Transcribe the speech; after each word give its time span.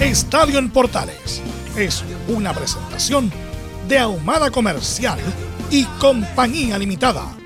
Estadio 0.00 0.60
en 0.60 0.70
Portales 0.70 1.42
es 1.76 2.04
una 2.28 2.54
presentación 2.54 3.32
de 3.88 3.98
Ahumada 3.98 4.48
Comercial 4.48 5.18
y 5.72 5.86
Compañía 5.98 6.78
Limitada. 6.78 7.36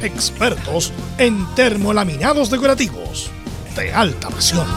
Expertos 0.00 0.92
en 1.18 1.44
termolaminados 1.56 2.48
decorativos 2.48 3.28
de 3.74 3.92
alta 3.92 4.28
presión. 4.28 4.68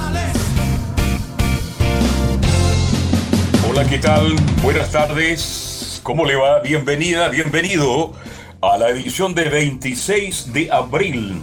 Hola, 3.69 3.87
¿qué 3.87 3.99
tal? 3.99 4.35
Buenas 4.63 4.91
tardes. 4.91 5.99
¿Cómo 6.01 6.25
le 6.25 6.35
va? 6.35 6.61
Bienvenida, 6.61 7.29
bienvenido 7.29 8.13
a 8.59 8.75
la 8.79 8.89
edición 8.89 9.35
de 9.35 9.49
26 9.49 10.51
de 10.51 10.71
abril 10.71 11.39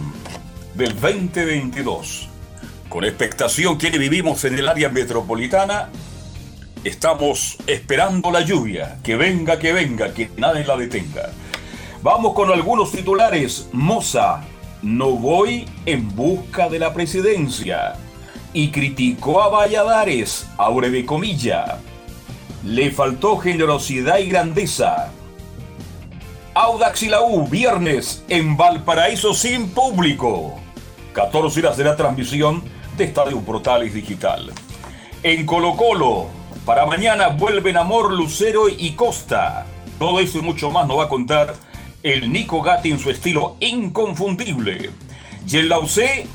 del 0.75 0.99
2022 0.99 2.27
con 2.89 3.03
expectación 3.03 3.77
quienes 3.77 3.99
vivimos 3.99 4.43
en 4.45 4.57
el 4.57 4.67
área 4.67 4.89
metropolitana, 4.89 5.89
estamos 6.83 7.57
esperando 7.67 8.31
la 8.31 8.41
lluvia, 8.41 8.97
que 9.03 9.15
venga, 9.15 9.59
que 9.59 9.73
venga, 9.73 10.13
que 10.13 10.31
nadie 10.37 10.65
la 10.65 10.77
detenga. 10.77 11.31
Vamos 12.01 12.33
con 12.33 12.51
algunos 12.51 12.91
titulares. 12.91 13.67
Moza, 13.73 14.41
no 14.81 15.11
voy 15.11 15.65
en 15.85 16.15
busca 16.15 16.69
de 16.69 16.79
la 16.79 16.93
presidencia. 16.93 17.95
Y 18.53 18.69
criticó 18.69 19.41
a 19.41 19.49
Valladares, 19.49 20.47
abre 20.57 20.89
de 20.89 21.05
comilla. 21.05 21.79
Le 22.63 22.91
faltó 22.91 23.37
generosidad 23.37 24.19
y 24.19 24.27
grandeza. 24.27 25.11
Audax 26.53 27.03
y 27.03 27.09
la 27.09 27.21
U, 27.21 27.47
viernes, 27.47 28.23
en 28.29 28.57
Valparaíso 28.57 29.33
sin 29.33 29.69
público. 29.69 30.59
14 31.13 31.59
horas 31.59 31.77
de 31.77 31.83
la 31.83 31.95
transmisión 31.95 32.76
Estadio 33.05 33.39
Portales 33.41 33.93
Digital. 33.93 34.51
En 35.23 35.45
Colo 35.45 35.75
Colo, 35.75 36.27
para 36.65 36.85
mañana 36.85 37.29
vuelven 37.29 37.77
Amor, 37.77 38.13
Lucero 38.13 38.67
y 38.69 38.91
Costa. 38.91 39.65
Todo 39.97 40.19
eso 40.19 40.39
y 40.39 40.41
mucho 40.41 40.69
más 40.69 40.87
nos 40.87 40.99
va 40.99 41.05
a 41.05 41.09
contar 41.09 41.55
el 42.03 42.31
Nico 42.31 42.61
Gatti 42.61 42.91
en 42.91 42.99
su 42.99 43.09
estilo 43.09 43.55
inconfundible. 43.59 44.91
Y 45.47 45.57
el 45.57 45.69
Laucé 45.69 46.27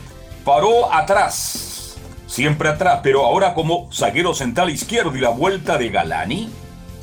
paró 0.45 0.93
atrás, 0.93 1.97
siempre 2.27 2.69
atrás, 2.69 3.01
pero 3.03 3.25
ahora 3.25 3.55
como 3.55 3.89
zaguero 3.93 4.35
central 4.35 4.71
izquierdo 4.71 5.17
y 5.17 5.21
la 5.21 5.29
vuelta 5.29 5.79
de 5.79 5.91
Galani. 5.91 6.51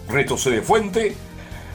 Retose 0.08 0.50
de 0.50 0.62
Fuente. 0.62 1.16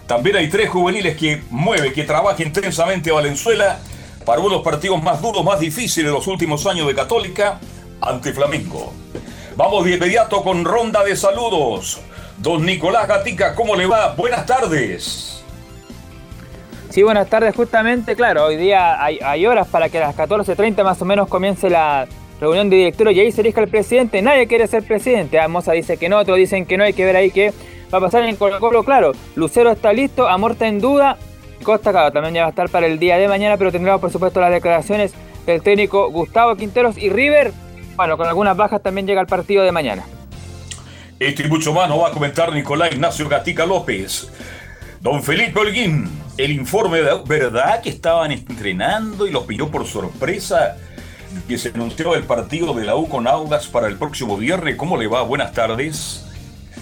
También 0.06 0.36
hay 0.36 0.48
tres 0.50 0.68
juveniles 0.68 1.16
que 1.16 1.42
mueve, 1.50 1.92
que 1.92 2.04
trabaja 2.04 2.42
intensamente 2.42 3.10
Valenzuela 3.10 3.78
para 4.26 4.40
uno 4.40 4.50
de 4.50 4.54
los 4.56 4.64
partidos 4.64 5.02
más 5.02 5.22
duros, 5.22 5.44
más 5.44 5.60
difíciles 5.60 6.10
de 6.10 6.16
los 6.16 6.26
últimos 6.26 6.66
años 6.66 6.86
de 6.86 6.94
Católica 6.94 7.60
ante 8.04 8.32
Flamengo. 8.32 8.92
Vamos 9.56 9.84
de 9.84 9.92
inmediato 9.92 10.42
con 10.42 10.64
ronda 10.64 11.04
de 11.04 11.16
saludos. 11.16 12.00
Don 12.38 12.64
Nicolás 12.66 13.06
Gatica, 13.06 13.54
¿cómo 13.54 13.76
le 13.76 13.86
va? 13.86 14.14
Buenas 14.14 14.44
tardes. 14.46 15.42
Sí, 16.90 17.02
buenas 17.02 17.28
tardes. 17.28 17.54
Justamente, 17.54 18.14
claro, 18.14 18.44
hoy 18.44 18.56
día 18.56 19.02
hay, 19.02 19.46
horas 19.46 19.68
para 19.68 19.88
que 19.88 19.98
a 19.98 20.08
las 20.08 20.16
14.30 20.16 20.84
más 20.84 21.00
o 21.02 21.04
menos 21.04 21.28
comience 21.28 21.70
la 21.70 22.06
reunión 22.40 22.68
de 22.68 22.76
directores 22.76 23.16
y 23.16 23.20
ahí 23.20 23.32
se 23.32 23.40
elija 23.40 23.60
el 23.60 23.68
presidente. 23.68 24.22
Nadie 24.22 24.46
quiere 24.46 24.66
ser 24.66 24.82
presidente. 24.82 25.46
Moza 25.48 25.72
dice 25.72 25.96
que 25.96 26.08
no, 26.08 26.18
otros 26.18 26.36
dicen 26.36 26.66
que 26.66 26.76
no. 26.76 26.84
Hay 26.84 26.92
que 26.92 27.04
ver 27.04 27.16
ahí 27.16 27.30
qué 27.30 27.52
va 27.92 27.98
a 27.98 28.00
pasar 28.00 28.24
en 28.24 28.36
Colo 28.36 28.60
Colo. 28.60 28.84
Claro, 28.84 29.12
Lucero 29.34 29.70
está 29.72 29.92
listo, 29.92 30.28
Amor 30.28 30.52
está 30.52 30.66
en 30.66 30.80
duda. 30.80 31.16
Costa, 31.62 31.92
claro, 31.92 32.12
también 32.12 32.34
ya 32.34 32.42
va 32.42 32.48
a 32.48 32.50
estar 32.50 32.68
para 32.68 32.86
el 32.86 32.98
día 32.98 33.16
de 33.16 33.26
mañana, 33.26 33.56
pero 33.56 33.72
tendremos 33.72 34.00
por 34.00 34.10
supuesto 34.10 34.40
las 34.40 34.50
declaraciones 34.50 35.14
del 35.46 35.62
técnico 35.62 36.10
Gustavo 36.10 36.56
Quinteros 36.56 36.98
y 36.98 37.08
River 37.08 37.52
bueno, 37.96 38.16
con 38.16 38.26
algunas 38.26 38.56
bajas 38.56 38.82
también 38.82 39.06
llega 39.06 39.20
el 39.20 39.26
partido 39.26 39.62
de 39.62 39.72
mañana. 39.72 40.04
Este 41.18 41.44
y 41.44 41.48
mucho 41.48 41.72
más 41.72 41.88
nos 41.88 42.02
va 42.02 42.08
a 42.08 42.10
comentar 42.10 42.52
Nicolás 42.52 42.92
Ignacio 42.92 43.28
Gatica 43.28 43.64
López. 43.64 44.28
Don 45.00 45.22
Felipe 45.22 45.60
Holguín, 45.60 46.10
el 46.38 46.50
informe 46.50 47.02
de 47.02 47.12
verdad 47.26 47.82
que 47.82 47.90
estaban 47.90 48.32
entrenando 48.32 49.26
y 49.26 49.30
los 49.30 49.44
pilló 49.44 49.70
por 49.70 49.86
sorpresa 49.86 50.76
que 51.46 51.58
se 51.58 51.68
anunció 51.70 52.14
el 52.14 52.24
partido 52.24 52.72
de 52.74 52.84
la 52.84 52.96
U 52.96 53.08
con 53.08 53.26
Audas 53.26 53.66
para 53.66 53.86
el 53.86 53.96
próximo 53.96 54.36
viernes. 54.36 54.76
¿Cómo 54.76 54.96
le 54.96 55.06
va? 55.06 55.22
Buenas 55.22 55.52
tardes. 55.52 56.24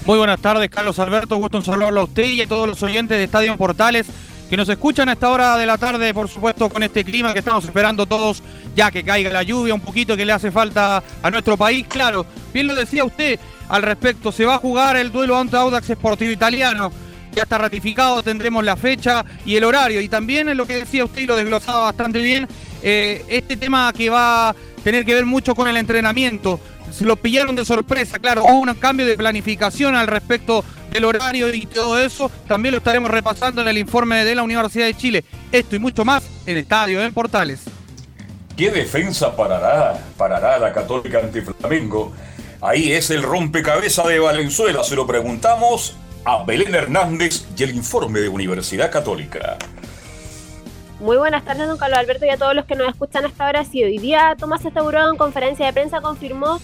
Muy 0.04 0.18
buenas 0.18 0.40
tardes, 0.40 0.68
Carlos 0.70 0.98
Alberto. 0.98 1.36
Gusto 1.36 1.58
en 1.58 1.64
saludarlo 1.64 2.00
a 2.00 2.04
usted 2.04 2.24
y 2.24 2.42
a 2.42 2.46
todos 2.46 2.68
los 2.68 2.82
oyentes 2.82 3.18
de 3.18 3.24
Estadio 3.24 3.56
Portales 3.56 4.06
que 4.52 4.56
nos 4.58 4.68
escuchan 4.68 5.08
a 5.08 5.14
esta 5.14 5.30
hora 5.30 5.56
de 5.56 5.64
la 5.64 5.78
tarde, 5.78 6.12
por 6.12 6.28
supuesto, 6.28 6.68
con 6.68 6.82
este 6.82 7.04
clima 7.04 7.32
que 7.32 7.38
estamos 7.38 7.64
esperando 7.64 8.04
todos, 8.04 8.42
ya 8.76 8.90
que 8.90 9.02
caiga 9.02 9.30
la 9.30 9.42
lluvia 9.42 9.72
un 9.72 9.80
poquito 9.80 10.14
que 10.14 10.26
le 10.26 10.32
hace 10.32 10.50
falta 10.50 11.02
a 11.22 11.30
nuestro 11.30 11.56
país. 11.56 11.86
Claro, 11.88 12.26
bien 12.52 12.66
lo 12.66 12.74
decía 12.74 13.02
usted 13.02 13.40
al 13.70 13.80
respecto, 13.80 14.30
se 14.30 14.44
va 14.44 14.56
a 14.56 14.58
jugar 14.58 14.98
el 14.98 15.10
duelo 15.10 15.38
ante 15.38 15.56
Audax 15.56 15.86
Sportivo 15.86 16.30
Italiano. 16.30 16.92
Ya 17.34 17.44
está 17.44 17.56
ratificado, 17.56 18.22
tendremos 18.22 18.62
la 18.62 18.76
fecha 18.76 19.24
y 19.46 19.56
el 19.56 19.64
horario. 19.64 20.02
Y 20.02 20.10
también 20.10 20.50
en 20.50 20.58
lo 20.58 20.66
que 20.66 20.74
decía 20.74 21.06
usted 21.06 21.22
y 21.22 21.26
lo 21.26 21.36
desglosaba 21.36 21.84
bastante 21.84 22.18
bien, 22.18 22.46
eh, 22.82 23.24
este 23.28 23.56
tema 23.56 23.90
que 23.94 24.10
va 24.10 24.50
a 24.50 24.56
tener 24.84 25.06
que 25.06 25.14
ver 25.14 25.24
mucho 25.24 25.54
con 25.54 25.66
el 25.66 25.78
entrenamiento. 25.78 26.60
Se 26.90 27.06
lo 27.06 27.16
pillaron 27.16 27.56
de 27.56 27.64
sorpresa, 27.64 28.18
claro, 28.18 28.44
hubo 28.44 28.60
un 28.60 28.74
cambio 28.74 29.06
de 29.06 29.16
planificación 29.16 29.96
al 29.96 30.08
respecto 30.08 30.62
el 30.94 31.04
horario 31.04 31.52
y 31.52 31.66
todo 31.66 31.98
eso, 31.98 32.30
también 32.46 32.72
lo 32.72 32.78
estaremos 32.78 33.10
repasando 33.10 33.62
en 33.62 33.68
el 33.68 33.78
informe 33.78 34.24
de 34.24 34.34
la 34.34 34.42
Universidad 34.42 34.86
de 34.86 34.94
Chile. 34.94 35.24
Esto 35.50 35.76
y 35.76 35.78
mucho 35.78 36.04
más 36.04 36.24
en 36.46 36.56
Estadio 36.56 37.02
en 37.02 37.12
Portales. 37.12 37.60
¿Qué 38.56 38.70
defensa 38.70 39.34
parará, 39.34 39.98
parará 40.16 40.58
la 40.58 40.72
Católica 40.72 41.18
ante 41.18 41.42
Flamengo? 41.42 42.12
Ahí 42.60 42.92
es 42.92 43.10
el 43.10 43.22
rompecabezas 43.22 44.06
de 44.06 44.18
Valenzuela. 44.18 44.84
Se 44.84 44.94
lo 44.94 45.06
preguntamos 45.06 45.96
a 46.24 46.44
Belén 46.44 46.74
Hernández 46.74 47.44
y 47.56 47.62
el 47.62 47.74
informe 47.74 48.20
de 48.20 48.28
Universidad 48.28 48.90
Católica. 48.90 49.56
Muy 51.00 51.16
buenas 51.16 51.44
tardes, 51.44 51.66
don 51.66 51.78
Carlos 51.78 51.98
Alberto, 51.98 52.26
y 52.26 52.28
a 52.28 52.36
todos 52.36 52.54
los 52.54 52.64
que 52.64 52.76
nos 52.76 52.88
escuchan 52.88 53.24
hasta 53.24 53.46
ahora. 53.46 53.64
Sí, 53.64 53.82
hoy 53.82 53.98
día 53.98 54.36
Tomás 54.38 54.64
Estaburón 54.64 55.10
en 55.10 55.16
conferencia 55.16 55.66
de 55.66 55.72
prensa 55.72 56.00
confirmó 56.00 56.60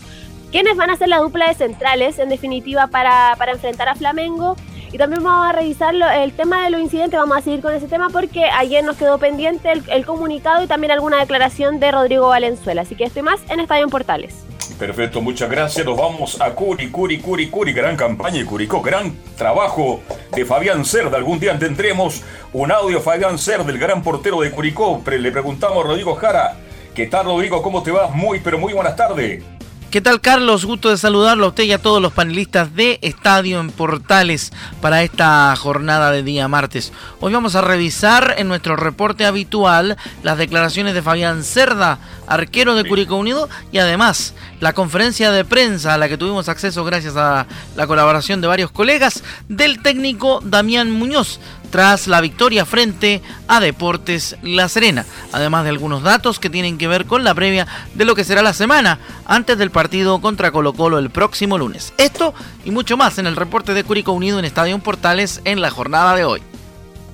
quiénes 0.51 0.77
van 0.77 0.91
a 0.91 0.97
ser 0.97 1.09
la 1.09 1.19
dupla 1.19 1.49
de 1.49 1.55
centrales, 1.55 2.19
en 2.19 2.29
definitiva, 2.29 2.89
para, 2.89 3.37
enfrentar 3.53 3.89
a 3.89 3.95
Flamengo. 3.95 4.57
Y 4.91 4.97
también 4.97 5.23
vamos 5.23 5.47
a 5.47 5.53
revisar 5.53 5.95
el 5.95 6.33
tema 6.33 6.65
de 6.65 6.71
los 6.71 6.81
incidentes, 6.81 7.21
vamos 7.21 7.37
a 7.37 7.43
seguir 7.43 7.61
con 7.61 7.75
ese 7.75 7.89
tema 7.89 8.09
porque 8.09 8.45
ayer 8.45 8.83
nos 8.83 8.97
quedó 8.97 9.19
pendiente 9.19 9.71
el, 9.71 10.07
comunicado 10.07 10.65
y 10.65 10.67
también 10.67 10.93
alguna 10.93 11.19
declaración 11.19 11.79
de 11.79 11.93
Rodrigo 11.93 12.29
Valenzuela. 12.29 12.83
Así 12.83 12.95
que 12.95 13.05
estoy 13.05 13.21
más 13.21 13.39
en 13.51 13.61
Estadio 13.61 13.85
en 13.85 13.91
Portales. 13.91 14.35
Perfecto, 14.79 15.21
muchas 15.21 15.51
gracias. 15.51 15.85
Nos 15.85 15.99
vamos 15.99 16.41
a 16.41 16.55
Curi, 16.55 16.91
Curi, 16.91 17.19
Curi, 17.19 17.51
Curi. 17.51 17.73
Gran 17.75 17.97
campaña 17.97 18.41
y 18.41 18.45
Curicó, 18.45 18.81
gran 18.81 19.15
trabajo 19.37 20.01
de 20.35 20.47
Fabián 20.47 20.87
Cerda. 20.87 21.19
Algún 21.19 21.39
día 21.39 21.59
tendremos 21.59 22.23
un 22.55 22.73
audio 22.73 23.01
Fabián 23.01 23.39
Cerda, 23.39 23.65
del 23.65 23.79
gran 23.79 24.03
portero 24.03 24.41
de 24.41 24.51
Curicó. 24.51 25.03
Le 25.07 25.31
preguntamos 25.31 25.85
a 25.85 25.89
Rodrigo 25.89 26.15
Jara. 26.15 26.57
¿Qué 26.95 27.07
tal, 27.09 27.27
Rodrigo? 27.27 27.61
¿Cómo 27.61 27.83
te 27.83 27.91
va? 27.91 28.09
Muy, 28.09 28.41
pero 28.41 28.59
muy 28.59 28.73
buenas 28.73 28.97
tardes. 28.97 29.43
¿Qué 29.91 30.03
tal 30.03 30.21
Carlos? 30.21 30.67
Gusto 30.67 30.91
de 30.91 30.99
saludarlo 30.99 31.47
a 31.47 31.49
usted 31.49 31.65
y 31.65 31.73
a 31.73 31.81
todos 31.81 32.03
los 32.03 32.13
panelistas 32.13 32.75
de 32.75 32.99
Estadio 33.01 33.59
en 33.59 33.71
Portales 33.71 34.53
para 34.83 35.03
esta 35.03 35.57
jornada 35.57 36.11
de 36.11 36.23
día 36.23 36.47
martes. 36.47 36.93
Hoy 37.21 37.33
vamos 37.33 37.55
a 37.55 37.63
revisar 37.63 38.35
en 38.37 38.49
nuestro 38.49 38.77
reporte 38.77 39.25
habitual 39.25 39.97
las 40.23 40.37
declaraciones 40.37 40.93
de 40.93 41.01
Fabián 41.01 41.43
Cerda, 41.43 42.01
arquero 42.27 42.75
de 42.75 42.87
Curicó 42.87 43.17
Unido, 43.17 43.49
y 43.73 43.79
además 43.79 44.35
la 44.61 44.75
conferencia 44.75 45.33
de 45.33 45.47
prensa 45.47 45.95
a 45.95 45.99
la 45.99 46.11
que 46.11 46.19
tuvimos 46.19 46.51
acceso 46.51 46.85
gracias 46.85 47.17
a 47.17 47.47
la 47.75 47.87
colaboración 47.87 48.43
de 48.43 48.49
varios 48.49 48.71
colegas 48.71 49.23
del 49.49 49.81
técnico 49.81 50.41
Damián 50.45 50.91
Muñoz 50.91 51.41
tras 51.71 52.07
la 52.07 52.21
victoria 52.21 52.65
frente 52.65 53.23
a 53.47 53.61
Deportes 53.61 54.37
La 54.43 54.69
Serena, 54.69 55.05
además 55.33 55.65
de 55.65 55.71
algunos 55.71 56.03
datos 56.03 56.39
que 56.39 56.51
tienen 56.51 56.79
que 56.79 56.89
ver 56.89 57.07
con 57.07 57.25
la 57.25 57.35
previa 57.35 57.67
de 57.95 58.05
lo 58.05 58.15
que 58.15 58.25
será 58.25 58.43
la 58.43 58.53
semana 58.53 58.99
antes 59.27 59.59
del 59.59 59.71
partido 59.71 60.21
contra 60.21 60.51
Colo 60.51 60.73
Colo 60.73 60.99
el 60.99 61.11
próximo 61.11 61.59
lunes. 61.59 61.93
Esto 61.99 62.35
y 62.65 62.71
mucho 62.71 62.97
más 62.97 63.19
en 63.19 63.27
el 63.27 63.37
reporte 63.37 63.75
de 63.75 63.85
Curicó 63.85 64.13
Unido 64.13 64.39
en 64.39 64.45
Estadio 64.45 64.79
Portales 64.79 65.41
en 65.45 65.61
la 65.61 65.71
jornada 65.71 66.15
de 66.15 66.25
hoy. 66.25 66.43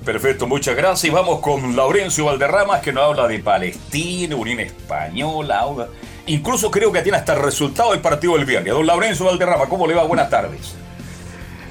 Perfecto, 0.03 0.45
muchas 0.45 0.75
gracias. 0.75 1.05
Y 1.05 1.09
vamos 1.09 1.39
con 1.39 1.75
Laurencio 1.75 2.25
Valderramas 2.25 2.81
que 2.81 2.93
nos 2.93 3.05
habla 3.05 3.27
de 3.27 3.39
Palestina, 3.39 4.35
Unión 4.35 4.59
Española. 4.59 5.65
Incluso 6.27 6.69
creo 6.69 6.91
que 6.91 7.01
tiene 7.01 7.17
hasta 7.17 7.33
el 7.33 7.41
resultado 7.41 7.91
del 7.91 8.01
partido 8.01 8.33
del 8.35 8.45
viernes. 8.45 8.71
Don 8.71 8.85
Laurencio 8.85 9.25
Valderrama, 9.25 9.65
¿cómo 9.65 9.87
le 9.87 9.95
va? 9.95 10.03
Buenas 10.03 10.29
tardes. 10.29 10.75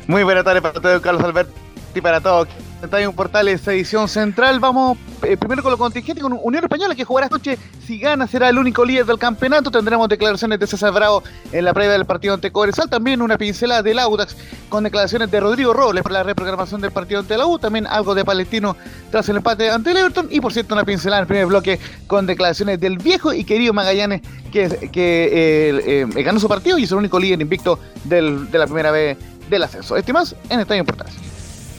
Muy 0.09 0.25
buenas 0.25 0.45
tardes 0.45 0.63
para 0.63 0.81
todos, 0.81 1.01
Carlos 1.01 1.23
Alberto 1.23 1.53
y 1.95 2.01
para 2.01 2.21
todos 2.21 2.49
un 2.85 3.15
Portales 3.15 3.67
edición 3.67 4.09
central. 4.09 4.61
Vamos 4.61 4.99
eh, 5.23 5.37
primero 5.37 5.63
con 5.63 5.73
lo 5.73 5.79
contingente 5.79 6.21
con 6.21 6.39
Unión 6.43 6.65
Española 6.65 6.95
que 6.95 7.05
jugará 7.05 7.27
esta 7.27 7.37
noche. 7.37 7.59
Si 7.87 7.99
gana 7.99 8.27
será 8.27 8.49
el 8.51 8.59
único 8.59 8.85
líder 8.85 9.07
del 9.07 9.19
campeonato. 9.19 9.71
Tendremos 9.71 10.09
declaraciones 10.09 10.61
de 10.61 10.67
César 10.67 10.93
Bravo 10.93 11.23
en 11.51 11.65
la 11.65 11.73
previa 11.73 11.93
del 11.93 12.05
partido 12.05 12.35
ante 12.35 12.51
Cobresal. 12.53 12.89
También 12.89 13.23
una 13.23 13.39
pincelada 13.39 13.83
del 13.83 13.99
Audax 13.99 14.37
con 14.69 14.85
declaraciones 14.85 15.31
de 15.31 15.41
Rodrigo 15.41 15.73
Robles 15.73 16.03
para 16.03 16.17
la 16.17 16.23
reprogramación 16.25 16.81
del 16.81 16.93
partido 16.93 17.21
ante 17.21 17.37
la 17.39 17.47
U. 17.47 17.59
También 17.59 17.87
algo 17.87 18.15
de 18.15 18.25
Palestino 18.25 18.77
tras 19.11 19.29
el 19.29 19.37
empate 19.37 19.71
ante 19.71 19.91
el 19.91 19.97
Everton. 19.97 20.29
Y 20.31 20.41
por 20.41 20.53
cierto 20.53 20.75
una 20.75 20.85
pincelada 20.85 21.21
en 21.21 21.23
el 21.23 21.29
primer 21.29 21.47
bloque 21.47 21.81
con 22.07 22.27
declaraciones 22.27 22.79
del 22.81 22.99
viejo 22.99 23.33
y 23.33 23.45
querido 23.45 23.73
Magallanes 23.73 24.21
que, 24.53 24.91
que 24.93 25.25
eh, 25.33 26.07
eh, 26.17 26.23
ganó 26.23 26.39
su 26.39 26.49
partido 26.49 26.79
y 26.79 26.85
es 26.85 26.93
el 26.93 26.99
único 26.99 27.19
líder 27.19 27.41
invicto 27.41 27.79
de 28.05 28.21
la 28.53 28.67
primera 28.67 28.91
vez 28.91 29.17
del 29.49 29.63
ascenso. 29.63 29.97
Este 29.97 30.13
más 30.13 30.37
en 30.51 30.61
Estadio 30.61 30.85
Portales. 30.85 31.34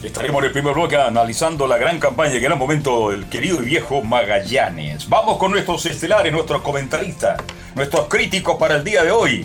Estaremos 0.06 0.38
en 0.38 0.44
el 0.44 0.52
primer 0.52 0.72
bloque 0.72 0.94
analizando 0.94 1.66
la 1.66 1.78
gran 1.78 1.98
campaña 1.98 2.36
y 2.36 2.38
gran 2.38 2.56
momento 2.56 3.10
del 3.10 3.28
querido 3.28 3.60
y 3.60 3.64
viejo 3.64 4.02
Magallanes. 4.02 5.08
Vamos 5.08 5.36
con 5.36 5.50
nuestros 5.50 5.84
estelares, 5.84 6.32
nuestros 6.32 6.62
comentaristas, 6.62 7.42
nuestros 7.74 8.06
críticos 8.06 8.56
para 8.56 8.76
el 8.76 8.84
día 8.84 9.02
de 9.02 9.10
hoy. 9.10 9.44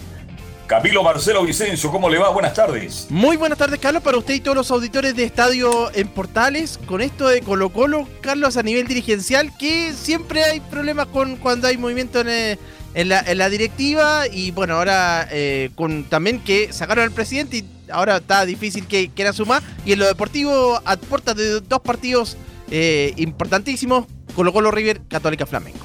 Camilo 0.68 1.02
Marcelo 1.02 1.44
Vicencio, 1.44 1.90
¿cómo 1.90 2.12
le 2.12 2.20
va? 2.20 2.30
Buenas 2.30 2.54
tardes. 2.54 3.08
Muy 3.10 3.38
buenas 3.38 3.58
tardes, 3.58 3.80
Carlos, 3.80 4.04
para 4.04 4.20
usted 4.20 4.36
y 4.36 4.40
todos 4.40 4.56
los 4.56 4.70
auditores 4.70 5.16
de 5.16 5.24
Estadio 5.24 5.90
en 5.96 6.08
Portales. 6.10 6.80
Con 6.86 7.02
esto 7.02 7.28
de 7.28 7.42
Colo 7.42 7.70
Colo, 7.70 8.08
Carlos, 8.22 8.56
a 8.56 8.62
nivel 8.62 8.88
dirigencial, 8.88 9.58
que 9.58 9.94
siempre 9.94 10.44
hay 10.44 10.60
problemas 10.60 11.08
con 11.08 11.38
cuando 11.38 11.70
hay 11.70 11.78
movimiento 11.78 12.22
en, 12.22 12.60
eh, 12.94 13.06
la, 13.06 13.50
directiva 13.50 14.28
y 14.28 14.52
bueno, 14.52 14.76
ahora 14.76 15.28
eh, 15.32 15.70
con 15.76 16.04
también 16.04 16.40
que 16.40 16.74
sacaron 16.74 17.06
al 17.06 17.12
presidente 17.12 17.58
y 17.58 17.66
ahora 17.90 18.18
está 18.18 18.46
difícil 18.46 18.86
que 18.88 19.10
quiera 19.10 19.32
sumar. 19.32 19.64
Y 19.86 19.94
en 19.94 20.00
lo 20.00 20.08
deportivo, 20.08 20.82
a 20.84 20.98
puertas 20.98 21.36
de 21.36 21.62
dos 21.62 21.80
partidos 21.82 22.38
eh, 22.70 23.14
importantísimos, 23.18 24.06
Colo 24.36 24.52
Colo 24.52 24.72
River, 24.72 25.02
Católica 25.08 25.46
Flamengo. 25.46 25.80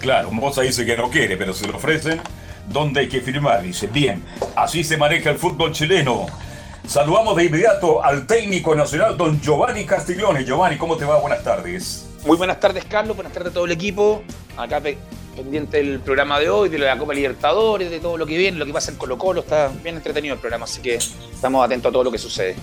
Claro, 0.00 0.30
Moza 0.30 0.62
dice 0.62 0.84
que 0.84 0.96
no 0.96 1.10
quiere, 1.10 1.36
pero 1.36 1.54
se 1.54 1.66
lo 1.66 1.76
ofrecen. 1.76 2.20
¿Dónde 2.68 3.00
hay 3.00 3.08
que 3.08 3.20
firmar? 3.20 3.62
Dice, 3.62 3.86
bien, 3.86 4.22
así 4.56 4.84
se 4.84 4.96
maneja 4.96 5.30
el 5.30 5.38
fútbol 5.38 5.72
chileno. 5.72 6.26
Saludamos 6.86 7.36
de 7.36 7.44
inmediato 7.44 8.04
al 8.04 8.26
técnico 8.26 8.74
nacional, 8.74 9.16
don 9.16 9.40
Giovanni 9.40 9.84
Castiglione. 9.84 10.44
Giovanni, 10.44 10.76
¿cómo 10.76 10.96
te 10.96 11.04
va? 11.04 11.18
Buenas 11.18 11.42
tardes. 11.42 12.06
Muy 12.24 12.36
buenas 12.36 12.60
tardes, 12.60 12.84
Carlos. 12.84 13.16
Buenas 13.16 13.32
tardes 13.32 13.50
a 13.50 13.54
todo 13.54 13.64
el 13.64 13.72
equipo. 13.72 14.22
Acá 14.56 14.80
pendiente 15.36 15.76
del 15.76 16.00
programa 16.00 16.40
de 16.40 16.48
hoy, 16.48 16.68
de 16.68 16.78
la 16.78 16.96
Copa 16.98 17.14
Libertadores, 17.14 17.90
de 17.90 18.00
todo 18.00 18.16
lo 18.16 18.26
que 18.26 18.36
viene, 18.36 18.58
lo 18.58 18.66
que 18.66 18.72
pasa 18.72 18.90
en 18.90 18.96
Colo 18.96 19.18
Colo, 19.18 19.40
está 19.40 19.70
bien 19.82 19.96
entretenido 19.96 20.34
el 20.34 20.40
programa, 20.40 20.64
así 20.64 20.80
que 20.80 20.94
estamos 20.94 21.64
atentos 21.64 21.90
a 21.90 21.92
todo 21.92 22.04
lo 22.04 22.10
que 22.10 22.18
sucede. 22.18 22.56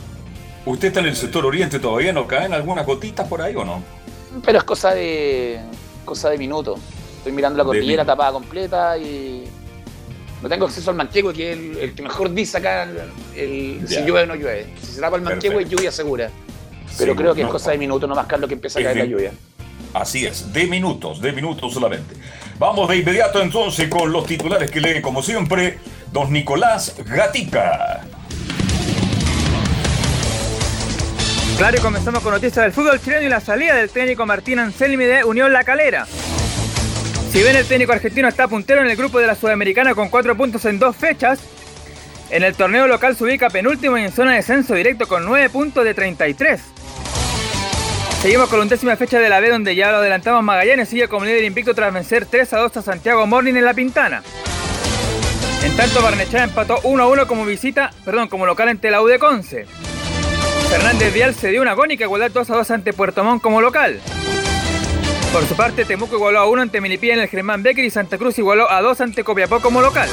¿Usted 0.66 0.88
está 0.90 1.00
en 1.02 1.08
el 1.08 1.16
sector 1.16 1.46
oriente 1.46 1.80
todavía? 1.80 2.12
¿No 2.12 2.26
caen 2.26 2.54
algunas 2.54 2.86
gotitas 2.86 3.28
por 3.28 3.42
ahí 3.42 3.56
o 3.56 3.64
no? 3.64 3.84
Pero 4.46 4.58
es 4.58 4.64
cosa 4.64 4.94
de 4.94 5.60
cosa 6.06 6.30
de 6.30 6.38
minutos. 6.38 6.80
Estoy 7.18 7.32
mirando 7.32 7.58
la 7.58 7.64
cordillera 7.64 8.04
tapada 8.04 8.32
completa 8.32 8.98
y 8.98 9.44
no 10.42 10.50
tengo 10.50 10.66
acceso 10.66 10.90
al 10.90 10.98
manchego, 10.98 11.32
que 11.32 11.52
es 11.52 11.58
el, 11.78 11.94
que 11.94 12.02
mejor 12.02 12.34
dice 12.34 12.58
acá 12.58 12.88
el, 13.36 13.88
si 13.88 14.02
llueve 14.02 14.24
o 14.24 14.26
no 14.28 14.36
llueve. 14.36 14.68
Si 14.82 14.94
se 14.94 15.02
tapa 15.02 15.18
el 15.18 15.22
manchego 15.22 15.60
es 15.60 15.70
lluvia 15.70 15.92
segura. 15.92 16.30
Pero 16.98 17.16
creo 17.16 17.34
que 17.34 17.42
es 17.42 17.48
cosa 17.48 17.72
de 17.72 17.78
minutos 17.78 18.08
nomás, 18.08 18.28
Carlos, 18.28 18.48
que 18.48 18.56
empieza 18.56 18.80
a 18.80 18.84
caer 18.84 18.98
la 18.98 19.06
lluvia. 19.06 19.32
Así 19.94 20.26
es, 20.26 20.52
de 20.52 20.66
minutos, 20.66 21.22
de 21.22 21.32
minutos 21.32 21.74
solamente. 21.74 22.16
Vamos 22.60 22.88
de 22.90 22.98
inmediato 22.98 23.42
entonces 23.42 23.90
con 23.90 24.12
los 24.12 24.26
titulares 24.26 24.70
que 24.70 24.80
lee 24.80 25.02
como 25.02 25.24
siempre 25.24 25.80
don 26.12 26.32
Nicolás 26.32 26.96
Gatica. 27.06 28.02
Claro, 31.58 31.78
y 31.78 31.80
comenzamos 31.82 32.22
con 32.22 32.32
noticias 32.32 32.64
del 32.64 32.74
fútbol 32.74 33.00
chileno 33.00 33.26
y 33.26 33.30
la 33.30 33.40
salida 33.40 33.76
del 33.76 33.90
técnico 33.90 34.26
Martín 34.26 34.60
Anselmi 34.60 35.06
de 35.06 35.24
Unión 35.24 35.54
La 35.54 35.64
Calera. 35.64 36.06
Si 37.32 37.42
bien 37.42 37.56
el 37.56 37.66
técnico 37.66 37.94
argentino 37.94 38.28
está 38.28 38.48
puntero 38.48 38.82
en 38.82 38.90
el 38.90 38.96
grupo 38.96 39.20
de 39.20 39.28
la 39.28 39.36
Sudamericana 39.36 39.96
con 39.96 40.10
cuatro 40.10 40.36
puntos 40.36 40.66
en 40.66 40.78
dos 40.78 40.96
fechas, 40.96 41.40
en 42.30 42.44
el 42.44 42.56
torneo 42.56 42.88
local 42.88 43.16
se 43.16 43.24
ubica 43.24 43.50
penúltimo 43.50 43.98
y 43.98 44.04
en 44.04 44.12
zona 44.12 44.32
de 44.32 44.38
descenso 44.38 44.74
directo 44.76 45.08
con 45.08 45.26
9 45.26 45.50
puntos 45.50 45.84
de 45.84 45.94
33. 45.94 46.62
Seguimos 48.24 48.48
con 48.48 48.60
la 48.60 48.64
undécima 48.64 48.96
fecha 48.96 49.20
de 49.20 49.28
la 49.28 49.42
B 49.42 49.50
donde 49.50 49.76
ya 49.76 49.92
lo 49.92 49.98
adelantamos 49.98 50.42
Magallanes 50.42 50.88
sigue 50.88 51.10
como 51.10 51.26
líder 51.26 51.44
invicto 51.44 51.76
tras 51.76 51.94
vencer 51.94 52.26
3 52.26 52.54
a 52.54 52.60
2 52.60 52.78
a 52.78 52.82
Santiago 52.82 53.28
Morning 53.28 53.56
en 53.56 53.66
La 53.66 53.74
Pintana. 53.74 54.24
En 55.62 55.76
tanto 55.76 56.02
Barnechea 56.02 56.46
empató 56.46 56.80
1 56.84 57.04
a 57.04 57.08
1 57.10 57.28
como 57.28 57.44
visita, 57.46 57.92
perdón, 58.06 58.30
como 58.30 58.46
local 58.46 58.70
ante 58.70 58.90
la 58.92 59.02
U 59.02 59.08
de 59.08 59.20
Conce. 59.20 59.66
Fernández 60.70 61.14
Vial 61.14 61.36
se 61.36 61.50
dio 61.50 61.62
una 61.62 61.72
agónica 61.72 62.06
igualdad 62.06 62.32
2 62.32 62.50
a 62.50 62.56
2 62.56 62.72
ante 62.72 62.94
Puerto 62.94 63.26
Montt 63.26 63.44
como 63.44 63.60
local. 63.60 64.00
Por 65.34 65.46
su 65.46 65.58
parte, 65.58 65.84
Temuco 65.84 66.16
igualó 66.16 66.40
a 66.40 66.48
1 66.48 66.62
ante 66.62 66.80
Milipía 66.80 67.16
en 67.16 67.20
el 67.20 67.28
Germán 67.28 67.62
Becker 67.62 67.84
y 67.84 67.90
Santa 67.90 68.18
Cruz 68.18 68.40
igualó 68.40 68.72
a 68.72 68.82
2 68.82 69.02
ante 69.02 69.26
Copiapó 69.26 69.60
como 69.60 69.82
local. 69.82 70.08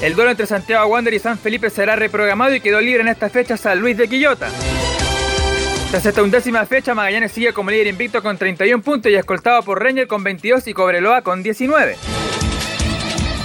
El 0.00 0.14
duelo 0.14 0.30
entre 0.30 0.46
Santiago 0.46 0.86
Wander 0.86 1.12
y 1.12 1.18
San 1.18 1.40
Felipe 1.40 1.70
será 1.70 1.96
reprogramado 1.96 2.54
y 2.54 2.60
quedó 2.60 2.80
libre 2.80 3.00
en 3.00 3.08
esta 3.08 3.30
fecha 3.30 3.56
San 3.56 3.80
Luis 3.80 3.96
de 3.96 4.06
Quillota. 4.06 4.48
Tras 5.90 6.04
esta 6.04 6.22
undécima 6.22 6.66
fecha, 6.66 6.94
Magallanes 6.94 7.32
sigue 7.32 7.52
como 7.52 7.70
líder 7.70 7.86
invicto 7.86 8.22
con 8.22 8.36
31 8.36 8.82
puntos 8.82 9.10
y 9.10 9.14
escoltado 9.14 9.62
por 9.62 9.80
Reñer 9.80 10.08
con 10.08 10.24
22 10.24 10.66
y 10.66 10.74
Cobreloa 10.74 11.22
con 11.22 11.42
19. 11.42 11.96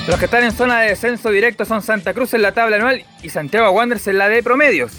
Los 0.07 0.17
que 0.17 0.25
están 0.25 0.43
en 0.43 0.51
zona 0.51 0.81
de 0.81 0.89
descenso 0.89 1.29
directo 1.29 1.65
son 1.65 1.83
Santa 1.83 2.13
Cruz 2.13 2.33
en 2.33 2.41
la 2.41 2.51
tabla 2.51 2.77
anual 2.77 3.05
y 3.21 3.29
Santiago 3.29 3.69
Wanderers 3.69 4.07
en 4.07 4.17
la 4.17 4.27
de 4.27 4.41
promedios. 4.41 4.93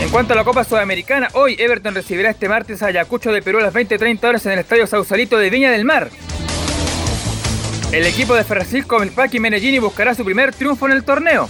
En 0.00 0.08
cuanto 0.10 0.32
a 0.32 0.36
la 0.36 0.44
Copa 0.44 0.62
Sudamericana, 0.62 1.28
hoy 1.34 1.56
Everton 1.58 1.94
recibirá 1.94 2.30
este 2.30 2.48
martes 2.48 2.82
a 2.82 2.86
Ayacucho 2.86 3.32
de 3.32 3.42
Perú 3.42 3.58
a 3.58 3.62
las 3.62 3.74
20-30 3.74 4.24
horas 4.24 4.46
en 4.46 4.52
el 4.52 4.60
Estadio 4.60 4.86
Sausalito 4.86 5.36
de 5.36 5.50
Viña 5.50 5.72
del 5.72 5.84
Mar. 5.84 6.08
El 7.92 8.06
equipo 8.06 8.36
de 8.36 8.44
Francisco 8.44 9.00
Melpaqui 9.00 9.40
Menellini 9.40 9.80
buscará 9.80 10.14
su 10.14 10.24
primer 10.24 10.54
triunfo 10.54 10.86
en 10.86 10.92
el 10.92 11.04
torneo. 11.04 11.48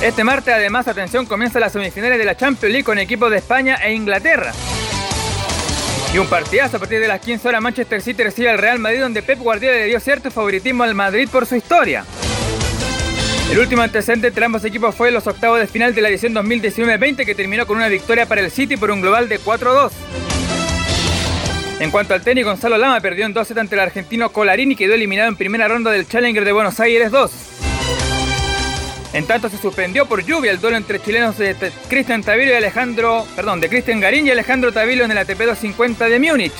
Este 0.00 0.24
martes, 0.24 0.54
además, 0.54 0.88
atención, 0.88 1.26
comienza 1.26 1.60
las 1.60 1.72
semifinales 1.72 2.18
de 2.18 2.24
la 2.24 2.34
Champions 2.34 2.72
League 2.72 2.84
con 2.84 2.98
equipos 2.98 3.30
de 3.30 3.36
España 3.36 3.76
e 3.82 3.92
Inglaterra. 3.92 4.50
Y 6.14 6.18
un 6.18 6.26
partidazo 6.26 6.78
a 6.78 6.80
partir 6.80 7.00
de 7.00 7.06
las 7.06 7.20
15 7.20 7.46
horas 7.46 7.60
Manchester 7.60 8.00
City 8.00 8.22
recibe 8.22 8.48
al 8.48 8.58
Real 8.58 8.78
Madrid 8.78 9.00
donde 9.00 9.22
Pep 9.22 9.38
Guardiola 9.38 9.76
le 9.76 9.86
dio 9.86 10.00
cierto 10.00 10.30
favoritismo 10.30 10.84
al 10.84 10.94
Madrid 10.94 11.28
por 11.30 11.44
su 11.44 11.54
historia. 11.54 12.06
El 13.52 13.58
último 13.58 13.82
antecedente 13.82 14.28
entre 14.28 14.44
ambos 14.46 14.64
equipos 14.64 14.94
fue 14.94 15.10
los 15.10 15.26
octavos 15.26 15.60
de 15.60 15.66
final 15.66 15.94
de 15.94 16.00
la 16.00 16.08
edición 16.08 16.34
2019-20 16.34 17.26
que 17.26 17.34
terminó 17.34 17.66
con 17.66 17.76
una 17.76 17.88
victoria 17.88 18.24
para 18.24 18.40
el 18.40 18.50
City 18.50 18.78
por 18.78 18.90
un 18.90 19.02
global 19.02 19.28
de 19.28 19.38
4-2. 19.38 19.92
En 21.78 21.90
cuanto 21.90 22.14
al 22.14 22.22
tenis, 22.22 22.44
Gonzalo 22.46 22.78
Lama 22.78 23.00
perdió 23.00 23.26
en 23.26 23.34
2 23.34 23.50
ante 23.52 23.74
el 23.74 23.80
argentino 23.80 24.30
Colarini 24.32 24.72
y 24.72 24.76
quedó 24.76 24.94
eliminado 24.94 25.28
en 25.28 25.36
primera 25.36 25.68
ronda 25.68 25.90
del 25.90 26.08
Challenger 26.08 26.44
de 26.44 26.52
Buenos 26.52 26.80
Aires 26.80 27.10
2. 27.10 27.69
En 29.12 29.26
tanto 29.26 29.48
se 29.48 29.58
suspendió 29.58 30.06
por 30.06 30.24
lluvia 30.24 30.52
el 30.52 30.60
duelo 30.60 30.76
entre 30.76 31.02
chilenos 31.02 31.36
de 31.36 31.56
Cristian 31.88 32.22
Tavilo 32.22 32.52
y 32.52 32.54
Alejandro, 32.54 33.26
perdón, 33.34 33.60
de 33.60 33.68
Cristian 33.68 33.98
Garín 33.98 34.26
y 34.26 34.30
Alejandro 34.30 34.72
Tavilo 34.72 35.04
en 35.04 35.10
el 35.10 35.18
ATP 35.18 35.38
250 35.38 36.08
de 36.08 36.20
Múnich. 36.20 36.52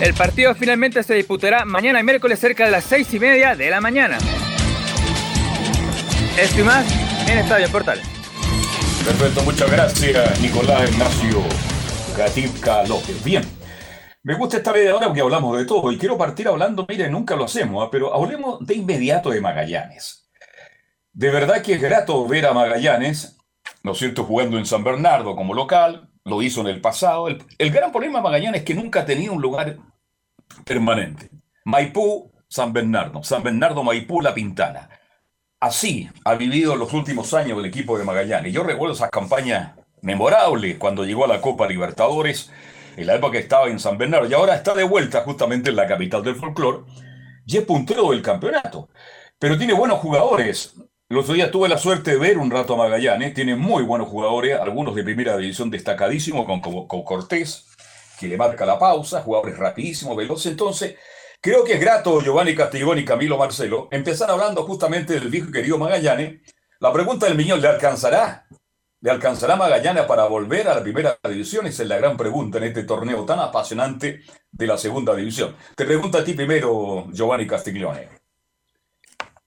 El 0.00 0.14
partido 0.14 0.54
finalmente 0.54 1.02
se 1.02 1.14
disputará 1.14 1.64
mañana 1.64 2.02
miércoles 2.02 2.38
cerca 2.38 2.64
de 2.64 2.70
las 2.70 2.84
6 2.84 3.14
y 3.14 3.18
media 3.18 3.54
de 3.54 3.70
la 3.70 3.80
mañana. 3.80 4.18
Esto 6.38 6.60
y 6.60 6.64
más 6.64 6.86
en 7.28 7.38
Estadio 7.38 7.68
Portal. 7.70 8.00
Perfecto, 9.04 9.42
muchas 9.42 9.70
gracias 9.70 10.40
Nicolás 10.40 10.90
Ignacio 10.90 11.42
Gatica 12.16 12.84
López. 12.84 13.22
Bien, 13.22 13.42
Me 14.22 14.34
gusta 14.34 14.56
esta 14.56 14.72
media 14.72 14.96
hora 14.96 15.06
porque 15.06 15.20
hablamos 15.20 15.56
de 15.56 15.64
todo 15.66 15.92
y 15.92 15.98
quiero 15.98 16.18
partir 16.18 16.48
hablando, 16.48 16.84
mire, 16.88 17.08
nunca 17.08 17.36
lo 17.36 17.44
hacemos, 17.44 17.86
¿ah? 17.86 17.88
pero 17.92 18.12
hablemos 18.12 18.66
de 18.66 18.74
inmediato 18.74 19.30
de 19.30 19.40
Magallanes. 19.40 20.25
De 21.16 21.30
verdad 21.30 21.62
que 21.62 21.72
es 21.72 21.80
grato 21.80 22.28
ver 22.28 22.44
a 22.44 22.52
Magallanes, 22.52 23.38
¿no 23.82 23.92
es 23.92 23.98
cierto?, 23.98 24.24
jugando 24.24 24.58
en 24.58 24.66
San 24.66 24.84
Bernardo 24.84 25.34
como 25.34 25.54
local, 25.54 26.10
lo 26.24 26.42
hizo 26.42 26.60
en 26.60 26.66
el 26.66 26.82
pasado. 26.82 27.28
El, 27.28 27.70
gran 27.70 27.90
problema 27.90 28.18
de 28.18 28.24
Magallanes 28.24 28.60
es 28.60 28.66
que 28.66 28.74
nunca 28.74 29.06
tenido 29.06 29.32
un 29.32 29.40
lugar 29.40 29.78
permanente. 30.66 31.30
Maipú, 31.64 32.30
San 32.48 32.74
Bernardo, 32.74 33.22
San 33.22 33.42
Bernardo, 33.42 33.82
Maipú, 33.82 34.20
La 34.20 34.34
Pintana. 34.34 34.90
Así 35.58 36.06
ha 36.22 36.34
vivido 36.34 36.76
los 36.76 36.92
últimos 36.92 37.32
años 37.32 37.58
el 37.60 37.64
equipo 37.64 37.96
de 37.96 38.04
Magallanes. 38.04 38.52
Yo 38.52 38.62
recuerdo 38.62 38.94
esas 38.94 39.08
campañas 39.08 39.72
memorables 40.02 40.76
cuando 40.76 41.06
llegó 41.06 41.24
a 41.24 41.28
la 41.28 41.40
Copa 41.40 41.66
Libertadores, 41.66 42.52
en 42.94 43.06
la 43.06 43.14
época 43.14 43.32
que 43.32 43.38
estaba 43.38 43.68
en 43.68 43.78
San 43.78 43.96
Bernardo, 43.96 44.28
y 44.28 44.34
ahora 44.34 44.54
está 44.54 44.74
de 44.74 44.84
vuelta 44.84 45.22
justamente 45.22 45.70
en 45.70 45.76
la 45.76 45.86
capital 45.86 46.22
del 46.22 46.36
folclore, 46.36 46.80
y 47.46 47.56
es 47.56 47.64
puntero 47.64 48.10
del 48.10 48.20
campeonato. 48.20 48.90
Pero 49.38 49.56
tiene 49.56 49.72
buenos 49.72 49.98
jugadores. 50.00 50.74
El 51.08 51.18
otro 51.18 51.34
día 51.34 51.52
tuve 51.52 51.68
la 51.68 51.78
suerte 51.78 52.10
de 52.10 52.16
ver 52.16 52.36
un 52.36 52.50
rato 52.50 52.74
a 52.74 52.78
Magallanes, 52.78 53.32
tiene 53.32 53.54
muy 53.54 53.84
buenos 53.84 54.08
jugadores, 54.08 54.58
algunos 54.58 54.92
de 54.96 55.04
primera 55.04 55.36
división 55.36 55.70
destacadísimos, 55.70 56.46
con, 56.46 57.04
Cortés, 57.04 57.68
que 58.18 58.26
le 58.26 58.36
marca 58.36 58.66
la 58.66 58.76
pausa, 58.76 59.22
jugadores 59.22 59.56
rapidísimos, 59.56 60.16
veloces. 60.16 60.50
Entonces, 60.50 60.96
creo 61.40 61.62
que 61.62 61.74
es 61.74 61.80
grato 61.80 62.20
Giovanni 62.20 62.56
Castiglione 62.56 63.02
y 63.02 63.04
Camilo 63.04 63.38
Marcelo 63.38 63.86
empezar 63.92 64.32
hablando 64.32 64.64
justamente 64.64 65.14
del 65.14 65.28
viejo 65.28 65.50
y 65.50 65.52
querido 65.52 65.78
Magallanes. 65.78 66.40
La 66.80 66.92
pregunta 66.92 67.26
del 67.26 67.36
Miñón, 67.36 67.60
¿le 67.60 67.68
alcanzará? 67.68 68.48
¿Le 69.00 69.08
alcanzará 69.08 69.54
Magallanes 69.54 70.06
para 70.06 70.26
volver 70.26 70.66
a 70.66 70.74
la 70.74 70.82
primera 70.82 71.16
división? 71.22 71.68
Esa 71.68 71.84
es 71.84 71.88
la 71.88 71.98
gran 71.98 72.16
pregunta 72.16 72.58
en 72.58 72.64
este 72.64 72.82
torneo 72.82 73.24
tan 73.24 73.38
apasionante 73.38 74.22
de 74.50 74.66
la 74.66 74.76
segunda 74.76 75.14
división. 75.14 75.54
Te 75.76 75.84
pregunto 75.84 76.18
a 76.18 76.24
ti 76.24 76.32
primero, 76.32 77.06
Giovanni 77.12 77.46
Castiglione. 77.46 78.25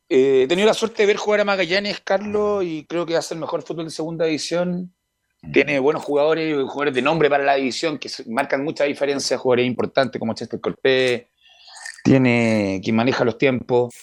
Eh, 0.10 0.44
he 0.44 0.48
tenido 0.48 0.68
la 0.68 0.74
suerte 0.74 1.04
de 1.04 1.08
ver 1.08 1.18
jugar 1.18 1.42
a 1.42 1.46
Magallanes, 1.46 2.02
Carlos, 2.02 2.64
y 2.66 2.84
creo 2.86 3.06
que 3.06 3.16
hace 3.16 3.36
el 3.36 3.40
mejor 3.40 3.62
fútbol 3.62 3.86
de 3.86 3.92
segunda 3.92 4.26
división. 4.26 4.94
Tiene 5.54 5.80
buenos 5.80 6.04
jugadores, 6.04 6.54
jugadores 6.64 6.94
de 6.96 7.02
nombre 7.02 7.30
para 7.30 7.44
la 7.44 7.56
división 7.56 7.98
que 7.98 8.10
marcan 8.28 8.64
mucha 8.64 8.84
diferencia, 8.84 9.38
jugadores 9.38 9.68
importantes 9.68 10.20
como 10.20 10.34
Chester 10.34 10.60
Corpé, 10.60 11.30
tiene 12.04 12.82
quien 12.84 12.96
maneja 12.96 13.24
los 13.24 13.38
tiempos, 13.38 13.94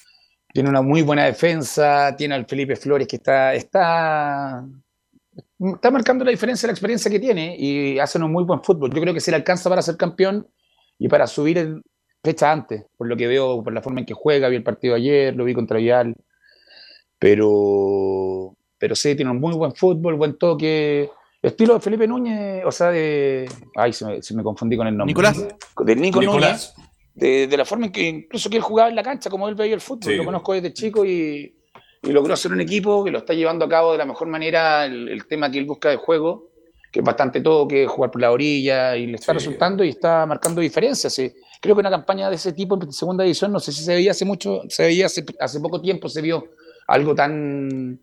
tiene 0.53 0.71
una 0.71 0.81
muy 0.81 1.03
buena 1.03 1.25
defensa, 1.25 2.15
tiene 2.17 2.37
al 2.37 2.47
Felipe 2.47 2.77
Flores 2.77 3.07
que 3.07 3.17
está, 3.17 3.53
está, 3.55 4.65
está 5.59 5.91
marcando 5.91 6.25
la 6.25 6.31
diferencia 6.31 6.67
la 6.67 6.73
experiencia 6.73 7.11
que 7.11 7.21
tiene 7.21 7.55
y 7.59 7.99
hace 7.99 8.19
un 8.19 8.33
muy 8.33 8.45
buen 8.45 8.63
fútbol. 8.63 8.91
Yo 8.95 9.03
creo 9.03 9.13
que 9.13 9.21
se 9.21 9.31
le 9.31 9.37
alcanza 9.37 9.69
para 9.69 9.83
ser 9.83 9.99
campeón 9.99 10.49
y 10.99 11.09
para 11.09 11.27
subir 11.27 11.59
el 11.59 11.83
fecha 12.27 12.51
antes, 12.51 12.85
por 12.97 13.07
lo 13.07 13.17
que 13.17 13.29
veo, 13.29 13.63
por 13.63 13.73
la 13.73 13.83
forma 13.83 14.01
en 14.01 14.07
que 14.07 14.15
juega, 14.15 14.49
vi 14.49 14.57
el 14.57 14.63
partido 14.65 14.97
ayer, 14.97 15.35
lo 15.37 15.45
vi 15.45 15.55
contra 15.55 15.79
Vial, 15.79 16.15
pero, 17.19 18.57
pero 18.79 18.97
sí, 18.97 19.15
tiene 19.15 19.31
un 19.31 19.41
muy 19.41 19.55
buen 19.55 19.75
fútbol, 19.75 20.17
buen 20.17 20.37
toque, 20.37 21.09
Estilo 21.41 21.75
de 21.75 21.81
Felipe 21.81 22.09
Núñez, 22.09 22.65
o 22.65 22.73
sea, 22.73 22.91
de. 22.91 23.49
Ay, 23.77 23.93
se 23.93 24.05
me, 24.05 24.21
se 24.21 24.35
me 24.35 24.43
confundí 24.43 24.77
con 24.77 24.89
el 24.89 24.97
nombre. 24.97 25.13
Nicolás. 25.13 25.47
De 25.79 25.95
Nico 25.95 26.21
Nicolás. 26.21 26.75
Núñez. 26.77 27.49
De, 27.49 27.57
la 27.57 27.65
forma 27.65 27.87
en 27.87 27.93
que 27.93 28.03
incluso 28.03 28.51
que 28.51 28.57
él 28.57 28.63
jugaba 28.63 28.89
en 28.89 28.97
la 28.97 29.05
cancha, 29.05 29.31
como 29.31 29.49
él 29.49 29.55
veía 29.55 29.75
el 29.75 29.81
fútbol. 29.81 30.13
Sí. 30.13 30.17
Lo 30.17 30.25
conozco 30.25 30.55
desde 30.55 30.73
chico 30.73 31.05
y, 31.05 31.55
y, 32.03 32.11
logró 32.11 32.35
hacer 32.35 32.51
un 32.51 32.61
equipo 32.61 33.05
que 33.05 33.13
lo 33.13 33.19
está 33.19 33.33
llevando 33.33 33.65
a 33.65 33.69
cabo 33.69 33.93
de 33.93 33.99
la 33.99 34.07
mejor 34.07 34.27
manera. 34.27 34.87
El, 34.87 35.09
el 35.09 35.27
tema 35.27 35.49
que 35.49 35.59
él 35.59 35.67
busca 35.67 35.89
de 35.89 35.97
juego, 35.97 36.51
que 36.91 37.01
es 37.01 37.05
bastante 37.05 37.41
todo, 37.41 37.69
que 37.69 37.87
jugar 37.87 38.11
por 38.11 38.21
la 38.21 38.33
orilla, 38.33 38.97
y 38.97 39.07
le 39.07 39.17
está 39.17 39.33
sí. 39.33 39.39
resultando 39.39 39.85
y 39.85 39.91
está 39.91 40.27
marcando 40.27 40.61
diferencias. 40.61 41.13
Sí. 41.13 41.33
Creo 41.61 41.75
que 41.75 41.81
una 41.81 41.91
campaña 41.91 42.29
de 42.29 42.37
ese 42.37 42.53
tipo 42.53 42.79
en 42.81 42.93
segunda 42.93 43.25
división, 43.25 43.53
no 43.53 43.61
sé 43.61 43.73
si 43.73 43.83
se 43.83 43.95
veía 43.95 44.13
hace 44.13 44.25
mucho, 44.25 44.63
se 44.69 44.85
veía 44.85 45.07
hace, 45.07 45.25
hace 45.41 45.61
poco 45.61 45.81
tiempo, 45.81 46.09
se 46.09 46.23
vio 46.23 46.45
algo 46.87 47.15
tan. 47.15 48.01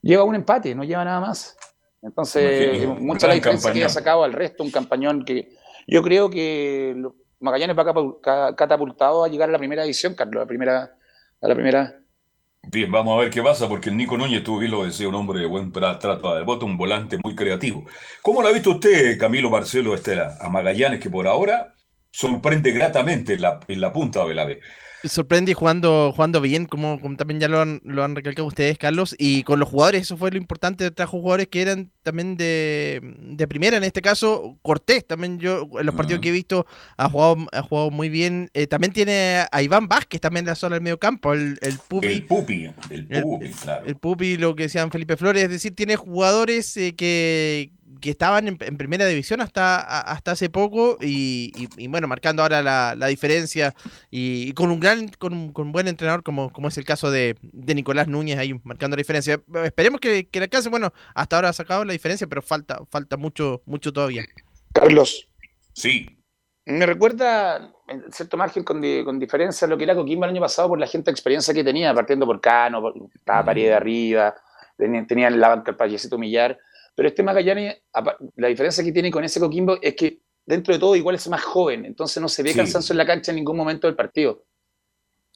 Lleva 0.00 0.24
un 0.24 0.34
empate, 0.34 0.74
no 0.74 0.84
lleva 0.84 1.04
nada 1.04 1.20
más. 1.20 1.56
Entonces, 2.02 2.86
mucha 2.98 3.28
la 3.28 3.34
diferencia 3.34 3.68
campañón. 3.68 3.78
que 3.78 3.84
ha 3.84 3.88
sacado 3.88 4.24
al 4.24 4.32
resto, 4.32 4.64
un 4.64 4.72
campañón 4.72 5.24
que 5.24 5.52
yo 5.86 6.02
creo 6.02 6.28
que 6.28 6.96
Magallanes 7.38 7.76
va 7.76 8.54
catapultado 8.56 9.24
a 9.24 9.28
llegar 9.28 9.48
a 9.48 9.52
la 9.52 9.58
primera 9.58 9.84
edición, 9.84 10.14
Carlos, 10.14 10.36
a 10.36 10.44
la 10.44 10.46
primera, 10.46 10.96
a 11.40 11.48
la 11.48 11.54
primera. 11.54 12.01
Bien, 12.64 12.90
vamos 12.90 13.16
a 13.16 13.20
ver 13.20 13.30
qué 13.30 13.42
pasa, 13.42 13.68
porque 13.68 13.90
el 13.90 13.96
Nico 13.96 14.16
Núñez, 14.16 14.42
tú 14.44 14.60
lo 14.62 14.84
decía, 14.84 15.08
un 15.08 15.14
hombre 15.14 15.40
de 15.40 15.46
buen 15.46 15.72
trato 15.72 16.34
de 16.34 16.42
voto, 16.44 16.64
un 16.64 16.76
volante 16.78 17.18
muy 17.22 17.34
creativo. 17.34 17.84
¿Cómo 18.22 18.40
lo 18.40 18.48
ha 18.48 18.52
visto 18.52 18.70
usted, 18.70 19.18
Camilo 19.18 19.50
Marcelo 19.50 19.94
Estela, 19.94 20.38
a 20.40 20.48
Magallanes, 20.48 21.00
que 21.00 21.10
por 21.10 21.26
ahora 21.26 21.74
sorprende 22.10 22.70
gratamente 22.72 23.34
en 23.34 23.42
la, 23.42 23.60
en 23.66 23.80
la 23.80 23.92
punta 23.92 24.24
de 24.24 24.34
la 24.34 24.44
B? 24.44 24.60
Sorprende 25.04 25.54
jugando, 25.54 26.12
jugando 26.14 26.40
bien, 26.40 26.66
como, 26.66 27.00
como 27.00 27.16
también 27.16 27.40
ya 27.40 27.48
lo 27.48 27.60
han, 27.60 27.80
lo 27.84 28.04
han, 28.04 28.14
recalcado 28.14 28.46
ustedes, 28.46 28.78
Carlos, 28.78 29.14
y 29.18 29.42
con 29.42 29.58
los 29.58 29.68
jugadores, 29.68 30.02
eso 30.02 30.16
fue 30.16 30.30
lo 30.30 30.36
importante, 30.36 30.90
trajo 30.90 31.20
jugadores 31.20 31.48
que 31.48 31.62
eran 31.62 31.90
también 32.02 32.36
de, 32.36 33.00
de 33.02 33.48
primera, 33.48 33.76
en 33.76 33.84
este 33.84 34.02
caso 34.02 34.58
Cortés, 34.62 35.06
también 35.06 35.38
yo 35.38 35.68
en 35.78 35.86
los 35.86 35.94
partidos 35.94 36.20
-huh. 36.20 36.22
que 36.22 36.28
he 36.28 36.32
visto 36.32 36.66
ha 36.96 37.08
jugado, 37.08 37.36
ha 37.52 37.62
jugado 37.62 37.90
muy 37.90 38.08
bien, 38.08 38.50
eh, 38.54 38.66
también 38.66 38.92
tiene 38.92 39.44
a 39.50 39.62
Iván 39.62 39.88
Vázquez 39.88 40.20
también 40.20 40.46
la 40.46 40.54
zona 40.54 40.76
del 40.76 40.82
medio 40.82 40.98
campo, 40.98 41.32
el, 41.32 41.58
el 41.62 41.78
Pupi. 41.88 42.06
El 42.06 42.24
Pupi, 42.24 42.64
el 42.90 43.06
Pupi, 43.06 43.46
el, 43.46 43.52
claro. 43.52 43.86
El 43.86 43.96
Pupi, 43.96 44.36
lo 44.36 44.54
que 44.54 44.64
decían 44.64 44.90
Felipe 44.90 45.16
Flores, 45.16 45.44
es 45.44 45.50
decir, 45.50 45.74
tiene 45.74 45.96
jugadores 45.96 46.76
eh, 46.76 46.94
que 46.94 47.72
que 48.00 48.10
estaban 48.10 48.48
en, 48.48 48.58
en, 48.60 48.76
primera 48.76 49.06
división 49.06 49.40
hasta, 49.40 49.80
hasta 50.00 50.32
hace 50.32 50.50
poco 50.50 50.98
y, 51.00 51.52
y, 51.56 51.84
y 51.84 51.88
bueno, 51.88 52.08
marcando 52.08 52.42
ahora 52.42 52.62
la, 52.62 52.94
la 52.96 53.06
diferencia 53.06 53.74
y, 54.10 54.48
y, 54.48 54.52
con 54.52 54.70
un 54.70 54.80
gran, 54.80 55.08
con 55.18 55.32
un, 55.32 55.52
con 55.52 55.66
un, 55.66 55.72
buen 55.72 55.88
entrenador 55.88 56.22
como, 56.22 56.52
como 56.52 56.68
es 56.68 56.78
el 56.78 56.84
caso 56.84 57.10
de, 57.10 57.36
de 57.42 57.74
Nicolás 57.74 58.08
Núñez 58.08 58.38
ahí 58.38 58.58
marcando 58.64 58.96
la 58.96 59.00
diferencia. 59.00 59.40
Esperemos 59.64 60.00
que, 60.00 60.28
que 60.28 60.40
le 60.40 60.44
alcance, 60.44 60.68
bueno, 60.68 60.92
hasta 61.14 61.36
ahora 61.36 61.48
ha 61.50 61.52
sacado 61.52 61.84
la 61.84 61.92
diferencia, 61.92 62.26
pero 62.26 62.42
falta, 62.42 62.82
falta 62.90 63.16
mucho, 63.16 63.62
mucho 63.66 63.92
todavía. 63.92 64.24
Carlos. 64.72 65.28
Sí. 65.72 66.06
Me 66.64 66.86
recuerda 66.86 67.72
en 67.88 68.12
cierto 68.12 68.36
margen 68.36 68.62
con, 68.62 68.80
di, 68.80 69.04
con 69.04 69.18
diferencia 69.18 69.66
lo 69.66 69.76
que 69.76 69.84
era 69.84 69.94
Coquimbo 69.94 70.24
el 70.24 70.30
año 70.30 70.40
pasado 70.40 70.68
por 70.68 70.78
la 70.78 70.86
gente 70.86 71.10
de 71.10 71.12
experiencia 71.12 71.52
que 71.52 71.64
tenía, 71.64 71.92
partiendo 71.94 72.24
por 72.24 72.40
Cano, 72.40 72.92
estaba 73.14 73.44
Pared 73.44 73.64
de 73.64 73.74
arriba, 73.74 74.34
tenía, 74.76 75.06
tenía 75.06 75.28
en 75.28 75.40
la 75.40 75.48
banca 75.48 75.72
el 75.72 75.76
payasito 75.76 76.18
Millar 76.18 76.58
pero 76.94 77.08
este 77.08 77.22
Magallanes, 77.22 77.82
la 78.36 78.48
diferencia 78.48 78.84
que 78.84 78.92
tiene 78.92 79.10
con 79.10 79.24
ese 79.24 79.40
Coquimbo 79.40 79.78
es 79.80 79.94
que 79.94 80.20
dentro 80.44 80.74
de 80.74 80.80
todo 80.80 80.96
igual 80.96 81.16
es 81.16 81.28
más 81.28 81.42
joven, 81.42 81.84
entonces 81.84 82.20
no 82.20 82.28
se 82.28 82.42
ve 82.42 82.50
sí. 82.50 82.56
cansancio 82.56 82.92
en 82.92 82.98
la 82.98 83.06
cancha 83.06 83.32
en 83.32 83.36
ningún 83.36 83.56
momento 83.56 83.86
del 83.86 83.96
partido. 83.96 84.44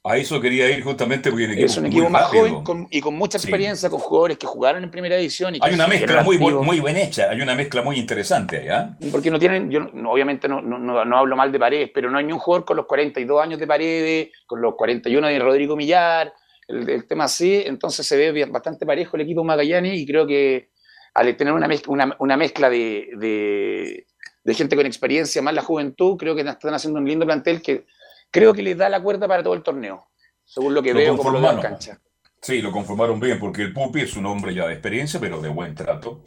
A 0.05 0.17
eso 0.17 0.41
quería 0.41 0.71
ir 0.71 0.85
justamente 0.85 1.31
porque 1.31 1.47
equipo 1.47 1.67
es 1.67 1.77
un 1.79 1.87
equipo 1.87 2.09
más 2.09 2.25
rápido. 2.25 2.43
joven 2.43 2.65
con, 2.65 2.87
y 2.93 3.01
con 3.01 3.17
mucha 3.17 3.39
experiencia, 3.39 3.89
sí. 3.89 3.91
con 3.91 3.99
jugadores 3.99 4.39
que 4.39 4.47
jugaron 4.47 4.85
en 4.85 4.91
primera 4.91 5.17
edición. 5.17 5.57
Y 5.57 5.59
hay 5.61 5.75
una 5.75 5.89
mezcla 5.89 6.23
muy, 6.23 6.39
muy 6.39 6.81
bien 6.81 6.97
hecha, 6.97 7.29
hay 7.29 7.41
una 7.41 7.57
mezcla 7.57 7.83
muy 7.83 7.99
interesante 7.99 8.59
allá. 8.59 8.97
Porque 9.11 9.33
no 9.33 9.39
tienen, 9.39 9.69
yo 9.69 9.81
obviamente 10.09 10.47
no, 10.47 10.63
no, 10.63 10.79
no, 10.79 11.05
no, 11.05 11.19
hablo 11.19 11.35
mal 11.35 11.51
de 11.51 11.59
Paredes, 11.59 11.91
pero 11.93 12.09
no 12.09 12.19
hay 12.19 12.25
ni 12.25 12.33
un 12.33 12.39
jugador 12.39 12.65
con 12.65 12.77
los 12.77 12.87
42 12.87 13.43
años 13.43 13.59
de 13.59 13.67
Paredes, 13.67 14.29
con 14.47 14.61
los 14.61 14.77
41 14.77 15.27
de 15.27 15.39
Rodrigo 15.41 15.75
Millar, 15.75 16.33
el, 16.69 16.89
el 16.89 17.07
tema 17.09 17.25
así, 17.25 17.65
entonces 17.67 18.07
se 18.07 18.17
ve 18.17 18.45
bastante 18.45 18.87
parejo 18.87 19.17
el 19.17 19.23
equipo 19.23 19.43
Magallanes 19.43 19.99
y 19.99 20.07
creo 20.07 20.25
que 20.25 20.71
al 21.17 21.37
tener 21.37 21.53
una 21.55 21.67
mezcla, 21.67 21.93
una, 21.93 22.17
una 22.19 22.37
mezcla 22.37 22.69
de, 22.69 23.11
de, 23.17 24.07
de, 24.45 24.55
gente 24.55 24.77
con 24.77 24.85
experiencia 24.85 25.41
más 25.41 25.55
la 25.55 25.63
juventud, 25.63 26.17
creo 26.17 26.35
que 26.35 26.43
están 26.43 26.75
haciendo 26.75 27.01
un 27.01 27.09
lindo 27.09 27.25
plantel 27.25 27.63
que 27.63 27.87
creo 28.31 28.53
que 28.53 28.63
les 28.63 28.77
da 28.77 28.89
la 28.89 29.03
cuerda 29.03 29.27
para 29.27 29.43
todo 29.43 29.55
el 29.55 29.63
torneo, 29.63 30.09
según 30.45 30.75
lo 30.75 30.83
que 30.83 30.93
lo 30.93 30.99
veo 30.99 31.17
como 31.17 31.31
lo 31.31 31.41
de 31.41 31.55
la 31.55 31.61
cancha. 31.61 31.99
Sí, 32.43 32.61
lo 32.61 32.71
conformaron 32.71 33.19
bien, 33.19 33.41
porque 33.41 33.63
el 33.63 33.73
Pupi 33.73 34.03
es 34.03 34.15
un 34.15 34.27
hombre 34.27 34.55
ya 34.55 34.67
de 34.67 34.75
experiencia, 34.75 35.19
pero 35.19 35.41
de 35.41 35.49
buen 35.49 35.75
trato. 35.75 36.23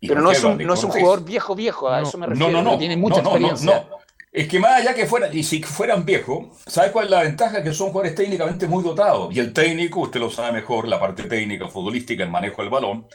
Y 0.00 0.08
pero 0.08 0.20
no 0.20 0.32
es, 0.32 0.42
un, 0.42 0.58
no 0.58 0.74
es 0.74 0.84
un 0.84 0.90
jugador 0.90 1.24
viejo, 1.24 1.54
viejo, 1.54 1.88
a 1.88 2.00
no, 2.00 2.08
eso 2.08 2.18
me 2.18 2.26
refiero. 2.26 2.52
No, 2.52 2.62
no, 2.62 2.72
no. 2.72 2.78
Tiene 2.78 2.96
mucha 2.96 3.22
no, 3.22 3.30
experiencia. 3.30 3.86
No, 3.88 3.98
Es 4.32 4.48
que 4.48 4.58
más 4.58 4.80
allá 4.80 4.94
que 4.94 5.06
fueran, 5.06 5.34
y 5.34 5.44
si 5.44 5.62
fueran 5.62 6.04
viejos, 6.04 6.48
¿sabe 6.66 6.90
cuál 6.90 7.06
es 7.06 7.10
la 7.12 7.22
ventaja? 7.22 7.62
Que 7.62 7.72
son 7.72 7.88
jugadores 7.88 8.14
técnicamente 8.16 8.66
muy 8.66 8.82
dotados. 8.82 9.34
Y 9.34 9.38
el 9.38 9.52
técnico, 9.52 10.00
usted 10.00 10.20
lo 10.20 10.28
sabe 10.28 10.52
mejor, 10.52 10.88
la 10.88 11.00
parte 11.00 11.22
técnica, 11.22 11.68
futbolística, 11.68 12.24
el 12.24 12.30
manejo 12.30 12.60
del 12.60 12.70
balón, 12.70 13.06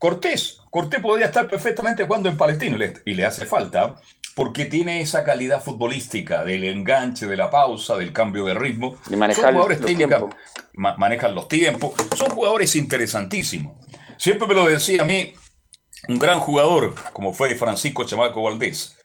Cortés, 0.00 0.62
Cortés 0.70 0.98
podría 1.02 1.26
estar 1.26 1.46
perfectamente 1.46 2.06
jugando 2.06 2.30
en 2.30 2.38
Palestino 2.38 2.78
y 3.04 3.12
le 3.12 3.26
hace 3.26 3.44
falta 3.44 3.96
porque 4.34 4.64
tiene 4.64 5.02
esa 5.02 5.24
calidad 5.24 5.62
futbolística 5.62 6.42
del 6.42 6.64
enganche, 6.64 7.26
de 7.26 7.36
la 7.36 7.50
pausa, 7.50 7.98
del 7.98 8.10
cambio 8.10 8.46
de 8.46 8.54
ritmo. 8.54 8.96
Y 9.10 9.16
manejar 9.16 9.52
Son 9.52 9.52
jugadores 9.52 9.80
los 9.80 10.30
ma 10.72 10.96
manejan 10.96 11.34
los 11.34 11.48
tiempos. 11.48 11.92
Son 12.16 12.30
jugadores 12.30 12.74
interesantísimos. 12.76 13.76
Siempre 14.16 14.48
me 14.48 14.54
lo 14.54 14.64
decía 14.64 15.02
a 15.02 15.04
mí 15.04 15.34
un 16.08 16.18
gran 16.18 16.40
jugador 16.40 16.94
como 17.12 17.34
fue 17.34 17.54
Francisco 17.54 18.04
Chamaco 18.04 18.42
Valdés. 18.42 18.96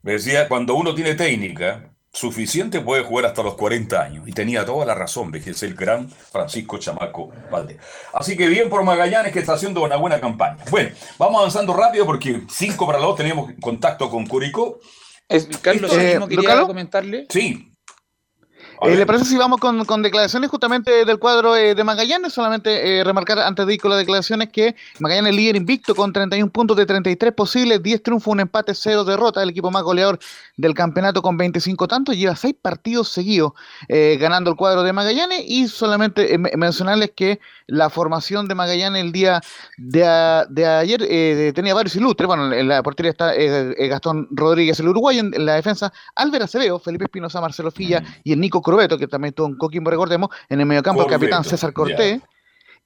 Me 0.00 0.12
decía, 0.12 0.48
cuando 0.48 0.74
uno 0.74 0.94
tiene 0.94 1.16
técnica, 1.16 1.92
suficiente 2.12 2.80
puede 2.80 3.02
jugar 3.04 3.26
hasta 3.26 3.42
los 3.42 3.54
40 3.54 4.00
años. 4.00 4.28
Y 4.28 4.32
tenía 4.32 4.64
toda 4.64 4.84
la 4.86 4.94
razón, 4.94 5.30
es 5.50 5.62
el 5.62 5.74
gran 5.74 6.08
Francisco 6.08 6.78
Chamaco 6.78 7.30
Valdés. 7.50 7.76
Así 8.12 8.36
que 8.36 8.48
bien 8.48 8.68
por 8.68 8.82
Magallanes 8.84 9.32
que 9.32 9.38
está 9.40 9.54
haciendo 9.54 9.82
una 9.82 9.96
buena 9.96 10.20
campaña. 10.20 10.64
Bueno, 10.70 10.90
vamos 11.18 11.38
avanzando 11.38 11.74
rápido 11.74 12.06
porque 12.06 12.42
5 12.48 12.86
para 12.86 12.98
las 12.98 13.08
2 13.08 13.16
tenemos 13.16 13.50
contacto 13.60 14.10
con 14.10 14.26
Curicó. 14.26 14.78
Carlos, 15.62 15.92
Eh, 15.92 16.12
mismo 16.12 16.26
quería 16.26 16.42
¿Lucalo? 16.42 16.66
comentarle. 16.66 17.26
Sí. 17.28 17.72
Eh. 18.82 18.96
¿Le 18.96 19.06
parece 19.06 19.24
si 19.24 19.36
vamos 19.36 19.58
con, 19.60 19.84
con 19.84 20.02
declaraciones 20.02 20.50
justamente 20.50 21.04
del 21.04 21.18
cuadro 21.18 21.56
eh, 21.56 21.74
de 21.74 21.82
Magallanes? 21.84 22.32
Solamente 22.32 22.98
eh, 23.00 23.04
remarcar 23.04 23.38
antes 23.40 23.66
de 23.66 23.74
ir 23.74 23.80
con 23.80 23.90
las 23.90 23.98
declaraciones 23.98 24.50
que 24.50 24.76
Magallanes 25.00 25.30
es 25.30 25.36
líder 25.36 25.56
invicto 25.56 25.94
con 25.94 26.12
31 26.12 26.50
puntos 26.52 26.76
de 26.76 26.86
33 26.86 27.32
posibles, 27.32 27.82
10 27.82 28.02
triunfos, 28.02 28.32
un 28.32 28.40
empate, 28.40 28.74
0 28.74 29.04
derrota, 29.04 29.42
el 29.42 29.50
equipo 29.50 29.70
más 29.70 29.82
goleador 29.82 30.18
del 30.56 30.74
campeonato 30.74 31.22
con 31.22 31.36
25 31.36 31.88
tantos, 31.88 32.16
lleva 32.16 32.36
6 32.36 32.54
partidos 32.62 33.08
seguidos 33.08 33.52
eh, 33.88 34.16
ganando 34.20 34.50
el 34.50 34.56
cuadro 34.56 34.82
de 34.82 34.92
Magallanes. 34.92 35.42
Y 35.46 35.66
solamente 35.68 36.38
me- 36.38 36.52
mencionarles 36.56 37.10
que 37.16 37.40
la 37.66 37.90
formación 37.90 38.46
de 38.48 38.54
Magallanes 38.54 39.02
el 39.02 39.12
día 39.12 39.40
de, 39.76 40.06
a- 40.06 40.46
de 40.48 40.66
ayer 40.66 41.52
tenía 41.54 41.74
varios 41.74 41.96
ilustres, 41.96 42.26
bueno, 42.26 42.52
en 42.52 42.68
la 42.68 42.82
portería 42.82 43.10
está 43.10 43.32
Gastón 43.88 44.28
Rodríguez, 44.30 44.78
el 44.80 44.88
uruguayo, 44.88 45.20
en, 45.20 45.34
en 45.34 45.46
la 45.46 45.54
defensa 45.54 45.92
Álvaro 46.14 46.44
Acevedo, 46.44 46.78
Felipe 46.78 47.04
Espinosa, 47.04 47.40
Marcelo 47.40 47.70
Filla 47.70 48.02
y 48.24 48.32
el 48.32 48.40
Nico 48.40 48.62
Corbeto, 48.68 48.98
que 48.98 49.08
también 49.08 49.30
estuvo 49.30 49.46
en 49.46 49.56
Coquimbo, 49.56 49.90
recordemos, 49.90 50.28
en 50.50 50.60
el 50.60 50.66
mediocampo 50.66 51.02
el 51.02 51.08
capitán 51.08 51.42
César 51.42 51.72
Cortés. 51.72 52.20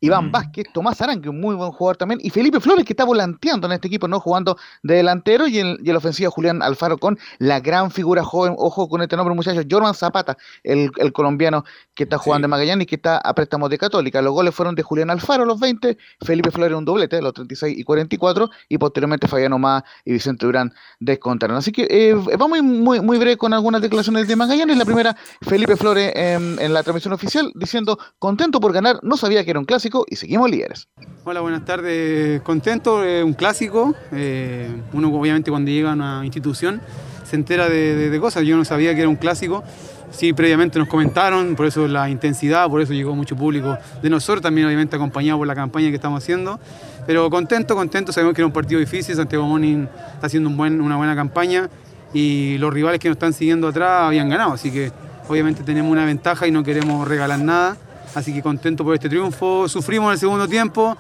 Iván 0.03 0.27
Mm. 0.27 0.33
Vázquez, 0.33 0.67
Tomás 0.75 1.01
Aranque, 1.01 1.29
un 1.31 1.41
muy 1.41 1.55
buen 1.55 1.71
jugador 1.73 1.97
también, 1.97 2.21
y 2.23 2.29
Felipe 2.31 2.61
Flores, 2.61 2.85
que 2.85 2.93
está 2.93 3.05
volanteando 3.05 3.67
en 3.69 3.73
este 3.73 3.89
equipo, 3.89 4.07
no 4.09 4.21
jugando 4.21 4.59
de 4.83 4.97
delantero, 4.97 5.47
y 5.49 5.59
en, 5.59 5.79
y 5.83 5.89
en 5.89 5.93
la 5.95 5.99
ofensiva 5.99 6.31
Julián 6.31 6.63
Alfaro 6.63 6.99
con 6.99 7.19
la 7.39 7.61
gran 7.61 7.91
figura 7.91 8.23
joven, 8.25 8.55
ojo 8.59 8.89
con 8.89 9.01
este 9.01 9.17
nombre, 9.17 9.35
muchachos, 9.35 9.65
Jorman 9.71 9.95
Zapata, 9.95 10.37
el, 10.65 10.91
el 10.99 11.13
colombiano 11.13 11.65
que 11.95 12.03
está 12.05 12.19
jugando 12.19 12.43
Sí. 12.43 12.47
en 12.47 12.51
Magallanes 12.51 12.83
y 12.85 12.87
que 12.87 12.97
está 12.97 13.19
a 13.19 13.35
préstamo 13.35 13.69
de 13.69 13.79
Católica. 13.79 14.21
Los 14.21 14.33
goles 14.33 14.55
fueron 14.55 14.75
de 14.75 14.83
Julián 14.83 15.11
Alfaro 15.11 15.45
los 15.45 15.61
20, 15.61 15.97
Felipe 16.21 16.51
Flores 16.51 16.77
un 16.77 16.85
doblete 16.85 17.23
los 17.23 17.33
36 17.33 17.79
y 17.79 17.85
44, 17.85 18.51
y 18.69 18.79
posteriormente 18.79 19.29
Fabián 19.29 19.53
Omar 19.53 19.85
y 20.05 20.13
Vicente 20.13 20.47
Durán 20.47 20.73
descontaron. 20.99 21.57
Así 21.57 21.71
que 21.71 21.87
eh, 21.89 22.15
vamos 22.39 22.61
muy, 22.63 23.01
muy 23.01 23.19
breve 23.19 23.37
con 23.37 23.53
algunas 23.53 23.81
declaraciones 23.81 24.27
de 24.27 24.35
Magallanes. 24.37 24.77
La 24.77 24.85
primera, 24.85 25.17
Felipe 25.43 25.77
Flores 25.77 26.13
em, 26.17 26.59
en 26.59 26.73
la 26.75 26.83
transmisión 26.83 27.13
oficial, 27.13 27.53
diciendo, 27.55 27.99
contento 28.19 28.59
por 28.59 28.73
ganar, 28.73 28.99
no 29.03 29.17
sabía 29.17 29.45
que 29.45 29.51
era 29.51 29.61
un 29.61 29.65
clásico 29.67 29.92
y 30.09 30.17
seguimos 30.17 30.51
líderes. 30.51 30.89
Hola, 31.25 31.41
buenas 31.41 31.65
tardes. 31.65 32.41
Contento, 32.43 33.05
eh, 33.05 33.23
un 33.23 33.35
clásico. 33.35 33.95
eh, 34.13 34.69
uno 34.93 35.09
obviamente 35.15 35.51
cuando 35.51 35.71
llega 35.71 35.91
a 35.91 35.95
una 35.95 36.25
institución 36.25 36.81
se 37.25 37.37
entera 37.37 37.69
de, 37.69 37.95
de- 37.97 38.11
de 38.11 38.21
cosas. 38.21 38.45
Yo 38.45 38.57
no 38.57 38.65
sabía 38.65 38.95
que 38.95 39.01
era 39.01 39.09
un 39.09 39.17
clásico. 39.17 39.63
Sí, 40.11 40.35
previamente 40.35 40.79
nos 40.79 40.89
comentaron, 40.89 41.57
por 41.57 41.65
eso 41.65 41.89
la 41.89 42.11
intensidad, 42.11 42.69
por 42.69 42.83
eso 42.83 42.93
llegó 42.93 43.15
mucho 43.17 43.35
público 43.35 43.79
de 44.03 44.11
nosotros, 44.11 44.43
también 44.43 44.67
obviamente 44.67 44.95
acompañado 44.95 45.39
por 45.39 45.47
la 45.47 45.55
campaña 45.55 45.89
que 45.89 45.95
estamos 45.95 46.23
haciendo. 46.23 46.61
Pero 47.07 47.31
contento, 47.31 47.75
contento, 47.75 48.13
sabemos 48.13 48.35
que 48.35 48.43
era 48.43 48.47
un 48.47 48.53
partido 48.53 48.79
difícil, 48.79 49.15
Santiago 49.17 49.47
Morning 49.47 49.87
está 50.15 50.27
haciendo 50.27 50.51
una 50.51 50.97
buena 50.99 51.17
campaña 51.17 51.71
y 52.13 52.59
los 52.59 52.75
rivales 52.75 53.01
que 53.01 53.09
nos 53.09 53.17
están 53.17 53.33
siguiendo 53.33 53.69
atrás 53.69 54.03
habían 54.03 54.29
ganado, 54.29 54.53
así 54.53 54.71
que 54.71 54.93
obviamente 55.29 55.63
tenemos 55.63 55.91
una 55.91 56.05
ventaja 56.05 56.47
y 56.47 56.51
no 56.51 56.63
queremos 56.63 57.09
regalar 57.09 57.39
nada. 57.39 57.79
Así 58.15 58.33
que 58.33 58.43
contento 58.43 58.85
por 58.85 58.95
este 58.95 59.09
triunfo. 59.09 59.69
Sufrimos 59.69 60.09
en 60.09 60.13
el 60.13 60.19
segundo 60.19 60.49
tiempo, 60.49 60.97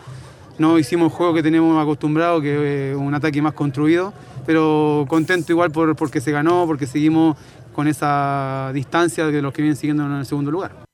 no 0.58 0.78
hicimos 0.78 1.10
el 1.10 1.16
juego 1.16 1.34
que 1.34 1.42
tenemos 1.42 1.80
acostumbrado, 1.80 2.40
que 2.40 2.92
es 2.92 2.96
un 2.96 3.14
ataque 3.14 3.42
más 3.42 3.52
construido, 3.52 4.12
pero 4.46 5.04
contento 5.08 5.52
igual 5.52 5.70
por, 5.70 5.94
porque 5.96 6.20
se 6.20 6.32
ganó, 6.32 6.64
porque 6.66 6.86
seguimos 6.86 7.36
con 7.74 7.88
esa 7.88 8.70
distancia 8.72 9.26
de 9.26 9.42
los 9.42 9.52
que 9.52 9.62
vienen 9.62 9.76
siguiendo 9.76 10.06
en 10.06 10.12
el 10.12 10.26
segundo 10.26 10.50
lugar. 10.50 10.91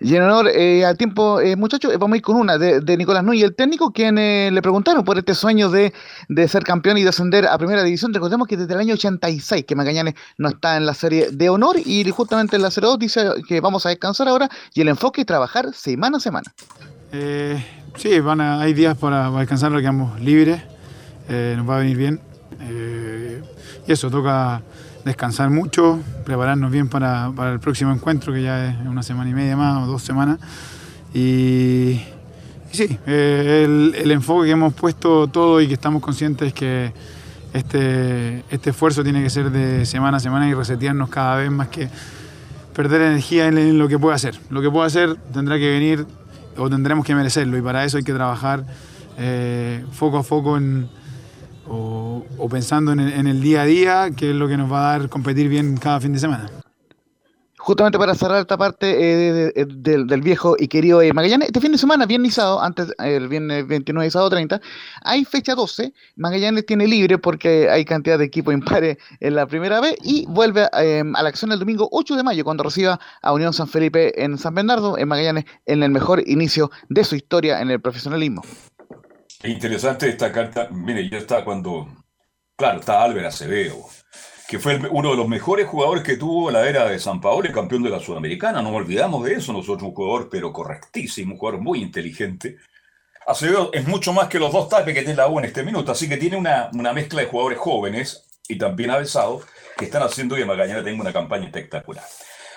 Y 0.00 0.14
en 0.14 0.22
honor 0.22 0.48
eh, 0.48 0.84
al 0.84 0.96
tiempo, 0.96 1.40
eh, 1.40 1.56
muchachos, 1.56 1.92
eh, 1.92 1.96
vamos 1.96 2.14
a 2.14 2.16
ir 2.18 2.22
con 2.22 2.36
una 2.36 2.56
de, 2.56 2.80
de 2.80 2.96
Nicolás 2.96 3.24
Núñez, 3.24 3.42
el 3.44 3.54
técnico, 3.56 3.90
quien 3.92 4.14
le 4.14 4.62
preguntaron 4.62 5.04
por 5.04 5.18
este 5.18 5.34
sueño 5.34 5.68
de, 5.70 5.92
de 6.28 6.46
ser 6.48 6.62
campeón 6.62 6.98
y 6.98 7.02
descender 7.02 7.46
a 7.46 7.58
primera 7.58 7.82
división. 7.82 8.14
Recordemos 8.14 8.46
que 8.46 8.56
desde 8.56 8.74
el 8.74 8.80
año 8.80 8.94
86 8.94 9.64
que 9.66 9.74
Magallanes 9.74 10.14
no 10.36 10.50
está 10.50 10.76
en 10.76 10.86
la 10.86 10.94
serie 10.94 11.30
de 11.32 11.48
honor 11.48 11.76
y 11.84 12.08
justamente 12.10 12.54
en 12.56 12.62
la 12.62 12.70
02 12.70 12.98
dice 12.98 13.26
que 13.48 13.60
vamos 13.60 13.86
a 13.86 13.88
descansar 13.88 14.28
ahora 14.28 14.48
y 14.72 14.80
el 14.82 14.88
enfoque 14.88 15.22
es 15.22 15.26
trabajar 15.26 15.72
semana 15.74 16.18
a 16.18 16.20
semana. 16.20 16.54
Eh, 17.12 17.60
sí, 17.96 18.20
van 18.20 18.40
a- 18.40 18.60
hay 18.60 18.74
días 18.74 18.96
para, 18.96 19.30
descansar, 19.32 19.72
que 19.72 19.78
quedamos 19.80 20.20
libres, 20.20 20.62
nos 21.28 21.68
va 21.68 21.76
a 21.76 21.78
venir 21.80 21.96
bien. 21.96 22.20
Y 23.86 23.92
eso, 23.92 24.10
toca 24.10 24.62
descansar 25.08 25.50
mucho, 25.50 25.98
prepararnos 26.24 26.70
bien 26.70 26.88
para, 26.88 27.32
para 27.34 27.52
el 27.52 27.60
próximo 27.60 27.92
encuentro, 27.92 28.32
que 28.32 28.42
ya 28.42 28.68
es 28.68 28.86
una 28.86 29.02
semana 29.02 29.28
y 29.30 29.34
media 29.34 29.56
más 29.56 29.82
o 29.82 29.86
dos 29.86 30.02
semanas. 30.02 30.38
Y, 31.12 32.00
sí, 32.70 32.98
el, 33.06 33.94
el 33.96 34.10
enfoque 34.10 34.46
que 34.46 34.52
hemos 34.52 34.74
puesto 34.74 35.26
todo 35.26 35.60
y 35.60 35.66
que 35.66 35.74
estamos 35.74 36.02
conscientes 36.02 36.48
es 36.48 36.54
que 36.54 36.92
este, 37.52 38.44
este 38.50 38.70
esfuerzo 38.70 39.02
tiene 39.02 39.22
que 39.22 39.30
ser 39.30 39.50
de 39.50 39.86
semana 39.86 40.18
a 40.18 40.20
semana 40.20 40.48
y 40.48 40.54
resetearnos 40.54 41.08
cada 41.08 41.36
vez 41.36 41.50
más 41.50 41.68
que 41.68 41.88
perder 42.74 43.00
energía 43.02 43.46
en, 43.46 43.58
en 43.58 43.78
lo 43.78 43.88
que 43.88 43.98
pueda 43.98 44.14
hacer. 44.14 44.38
Lo 44.50 44.62
que 44.62 44.70
pueda 44.70 44.86
hacer 44.86 45.16
tendrá 45.32 45.58
que 45.58 45.70
venir 45.70 46.06
o 46.56 46.68
tendremos 46.68 47.04
que 47.04 47.14
merecerlo 47.14 47.56
y 47.56 47.62
para 47.62 47.84
eso 47.84 47.96
hay 47.96 48.04
que 48.04 48.12
trabajar 48.12 48.64
eh, 49.16 49.84
foco 49.92 50.18
a 50.18 50.22
foco 50.22 50.56
en, 50.56 50.88
o, 51.68 52.24
pensando 52.50 52.92
en 52.92 53.00
el, 53.00 53.12
en 53.12 53.26
el 53.26 53.40
día 53.40 53.62
a 53.62 53.64
día, 53.66 54.10
que 54.16 54.30
es 54.30 54.36
lo 54.36 54.48
que 54.48 54.56
nos 54.56 54.70
va 54.72 54.94
a 54.94 54.98
dar 54.98 55.08
competir 55.08 55.48
bien 55.48 55.76
cada 55.76 56.00
fin 56.00 56.12
de 56.12 56.18
semana. 56.18 56.50
Justamente 57.60 57.98
para 57.98 58.14
cerrar 58.14 58.40
esta 58.40 58.56
parte 58.56 58.86
eh, 58.88 59.52
de- 59.54 59.64
de- 59.66 60.04
del, 60.04 60.22
viejo 60.22 60.54
y 60.58 60.68
querido 60.68 61.02
eh, 61.02 61.12
Magallanes, 61.12 61.48
este 61.48 61.60
fin 61.60 61.72
de 61.72 61.76
semana, 61.76 62.06
viernes 62.06 62.38
y 62.38 62.40
antes 62.62 62.86
el 62.98 63.28
viernes 63.28 63.66
29 63.66 64.06
y 64.06 64.10
sábado 64.10 64.30
30, 64.30 64.60
hay 65.02 65.24
fecha 65.24 65.54
12. 65.54 65.92
Magallanes 66.16 66.64
tiene 66.64 66.86
libre 66.86 67.18
porque 67.18 67.68
hay 67.68 67.84
cantidad 67.84 68.16
de 68.18 68.24
equipos 68.24 68.54
impares 68.54 68.96
en 69.20 69.34
la 69.34 69.46
primera 69.46 69.80
vez 69.80 69.96
y 70.02 70.24
vuelve 70.28 70.68
eh, 70.80 71.02
a 71.14 71.22
la 71.22 71.28
acción 71.28 71.52
el 71.52 71.58
domingo 71.58 71.88
8 71.92 72.16
de 72.16 72.22
mayo 72.22 72.44
cuando 72.44 72.62
reciba 72.62 72.98
a 73.20 73.32
Unión 73.32 73.52
San 73.52 73.68
Felipe 73.68 74.22
en 74.22 74.38
San 74.38 74.54
Bernardo, 74.54 74.96
en 74.96 75.08
Magallanes, 75.08 75.44
en 75.66 75.82
el 75.82 75.90
mejor 75.90 76.22
inicio 76.26 76.70
de 76.88 77.04
su 77.04 77.16
historia 77.16 77.60
en 77.60 77.70
el 77.70 77.80
profesionalismo. 77.80 78.42
Es 79.42 79.50
interesante 79.50 80.08
esta 80.08 80.32
carta. 80.32 80.68
Mire, 80.70 81.08
ya 81.08 81.18
está 81.18 81.44
cuando. 81.44 81.86
Claro, 82.56 82.80
está 82.80 83.04
Álvaro 83.04 83.28
Acevedo, 83.28 83.86
que 84.48 84.58
fue 84.58 84.76
uno 84.90 85.10
de 85.10 85.16
los 85.16 85.28
mejores 85.28 85.68
jugadores 85.68 86.02
que 86.02 86.16
tuvo 86.16 86.50
la 86.50 86.68
era 86.68 86.86
de 86.88 86.98
San 86.98 87.20
Paolo, 87.20 87.52
campeón 87.52 87.84
de 87.84 87.90
la 87.90 88.00
Sudamericana. 88.00 88.62
No 88.62 88.70
olvidamos 88.70 89.24
de 89.24 89.34
eso. 89.34 89.52
Nosotros, 89.52 89.88
un 89.88 89.94
jugador, 89.94 90.28
pero 90.28 90.52
correctísimo, 90.52 91.34
un 91.34 91.38
jugador 91.38 91.60
muy 91.60 91.80
inteligente. 91.80 92.56
Acevedo 93.28 93.70
es 93.72 93.86
mucho 93.86 94.12
más 94.12 94.28
que 94.28 94.40
los 94.40 94.52
dos 94.52 94.68
tapes 94.68 94.94
que 94.94 95.02
tiene 95.02 95.16
la 95.16 95.28
U 95.28 95.38
en 95.38 95.44
este 95.44 95.62
minuto, 95.62 95.92
así 95.92 96.08
que 96.08 96.16
tiene 96.16 96.36
una, 96.36 96.70
una 96.72 96.92
mezcla 96.92 97.20
de 97.20 97.28
jugadores 97.28 97.58
jóvenes 97.58 98.40
y 98.48 98.56
también 98.56 98.90
avesados 98.90 99.44
que 99.76 99.84
están 99.84 100.02
haciendo 100.02 100.34
que 100.34 100.46
Magallanes 100.46 100.82
tenga 100.82 101.02
una 101.02 101.12
campaña 101.12 101.44
espectacular. 101.44 102.04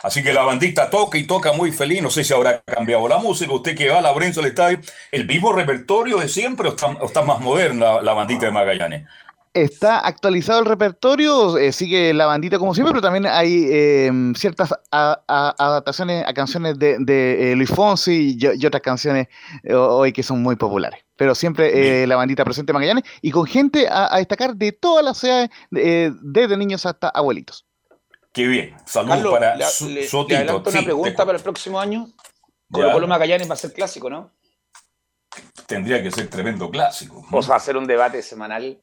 Así 0.04 0.24
que 0.24 0.34
la 0.34 0.44
bandita 0.44 0.90
toca 0.90 1.18
y 1.18 1.26
toca 1.26 1.54
muy 1.54 1.72
feliz. 1.72 2.02
No 2.02 2.10
sé 2.10 2.24
si 2.24 2.34
habrá 2.34 2.62
cambiado 2.62 3.08
la 3.08 3.18
música. 3.18 3.54
Usted 3.54 3.76
que 3.76 3.90
va 3.90 4.00
a 4.00 4.02
la 4.02 4.12
Lorenzo 4.12 4.40
al 4.42 4.48
estadio, 4.48 4.80
¿el 5.12 5.26
mismo 5.28 5.54
repertorio 5.54 6.18
de 6.18 6.28
siempre 6.28 6.68
o 6.70 6.72
está, 6.72 6.88
o 6.88 7.06
está 7.06 7.22
más 7.24 7.40
moderna 7.40 8.02
la 8.02 8.14
bandita 8.14 8.46
de 8.46 8.52
Magallanes? 8.52 9.08
Está 9.54 10.00
actualizado 10.00 10.62
el 10.62 10.66
repertorio, 10.66 11.58
eh, 11.58 11.74
sigue 11.74 12.14
la 12.14 12.26
bandita 12.26 12.58
como 12.58 12.74
siempre, 12.74 12.94
pero 12.94 13.02
también 13.02 13.26
hay 13.28 13.66
eh, 13.70 14.10
ciertas 14.38 14.72
a- 14.92 15.20
a- 15.28 15.56
adaptaciones 15.58 16.24
a 16.26 16.34
canciones 16.34 16.80
de, 16.80 16.96
de, 17.00 17.52
eh, 17.52 17.56
Luis 17.58 17.70
Fonsi 17.70 18.38
y, 18.42 18.46
y 18.62 18.66
otras 18.66 18.82
canciones 18.82 19.28
eh, 19.64 19.74
hoy 19.74 20.14
que 20.14 20.24
son 20.24 20.42
muy 20.42 20.56
populares. 20.56 21.02
Pero 21.18 21.36
siempre 21.36 22.04
eh, 22.04 22.08
la 22.08 22.16
bandita 22.16 22.46
presente 22.46 22.72
en 22.72 22.76
Magallanes 22.76 23.04
y 23.22 23.32
con 23.32 23.46
gente 23.46 23.90
a, 23.90 24.16
a 24.16 24.20
destacar 24.20 24.56
de 24.56 24.72
todas 24.72 25.04
las 25.04 25.18
ciudades, 25.18 25.50
eh, 25.76 26.12
desde 26.22 26.56
niños 26.56 26.86
hasta 26.86 27.10
abuelitos. 27.10 27.66
Qué 28.34 28.48
bien. 28.48 28.76
Saludos 28.86 29.16
Carlos, 29.18 29.34
para 29.34 29.56
le, 29.56 29.66
Su- 29.66 29.88
le- 29.90 29.94
le 30.02 30.08
Sotito. 30.08 30.38
adelanto 30.38 30.70
una 30.70 30.80
Sí, 30.80 30.86
pregunta 30.86 31.26
para 31.26 31.38
el 31.38 31.44
próximo 31.44 31.80
año. 31.80 32.08
Colo 32.72 32.92
Colo 32.94 33.08
Magallanes 33.08 33.50
va 33.50 33.54
a 33.54 33.58
ser 33.58 33.74
clásico, 33.74 34.10
¿no? 34.10 34.32
Tendría 35.66 36.02
que 36.04 36.12
ser 36.12 36.30
tremendo 36.30 36.70
clásico. 36.70 37.26
O 37.32 37.42
sea, 37.42 37.56
hacer 37.56 37.78
un 37.78 37.86
debate 37.88 38.22
semanal. 38.22 38.82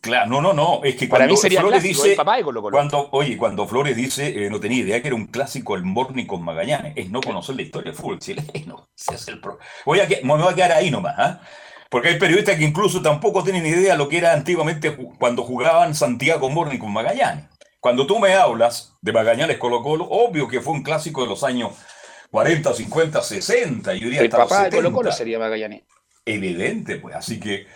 Claro, 0.00 0.28
no, 0.28 0.40
no, 0.40 0.52
no. 0.52 0.80
Es 0.84 0.96
que 0.96 1.06
Para 1.06 1.20
cuando 1.20 1.34
mí 1.34 1.40
sería 1.40 1.60
Flores 1.60 1.80
clásico, 1.82 2.02
dice. 2.04 2.16
papá 2.16 2.36
de 2.36 2.42
Colo 2.42 2.60
Colo. 2.62 2.74
Cuando, 2.76 3.08
oye, 3.12 3.36
cuando 3.36 3.66
Flores 3.66 3.96
dice, 3.96 4.46
eh, 4.46 4.50
no 4.50 4.60
tenía 4.60 4.78
idea 4.80 5.00
que 5.00 5.08
era 5.08 5.14
un 5.16 5.26
clásico 5.28 5.76
el 5.76 5.82
Morning 5.84 6.26
con 6.26 6.42
Magallanes, 6.42 6.92
es 6.96 7.10
no 7.10 7.20
conocer 7.20 7.56
la 7.56 7.62
historia 7.62 7.92
del 7.92 8.00
fútbol 8.00 8.18
chileno. 8.18 8.88
El 9.26 9.40
pro- 9.40 9.58
voy 9.86 10.00
a, 10.00 10.08
me 10.08 10.20
voy 10.36 10.52
a 10.52 10.54
quedar 10.54 10.72
ahí 10.72 10.90
nomás, 10.90 11.14
¿ah? 11.18 11.40
Porque 11.88 12.08
hay 12.08 12.18
periodistas 12.18 12.56
que 12.56 12.64
incluso 12.64 13.00
tampoco 13.00 13.42
tienen 13.44 13.64
idea 13.64 13.94
lo 13.96 14.08
que 14.08 14.18
era 14.18 14.32
antiguamente 14.32 14.96
cuando 15.18 15.42
jugaban 15.44 15.94
Santiago 15.94 16.50
Morning 16.50 16.78
con 16.78 16.92
Magallanes. 16.92 17.44
Cuando 17.84 18.06
tú 18.06 18.18
me 18.18 18.32
hablas 18.32 18.96
de 19.02 19.12
Magallanes 19.12 19.58
Colo 19.58 19.82
Colo, 19.82 20.06
obvio 20.08 20.48
que 20.48 20.62
fue 20.62 20.72
un 20.72 20.82
clásico 20.82 21.20
de 21.20 21.28
los 21.28 21.44
años 21.44 21.72
40, 22.30 22.72
50, 22.72 23.20
60, 23.20 23.92
yo 23.92 24.06
diría 24.06 24.20
El 24.20 24.26
hasta 24.28 24.38
los 24.38 24.48
papá 24.48 24.64
de 24.64 24.70
Colo 24.70 24.88
70. 24.88 24.94
Colo 24.96 25.12
sería 25.12 25.38
Magallanes. 25.38 25.82
Evidente, 26.24 26.96
pues. 26.96 27.14
Así 27.14 27.38
que 27.38 27.66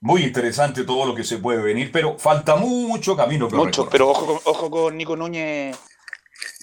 muy 0.00 0.22
interesante 0.22 0.84
todo 0.84 1.04
lo 1.04 1.14
que 1.14 1.22
se 1.22 1.36
puede 1.36 1.60
venir, 1.60 1.90
pero 1.92 2.18
falta 2.18 2.56
mucho 2.56 3.14
camino 3.14 3.46
que 3.46 3.56
Mucho, 3.56 3.82
recorrer. 3.82 3.90
pero 3.90 4.08
ojo 4.08 4.24
con, 4.24 4.38
ojo 4.42 4.70
con 4.70 4.96
Nico 4.96 5.16
Núñez 5.16 5.78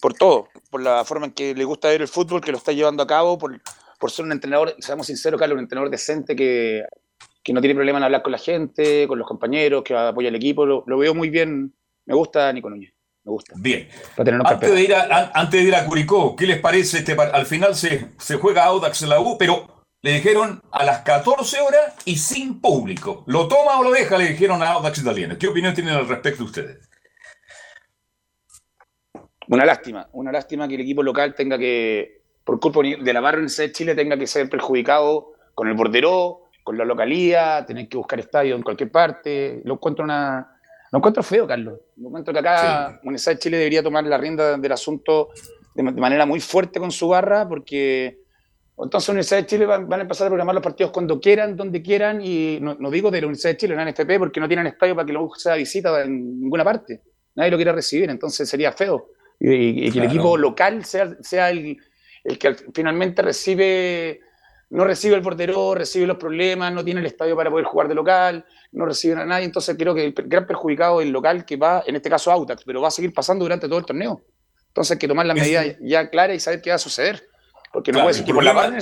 por 0.01 0.15
todo, 0.15 0.49
por 0.71 0.81
la 0.81 1.05
forma 1.05 1.27
en 1.27 1.33
que 1.33 1.53
le 1.53 1.63
gusta 1.63 1.89
ver 1.89 2.01
el 2.01 2.07
fútbol, 2.07 2.41
que 2.41 2.51
lo 2.51 2.57
está 2.57 2.71
llevando 2.71 3.03
a 3.03 3.07
cabo, 3.07 3.37
por, 3.37 3.61
por 3.99 4.09
ser 4.09 4.25
un 4.25 4.31
entrenador, 4.31 4.75
seamos 4.79 5.05
sinceros, 5.05 5.39
Carlos, 5.39 5.57
un 5.57 5.63
entrenador 5.65 5.91
decente 5.91 6.35
que, 6.35 6.83
que 7.43 7.53
no 7.53 7.61
tiene 7.61 7.75
problema 7.75 7.99
en 7.99 8.05
hablar 8.05 8.23
con 8.23 8.31
la 8.31 8.39
gente, 8.39 9.07
con 9.07 9.19
los 9.19 9.27
compañeros, 9.27 9.83
que 9.83 9.95
apoya 9.95 10.29
al 10.29 10.35
equipo. 10.35 10.65
Lo, 10.65 10.83
lo 10.87 10.97
veo 10.97 11.13
muy 11.13 11.29
bien 11.29 11.71
Me 12.07 12.15
gusta 12.15 12.51
Nico 12.51 12.71
Núñez. 12.71 12.94
Me 13.25 13.31
gusta. 13.31 13.53
Bien. 13.57 13.89
Antes 14.45 14.71
de, 14.71 14.81
ir 14.83 14.93
a, 14.95 15.01
an- 15.03 15.31
antes 15.33 15.61
de 15.61 15.67
ir 15.67 15.75
a 15.75 15.85
Curicó, 15.85 16.35
¿qué 16.35 16.45
les 16.45 16.59
parece? 16.59 16.99
Este, 16.99 17.13
al 17.13 17.45
final 17.45 17.75
se, 17.75 18.09
se 18.19 18.35
juega 18.35 18.65
Audax 18.65 19.01
en 19.01 19.09
la 19.09 19.19
U, 19.19 19.35
pero 19.38 19.83
le 20.03 20.11
dijeron 20.13 20.61
a 20.71 20.83
las 20.85 20.99
14 21.01 21.59
horas 21.61 21.95
y 22.05 22.17
sin 22.17 22.61
público. 22.61 23.23
¿Lo 23.25 23.47
toma 23.47 23.79
o 23.79 23.83
lo 23.83 23.91
deja? 23.91 24.17
Le 24.19 24.29
dijeron 24.29 24.61
a 24.61 24.71
Audax 24.73 24.99
Italiano. 24.99 25.35
¿Qué 25.39 25.47
opinión 25.47 25.73
tienen 25.73 25.95
al 25.95 26.07
respecto 26.07 26.43
ustedes? 26.43 26.88
Una 29.47 29.65
lástima, 29.65 30.07
una 30.13 30.31
lástima 30.31 30.67
que 30.67 30.75
el 30.75 30.81
equipo 30.81 31.03
local 31.03 31.35
tenga 31.35 31.57
que, 31.57 32.21
por 32.43 32.59
culpa 32.59 32.81
de 32.81 33.13
la 33.13 33.21
barra 33.21 33.41
de 33.41 33.71
Chile, 33.71 33.93
tenga 33.95 34.17
que 34.17 34.27
ser 34.27 34.49
perjudicado 34.49 35.33
con 35.53 35.67
el 35.67 35.75
borderó, 35.75 36.49
con 36.63 36.77
la 36.77 36.85
localía, 36.85 37.63
tener 37.65 37.88
que 37.88 37.97
buscar 37.97 38.19
estadio 38.19 38.55
en 38.55 38.63
cualquier 38.63 38.91
parte. 38.91 39.61
Lo 39.63 39.75
encuentro 39.75 40.03
una. 40.03 40.54
Lo 40.95 40.99
encuentro 40.99 41.23
feo, 41.23 41.45
Carlos. 41.45 41.79
Lo 41.97 42.08
encuentro 42.08 42.34
que 42.34 42.39
acá 42.39 42.99
Universidad 43.03 43.34
de 43.34 43.39
Chile 43.39 43.58
debería 43.58 43.84
tomar 43.84 44.03
la 44.05 44.17
rienda 44.17 44.58
del 44.58 44.71
asunto 44.71 45.29
de, 45.73 45.84
ma- 45.84 45.91
de 45.91 45.99
manera 46.01 46.25
muy 46.25 46.39
fuerte 46.39 46.79
con 46.79 46.89
su 46.91 47.10
barra, 47.10 47.47
porque 47.47 48.19
entonces 48.77 49.10
Universidad 49.10 49.39
de 49.41 49.45
Chile 49.45 49.65
van, 49.65 49.88
van 49.89 49.99
a 49.99 50.03
empezar 50.03 50.27
a 50.27 50.29
programar 50.29 50.55
los 50.55 50.63
partidos 50.63 50.91
cuando 50.91 51.19
quieran, 51.19 51.55
donde 51.55 51.81
quieran, 51.81 52.21
y 52.21 52.60
no, 52.62 52.75
no 52.79 52.89
digo 52.89 53.12
de 53.12 53.21
la 53.21 53.27
Universidad 53.27 53.51
de 53.53 53.58
Chile, 53.58 53.75
la 53.75 53.89
NFP, 53.89 54.19
porque 54.19 54.39
no 54.39 54.47
tienen 54.47 54.67
estadio 54.67 54.95
para 54.95 55.05
que 55.05 55.13
lo 55.13 55.29
sea 55.36 55.55
visita 55.55 56.01
en 56.01 56.39
ninguna 56.41 56.63
parte. 56.63 57.01
Nadie 57.36 57.51
lo 57.51 57.58
quiere 57.58 57.71
recibir, 57.73 58.10
entonces 58.10 58.47
sería 58.49 58.71
feo. 58.71 59.08
Y, 59.39 59.91
que 59.91 59.99
el 59.99 60.05
equipo 60.05 60.38
local 60.38 60.86
sea, 60.86 61.13
sea 61.21 61.49
el, 61.49 61.77
el 62.23 62.38
que 62.39 62.47
al- 62.47 62.58
finalmente 62.73 63.21
recibe, 63.21 64.21
no 64.69 64.84
recibe 64.84 65.15
el 65.15 65.21
bordero, 65.21 65.75
recibe 65.75 66.08
los 66.08 66.17
problemas, 66.17 66.73
no 66.73 66.84
tiene 66.84 66.99
el 66.99 67.06
estadio 67.06 67.36
para 67.36 67.49
poder 67.49 67.65
jugar 67.65 67.88
de 67.88 67.95
local, 67.95 68.45
no 68.71 68.86
recibe 68.86 69.19
a 69.21 69.25
nadie, 69.25 69.45
entonces 69.45 69.75
creo 69.78 69.93
que 69.93 70.06
el 70.06 70.13
gran 70.13 70.45
perjudicado 70.47 70.99
es 71.01 71.08
el 71.08 71.13
local 71.13 71.45
que 71.45 71.56
va, 71.56 71.84
en 71.86 71.95
este 71.95 72.10
caso 72.10 72.32
Autax, 72.32 72.63
pero 72.65 72.82
va 72.82 72.88
a 72.88 72.91
seguir 72.91 73.13
pasando 73.13 73.45
durante 73.45 73.67
todo 73.67 73.80
el 73.80 73.86
torneo. 73.86 74.21
Entonces 74.67 74.91
hay 74.91 74.97
que 74.97 75.08
tomar 75.08 75.25
las 75.25 75.38
Es- 75.38 75.43
medidas 75.43 75.78
ya 75.82 76.10
claras 76.10 76.36
y 76.36 76.39
saber 76.39 76.62
qué 76.62 76.69
va 76.71 76.75
a 76.75 76.80
suceder. 76.80 77.23
Porque 77.71 77.91
no 77.91 77.97
Claro, 77.97 78.06
puede 78.06 78.13
ser 78.15 78.25
que 78.25 78.34
por 78.34 78.43
la 78.43 78.54
barra 78.54 78.71
de 78.71 78.82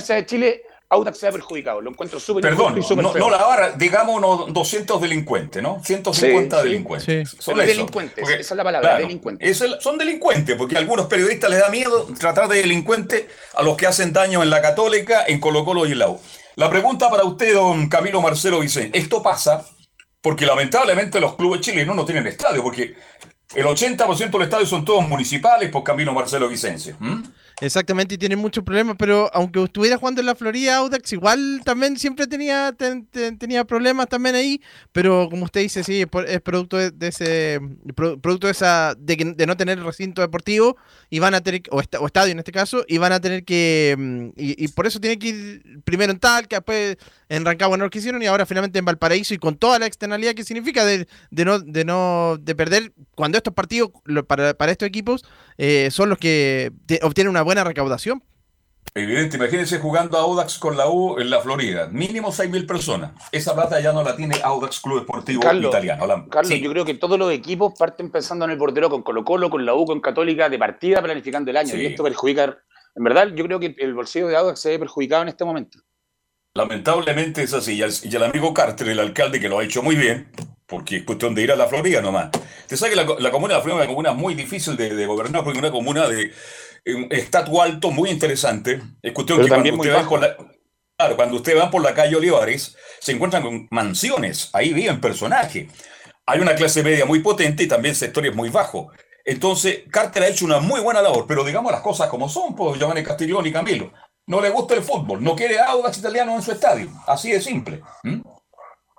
Chile 0.94 0.98
Autax 1.00 1.18
sea 1.18 1.32
perjudicado. 1.32 1.80
Lo 1.80 1.90
encuentro 1.90 2.18
súper 2.20 2.42
Perdón, 2.42 2.76
y 2.78 2.94
no, 3.18 3.30
la 3.30 3.38
barra, 3.38 3.70
digamos 3.72 4.16
unos 4.16 4.52
200 4.52 5.00
delincuentes, 5.00 5.62
¿no? 5.62 5.80
150 5.84 6.58
Sí, 6.62 6.68
delincuentes. 6.68 7.30
Sí. 7.30 7.36
Son 7.40 7.56
delincuentes, 7.58 8.20
Porque- 8.20 8.40
esa 8.40 8.54
es 8.54 8.56
la 8.56 8.64
palabra, 8.64 8.88
claro, 8.90 9.02
delincuentes. 9.06 9.48
es 9.50 9.60
el- 9.60 9.80
son 9.80 9.98
delincuentes, 9.98 10.56
porque 10.56 10.76
a 10.76 10.78
algunos 10.78 11.06
periodistas 11.06 11.50
les 11.50 11.60
da 11.60 11.68
miedo 11.68 12.06
tratar 12.18 12.48
de 12.48 12.58
delincuentes 12.58 13.24
a 13.54 13.62
los 13.62 13.76
que 13.76 13.86
hacen 13.86 14.12
daño 14.12 14.42
en 14.42 14.50
la 14.50 14.62
Católica, 14.62 15.24
en 15.26 15.40
Colo 15.40 15.64
Colo 15.64 15.86
y 15.86 15.92
en 15.92 15.98
la 15.98 16.08
U. 16.10 16.20
La 16.56 16.70
pregunta 16.70 17.10
para 17.10 17.24
usted, 17.24 17.54
don 17.54 17.88
Camilo 17.88 18.20
Marcelo 18.22 18.60
Vicente. 18.60 18.96
Esto 18.98 19.22
pasa 19.22 19.64
porque 20.20 20.46
lamentablemente 20.46 21.20
los 21.20 21.34
clubes 21.34 21.60
chilenos 21.60 21.94
no 21.96 22.04
tienen 22.04 22.26
estadio, 22.26 22.62
porque 22.62 22.94
el 23.54 23.66
80% 23.66 24.38
de 24.38 24.38
los 24.38 24.46
estadios 24.46 24.68
son 24.68 24.84
todos 24.84 25.06
municipales 25.08 25.70
por 25.70 25.82
Camilo 25.84 26.12
Marcelo 26.14 26.48
Vicencio. 26.48 26.96
Exactamente, 27.60 28.16
y 28.16 28.18
tienen 28.18 28.40
muchos 28.40 28.64
problemas, 28.64 28.96
pero 28.98 29.30
aunque 29.32 29.62
estuviera 29.62 29.96
jugando 29.96 30.20
en 30.20 30.26
la 30.26 30.34
Florida, 30.34 30.76
Audax 30.76 31.12
igual 31.12 31.60
también 31.64 31.96
siempre 31.96 32.26
tenía, 32.26 32.72
ten- 32.76 33.06
ten- 33.06 33.38
tenía 33.38 33.64
problemas 33.64 34.08
también 34.08 34.34
ahí, 34.34 34.60
pero 34.90 35.28
como 35.30 35.44
usted 35.44 35.60
dice, 35.60 35.84
sí, 35.84 36.04
es, 36.26 36.40
producto 36.40 36.76
de, 36.78 36.92
ese 37.08 37.60
pro- 37.94 38.18
producto 38.20 38.48
de 38.48 38.50
esa 38.52 38.94
de, 38.98 39.16
que- 39.16 39.46
no 39.46 39.56
tener 39.56 39.80
recinto 39.82 40.20
deportivo 40.20 40.76
y 41.10 41.20
van 41.20 41.34
a 41.34 41.42
tener 41.42 41.62
o, 41.70 41.80
esta- 41.80 42.00
o 42.00 42.06
estadio 42.06 42.32
en 42.32 42.40
este 42.40 42.50
caso 42.50 42.84
y 42.88 42.98
van 42.98 43.12
a 43.12 43.20
tener 43.20 43.44
que 43.44 43.94
mm, 43.96 44.28
y, 44.36 44.68
por 44.68 44.86
eso 44.88 44.98
tienen 44.98 45.20
que 45.20 45.28
ir 45.28 45.62
primero 45.84 46.10
en 46.12 46.18
Talca, 46.18 46.56
después 46.56 46.96
en 47.34 47.44
Rancagua 47.44 47.76
no 47.76 47.84
lo 47.84 47.90
quisieron 47.90 48.22
y 48.22 48.26
ahora 48.26 48.46
finalmente 48.46 48.78
en 48.78 48.84
Valparaíso 48.84 49.34
y 49.34 49.38
con 49.38 49.56
toda 49.56 49.78
la 49.78 49.86
externalidad 49.86 50.34
que 50.34 50.44
significa 50.44 50.84
de, 50.84 51.06
de 51.30 51.44
no 51.44 51.58
de 51.58 51.84
no 51.84 52.36
de 52.40 52.54
perder 52.54 52.92
cuando 53.14 53.38
estos 53.38 53.54
partidos 53.54 53.90
lo- 54.04 54.24
para, 54.26 54.54
para 54.54 54.72
estos 54.72 54.86
equipos 54.88 55.24
eh, 55.58 55.88
son 55.90 56.08
los 56.08 56.18
que 56.18 56.72
te- 56.86 57.00
obtienen 57.02 57.30
una 57.30 57.42
buena 57.42 57.64
recaudación. 57.64 58.22
Evidente, 58.96 59.36
imagínense 59.38 59.78
jugando 59.80 60.16
Audax 60.18 60.58
con 60.58 60.76
la 60.76 60.88
U 60.88 61.18
en 61.18 61.28
la 61.28 61.40
Florida. 61.40 61.88
Mínimo 61.90 62.28
6.000 62.30 62.64
personas. 62.66 63.10
Esa 63.32 63.52
plata 63.54 63.80
ya 63.80 63.92
no 63.92 64.04
la 64.04 64.14
tiene 64.14 64.36
Audax 64.44 64.78
Club 64.80 65.00
Deportivo 65.00 65.40
Carlos, 65.42 65.70
Italiano. 65.70 66.06
La- 66.06 66.24
Carlos, 66.30 66.48
sí. 66.52 66.60
yo 66.60 66.70
creo 66.70 66.84
que 66.84 66.94
todos 66.94 67.18
los 67.18 67.32
equipos 67.32 67.72
parten 67.76 68.10
pensando 68.12 68.44
en 68.44 68.52
el 68.52 68.58
portero 68.58 68.88
con 68.90 69.02
Colo 69.02 69.24
Colo, 69.24 69.50
con 69.50 69.66
la 69.66 69.74
U, 69.74 69.84
con 69.84 70.00
Católica, 70.00 70.48
de 70.48 70.58
partida 70.60 71.02
planificando 71.02 71.50
el 71.50 71.56
año. 71.56 71.70
Sí. 71.72 71.78
Y 71.80 71.86
esto 71.86 72.04
perjudica, 72.04 72.56
en 72.94 73.02
verdad, 73.04 73.28
yo 73.34 73.44
creo 73.44 73.58
que 73.58 73.74
el 73.78 73.94
bolsillo 73.94 74.28
de 74.28 74.36
Audax 74.36 74.60
se 74.60 74.68
ve 74.70 74.78
perjudicado 74.78 75.22
en 75.22 75.28
este 75.28 75.44
momento. 75.44 75.80
Lamentablemente 76.56 77.42
es 77.42 77.52
así. 77.52 77.74
Y 77.74 77.82
el, 77.82 77.92
y 78.02 78.14
el 78.14 78.22
amigo 78.22 78.54
Carter, 78.54 78.88
el 78.88 79.00
alcalde, 79.00 79.40
que 79.40 79.48
lo 79.48 79.58
ha 79.58 79.64
hecho 79.64 79.82
muy 79.82 79.96
bien, 79.96 80.30
porque 80.66 80.98
es 80.98 81.02
cuestión 81.04 81.34
de 81.34 81.42
ir 81.42 81.50
a 81.52 81.56
la 81.56 81.66
Florida 81.66 82.00
nomás. 82.00 82.30
Te 82.66 82.76
sabes 82.76 82.94
que 82.94 83.04
la, 83.04 83.16
la 83.18 83.30
comuna 83.30 83.54
de 83.54 83.58
la 83.58 83.62
Florida 83.62 83.82
es 83.82 83.88
una 83.88 83.94
comuna 83.94 84.12
muy 84.12 84.34
difícil 84.34 84.76
de, 84.76 84.94
de 84.94 85.06
gobernar, 85.06 85.42
porque 85.42 85.58
es 85.58 85.62
una 85.64 85.72
comuna 85.72 86.08
de 86.08 86.32
eh, 86.84 87.08
estatus 87.10 87.58
alto, 87.58 87.90
muy 87.90 88.10
interesante. 88.10 88.80
Es 89.02 89.12
cuestión 89.12 89.38
Pero 89.38 89.46
que 89.46 89.48
cuando 89.48 89.54
también 89.56 89.76
muy 89.76 89.88
usted 89.88 89.98
va 90.00 90.08
por 90.08 90.20
la. 90.20 90.36
Claro, 90.96 91.16
cuando 91.16 91.36
usted 91.36 91.58
va 91.58 91.70
por 91.70 91.82
la 91.82 91.92
calle 91.92 92.14
Olivares, 92.14 92.76
se 93.00 93.10
encuentran 93.10 93.42
con 93.42 93.66
mansiones, 93.72 94.50
ahí 94.52 94.72
viven 94.72 95.00
personajes. 95.00 95.68
Hay 96.24 96.38
una 96.38 96.54
clase 96.54 96.84
media 96.84 97.04
muy 97.04 97.18
potente 97.18 97.64
y 97.64 97.66
también 97.66 97.96
sectores 97.96 98.32
muy 98.32 98.48
bajos. 98.48 98.94
Entonces, 99.24 99.80
Carter 99.90 100.22
ha 100.22 100.28
hecho 100.28 100.44
una 100.44 100.60
muy 100.60 100.80
buena 100.80 101.02
labor, 101.02 101.24
pero 101.26 101.42
digamos 101.42 101.72
las 101.72 101.80
cosas 101.80 102.08
como 102.08 102.28
son, 102.28 102.54
pues 102.54 102.78
Giovanni 102.78 103.02
Castiglione 103.02 103.48
y 103.48 103.52
Camilo. 103.52 103.92
No 104.26 104.40
le 104.40 104.50
gusta 104.50 104.74
el 104.74 104.82
fútbol, 104.82 105.22
no 105.22 105.36
quiere 105.36 105.58
Audax 105.60 105.98
italiano 105.98 106.34
en 106.34 106.42
su 106.42 106.52
estadio. 106.52 106.88
Así 107.06 107.30
de 107.32 107.40
simple. 107.40 107.82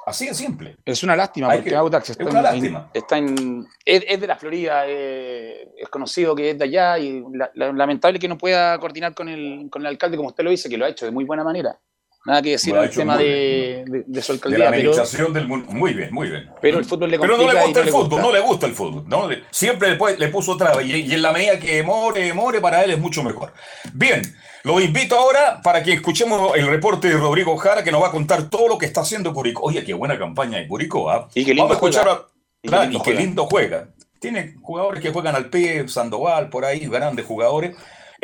Así 0.05 0.27
de 0.27 0.35
simple. 0.35 0.77
Es 0.85 1.01
una 1.01 1.15
lástima 1.15 1.49
Hay 1.49 1.57
porque 1.57 1.71
que- 1.71 1.75
Audax 1.75 2.09
es 2.11 2.19
está, 2.19 2.29
una 2.29 2.39
en, 2.39 2.43
lástima. 2.43 2.89
está 2.93 3.17
en- 3.17 3.65
es, 3.83 4.03
es 4.07 4.21
de 4.21 4.27
la 4.27 4.35
Florida, 4.35 4.83
eh, 4.85 5.67
es 5.77 5.89
conocido 5.89 6.35
que 6.35 6.51
es 6.51 6.59
de 6.59 6.65
allá 6.65 6.99
y 6.99 7.23
la- 7.33 7.49
la- 7.55 7.73
lamentable 7.73 8.19
que 8.19 8.27
no 8.27 8.38
pueda 8.38 8.77
coordinar 8.79 9.15
con 9.15 9.29
el, 9.29 9.67
con 9.71 9.81
el 9.81 9.88
alcalde 9.88 10.15
como 10.17 10.29
usted 10.29 10.43
lo 10.43 10.51
dice, 10.51 10.69
que 10.69 10.77
lo 10.77 10.85
ha 10.85 10.89
hecho 10.89 11.05
de 11.05 11.11
muy 11.11 11.23
buena 11.25 11.43
manera. 11.43 11.79
Nada 12.25 12.41
que 12.41 12.51
decir 12.51 12.75
al 12.75 12.89
tema 12.89 13.17
de, 13.17 13.83
de- 13.88 14.03
de 14.07 14.19
la 14.19 14.25
alcaldía, 14.33 14.57
pero, 14.57 14.69
administración 14.69 15.31
del 15.33 15.47
mundo. 15.47 15.71
Muy 15.71 15.93
bien, 15.93 16.11
muy 16.11 16.27
bien. 16.29 16.49
pero 16.61 16.79
el 16.79 16.85
fútbol 16.85 17.11
le 17.11 17.19
Pero 17.19 17.38
no 17.38 17.51
le 17.51 17.61
gusta 17.61 17.81
el 17.81 17.89
fútbol, 17.89 18.09
gusta. 18.09 18.21
no 18.23 18.31
le 18.31 18.39
gusta 18.39 18.65
el 18.65 18.73
fútbol. 18.73 19.03
no 19.07 19.27
le- 19.29 19.43
siempre 19.51 19.91
le, 19.91 19.99
pu- 19.99 20.17
le 20.17 20.27
puso 20.29 20.57
traba 20.57 20.81
y, 20.81 20.91
y 20.91 21.13
en 21.13 21.21
la 21.21 21.31
medida 21.31 21.59
que 21.59 21.83
more, 21.83 22.19
demore, 22.21 22.59
para 22.61 22.83
él 22.83 22.91
es 22.91 22.97
mucho 22.99 23.21
mejor. 23.23 23.53
Bien, 23.93 24.21
lo 24.63 24.79
invito 24.81 25.15
ahora 25.15 25.61
para 25.63 25.83
que 25.83 25.93
escuchemos 25.93 26.57
el 26.57 26.65
reporte 26.67 27.09
de 27.09 27.13
Rodrigo 27.17 27.55
Jara 27.57 27.83
que 27.83 27.91
nos 27.91 28.01
va 28.01 28.07
a 28.07 28.11
contar 28.11 28.49
todo 28.49 28.67
lo 28.69 28.77
que 28.79 28.88
está 28.88 29.01
haciendo 29.01 29.31
Curicó. 29.31 29.61
Oye, 29.63 29.83
qué 29.83 29.93
buena 29.93 30.17
campaña 30.17 30.57
de 30.57 30.67
Curicó, 30.67 31.11
¿ah? 31.11 31.27
Y 31.35 31.45
qué 31.45 31.53
lindo 31.53 31.67
Vamos 31.69 31.73
a 31.73 31.75
escuchar 31.75 32.05
juega. 32.05 32.19
a- 32.21 32.27
Y 32.63 32.69
qué 32.69 32.75
lindo 32.79 32.97
y 32.97 33.01
qué 33.03 33.13
lindo 33.13 33.45
juega. 33.45 33.89
Tiene 34.19 34.55
jugadores 34.63 35.03
que 35.03 35.11
juegan 35.11 35.35
al 35.35 35.51
pie, 35.51 35.88
Sandoval, 35.88 36.49
por 36.49 36.65
ahí, 36.65 36.79
grandes 36.88 37.25
jugadores. 37.27 37.75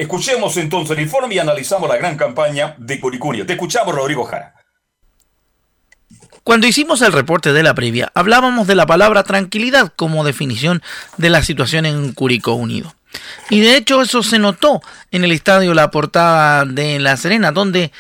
Escuchemos 0.02 0.58
entonces 0.58 0.98
el 0.98 1.04
informe 1.04 1.36
y 1.36 1.38
analizamos 1.38 1.88
la 1.88 1.96
gran 1.96 2.18
campaña 2.18 2.74
de 2.80 3.00
Curicunia. 3.00 3.46
Te 3.46 3.54
escuchamos, 3.54 3.94
Rodrigo 3.94 4.24
Jara. 4.24 4.56
Cuando 6.44 6.66
hicimos 6.66 7.04
el 7.04 7.14
reporte 7.14 7.54
de 7.54 7.62
la 7.62 7.76
previa, 7.76 8.12
hablábamos 8.16 8.66
de 8.66 8.74
la 8.74 8.88
palabra 8.88 9.22
tranquilidad 9.22 9.94
como 9.96 10.24
definición 10.24 10.82
de 11.18 11.30
la 11.30 11.44
situación 11.44 11.86
en 11.86 12.14
Curicó 12.14 12.54
Unido. 12.54 12.96
Y 13.52 13.60
de 13.60 13.78
hecho 13.78 14.02
eso 14.02 14.24
se 14.24 14.40
notó 14.40 14.82
en 15.12 15.24
el 15.24 15.32
estadio 15.32 15.76
La 15.76 15.92
Portada 15.92 16.66
de 16.66 16.98
La 16.98 17.16
Serena, 17.16 17.52
donde 17.52 17.92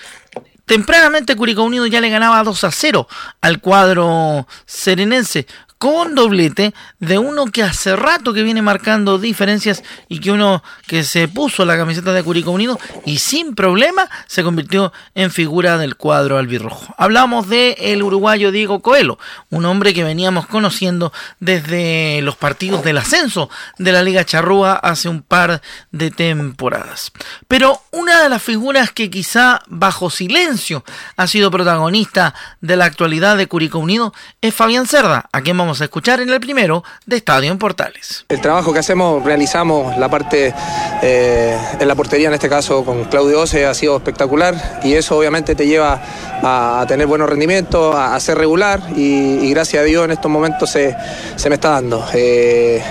tempranamente 0.65 1.35
Curicó 1.35 1.61
Unido 1.61 1.85
ya 1.85 2.01
le 2.01 2.09
ganaba 2.09 2.43
2 2.43 2.63
a 2.63 2.71
0 2.71 3.07
al 3.41 3.61
cuadro 3.61 4.47
serenense, 4.65 5.45
con 5.81 6.13
doblete 6.13 6.75
de 6.99 7.17
uno 7.17 7.47
que 7.47 7.63
hace 7.63 7.95
rato 7.95 8.35
que 8.35 8.43
viene 8.43 8.61
marcando 8.61 9.17
diferencias 9.17 9.81
y 10.09 10.19
que 10.19 10.31
uno 10.31 10.61
que 10.85 11.03
se 11.03 11.27
puso 11.27 11.65
la 11.65 11.75
camiseta 11.75 12.13
de 12.13 12.21
Curicó 12.21 12.51
Unido 12.51 12.79
y 13.03 13.17
sin 13.17 13.55
problema 13.55 14.07
se 14.27 14.43
convirtió 14.43 14.93
en 15.15 15.31
figura 15.31 15.79
del 15.79 15.95
cuadro 15.95 16.37
albirrojo. 16.37 16.93
Hablamos 16.99 17.49
de 17.49 17.75
el 17.79 18.03
uruguayo 18.03 18.51
Diego 18.51 18.83
Coelho, 18.83 19.17
un 19.49 19.65
hombre 19.65 19.95
que 19.95 20.03
veníamos 20.03 20.45
conociendo 20.45 21.11
desde 21.39 22.21
los 22.21 22.35
partidos 22.35 22.83
del 22.83 22.99
ascenso 22.99 23.49
de 23.79 23.91
la 23.91 24.03
Liga 24.03 24.23
Charrúa 24.23 24.73
hace 24.73 25.09
un 25.09 25.23
par 25.23 25.63
de 25.91 26.11
temporadas. 26.11 27.11
Pero 27.47 27.81
una 27.89 28.21
de 28.21 28.29
las 28.29 28.43
figuras 28.43 28.91
que 28.91 29.09
quizá 29.09 29.63
bajo 29.65 30.11
silencio 30.11 30.83
ha 31.17 31.25
sido 31.25 31.49
protagonista 31.49 32.35
de 32.59 32.75
la 32.75 32.85
actualidad 32.85 33.35
de 33.35 33.47
Curicó 33.47 33.79
Unido 33.79 34.13
es 34.41 34.53
Fabián 34.53 34.85
Cerda, 34.85 35.27
a 35.31 35.41
quien 35.41 35.57
vamos 35.57 35.70
a 35.79 35.85
escuchar 35.85 36.19
en 36.19 36.29
el 36.29 36.39
primero 36.41 36.83
de 37.05 37.15
Estadio 37.15 37.51
en 37.51 37.57
Portales. 37.57 38.25
El 38.27 38.41
trabajo 38.41 38.73
que 38.73 38.79
hacemos, 38.79 39.23
realizamos 39.23 39.97
la 39.97 40.09
parte 40.09 40.53
eh, 41.01 41.57
en 41.79 41.87
la 41.87 41.95
portería, 41.95 42.27
en 42.27 42.33
este 42.33 42.49
caso 42.49 42.83
con 42.83 43.05
Claudio 43.05 43.39
Ose, 43.39 43.65
ha 43.65 43.73
sido 43.73 43.95
espectacular 43.95 44.81
y 44.83 44.93
eso 44.95 45.17
obviamente 45.17 45.55
te 45.55 45.65
lleva 45.65 46.01
a, 46.43 46.83
tener 46.87 47.07
buenos 47.07 47.29
rendimientos, 47.29 47.95
a, 47.95 48.19
ser 48.19 48.37
regular 48.37 48.81
y, 48.95 49.45
y 49.45 49.49
gracias 49.51 49.81
a 49.81 49.85
Dios 49.85 50.03
en 50.03 50.11
estos 50.11 50.29
momentos 50.29 50.69
se, 50.69 50.95
se 51.35 51.49
me 51.49 51.55
está 51.55 51.69
dando. 51.69 52.05
Eh, 52.13 52.83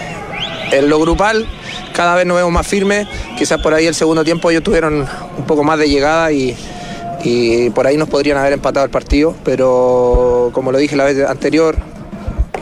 en 0.72 0.88
lo 0.88 1.00
grupal 1.00 1.46
cada 1.92 2.14
vez 2.14 2.24
nos 2.24 2.36
vemos 2.36 2.52
más 2.52 2.66
firmes, 2.66 3.06
quizás 3.36 3.60
por 3.60 3.74
ahí 3.74 3.86
el 3.86 3.94
segundo 3.94 4.24
tiempo 4.24 4.50
ellos 4.50 4.62
tuvieron 4.62 5.06
un 5.36 5.44
poco 5.44 5.64
más 5.64 5.78
de 5.78 5.88
llegada 5.88 6.32
y, 6.32 6.56
y 7.22 7.70
por 7.70 7.86
ahí 7.86 7.96
nos 7.96 8.08
podrían 8.08 8.38
haber 8.38 8.52
empatado 8.52 8.84
el 8.84 8.90
partido, 8.90 9.34
pero 9.44 10.50
como 10.52 10.72
lo 10.72 10.78
dije 10.78 10.96
la 10.96 11.04
vez 11.04 11.28
anterior, 11.28 11.76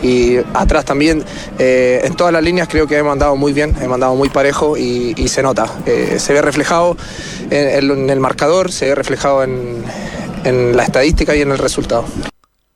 y 0.03 0.37
atrás 0.55 0.85
también. 0.85 1.25
Eh, 1.59 2.01
en 2.05 2.15
todas 2.15 2.33
las 2.33 2.43
líneas 2.43 2.69
creo 2.69 2.87
que 2.87 2.97
hemos 2.97 3.13
andado 3.13 3.37
muy 3.37 3.53
bien, 3.53 3.75
hemos 3.81 3.95
andado 3.95 4.15
muy 4.15 4.29
parejo 4.29 4.77
y, 4.77 5.15
y 5.17 5.29
se 5.29 5.43
nota. 5.43 5.67
Eh, 5.87 6.17
se 6.19 6.33
ve 6.33 6.43
reflejado 6.43 6.97
en, 7.51 7.91
en 7.91 8.11
el 8.11 8.21
marcador, 8.21 8.73
se 8.73 8.87
ve 8.87 8.95
reflejado 8.95 9.43
en, 9.45 9.83
en 10.45 10.77
la 10.77 10.85
estadística 10.85 11.35
y 11.35 11.43
en 11.43 11.51
el 11.51 11.59
resultado. 11.59 12.05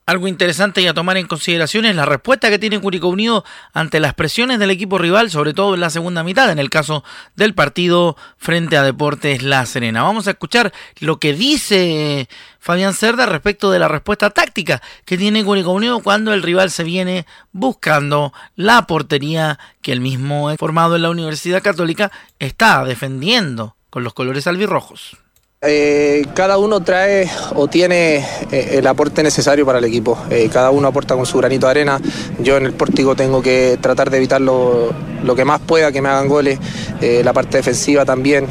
Algo 0.04 0.26
interesante 0.26 0.82
y 0.82 0.88
a 0.88 0.94
tomar 0.94 1.16
en 1.16 1.28
consideración 1.28 1.84
es 1.84 1.94
la 1.94 2.04
respuesta 2.04 2.50
que 2.50 2.58
tiene 2.58 2.80
Curicó 2.80 3.06
Unido 3.06 3.44
ante 3.72 4.00
las 4.00 4.14
presiones 4.14 4.58
del 4.58 4.70
equipo 4.70 4.98
rival, 4.98 5.30
sobre 5.30 5.54
todo 5.54 5.74
en 5.74 5.80
la 5.80 5.90
segunda 5.90 6.24
mitad, 6.24 6.50
en 6.50 6.58
el 6.58 6.70
caso 6.70 7.04
del 7.36 7.54
partido 7.54 8.16
frente 8.36 8.76
a 8.76 8.82
Deportes 8.82 9.44
La 9.44 9.64
Serena. 9.64 10.02
Vamos 10.02 10.26
a 10.26 10.32
escuchar 10.32 10.72
lo 10.98 11.20
que 11.20 11.34
dice 11.34 12.28
Fabián 12.62 12.94
Cerda 12.94 13.26
respecto 13.26 13.72
de 13.72 13.80
la 13.80 13.88
respuesta 13.88 14.30
táctica 14.30 14.80
que 15.04 15.18
tiene 15.18 15.44
Curicó 15.44 15.72
Unido 15.72 15.98
cuando 15.98 16.32
el 16.32 16.44
rival 16.44 16.70
se 16.70 16.84
viene 16.84 17.26
buscando 17.50 18.32
la 18.54 18.86
portería 18.86 19.58
que 19.80 19.90
el 19.90 20.00
mismo 20.00 20.48
formado 20.58 20.94
en 20.94 21.02
la 21.02 21.10
Universidad 21.10 21.60
Católica 21.60 22.12
está 22.38 22.84
defendiendo 22.84 23.74
con 23.90 24.04
los 24.04 24.14
colores 24.14 24.46
albirrojos. 24.46 25.16
Eh, 25.64 26.26
cada 26.34 26.58
uno 26.58 26.80
trae 26.80 27.30
o 27.54 27.68
tiene 27.68 28.16
eh, 28.50 28.70
el 28.72 28.86
aporte 28.88 29.22
necesario 29.22 29.64
para 29.64 29.78
el 29.78 29.84
equipo. 29.84 30.18
Eh, 30.28 30.50
cada 30.52 30.72
uno 30.72 30.88
aporta 30.88 31.14
con 31.14 31.24
su 31.24 31.38
granito 31.38 31.66
de 31.66 31.70
arena. 31.70 32.00
Yo 32.40 32.56
en 32.56 32.66
el 32.66 32.72
pórtico 32.72 33.14
tengo 33.14 33.40
que 33.40 33.78
tratar 33.80 34.10
de 34.10 34.16
evitar 34.16 34.40
lo, 34.40 34.92
lo 35.22 35.36
que 35.36 35.44
más 35.44 35.60
pueda, 35.60 35.92
que 35.92 36.02
me 36.02 36.08
hagan 36.08 36.26
goles. 36.26 36.58
la 37.00 37.32
parte 37.32 37.58
defensiva 37.58 38.04
también. 38.04 38.48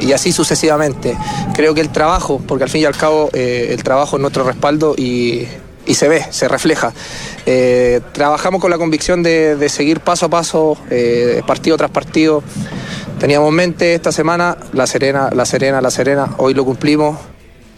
y 0.00 0.12
así 0.12 0.32
sucesivamente. 0.32 1.14
Creo 1.54 1.74
que 1.74 1.82
el 1.82 1.90
trabajo, 1.90 2.40
porque 2.46 2.64
al 2.64 2.70
fin 2.70 2.80
y 2.80 2.84
al 2.86 2.96
cabo 2.96 3.28
el 3.34 3.82
trabajo 3.82 4.16
es 4.16 4.22
nuestro 4.22 4.44
respaldo 4.44 4.94
y, 4.96 5.46
y 5.86 5.94
se 5.94 6.08
ve, 6.08 6.24
se 6.30 6.48
refleja. 6.48 6.92
Eh, 7.46 8.00
trabajamos 8.12 8.60
con 8.60 8.70
la 8.70 8.78
convicción 8.78 9.22
de, 9.22 9.56
de 9.56 9.68
seguir 9.68 10.00
paso 10.00 10.26
a 10.26 10.28
paso, 10.28 10.76
eh, 10.90 11.42
partido 11.46 11.76
tras 11.76 11.90
partido. 11.90 12.42
Teníamos 13.18 13.48
en 13.48 13.54
mente 13.54 13.94
esta 13.94 14.12
semana 14.12 14.58
La 14.72 14.86
Serena, 14.86 15.30
La 15.32 15.46
Serena, 15.46 15.80
La 15.80 15.90
Serena. 15.90 16.34
Hoy 16.38 16.54
lo 16.54 16.64
cumplimos. 16.64 17.16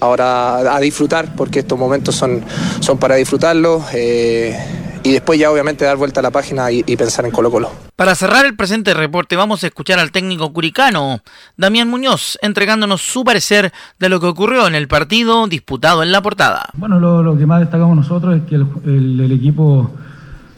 Ahora 0.00 0.76
a 0.76 0.80
disfrutar, 0.80 1.34
porque 1.34 1.58
estos 1.58 1.76
momentos 1.76 2.14
son, 2.14 2.44
son 2.80 2.98
para 2.98 3.16
disfrutarlos. 3.16 3.82
eh, 3.94 4.56
y 5.02 5.12
después 5.12 5.38
ya 5.38 5.50
obviamente 5.50 5.84
dar 5.84 5.96
vuelta 5.96 6.20
a 6.20 6.22
la 6.22 6.30
página 6.30 6.70
y, 6.70 6.82
y 6.86 6.96
pensar 6.96 7.24
en 7.24 7.30
Colo 7.30 7.50
Colo. 7.50 7.70
Para 7.96 8.14
cerrar 8.14 8.46
el 8.46 8.54
presente 8.56 8.94
reporte 8.94 9.36
vamos 9.36 9.64
a 9.64 9.66
escuchar 9.66 9.98
al 9.98 10.12
técnico 10.12 10.52
curicano, 10.52 11.20
Damián 11.56 11.88
Muñoz, 11.88 12.38
entregándonos 12.42 13.00
su 13.02 13.24
parecer 13.24 13.72
de 13.98 14.08
lo 14.08 14.20
que 14.20 14.26
ocurrió 14.26 14.66
en 14.66 14.74
el 14.74 14.88
partido 14.88 15.46
disputado 15.46 16.02
en 16.02 16.12
la 16.12 16.22
portada. 16.22 16.68
Bueno, 16.74 17.00
lo, 17.00 17.22
lo 17.22 17.36
que 17.36 17.46
más 17.46 17.60
destacamos 17.60 17.96
nosotros 17.96 18.36
es 18.36 18.42
que 18.42 18.54
el, 18.56 18.66
el- 18.84 19.20
el 19.20 19.32
equipo, 19.32 19.90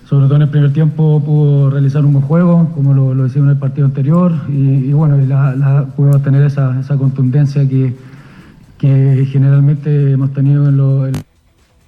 sobre 0.09 0.27
todo 0.27 0.37
en 0.37 0.43
el 0.43 0.49
primer 0.49 0.73
tiempo, 0.73 1.23
pudo 1.25 1.71
realizar 1.71 2.05
un 2.05 2.13
buen 2.13 2.25
juego, 2.25 2.71
como 2.75 2.93
lo, 2.95 3.15
lo 3.15 3.27
hicimos 3.27 3.47
en 3.47 3.53
el 3.53 3.59
partido 3.59 3.87
anterior, 3.87 4.33
y, 4.49 4.53
y 4.89 4.93
bueno, 4.93 5.21
y 5.23 5.27
la, 5.27 5.55
la- 5.55 5.85
pudimos 5.87 6.23
tener 6.23 6.43
esa, 6.45 6.79
esa 6.81 6.97
contundencia 6.97 7.67
que, 7.69 7.95
que 8.79 9.27
generalmente 9.31 10.13
hemos 10.13 10.33
tenido 10.33 10.69
en 10.69 10.77
lo, 10.77 11.07
en- 11.07 11.15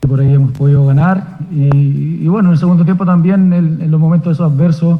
por 0.09 0.21
ahí 0.21 0.33
hemos 0.35 0.51
podido 0.53 0.85
ganar. 0.87 1.38
Y, 1.53 2.27
bueno, 2.27 2.49
en 2.49 2.55
el 2.55 2.59
segundo 2.59 2.85
tiempo 2.85 3.05
también, 3.05 3.53
en, 3.53 3.91
los 3.91 4.01
momentos 4.01 4.33
esos 4.33 4.51
adversos, 4.51 4.99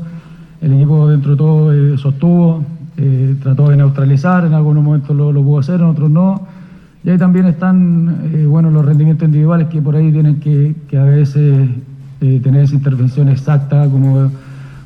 el 0.61 0.73
equipo 0.75 1.09
dentro 1.09 1.33
de 1.33 1.37
todo 1.37 1.73
eh, 1.73 1.99
sostuvo, 1.99 2.65
eh, 2.97 3.35
trató 3.43 3.69
de 3.71 3.77
neutralizar, 3.77 4.45
en 4.45 4.55
algunos 4.55 4.85
momentos 4.85 5.17
lo, 5.17 5.33
pudo 5.43 5.59
hacer, 5.59 5.81
en 5.81 5.87
otros 5.87 6.09
no. 6.09 6.47
Y 7.03 7.11
ahí 7.11 7.19
también 7.19 7.47
están 7.47 8.31
eh, 8.33 8.47
bueno, 8.47 8.71
los 8.71 8.85
rendimientos 8.85 9.27
individuales 9.27 9.67
que 9.69 9.83
por 9.83 9.97
ahí 9.97 10.13
tienen 10.13 10.39
que, 10.39 10.75
a 10.97 11.03
veces 11.03 11.69
tener 12.21 12.63
esa 12.63 12.77
intervención 12.77 13.29
exacta 13.29 13.89
como, 13.89 14.31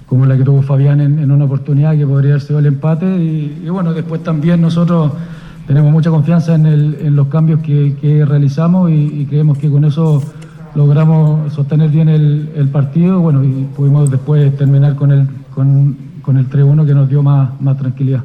como 0.07 0.25
la 0.25 0.39
que 0.39 0.45
tuvo 0.45 0.63
Fabián 0.63 1.03
en, 1.03 1.31
una 1.31 1.45
oportunidad 1.45 1.95
que 1.95 2.07
podría 2.07 2.31
haber 2.31 2.41
sido 2.41 2.59
el 2.59 2.67
empate. 2.67 3.07
Y 3.23 3.69
bueno, 3.69 3.93
después 3.93 4.23
también 4.23 4.63
nosotros 4.63 5.13
tenemos 5.67 5.93
mucha 5.93 6.11
confianza 6.11 6.55
en, 6.55 6.67
el- 6.67 6.99
en 7.01 7.17
los 7.17 7.29
cambios 7.29 7.61
que, 7.63 8.25
realizamos 8.27 8.91
y, 8.91 9.27
creemos 9.29 9.59
que 9.59 9.71
con 9.71 9.85
eso 9.85 10.23
logramos 10.75 11.53
sostener 11.53 11.91
bien 11.91 12.09
el, 12.09 12.69
partido 12.73 13.21
bueno, 13.21 13.43
y 13.45 13.67
pudimos 13.77 14.11
después 14.11 14.57
terminar 14.57 14.95
con 14.97 15.11
el, 15.13 15.27
con 15.55 16.37
el 16.37 16.51
3-1 16.51 16.87
que 16.87 16.95
nos 16.95 17.09
dio 17.09 17.23
más, 17.23 17.61
más 17.61 17.79
tranquilidad. 17.79 18.23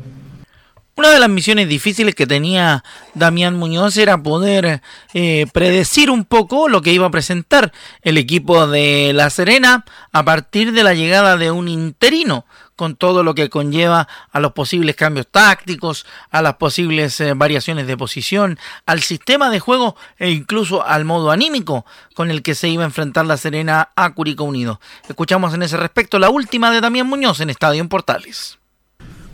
Una 1.01 1.09
de 1.09 1.19
las 1.19 1.29
misiones 1.29 1.69
difíciles 1.69 2.13
que 2.13 2.27
tenía 2.27 2.83
Damián 3.15 3.57
Muñoz 3.57 3.97
era 3.97 4.21
poder 4.21 4.81
eh, 5.13 5.47
predecir 5.53 6.11
un 6.11 6.25
poco 6.25 6.67
lo 6.67 6.81
que 6.81 6.93
iba 6.93 7.07
a 7.07 7.11
presentar 7.11 7.71
el 8.03 8.17
equipo 8.17 8.67
de 8.67 9.11
La 9.13 9.29
Serena 9.29 9.85
a 10.11 10.23
partir 10.23 10.73
de 10.73 10.83
la 10.83 10.93
llegada 10.93 11.37
de 11.37 11.49
un 11.49 11.69
interino, 11.69 12.45
con 12.81 12.95
todo 12.95 13.21
lo 13.21 13.35
que 13.35 13.47
conlleva 13.47 14.07
a 14.31 14.39
los 14.39 14.53
posibles 14.53 14.95
cambios 14.95 15.27
tácticos, 15.27 16.07
a 16.31 16.41
las 16.41 16.55
posibles 16.55 17.21
eh, 17.21 17.35
variaciones 17.35 17.85
de 17.85 17.95
posición, 17.95 18.57
al 18.87 19.01
sistema 19.01 19.51
de 19.51 19.59
juego 19.59 19.95
e 20.17 20.31
incluso 20.31 20.83
al 20.83 21.05
modo 21.05 21.29
anímico 21.29 21.85
con 22.15 22.31
el 22.31 22.41
que 22.41 22.55
se 22.55 22.69
iba 22.69 22.81
a 22.81 22.87
enfrentar 22.87 23.27
La 23.27 23.37
Serena 23.37 23.89
a 23.95 24.15
Curicó 24.15 24.45
Unido. 24.45 24.79
Escuchamos 25.07 25.53
en 25.53 25.61
ese 25.61 25.77
respecto 25.77 26.17
la 26.17 26.31
última 26.31 26.71
de 26.71 26.81
Damián 26.81 27.05
Muñoz 27.05 27.39
en 27.41 27.51
Estadio 27.51 27.81
en 27.81 27.87
Portales. 27.87 28.57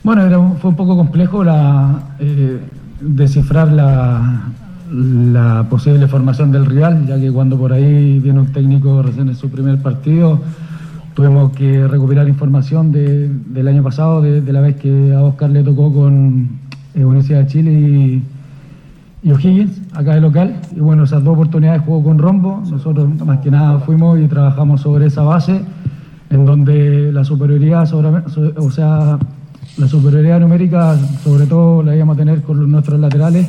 Bueno, 0.02 0.26
era 0.26 0.38
fue 0.60 0.68
un 0.68 0.76
poco 0.76 0.94
complejo 0.94 1.42
la, 1.42 2.16
eh, 2.20 2.60
descifrar 3.00 3.72
la, 3.72 4.42
la 4.92 5.66
posible 5.70 6.06
formación 6.06 6.52
del 6.52 6.66
rival, 6.66 7.06
ya 7.06 7.18
que 7.18 7.32
cuando 7.32 7.56
por 7.56 7.72
ahí 7.72 8.18
viene 8.18 8.40
un 8.40 8.52
técnico 8.52 9.02
recién 9.02 9.30
en 9.30 9.36
su 9.36 9.48
primer 9.48 9.80
partido, 9.80 10.38
tuvimos 11.18 11.50
que 11.50 11.84
recopilar 11.88 12.28
información 12.28 12.92
de- 12.92 13.28
del 13.28 13.66
año 13.66 13.82
pasado, 13.82 14.22
de, 14.22 14.52
la 14.52 14.60
vez 14.60 14.76
que 14.76 15.12
a 15.12 15.24
Oscar 15.24 15.50
le 15.50 15.64
tocó 15.64 15.92
con 15.92 16.48
eh, 16.94 17.04
Universidad 17.04 17.40
de 17.40 17.46
Chile 17.48 17.72
y, 17.72 18.22
y 19.24 19.32
O'Higgins, 19.32 19.82
acá 19.94 20.14
de 20.14 20.20
local. 20.20 20.54
Y 20.76 20.78
bueno, 20.78 21.02
esas 21.02 21.24
dos 21.24 21.34
oportunidades 21.34 21.82
jugó 21.84 22.04
con 22.04 22.18
Rombo. 22.20 22.62
Nosotros 22.70 23.08
más 23.26 23.40
que 23.40 23.50
nada 23.50 23.80
fuimos 23.80 24.20
y 24.20 24.28
trabajamos 24.28 24.80
sobre 24.82 25.06
esa 25.06 25.22
base, 25.22 25.60
en 26.30 26.44
donde 26.46 27.10
la 27.10 27.24
superioridad, 27.24 27.92
o 28.56 28.70
sea, 28.70 29.18
la 29.76 29.88
superioridad 29.88 30.38
numérica 30.38 30.96
sobre 31.24 31.46
todo 31.46 31.82
la 31.82 31.96
íbamos 31.96 32.14
a 32.14 32.18
tener 32.20 32.42
con 32.42 32.70
nuestros 32.70 33.00
laterales 33.00 33.48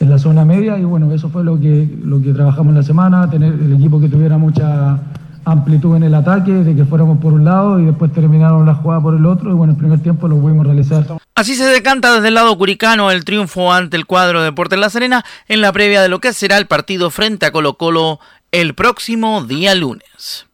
en 0.00 0.08
la 0.08 0.16
zona 0.16 0.46
media 0.46 0.78
y 0.78 0.84
bueno, 0.84 1.12
eso 1.12 1.28
fue 1.28 1.44
lo 1.44 1.60
que, 1.60 1.98
lo 2.02 2.22
que 2.22 2.32
trabajamos 2.32 2.70
en 2.70 2.76
la 2.76 2.82
semana, 2.82 3.28
tener 3.28 3.52
el 3.52 3.74
equipo 3.74 4.00
que 4.00 4.08
tuviera 4.08 4.38
mucha 4.38 4.98
amplitud 5.44 5.96
en 5.96 6.04
el 6.04 6.14
ataque, 6.14 6.50
de 6.52 6.74
que 6.74 6.84
fuéramos 6.84 7.18
por 7.18 7.32
un 7.32 7.44
lado 7.44 7.78
y 7.78 7.84
después 7.84 8.12
terminaron 8.12 8.66
la 8.66 8.74
jugada 8.74 9.00
por 9.00 9.14
el 9.14 9.26
otro 9.26 9.50
y 9.50 9.54
bueno, 9.54 9.72
el 9.72 9.78
primer 9.78 10.00
tiempo 10.00 10.28
lo 10.28 10.36
pudimos 10.36 10.66
realizar. 10.66 11.04
Así 11.34 11.54
se 11.54 11.64
decanta 11.64 12.14
desde 12.14 12.28
el 12.28 12.34
lado 12.34 12.56
curicano 12.56 13.10
el 13.10 13.24
triunfo 13.24 13.72
ante 13.72 13.96
el 13.96 14.06
cuadro 14.06 14.40
de 14.40 14.46
Deportes 14.46 14.78
La 14.78 14.90
Serena 14.90 15.24
en 15.48 15.60
la 15.60 15.72
previa 15.72 16.02
de 16.02 16.08
lo 16.08 16.20
que 16.20 16.32
será 16.32 16.58
el 16.58 16.66
partido 16.66 17.10
frente 17.10 17.46
a 17.46 17.52
Colo 17.52 17.74
Colo 17.74 18.20
el 18.52 18.74
próximo 18.74 19.42
día 19.42 19.74
lunes. 19.74 20.46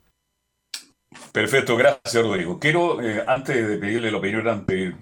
Perfecto, 1.32 1.76
gracias 1.76 2.24
Rodrigo. 2.24 2.58
Quiero, 2.58 3.00
eh, 3.02 3.22
antes 3.26 3.68
de 3.68 3.76
pedirle 3.76 4.10
la 4.10 4.18
opinión 4.18 4.48
ante 4.48 4.94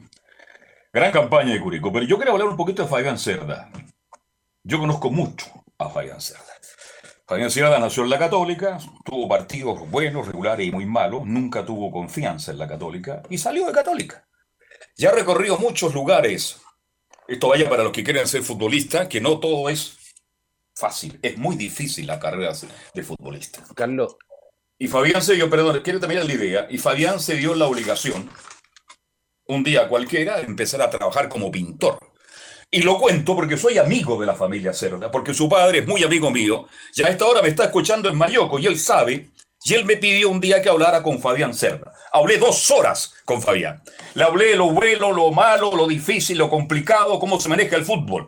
gran 0.92 1.12
campaña 1.12 1.52
de 1.52 1.60
Curicó, 1.60 1.92
pero 1.92 2.04
yo 2.04 2.16
quiero 2.16 2.32
hablar 2.32 2.48
un 2.48 2.56
poquito 2.56 2.82
de 2.82 2.88
Fabián 2.88 3.18
Cerda. 3.18 3.70
Yo 4.64 4.78
conozco 4.78 5.10
mucho 5.10 5.46
a 5.78 5.88
Fabián 5.88 6.20
Cerda. 6.20 6.47
Fabián 7.28 7.50
Cerda 7.50 7.78
nació 7.78 8.04
en 8.04 8.08
la 8.08 8.18
Católica, 8.18 8.78
tuvo 9.04 9.28
partidos 9.28 9.90
buenos, 9.90 10.26
regulares 10.26 10.66
y 10.66 10.72
muy 10.72 10.86
malos, 10.86 11.26
nunca 11.26 11.62
tuvo 11.62 11.90
confianza 11.90 12.52
en 12.52 12.58
la 12.58 12.66
Católica 12.66 13.22
y 13.28 13.36
salió 13.36 13.66
de 13.66 13.72
Católica. 13.72 14.26
Ya 14.96 15.10
ha 15.10 15.12
recorrido 15.12 15.58
muchos 15.58 15.92
lugares. 15.92 16.58
Esto 17.26 17.48
vaya 17.48 17.68
para 17.68 17.82
los 17.82 17.92
que 17.92 18.02
quieren 18.02 18.26
ser 18.26 18.42
futbolistas, 18.42 19.08
que 19.08 19.20
no 19.20 19.40
todo 19.40 19.68
es 19.68 19.98
fácil, 20.74 21.18
es 21.20 21.36
muy 21.36 21.56
difícil 21.56 22.06
la 22.06 22.18
carrera 22.18 22.54
de 22.94 23.02
futbolista. 23.02 23.62
Carlos. 23.74 24.16
Y 24.78 24.88
Fabián 24.88 25.20
se 25.20 25.34
dio, 25.34 25.50
perdón, 25.50 25.82
quiero 25.84 26.00
terminar 26.00 26.24
la 26.24 26.32
idea, 26.32 26.66
y 26.70 26.78
Fabián 26.78 27.20
se 27.20 27.34
dio 27.34 27.54
la 27.54 27.66
obligación, 27.66 28.30
un 29.48 29.62
día 29.62 29.86
cualquiera, 29.86 30.38
de 30.38 30.44
empezar 30.44 30.80
a 30.80 30.88
trabajar 30.88 31.28
como 31.28 31.50
pintor. 31.50 31.98
Y 32.70 32.82
lo 32.82 32.98
cuento 32.98 33.34
porque 33.34 33.56
soy 33.56 33.78
amigo 33.78 34.20
de 34.20 34.26
la 34.26 34.34
familia 34.34 34.74
Cerda, 34.74 35.10
porque 35.10 35.32
su 35.32 35.48
padre 35.48 35.78
es 35.78 35.86
muy 35.86 36.04
amigo 36.04 36.30
mío, 36.30 36.66
y 36.94 37.02
a 37.02 37.08
esta 37.08 37.24
hora 37.24 37.40
me 37.40 37.48
está 37.48 37.64
escuchando 37.64 38.10
en 38.10 38.18
Mayoco, 38.18 38.58
y 38.58 38.66
él 38.66 38.78
sabe, 38.78 39.30
y 39.64 39.74
él 39.74 39.86
me 39.86 39.96
pidió 39.96 40.28
un 40.28 40.40
día 40.40 40.60
que 40.60 40.68
hablara 40.68 41.02
con 41.02 41.18
Fabián 41.18 41.54
Cerda. 41.54 41.92
Hablé 42.12 42.36
dos 42.36 42.70
horas 42.70 43.14
con 43.24 43.40
Fabián. 43.40 43.82
Le 44.14 44.22
hablé 44.22 44.54
lo 44.54 44.70
bueno, 44.70 45.12
lo 45.12 45.30
malo, 45.30 45.74
lo 45.74 45.86
difícil, 45.86 46.36
lo 46.38 46.50
complicado, 46.50 47.18
cómo 47.18 47.40
se 47.40 47.48
maneja 47.48 47.76
el 47.76 47.84
fútbol. 47.84 48.26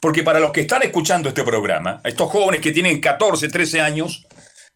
Porque 0.00 0.22
para 0.22 0.40
los 0.40 0.52
que 0.52 0.62
están 0.62 0.82
escuchando 0.82 1.28
este 1.28 1.42
programa, 1.42 2.00
estos 2.04 2.30
jóvenes 2.30 2.60
que 2.60 2.72
tienen 2.72 3.00
14, 3.00 3.48
13 3.48 3.80
años, 3.80 4.26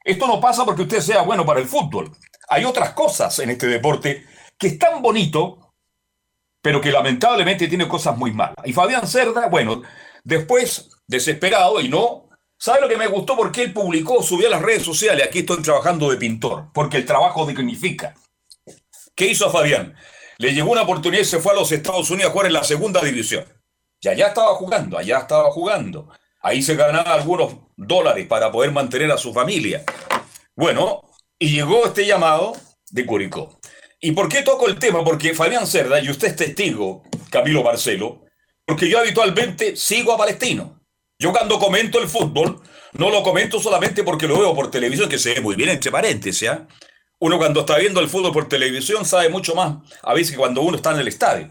esto 0.04 0.26
no 0.26 0.40
pasa 0.40 0.64
porque 0.64 0.82
usted 0.82 1.00
sea 1.00 1.22
bueno 1.22 1.46
para 1.46 1.60
el 1.60 1.66
fútbol. 1.66 2.10
Hay 2.48 2.64
otras 2.64 2.90
cosas 2.90 3.38
en 3.38 3.50
este 3.50 3.68
deporte 3.68 4.26
que 4.58 4.66
es 4.66 4.78
tan 4.78 5.00
bonito, 5.00 5.63
pero 6.64 6.80
que 6.80 6.90
lamentablemente 6.90 7.68
tiene 7.68 7.86
cosas 7.86 8.16
muy 8.16 8.32
malas. 8.32 8.56
Y 8.64 8.72
Fabián 8.72 9.06
Cerda, 9.06 9.48
bueno, 9.48 9.82
después, 10.24 10.88
desesperado 11.06 11.78
y 11.78 11.90
no 11.90 12.24
¿Sabe 12.56 12.80
lo 12.80 12.88
que 12.88 12.96
me 12.96 13.08
gustó? 13.08 13.36
Porque 13.36 13.62
él 13.62 13.74
publicó, 13.74 14.22
subió 14.22 14.46
a 14.46 14.52
las 14.52 14.62
redes 14.62 14.84
sociales, 14.84 15.26
aquí 15.26 15.40
estoy 15.40 15.60
trabajando 15.60 16.08
de 16.08 16.16
pintor, 16.16 16.68
porque 16.72 16.96
el 16.96 17.04
trabajo 17.04 17.44
dignifica. 17.44 18.14
¿Qué 19.14 19.26
hizo 19.26 19.50
Fabián? 19.50 19.94
Le 20.38 20.54
llegó 20.54 20.72
una 20.72 20.82
oportunidad 20.82 21.20
y 21.20 21.26
se 21.26 21.40
fue 21.40 21.52
a 21.52 21.56
los 21.56 21.70
Estados 21.72 22.08
Unidos 22.10 22.30
a 22.30 22.32
jugar 22.32 22.46
en 22.46 22.54
la 22.54 22.64
segunda 22.64 23.02
división. 23.02 23.44
Y 24.00 24.08
allá 24.08 24.28
estaba 24.28 24.54
jugando, 24.54 24.96
allá 24.96 25.18
estaba 25.18 25.50
jugando. 25.50 26.08
Ahí 26.40 26.62
se 26.62 26.74
ganaba 26.74 27.12
algunos 27.12 27.54
dólares 27.76 28.26
para 28.26 28.50
poder 28.50 28.72
mantener 28.72 29.12
a 29.12 29.18
su 29.18 29.34
familia. 29.34 29.84
Bueno, 30.56 31.02
y 31.38 31.50
llegó 31.50 31.84
este 31.84 32.06
llamado 32.06 32.56
de 32.90 33.04
Curicó. 33.04 33.58
¿Y 34.04 34.12
por 34.12 34.28
qué 34.28 34.42
toco 34.42 34.68
el 34.68 34.78
tema? 34.78 35.02
Porque 35.02 35.32
Fabián 35.32 35.66
Cerda, 35.66 35.98
y 35.98 36.10
usted 36.10 36.28
es 36.28 36.36
testigo, 36.36 37.04
Camilo 37.30 37.62
Barcelo, 37.62 38.26
porque 38.66 38.86
yo 38.86 38.98
habitualmente 38.98 39.76
sigo 39.76 40.12
a 40.12 40.18
Palestino. 40.18 40.78
Yo 41.18 41.32
cuando 41.32 41.58
comento 41.58 41.98
el 42.02 42.06
fútbol, 42.06 42.60
no 42.92 43.08
lo 43.08 43.22
comento 43.22 43.58
solamente 43.58 44.04
porque 44.04 44.28
lo 44.28 44.38
veo 44.38 44.54
por 44.54 44.70
televisión, 44.70 45.08
que 45.08 45.18
se 45.18 45.32
ve 45.32 45.40
muy 45.40 45.56
bien, 45.56 45.70
entre 45.70 45.90
paréntesis. 45.90 46.42
¿ya? 46.42 46.68
Uno 47.18 47.38
cuando 47.38 47.60
está 47.60 47.78
viendo 47.78 47.98
el 47.98 48.10
fútbol 48.10 48.34
por 48.34 48.46
televisión 48.46 49.06
sabe 49.06 49.30
mucho 49.30 49.54
más 49.54 49.78
a 50.02 50.12
veces 50.12 50.32
que 50.32 50.36
cuando 50.36 50.60
uno 50.60 50.76
está 50.76 50.92
en 50.92 51.00
el 51.00 51.08
estadio. 51.08 51.48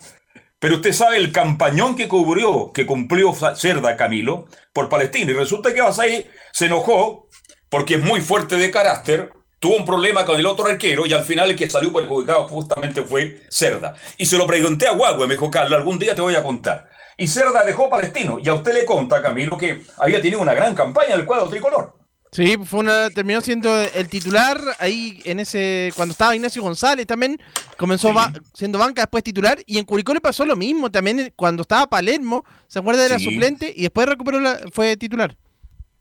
Pero 0.59 0.75
usted 0.75 0.93
sabe 0.93 1.17
el 1.17 1.31
campañón 1.31 1.95
que 1.95 2.07
cubrió, 2.07 2.71
que 2.71 2.85
cumplió 2.85 3.33
Cerda 3.55 3.97
Camilo 3.97 4.45
por 4.73 4.89
Palestino. 4.89 5.31
Y 5.31 5.33
resulta 5.33 5.73
que 5.73 5.81
Basay 5.81 6.29
se 6.51 6.67
enojó 6.67 7.29
porque 7.69 7.95
es 7.95 8.03
muy 8.03 8.21
fuerte 8.21 8.57
de 8.57 8.69
carácter, 8.69 9.31
tuvo 9.63 9.77
un 9.77 9.85
problema 9.85 10.25
con 10.25 10.37
el 10.37 10.45
otro 10.45 10.65
arquero 10.65 11.05
y 11.05 11.13
al 11.13 11.23
final 11.23 11.49
el 11.49 11.55
que 11.55 11.69
salió 11.69 11.93
perjudicado 11.93 12.49
justamente 12.49 13.01
fue 13.01 13.43
Cerda. 13.49 13.95
Y 14.17 14.25
se 14.25 14.37
lo 14.37 14.45
pregunté 14.45 14.89
a 14.89 14.91
Guagua, 14.91 15.25
me 15.25 15.35
dijo, 15.35 15.49
Carlos, 15.49 15.79
algún 15.79 15.97
día 15.97 16.13
te 16.13 16.19
voy 16.21 16.35
a 16.35 16.43
contar. 16.43 16.89
Y 17.15 17.29
Cerda 17.29 17.63
dejó 17.63 17.89
Palestino. 17.89 18.39
Y 18.43 18.49
a 18.49 18.55
usted 18.55 18.73
le 18.73 18.83
conta, 18.83 19.21
Camilo, 19.21 19.57
que 19.57 19.83
había 19.99 20.21
tenido 20.21 20.41
una 20.41 20.53
gran 20.53 20.75
campaña 20.75 21.15
del 21.15 21.25
cuadro 21.25 21.47
tricolor. 21.47 21.95
Sí, 22.33 22.57
fue 22.65 22.81
una, 22.81 23.09
terminó 23.09 23.39
siendo 23.39 23.73
el 23.79 24.09
titular 24.09 24.59
ahí 24.79 25.21
en 25.23 25.39
ese 25.39 25.93
cuando 25.95 26.11
estaba 26.11 26.35
Ignacio 26.35 26.61
González 26.61 27.07
también 27.07 27.39
comenzó 27.77 28.11
siendo 28.53 28.79
banca 28.79 29.03
después 29.03 29.23
titular 29.23 29.59
y 29.67 29.77
en 29.77 29.85
Curicó 29.85 30.15
le 30.15 30.19
pasó 30.19 30.43
lo 30.43 30.55
mismo 30.55 30.89
también 30.89 31.31
cuando 31.35 31.61
estaba 31.61 31.85
Palermo 31.87 32.43
se 32.67 32.79
acuerda 32.79 33.03
de 33.03 33.09
la 33.09 33.19
suplente 33.19 33.71
y 33.73 33.83
después 33.83 34.09
recuperó 34.09 34.39
la, 34.39 34.59
fue 34.73 34.97
titular. 34.97 35.37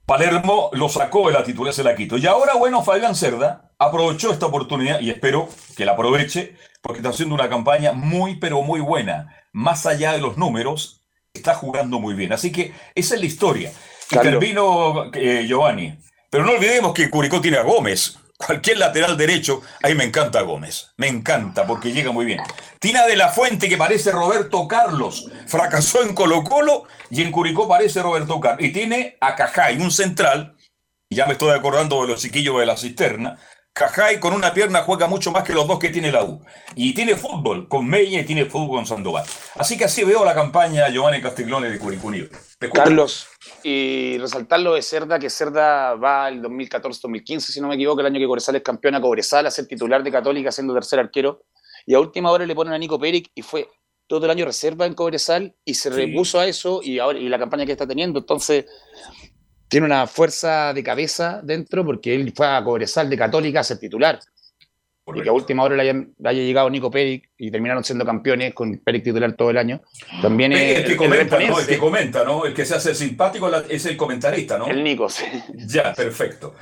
Palermo 0.07 0.71
lo 0.73 0.89
sacó 0.89 1.29
de 1.29 1.35
la 1.35 1.45
titular 1.45 1.73
se 1.73 1.85
la 1.85 1.95
quitó. 1.95 2.19
Y 2.19 2.27
ahora 2.27 2.55
bueno 2.55 2.83
Fabián 2.83 3.15
Cerda 3.15 3.73
aprovechó 3.79 4.33
esta 4.33 4.47
oportunidad 4.47 5.01
y 5.01 5.11
espero 5.11 5.49
que 5.77 5.85
la 5.85 5.93
aproveche 5.93 6.57
porque 6.81 6.99
está 6.99 7.11
haciendo 7.11 7.35
una 7.35 7.49
campaña 7.49 7.93
muy 7.93 8.37
pero 8.37 8.63
muy 8.63 8.81
buena. 8.81 9.37
Más 9.53 9.87
allá 9.87 10.13
de 10.13 10.21
los 10.21 10.37
números 10.37 11.03
está 11.33 11.55
jugando 11.55 12.01
muy 12.01 12.15
bien. 12.15 12.33
Así 12.33 12.51
que 12.53 12.73
esa 12.95 13.15
es 13.15 13.21
la 13.21 13.27
historia. 13.27 13.73
Y 14.11 14.17
termino 14.19 15.11
eh, 15.15 15.45
Giovanni. 15.47 15.95
Pero 16.31 16.45
no 16.45 16.53
olvidemos 16.53 16.93
que 16.93 17.09
Curicó 17.09 17.41
tiene 17.41 17.59
a 17.59 17.63
Gómez. 17.63 18.19
Cualquier 18.37 18.79
lateral 18.79 19.17
derecho, 19.17 19.63
ahí 19.83 19.95
me 19.95 20.05
encanta 20.05 20.41
Gómez. 20.43 20.93
Me 20.97 21.07
encanta 21.07 21.67
porque 21.67 21.93
llega 21.93 22.11
muy 22.11 22.25
bien. 22.25 22.41
Tina 22.81 23.07
de 23.07 23.17
la 23.17 23.29
Fuente, 23.29 23.69
que 23.69 23.77
parece 23.77 24.11
Roberto 24.11 24.67
Carlos. 24.67 25.31
Fracasó 25.47 26.03
en 26.03 26.15
Colo 26.15 26.43
Colo 26.43 26.85
y 27.11 27.23
en 27.23 27.31
Curicó 27.31 27.69
parece 27.69 28.03
Roberto 28.03 28.41
Carlos. 28.41 28.65
Y 28.65 28.73
tiene 28.73 29.17
a 29.21 29.37
Cajay, 29.37 29.79
un 29.79 29.91
central. 29.91 30.57
Y 31.09 31.17
ya 31.17 31.27
me 31.27 31.35
estoy 31.35 31.51
acordando 31.51 32.03
de 32.03 32.09
los 32.09 32.21
chiquillos 32.21 32.59
de 32.59 32.67
la 32.67 32.77
cisterna. 32.77 33.39
Cajay 33.75 34.21
con 34.21 34.35
una 34.35 34.53
pierna 34.53 34.83
juega 34.83 35.07
mucho 35.07 35.33
más 35.33 35.45
que 35.45 35.55
los 35.55 35.67
dos 35.67 35.79
que 35.79 35.89
tiene 35.89 36.13
la 36.13 36.25
U. 36.25 36.45
Y 36.75 36.95
tiene 36.95 37.17
fútbol 37.17 37.69
con 37.69 37.87
Meña 37.87 38.21
y 38.21 38.25
tiene 38.25 38.45
fútbol 38.45 38.77
con 38.77 38.87
Sandoval. 38.87 39.25
Así 39.57 39.79
que 39.79 39.85
así 39.85 40.05
veo 40.05 40.25
la 40.25 40.35
campaña 40.35 40.89
Giovanni 40.91 41.23
Castiglione 41.23 41.71
de 41.71 41.79
Curicó 41.79 42.11
Carlos, 42.75 43.29
y 43.63 44.19
resaltar 44.19 44.61
lo 44.61 44.75
de 44.75 44.83
Cerda, 44.83 45.19
que 45.19 45.31
Cerda 45.31 45.95
va 45.95 46.29
el 46.29 46.43
2014-2015, 46.43 47.41
si 47.41 47.61
no 47.61 47.69
me 47.69 47.75
equivoco, 47.75 48.01
el 48.01 48.07
año 48.07 48.21
que 48.21 48.27
Cobresal 48.27 48.57
es 48.57 48.63
campeón 48.63 48.95
a 48.95 49.01
Cobresal, 49.01 49.47
a 49.47 49.51
ser 49.51 49.67
titular 49.67 50.03
de 50.03 50.13
Católica, 50.13 50.53
siendo 50.53 50.75
tercer 50.75 51.01
arquero, 51.01 51.45
y 51.87 51.95
a 51.95 52.01
última 52.01 52.31
hora 52.31 52.47
le 52.47 52.55
ponen 52.55 52.75
a 52.75 52.79
Nico 52.79 52.99
Peric 52.99 53.31
y 53.35 53.43
fue 53.43 53.69
todo 54.07 54.27
el 54.27 54.31
año 54.31 54.45
reserva 54.45 54.87
en 54.87 54.95
Cobresal 54.95 55.55
y 55.65 55.75
se 55.75 55.91
repuso 55.91 56.39
a 56.39 56.47
eso 56.47 56.81
y 56.83 56.99
ahora 56.99 57.19
y 57.19 57.29
la 57.29 57.39
campaña 57.39 57.65
que 57.65 57.73
está 57.73 57.87
teniendo, 57.87 58.21
entonces 58.21 58.67
tiene 59.73 59.87
una 59.87 60.07
fuerza 60.07 60.75
de 60.75 60.83
cabeza 60.83 61.41
dentro 61.43 61.83
porque 61.83 62.15
él 62.15 62.31
fue 62.37 62.47
a 62.47 62.63
Cobresal 62.63 63.09
de 63.09 63.17
Católica 63.17 63.61
a 63.61 63.65
ser 63.65 63.79
titular. 63.79 64.21
Y 65.15 65.23
que 65.23 65.31
a 65.31 65.33
última 65.33 65.63
hora 65.63 65.77
le 65.77 65.83
haya, 65.83 66.33
llegado 66.33 66.69
Nico 66.69 66.91
Peric 66.91 67.31
y 67.39 67.51
terminaron 67.51 67.83
siendo 67.83 68.05
campeones 68.05 68.53
con 68.53 68.77
Peric 68.79 69.03
titular 69.03 69.33
todo 69.33 69.49
el 69.49 69.57
año. 69.57 69.81
También 70.21 70.53
el, 70.53 70.59
el, 70.59 70.85
que 70.85 70.97
comenta, 70.97 71.41
¿no? 71.41 71.59
El 71.59 71.67
que 71.67 71.79
comenta, 71.79 72.23
¿no? 72.23 72.45
El 72.45 72.53
que 72.53 72.67
se 72.67 72.75
hace 72.75 72.95
simpático 72.95 73.51
es 73.69 73.87
el 73.87 73.97
comentarista, 73.97 74.59
¿no? 74.59 74.67
El 74.67 74.85
Nico, 74.85 75.09
sí. 75.09 75.25
Ya, 75.55 75.95
perfecto. 75.95 76.55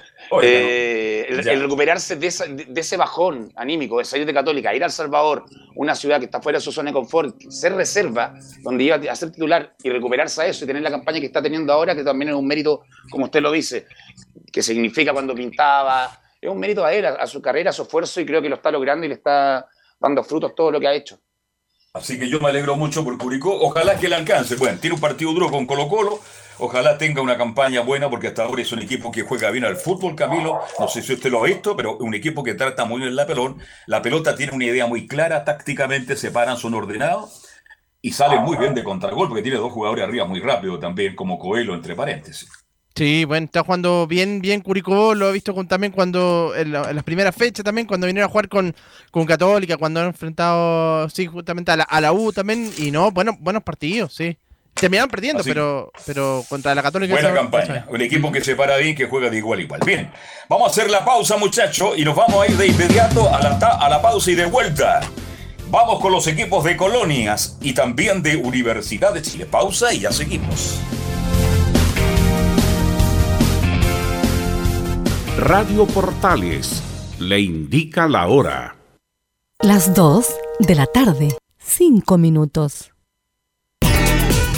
Eh, 0.42 1.26
el, 1.28 1.60
recuperarse 1.60 2.16
de, 2.16 2.28
ese 2.28 2.96
bajón 2.96 3.52
anímico, 3.56 3.98
de 3.98 4.04
salir 4.04 4.26
de 4.26 4.32
Católica, 4.32 4.74
ir 4.74 4.82
a 4.82 4.86
El 4.86 4.92
Salvador, 4.92 5.44
una 5.74 5.94
ciudad 5.94 6.18
que 6.18 6.26
está 6.26 6.40
fuera 6.40 6.58
de 6.58 6.64
su 6.64 6.70
zona 6.70 6.90
de 6.90 6.94
confort, 6.94 7.40
ser 7.48 7.74
reserva, 7.74 8.34
donde 8.62 8.84
iba 8.84 8.96
a 8.96 9.16
ser 9.16 9.32
titular 9.32 9.74
y 9.82 9.90
recuperarse 9.90 10.42
a 10.42 10.46
eso 10.46 10.64
y 10.64 10.68
tener 10.68 10.82
la 10.82 10.90
campaña 10.90 11.18
que 11.18 11.26
está 11.26 11.42
teniendo 11.42 11.72
ahora, 11.72 11.96
que 11.96 12.04
también 12.04 12.30
es 12.30 12.36
un 12.36 12.46
mérito, 12.46 12.82
como 13.10 13.24
usted 13.24 13.40
lo 13.40 13.50
dice, 13.50 13.86
que 14.52 14.62
significa 14.62 15.12
cuando 15.12 15.34
pintaba, 15.34 16.20
es 16.40 16.48
un 16.48 16.58
mérito 16.58 16.84
a 16.84 16.92
él, 16.92 17.04
a, 17.06 17.26
su 17.26 17.42
carrera, 17.42 17.70
a 17.70 17.72
su 17.72 17.82
esfuerzo 17.82 18.20
y 18.20 18.26
creo 18.26 18.40
que 18.40 18.48
lo 18.48 18.56
está 18.56 18.70
logrando 18.70 19.04
y 19.04 19.08
le 19.08 19.16
está 19.16 19.66
dando 19.98 20.22
frutos 20.22 20.54
todo 20.54 20.70
lo 20.70 20.80
que 20.80 20.86
ha 20.86 20.94
hecho. 20.94 21.18
Así 21.92 22.18
que 22.18 22.28
yo 22.28 22.38
me 22.38 22.48
alegro 22.48 22.76
mucho 22.76 23.02
por 23.02 23.18
Curicó. 23.18 23.52
Ojalá 23.60 23.98
que 23.98 24.08
le 24.08 24.14
alcance. 24.14 24.54
Bueno, 24.54 24.78
tiene 24.78 24.94
un 24.94 25.00
partido 25.00 25.32
duro 25.32 25.50
con 25.50 25.66
Colo 25.66 25.88
Colo. 25.88 26.20
Ojalá 26.60 26.98
tenga 26.98 27.22
una 27.22 27.38
campaña 27.38 27.80
buena 27.80 28.10
porque 28.10 28.28
hasta 28.28 28.44
ahora 28.44 28.60
es 28.60 28.70
un 28.72 28.80
equipo 28.80 29.10
que 29.10 29.22
juega 29.22 29.50
bien 29.50 29.64
al 29.64 29.76
fútbol, 29.76 30.14
Camilo. 30.14 30.60
No 30.78 30.88
sé 30.88 31.00
si 31.00 31.14
usted 31.14 31.30
lo 31.30 31.42
ha 31.42 31.46
visto, 31.46 31.74
pero 31.74 31.96
un 31.96 32.14
equipo 32.14 32.44
que 32.44 32.54
trata 32.54 32.84
muy 32.84 33.00
bien 33.00 33.16
la 33.16 33.26
pelota. 33.26 33.62
La 33.86 34.02
pelota 34.02 34.36
tiene 34.36 34.52
una 34.52 34.66
idea 34.66 34.86
muy 34.86 35.06
clara, 35.06 35.44
tácticamente 35.44 36.16
se 36.16 36.30
paran, 36.30 36.58
son 36.58 36.74
ordenados 36.74 37.46
y 38.02 38.12
sale 38.12 38.38
muy 38.40 38.58
bien 38.58 38.74
de 38.74 38.84
contragol 38.84 39.28
porque 39.28 39.42
tiene 39.42 39.56
dos 39.56 39.72
jugadores 39.72 40.04
arriba 40.04 40.26
muy 40.26 40.40
rápido 40.40 40.78
también, 40.78 41.16
como 41.16 41.38
Coelho, 41.38 41.74
entre 41.74 41.94
paréntesis. 41.94 42.48
Sí, 42.94 43.24
bueno, 43.24 43.46
está 43.46 43.62
jugando 43.62 44.06
bien, 44.06 44.42
bien 44.42 44.60
Curicó, 44.60 45.14
lo 45.14 45.30
he 45.30 45.32
visto 45.32 45.54
también 45.64 45.92
cuando, 45.92 46.52
en, 46.54 46.72
las 46.72 47.04
primeras 47.04 47.34
fechas 47.34 47.64
también, 47.64 47.86
cuando 47.86 48.06
vinieron 48.06 48.28
a 48.28 48.30
jugar 48.30 48.48
con, 48.50 48.74
con 49.10 49.24
Católica, 49.24 49.78
cuando 49.78 50.00
han 50.00 50.08
enfrentado, 50.08 51.08
sí, 51.08 51.24
justamente 51.24 51.72
a 51.72 51.76
la, 51.78 51.84
a 51.84 52.00
la 52.02 52.12
U 52.12 52.32
también, 52.32 52.70
y 52.76 52.90
no, 52.90 53.10
bueno, 53.10 53.38
buenos 53.40 53.62
partidos, 53.62 54.12
sí. 54.14 54.36
Terminaron 54.74 55.11
perdiendo, 55.11 55.44
pero, 55.44 55.92
pero 56.06 56.44
contra 56.48 56.74
la 56.74 56.83
Católica. 56.83 57.12
Buena 57.12 57.35
campaña. 57.35 57.87
Un 57.88 58.00
equipo 58.00 58.33
que 58.33 58.42
se 58.42 58.56
para 58.56 58.76
bien, 58.78 58.96
que 58.96 59.06
juega 59.06 59.28
de 59.28 59.37
igual 59.38 59.59
a 59.59 59.62
igual. 59.62 59.80
Bien, 59.85 60.11
vamos 60.48 60.68
a 60.68 60.70
hacer 60.70 60.90
la 60.90 61.04
pausa, 61.04 61.37
muchachos, 61.37 61.98
y 61.98 62.04
nos 62.04 62.16
vamos 62.16 62.42
a 62.42 62.50
ir 62.50 62.56
de 62.56 62.68
inmediato 62.68 63.33
a 63.35 63.40
la, 63.40 63.56
a 63.56 63.88
la 63.88 64.00
pausa 64.00 64.30
y 64.30 64.35
de 64.35 64.46
vuelta. 64.46 65.00
Vamos 65.70 66.00
con 66.00 66.12
los 66.12 66.26
equipos 66.26 66.64
de 66.64 66.76
colonias 66.76 67.59
y 67.61 67.74
también 67.74 68.22
de 68.22 68.37
Universidad 68.37 69.12
de 69.12 69.22
Chile. 69.22 69.46
Pausa 69.46 69.92
y 69.92 70.00
ya 70.00 70.12
seguimos. 70.12 70.80
Radio 75.38 75.87
Portales 75.87 76.83
le 77.18 77.40
indica 77.40 78.09
la 78.09 78.26
hora. 78.26 78.76
Las 79.61 79.94
2 79.94 80.26
de 80.59 80.74
la 80.74 80.87
tarde, 80.87 81.37
5 81.59 82.18
minutos. 82.18 82.92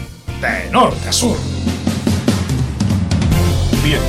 de 0.41 0.69
norte 0.71 1.07
a 1.07 1.11
sur. 1.11 1.37
Bien. 3.83 3.99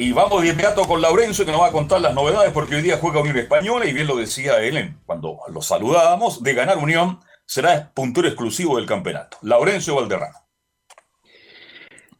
Y 0.00 0.12
vamos 0.12 0.40
de 0.40 0.48
inmediato 0.48 0.88
con 0.88 1.02
Laurencio 1.02 1.44
que 1.44 1.52
nos 1.52 1.60
va 1.60 1.66
a 1.66 1.72
contar 1.72 2.00
las 2.00 2.14
novedades 2.14 2.52
porque 2.54 2.74
hoy 2.74 2.80
día 2.80 2.96
juega 2.98 3.20
Unión 3.20 3.36
Española 3.36 3.84
y 3.84 3.92
bien 3.92 4.06
lo 4.06 4.16
decía 4.16 4.58
él 4.62 4.96
cuando 5.04 5.40
lo 5.52 5.60
saludábamos, 5.60 6.42
de 6.42 6.54
ganar 6.54 6.78
Unión 6.78 7.20
será 7.44 7.92
puntero 7.92 8.26
exclusivo 8.26 8.78
del 8.78 8.86
campeonato. 8.86 9.36
Laurencio 9.42 9.96
Valderrama. 9.96 10.38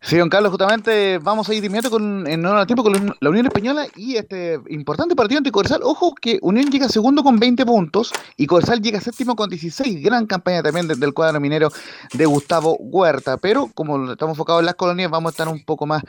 Sí, 0.03 0.19
don 0.19 0.29
Carlos, 0.29 0.51
justamente 0.51 1.19
vamos 1.19 1.49
a 1.49 1.55
ir 1.55 1.61
de 1.61 1.69
inmediato 1.69 1.91
con, 1.91 2.27
en 2.27 2.45
honor 2.45 2.59
al 2.61 2.67
tiempo 2.67 2.83
con 2.83 3.17
la 3.19 3.31
Unión 3.31 3.47
Española 3.47 3.87
y 3.97 4.17
este 4.17 4.59
importante 4.69 5.17
partido 5.17 5.39
ante 5.39 5.51
Corsal. 5.51 5.81
Ojo 5.83 6.15
que 6.15 6.39
Unión 6.43 6.71
llega 6.71 6.89
segundo 6.89 7.23
con 7.23 7.39
20 7.39 7.65
puntos 7.65 8.13
y 8.37 8.47
Corsal 8.47 8.83
llega 8.83 9.01
séptimo 9.01 9.37
con 9.37 9.49
16. 9.49 10.03
Gran 10.03 10.27
campaña 10.27 10.63
también 10.63 10.87
desde 10.87 11.05
el 11.07 11.15
cuadro 11.15 11.41
minero 11.41 11.71
de 12.13 12.27
Gustavo 12.27 12.77
Huerta. 12.79 13.39
Pero 13.39 13.71
como 13.75 14.13
estamos 14.13 14.35
enfocados 14.35 14.61
en 14.61 14.67
las 14.67 14.75
colonias, 14.75 15.11
vamos 15.11 15.31
a 15.31 15.33
estar 15.33 15.49
un 15.49 15.65
poco 15.65 15.87
más 15.87 16.03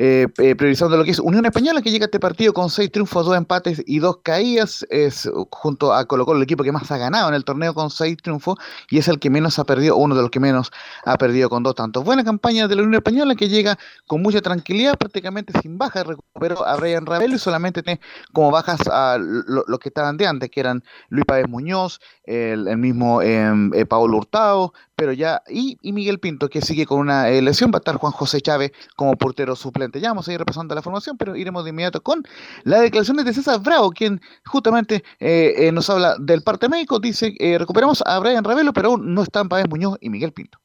eh, 0.00 0.28
eh, 0.38 0.54
priorizando 0.54 0.96
lo 0.96 1.02
que 1.02 1.10
es 1.10 1.18
Unión 1.18 1.44
Española, 1.44 1.82
que 1.82 1.90
llega 1.90 2.04
a 2.04 2.06
este 2.06 2.20
partido 2.20 2.52
con 2.52 2.70
seis 2.70 2.92
triunfos, 2.92 3.26
dos 3.26 3.36
empates 3.36 3.82
y 3.84 3.98
dos 3.98 4.18
caídas, 4.22 4.86
es 4.90 5.28
junto 5.50 5.92
a 5.92 6.04
Colo 6.06 6.24
el 6.36 6.42
equipo 6.42 6.62
que 6.62 6.70
más 6.70 6.88
ha 6.92 6.98
ganado 6.98 7.28
en 7.28 7.34
el 7.34 7.44
torneo 7.44 7.74
con 7.74 7.90
seis 7.90 8.16
triunfos 8.22 8.58
y 8.90 8.98
es 8.98 9.08
el 9.08 9.18
que 9.18 9.28
menos 9.28 9.58
ha 9.58 9.64
perdido, 9.64 9.96
uno 9.96 10.14
de 10.14 10.22
los 10.22 10.30
que 10.30 10.38
menos 10.38 10.70
ha 11.04 11.18
perdido 11.18 11.50
con 11.50 11.64
dos 11.64 11.74
tantos. 11.74 12.04
Buena 12.04 12.22
campaña 12.22 12.68
de 12.68 12.76
la 12.76 12.82
Unión 12.82 12.94
Española 12.94 13.34
que 13.34 13.48
llega 13.48 13.76
con 14.06 14.22
mucha 14.22 14.40
tranquilidad, 14.40 14.96
prácticamente 14.96 15.52
sin 15.60 15.78
bajas, 15.78 16.06
recuperó 16.06 16.64
a 16.64 16.76
Brian 16.76 17.04
Ravelo 17.04 17.34
y 17.34 17.38
solamente 17.40 17.82
tiene 17.82 18.00
como 18.32 18.52
bajas 18.52 18.78
a 18.86 19.18
los 19.18 19.78
que 19.80 19.88
estaban 19.88 20.16
de 20.16 20.28
antes, 20.28 20.48
que 20.48 20.60
eran 20.60 20.84
Luis 21.08 21.24
Páez 21.26 21.48
Muñoz, 21.48 22.00
el, 22.22 22.68
el 22.68 22.78
mismo 22.78 23.20
em, 23.20 23.72
eh, 23.74 23.84
Pablo 23.84 24.18
Hurtado, 24.18 24.72
pero 24.98 25.12
ya, 25.12 25.44
y, 25.48 25.78
Miguel 25.92 26.18
Pinto, 26.18 26.48
que 26.48 26.60
sigue 26.60 26.84
con 26.84 26.98
una 26.98 27.30
eh, 27.30 27.40
lesión, 27.40 27.70
va 27.70 27.76
a 27.76 27.78
estar 27.78 27.94
Juan 27.94 28.10
José 28.10 28.40
Chávez 28.40 28.72
como 28.96 29.16
portero 29.16 29.54
suplente. 29.54 30.00
Ya 30.00 30.08
vamos 30.08 30.26
a 30.26 30.32
ir 30.32 30.40
repasando 30.40 30.74
la 30.74 30.82
formación, 30.82 31.16
pero 31.16 31.36
iremos 31.36 31.62
de 31.62 31.70
inmediato 31.70 32.02
con 32.02 32.24
las 32.64 32.80
declaraciones 32.80 33.24
de 33.24 33.32
César 33.32 33.60
Bravo, 33.60 33.92
quien 33.92 34.20
justamente 34.44 35.04
eh, 35.20 35.54
eh, 35.56 35.70
nos 35.70 35.88
habla 35.88 36.16
del 36.18 36.42
parte 36.42 36.68
médico, 36.68 36.98
dice, 36.98 37.32
recuperamos 37.58 38.02
a 38.04 38.18
Brian 38.18 38.42
Ravelo, 38.42 38.72
pero 38.72 38.88
aún 38.88 39.14
no 39.14 39.22
están 39.22 39.48
Páez 39.48 39.68
Muñoz 39.68 39.98
y 40.00 40.10
Miguel 40.10 40.32
Pinto. 40.32 40.58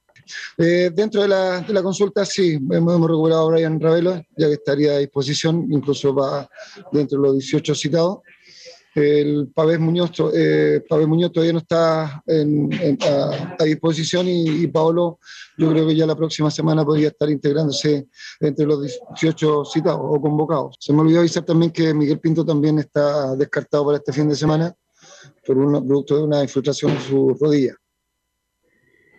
Eh, 0.57 0.89
dentro 0.93 1.21
de 1.21 1.27
la, 1.27 1.61
de 1.61 1.73
la, 1.73 1.83
consulta, 1.83 2.25
sí, 2.25 2.53
hemos, 2.53 2.95
hemos, 2.95 3.07
recuperado 3.07 3.47
a 3.47 3.51
Brian 3.51 3.79
Ravelo, 3.79 4.15
ya 4.35 4.47
que 4.47 4.53
estaría 4.53 4.93
a 4.93 4.97
disposición, 4.97 5.67
incluso 5.69 6.13
va 6.15 6.49
dentro 6.91 7.21
de 7.21 7.27
los 7.27 7.37
18 7.37 7.75
citados. 7.75 8.19
El 8.95 9.51
Pavés 9.53 9.79
Muñoz, 9.79 10.11
eh, 10.33 10.83
Muñoz 11.07 11.31
todavía 11.31 11.53
no 11.53 11.59
está 11.59 12.21
en, 12.27 12.71
en, 12.73 12.97
a, 13.03 13.55
a, 13.59 13.63
disposición 13.63 14.27
y, 14.27 14.63
y 14.63 14.67
Paolo, 14.67 15.19
yo 15.57 15.69
creo 15.71 15.87
que 15.87 15.95
ya 15.95 16.05
la 16.05 16.15
próxima 16.15 16.51
semana 16.51 16.85
podría 16.85 17.07
estar 17.07 17.29
integrándose 17.29 18.07
entre 18.39 18.65
los 18.65 18.81
18 18.81 19.65
citados 19.65 20.01
o 20.03 20.21
convocados. 20.21 20.77
Se 20.79 20.93
me 20.93 21.01
olvidó 21.01 21.19
avisar 21.19 21.43
también 21.43 21.71
que 21.71 21.93
Miguel 21.93 22.19
Pinto 22.19 22.45
también 22.45 22.79
está 22.79 23.35
descartado 23.35 23.85
para 23.85 23.97
este 23.97 24.13
fin 24.13 24.29
de 24.29 24.35
semana 24.35 24.75
por 25.45 25.57
un 25.57 25.85
producto 25.85 26.17
de 26.17 26.23
una 26.23 26.43
infiltración 26.43 26.91
en 26.91 27.01
su 27.01 27.37
rodilla. 27.39 27.75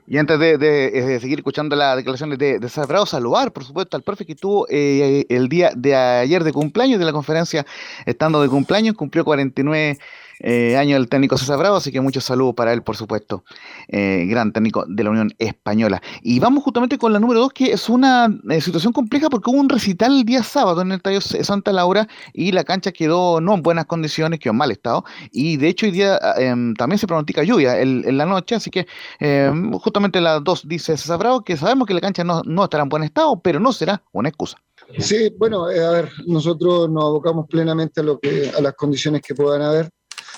Y 0.06 0.18
antes 0.18 0.38
de, 0.38 0.58
de, 0.58 1.18
seguir 1.20 1.38
escuchando 1.38 1.74
las 1.76 1.96
declaraciones 1.96 2.38
de, 2.38 2.58
de 2.58 2.68
saludar, 2.68 3.52
por 3.52 3.64
supuesto, 3.64 3.96
al 3.96 4.02
profe 4.02 4.26
que 4.26 4.34
tuvo 4.34 4.66
eh, 4.68 5.24
el 5.30 5.48
día 5.48 5.70
de 5.74 5.94
ayer 5.94 6.44
de 6.44 6.52
cumpleaños, 6.52 6.98
de 6.98 7.06
la 7.06 7.12
conferencia, 7.12 7.64
estando 8.04 8.42
de 8.42 8.48
cumpleaños, 8.48 8.94
cumplió 8.96 9.24
49 9.24 9.98
eh, 10.46 10.76
año 10.76 10.98
el 10.98 11.08
técnico 11.08 11.38
César 11.38 11.58
Bravo, 11.58 11.76
así 11.76 11.90
que 11.90 12.02
muchos 12.02 12.24
saludos 12.24 12.54
para 12.54 12.74
él, 12.74 12.82
por 12.82 12.96
supuesto, 12.96 13.44
eh, 13.88 14.26
gran 14.28 14.52
técnico 14.52 14.84
de 14.86 15.02
la 15.02 15.10
Unión 15.10 15.30
Española. 15.38 16.02
Y 16.22 16.38
vamos 16.38 16.62
justamente 16.62 16.98
con 16.98 17.14
la 17.14 17.18
número 17.18 17.40
dos, 17.40 17.52
que 17.54 17.72
es 17.72 17.88
una 17.88 18.28
eh, 18.50 18.60
situación 18.60 18.92
compleja 18.92 19.30
porque 19.30 19.50
hubo 19.50 19.58
un 19.58 19.70
recital 19.70 20.18
el 20.18 20.24
día 20.24 20.42
sábado 20.42 20.82
en 20.82 20.88
el 20.88 20.96
Estadio 20.98 21.22
Santa 21.22 21.72
Laura 21.72 22.06
y 22.34 22.52
la 22.52 22.62
cancha 22.62 22.92
quedó 22.92 23.40
no 23.40 23.54
en 23.54 23.62
buenas 23.62 23.86
condiciones, 23.86 24.38
quedó 24.38 24.50
en 24.50 24.58
mal 24.58 24.70
estado, 24.70 25.04
y 25.32 25.56
de 25.56 25.68
hecho 25.68 25.86
hoy 25.86 25.92
día 25.92 26.20
em, 26.36 26.74
también 26.74 26.98
se 26.98 27.06
pronostica 27.06 27.42
lluvia 27.42 27.80
en 27.80 28.18
la 28.18 28.26
noche, 28.26 28.54
así 28.54 28.70
que 28.70 28.86
em, 29.20 29.72
justamente 29.72 30.20
la 30.20 30.40
dos 30.40 30.68
dice 30.68 30.96
César 30.98 31.18
Bravo 31.18 31.42
que 31.42 31.56
sabemos 31.56 31.86
que 31.86 31.94
la 31.94 32.02
cancha 32.02 32.22
no, 32.22 32.42
no 32.44 32.64
estará 32.64 32.82
en 32.82 32.90
buen 32.90 33.02
estado, 33.02 33.40
pero 33.40 33.60
no 33.60 33.72
será 33.72 34.02
una 34.12 34.28
excusa. 34.28 34.58
Sí, 34.98 35.32
bueno, 35.38 35.64
a 35.64 35.90
ver, 35.90 36.10
nosotros 36.26 36.90
nos 36.90 37.04
abocamos 37.04 37.46
plenamente 37.48 38.00
a, 38.00 38.04
lo 38.04 38.18
que, 38.18 38.50
a 38.56 38.60
las 38.60 38.74
condiciones 38.74 39.22
que 39.22 39.34
puedan 39.34 39.62
haber. 39.62 39.88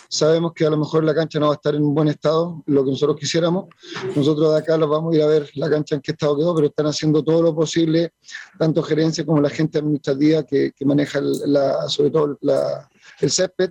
Sabemos 0.09 0.53
que 0.55 0.67
a 0.67 0.71
lo 0.71 0.77
mejor 0.77 1.05
la 1.05 1.15
cancha 1.15 1.39
no 1.39 1.47
va 1.47 1.53
a 1.53 1.57
estar 1.57 1.75
en 1.75 1.83
un 1.83 1.95
buen 1.95 2.09
estado, 2.09 2.63
lo 2.67 2.85
que 2.85 2.91
nosotros 2.91 3.17
quisiéramos. 3.19 3.67
Nosotros 4.15 4.53
de 4.53 4.59
acá 4.59 4.77
los 4.77 4.89
vamos 4.89 5.13
a 5.13 5.17
ir 5.17 5.23
a 5.23 5.27
ver 5.27 5.51
la 5.55 5.69
cancha 5.69 5.95
en 5.95 6.01
qué 6.01 6.13
estado 6.13 6.37
quedó, 6.37 6.55
pero 6.55 6.69
están 6.69 6.87
haciendo 6.87 7.23
todo 7.23 7.43
lo 7.43 7.55
posible, 7.55 8.13
tanto 8.59 8.83
gerencia 8.83 9.25
como 9.25 9.41
la 9.41 9.51
gente 9.51 9.79
administrativa 9.79 10.45
que, 10.45 10.73
que 10.73 10.85
maneja 10.85 11.21
la, 11.21 11.89
sobre 11.89 12.11
todo 12.11 12.39
la, 12.41 12.89
el 13.21 13.31
césped, 13.31 13.71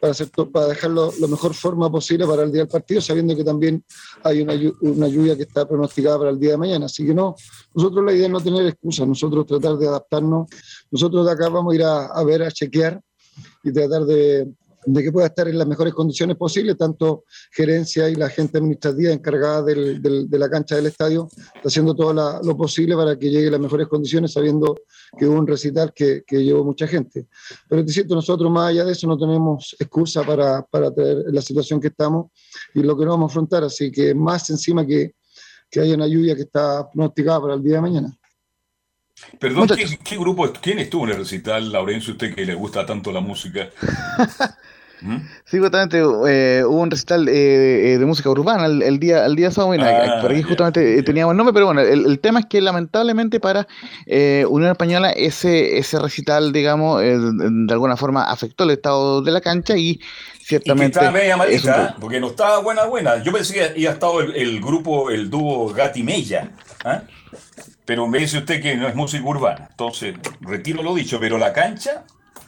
para, 0.00 0.12
hacer 0.12 0.30
para 0.52 0.66
dejarlo 0.66 1.12
lo 1.18 1.28
mejor 1.28 1.54
forma 1.54 1.90
posible 1.90 2.26
para 2.26 2.42
el 2.42 2.52
día 2.52 2.62
del 2.62 2.68
partido, 2.68 3.00
sabiendo 3.00 3.36
que 3.36 3.44
también 3.44 3.84
hay 4.22 4.42
una, 4.42 4.54
una 4.80 5.08
lluvia 5.08 5.36
que 5.36 5.42
está 5.42 5.66
pronosticada 5.66 6.18
para 6.18 6.30
el 6.30 6.38
día 6.38 6.52
de 6.52 6.58
mañana. 6.58 6.86
Así 6.86 7.06
que 7.06 7.14
no, 7.14 7.34
nosotros 7.74 8.04
la 8.04 8.12
idea 8.12 8.26
es 8.26 8.32
no 8.32 8.40
tener 8.40 8.66
excusas, 8.66 9.06
nosotros 9.06 9.46
tratar 9.46 9.76
de 9.76 9.88
adaptarnos. 9.88 10.48
Nosotros 10.90 11.26
de 11.26 11.32
acá 11.32 11.48
vamos 11.48 11.72
a 11.72 11.76
ir 11.76 11.82
a, 11.82 12.06
a 12.06 12.24
ver, 12.24 12.42
a 12.42 12.50
chequear 12.50 13.00
y 13.64 13.72
tratar 13.72 14.04
de, 14.04 14.52
de 14.84 15.02
que 15.02 15.12
pueda 15.12 15.28
estar 15.28 15.46
en 15.48 15.58
las 15.58 15.66
mejores 15.66 15.94
condiciones 15.94 16.36
posibles, 16.36 16.76
tanto 16.76 17.24
gerencia 17.52 18.08
y 18.08 18.14
la 18.14 18.28
gente 18.28 18.58
administrativa 18.58 19.12
encargada 19.12 19.62
del, 19.62 20.02
del, 20.02 20.28
de 20.28 20.38
la 20.38 20.50
cancha 20.50 20.76
del 20.76 20.86
estadio, 20.86 21.28
está 21.54 21.68
haciendo 21.68 21.94
todo 21.94 22.12
la, 22.12 22.40
lo 22.42 22.56
posible 22.56 22.96
para 22.96 23.16
que 23.16 23.30
llegue 23.30 23.48
a 23.48 23.52
las 23.52 23.60
mejores 23.60 23.86
condiciones, 23.86 24.32
sabiendo 24.32 24.74
que 25.16 25.26
hubo 25.26 25.38
un 25.38 25.46
recital 25.46 25.92
que, 25.94 26.24
que 26.26 26.42
llevó 26.42 26.64
mucha 26.64 26.86
gente. 26.86 27.26
Pero 27.68 27.84
te 27.84 27.92
siento, 27.92 28.14
nosotros 28.14 28.50
más 28.50 28.70
allá 28.70 28.84
de 28.84 28.92
eso 28.92 29.06
no 29.06 29.16
tenemos 29.16 29.76
excusa 29.78 30.24
para, 30.24 30.62
para 30.62 30.92
traer 30.92 31.24
la 31.28 31.42
situación 31.42 31.80
que 31.80 31.88
estamos 31.88 32.30
y 32.74 32.82
lo 32.82 32.96
que 32.96 33.04
no 33.04 33.12
vamos 33.12 33.30
a 33.30 33.32
afrontar, 33.32 33.64
así 33.64 33.90
que 33.90 34.14
más 34.14 34.50
encima 34.50 34.86
que, 34.86 35.14
que 35.70 35.80
haya 35.80 35.94
una 35.94 36.06
lluvia 36.06 36.34
que 36.34 36.42
está 36.42 36.88
pronosticada 36.90 37.40
para 37.40 37.54
el 37.54 37.62
día 37.62 37.76
de 37.76 37.80
mañana. 37.80 38.18
Perdón, 39.38 39.68
¿qué, 39.68 39.98
qué 40.02 40.18
grupo, 40.18 40.50
quién 40.60 40.78
estuvo 40.78 41.04
en 41.04 41.10
el 41.10 41.18
recital, 41.18 41.70
Laurencio, 41.70 42.12
usted 42.12 42.34
que 42.34 42.44
le 42.44 42.54
gusta 42.54 42.84
tanto 42.84 43.12
la 43.12 43.20
música? 43.20 43.70
¿Mm? 45.02 45.16
Sí, 45.44 45.58
justamente 45.58 45.98
eh, 45.98 46.64
hubo 46.64 46.80
un 46.80 46.90
recital 46.90 47.28
eh, 47.28 47.92
eh, 47.92 47.98
de 47.98 48.06
música 48.06 48.30
urbana 48.30 48.66
el, 48.66 48.82
el 48.82 48.98
día 48.98 49.26
el 49.26 49.36
día 49.36 49.50
sábado. 49.50 49.80
Ah, 49.82 50.18
por 50.22 50.32
aquí 50.32 50.42
justamente 50.42 51.02
teníamos 51.02 51.32
el 51.32 51.36
nombre, 51.36 51.52
pero 51.52 51.66
bueno, 51.66 51.82
el, 51.82 52.06
el 52.06 52.18
tema 52.18 52.40
es 52.40 52.46
que 52.46 52.60
lamentablemente 52.60 53.40
para 53.40 53.66
eh, 54.06 54.46
Unión 54.48 54.70
Española 54.70 55.10
ese, 55.10 55.76
ese 55.78 55.98
recital, 55.98 56.52
digamos, 56.52 57.00
de 57.02 57.72
alguna 57.72 57.96
forma 57.96 58.24
afectó 58.24 58.64
el 58.64 58.70
estado 58.70 59.22
de 59.22 59.32
la 59.32 59.40
cancha 59.40 59.76
y 59.76 59.82
Y 59.82 59.98
que 59.98 60.04
ciertamente 60.44 60.98
estaba 60.98 61.10
media 61.12 61.36
porque 62.00 62.20
no 62.20 62.28
estaba 62.28 62.60
buena, 62.60 62.84
buena. 62.84 63.22
Yo 63.22 63.32
pensé 63.32 63.54
que 63.54 63.64
había 63.64 63.90
estado 63.92 64.20
el, 64.20 64.34
el 64.34 64.60
grupo, 64.60 65.10
el 65.10 65.28
dúo 65.28 65.72
Gati 65.72 66.02
Mella, 66.02 66.50
pero 67.84 68.06
me 68.06 68.18
dice 68.18 68.38
usted 68.38 68.62
que 68.62 68.76
no 68.76 68.88
es 68.88 68.94
música 68.94 69.24
urbana. 69.24 69.68
Entonces, 69.70 70.14
retiro 70.40 70.82
lo 70.82 70.94
dicho, 70.94 71.18
pero 71.20 71.38
la 71.38 71.52
cancha 71.52 72.04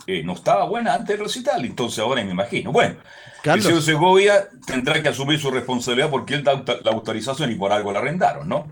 eh, 0.07 0.23
no 0.25 0.35
estaba 0.35 0.65
buena 0.67 0.95
antes 0.95 1.17
del 1.17 1.27
recital, 1.27 1.65
entonces 1.65 1.99
ahora 2.01 2.23
me 2.25 2.31
imagino. 2.33 2.73
Bueno, 2.73 2.97
Carlos. 3.43 3.65
el 3.67 3.71
señor 3.71 3.83
Segovia 3.83 4.49
tendrá 4.67 5.03
que 5.03 5.09
asumir 5.09 5.39
su 5.39 5.51
responsabilidad 5.51 6.11
porque 6.11 6.35
él 6.35 6.45
da 6.45 6.63
la 6.85 6.91
autorización 6.93 7.51
y 7.51 7.55
por 7.57 7.73
algo 7.73 7.93
la 7.93 7.99
arrendaron, 8.01 8.49
¿no? 8.49 8.67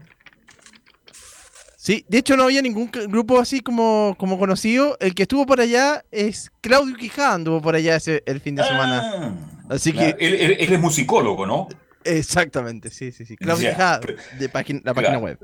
Sí, 1.76 2.04
de 2.08 2.18
hecho 2.18 2.36
no 2.36 2.44
había 2.44 2.62
ningún 2.62 2.90
grupo 3.08 3.40
así 3.40 3.60
como, 3.60 4.14
como 4.16 4.38
conocido. 4.38 4.96
El 5.00 5.14
que 5.16 5.22
estuvo 5.22 5.44
por 5.46 5.60
allá 5.60 6.04
es 6.12 6.52
Claudio 6.60 6.94
Quijada, 6.96 7.34
anduvo 7.34 7.60
por 7.60 7.74
allá 7.74 7.96
ese, 7.96 8.22
el 8.24 8.40
fin 8.40 8.54
de 8.54 8.62
semana. 8.62 9.34
Así 9.68 9.92
Claro, 9.92 10.16
que... 10.16 10.24
él, 10.26 10.34
él- 10.34 10.56
él 10.60 10.72
es 10.72 10.80
musicólogo, 10.80 11.44
¿no? 11.44 11.66
Exactamente, 12.04 12.90
sí, 12.90 13.10
sí, 13.10 13.24
sí. 13.26 13.36
Claudio 13.36 13.64
Ya, 13.64 13.70
Quijada, 13.74 14.00
pero- 14.00 14.16
de 14.38 14.48
página- 14.48 14.80
la 14.84 14.94
página 14.94 15.18
Claro. 15.18 15.24
web. 15.24 15.38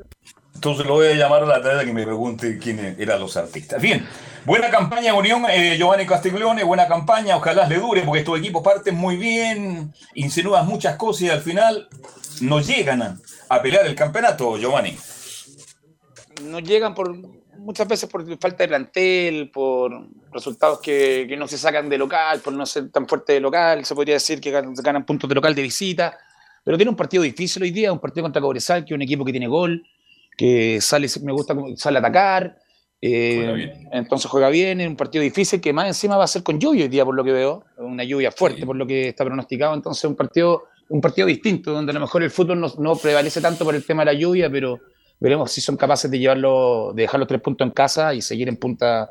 Entonces 0.58 0.86
lo 0.86 0.94
voy 0.94 1.06
a 1.06 1.14
llamar 1.14 1.44
a 1.44 1.46
la 1.46 1.62
tarde 1.62 1.84
que 1.84 1.92
me 1.92 2.02
pregunte 2.02 2.58
quiénes 2.58 2.98
eran 2.98 3.20
los 3.20 3.36
artistas. 3.36 3.80
Bien, 3.80 4.04
buena 4.44 4.70
campaña 4.70 5.14
Unión, 5.14 5.44
eh, 5.48 5.76
Giovanni 5.78 6.04
Castiglione, 6.04 6.64
buena 6.64 6.88
campaña, 6.88 7.36
ojalá 7.36 7.68
le 7.68 7.76
dure, 7.76 8.02
porque 8.02 8.18
estos 8.18 8.40
equipos 8.40 8.60
parten 8.60 8.96
muy 8.96 9.16
bien, 9.16 9.94
insinúan 10.14 10.66
muchas 10.66 10.96
cosas 10.96 11.22
y 11.22 11.30
al 11.30 11.42
final 11.42 11.88
no 12.40 12.58
llegan 12.58 13.02
a, 13.02 13.16
a 13.50 13.62
pelear 13.62 13.86
el 13.86 13.94
campeonato, 13.94 14.58
Giovanni. 14.58 14.96
no 16.42 16.58
llegan 16.58 16.92
por 16.92 17.14
muchas 17.56 17.86
veces 17.86 18.10
por 18.10 18.26
falta 18.40 18.64
de 18.64 18.68
plantel, 18.68 19.50
por 19.52 19.92
resultados 20.32 20.80
que, 20.80 21.26
que 21.28 21.36
no 21.36 21.46
se 21.46 21.56
sacan 21.56 21.88
de 21.88 21.98
local, 21.98 22.40
por 22.40 22.52
no 22.52 22.66
ser 22.66 22.90
tan 22.90 23.06
fuerte 23.06 23.34
de 23.34 23.40
local, 23.40 23.84
se 23.84 23.94
podría 23.94 24.14
decir 24.14 24.40
que 24.40 24.50
ganan, 24.50 24.74
ganan 24.74 25.06
puntos 25.06 25.28
de 25.28 25.36
local 25.36 25.54
de 25.54 25.62
visita, 25.62 26.18
pero 26.64 26.76
tiene 26.76 26.90
un 26.90 26.96
partido 26.96 27.22
difícil 27.22 27.62
hoy 27.62 27.70
día, 27.70 27.92
un 27.92 28.00
partido 28.00 28.24
contra 28.24 28.42
Cobresal, 28.42 28.84
que 28.84 28.92
es 28.92 28.96
un 28.96 29.02
equipo 29.02 29.24
que 29.24 29.30
tiene 29.30 29.46
gol, 29.46 29.86
que 30.38 30.80
sale, 30.80 31.08
me 31.22 31.32
gusta, 31.32 31.54
sale 31.74 31.98
a 31.98 32.00
atacar, 32.00 32.58
eh, 33.02 33.72
entonces 33.90 34.30
juega 34.30 34.48
bien, 34.48 34.80
es 34.80 34.86
un 34.86 34.96
partido 34.96 35.22
difícil 35.22 35.60
que 35.60 35.72
más 35.72 35.88
encima 35.88 36.16
va 36.16 36.24
a 36.24 36.28
ser 36.28 36.44
con 36.44 36.60
lluvia 36.60 36.84
hoy 36.84 36.88
día, 36.88 37.04
por 37.04 37.16
lo 37.16 37.24
que 37.24 37.32
veo, 37.32 37.64
una 37.78 38.04
lluvia 38.04 38.30
fuerte 38.30 38.64
por 38.64 38.76
lo 38.76 38.86
que 38.86 39.08
está 39.08 39.24
pronosticado, 39.24 39.74
entonces 39.74 40.04
un 40.04 40.14
partido, 40.14 40.66
un 40.90 41.00
partido 41.00 41.26
distinto, 41.26 41.72
donde 41.72 41.90
a 41.90 41.94
lo 41.94 42.00
mejor 42.00 42.22
el 42.22 42.30
fútbol 42.30 42.60
no, 42.60 42.72
no 42.78 42.94
prevalece 42.94 43.40
tanto 43.40 43.64
por 43.64 43.74
el 43.74 43.84
tema 43.84 44.02
de 44.02 44.12
la 44.12 44.18
lluvia, 44.18 44.48
pero 44.48 44.78
veremos 45.18 45.50
si 45.50 45.60
son 45.60 45.76
capaces 45.76 46.08
de 46.08 46.20
llevarlo, 46.20 46.92
de 46.94 47.02
dejar 47.02 47.18
los 47.18 47.28
tres 47.28 47.40
puntos 47.40 47.66
en 47.66 47.72
casa 47.72 48.14
y 48.14 48.22
seguir 48.22 48.48
en 48.48 48.58
punta 48.58 49.10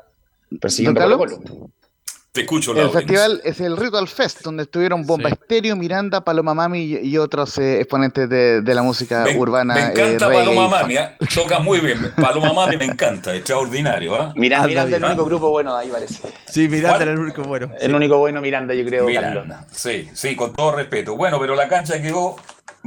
persiguiendo 0.58 0.98
¿Don 0.98 1.18
Colo? 1.18 1.38
Colo. 1.38 1.70
Te 2.30 2.42
escucho, 2.42 2.78
El 2.78 2.90
festival 2.90 3.40
es 3.42 3.58
el 3.60 3.76
Ritual 3.76 4.06
Fest, 4.06 4.42
donde 4.42 4.64
estuvieron 4.64 5.04
Bomba 5.06 5.30
Estéreo, 5.30 5.74
Miranda, 5.76 6.20
Paloma 6.22 6.52
Mami 6.54 6.80
y, 6.80 6.96
y 6.98 7.18
otros 7.18 7.56
eh, 7.58 7.80
exponentes 7.80 8.28
de, 8.28 8.60
de 8.60 8.74
la 8.74 8.82
música 8.82 9.24
Me, 9.24 9.36
urbana. 9.36 9.74
me 9.74 9.80
encanta 9.86 10.26
eh, 10.26 10.34
Paloma. 10.44 10.68
Mami, 10.68 10.96
¿ah? 10.98 11.16
toca 11.34 11.58
muy 11.58 11.80
bien. 11.80 12.12
Paloma 12.20 12.52
Mami 12.52 12.76
me 12.76 12.84
encanta, 12.84 13.34
extraordinario. 13.34 14.14
¿ah? 14.14 14.32
Miranda, 14.36 14.64
Anda 14.66 14.84
Miranda 14.84 14.96
es 14.96 15.02
el 15.02 15.08
único 15.08 15.24
grupo 15.24 15.50
bueno 15.50 15.74
de 15.74 15.82
ahí 15.82 15.88
parece. 15.88 16.28
Sí, 16.46 16.68
Miranda 16.68 17.02
era 17.02 17.12
el 17.12 17.18
único 17.18 17.42
bueno. 17.42 17.70
El 17.80 17.94
único 17.94 18.18
bueno 18.18 18.40
Miranda, 18.42 18.74
yo 18.74 18.84
creo, 18.84 19.06
Carlos. 19.06 19.44
Miranda, 19.46 19.66
sí, 19.72 20.08
sí, 20.12 20.36
con 20.36 20.52
todo 20.52 20.72
respeto. 20.76 21.16
Bueno, 21.16 21.40
pero 21.40 21.54
la 21.54 21.66
cancha 21.66 22.00
quedó. 22.00 22.36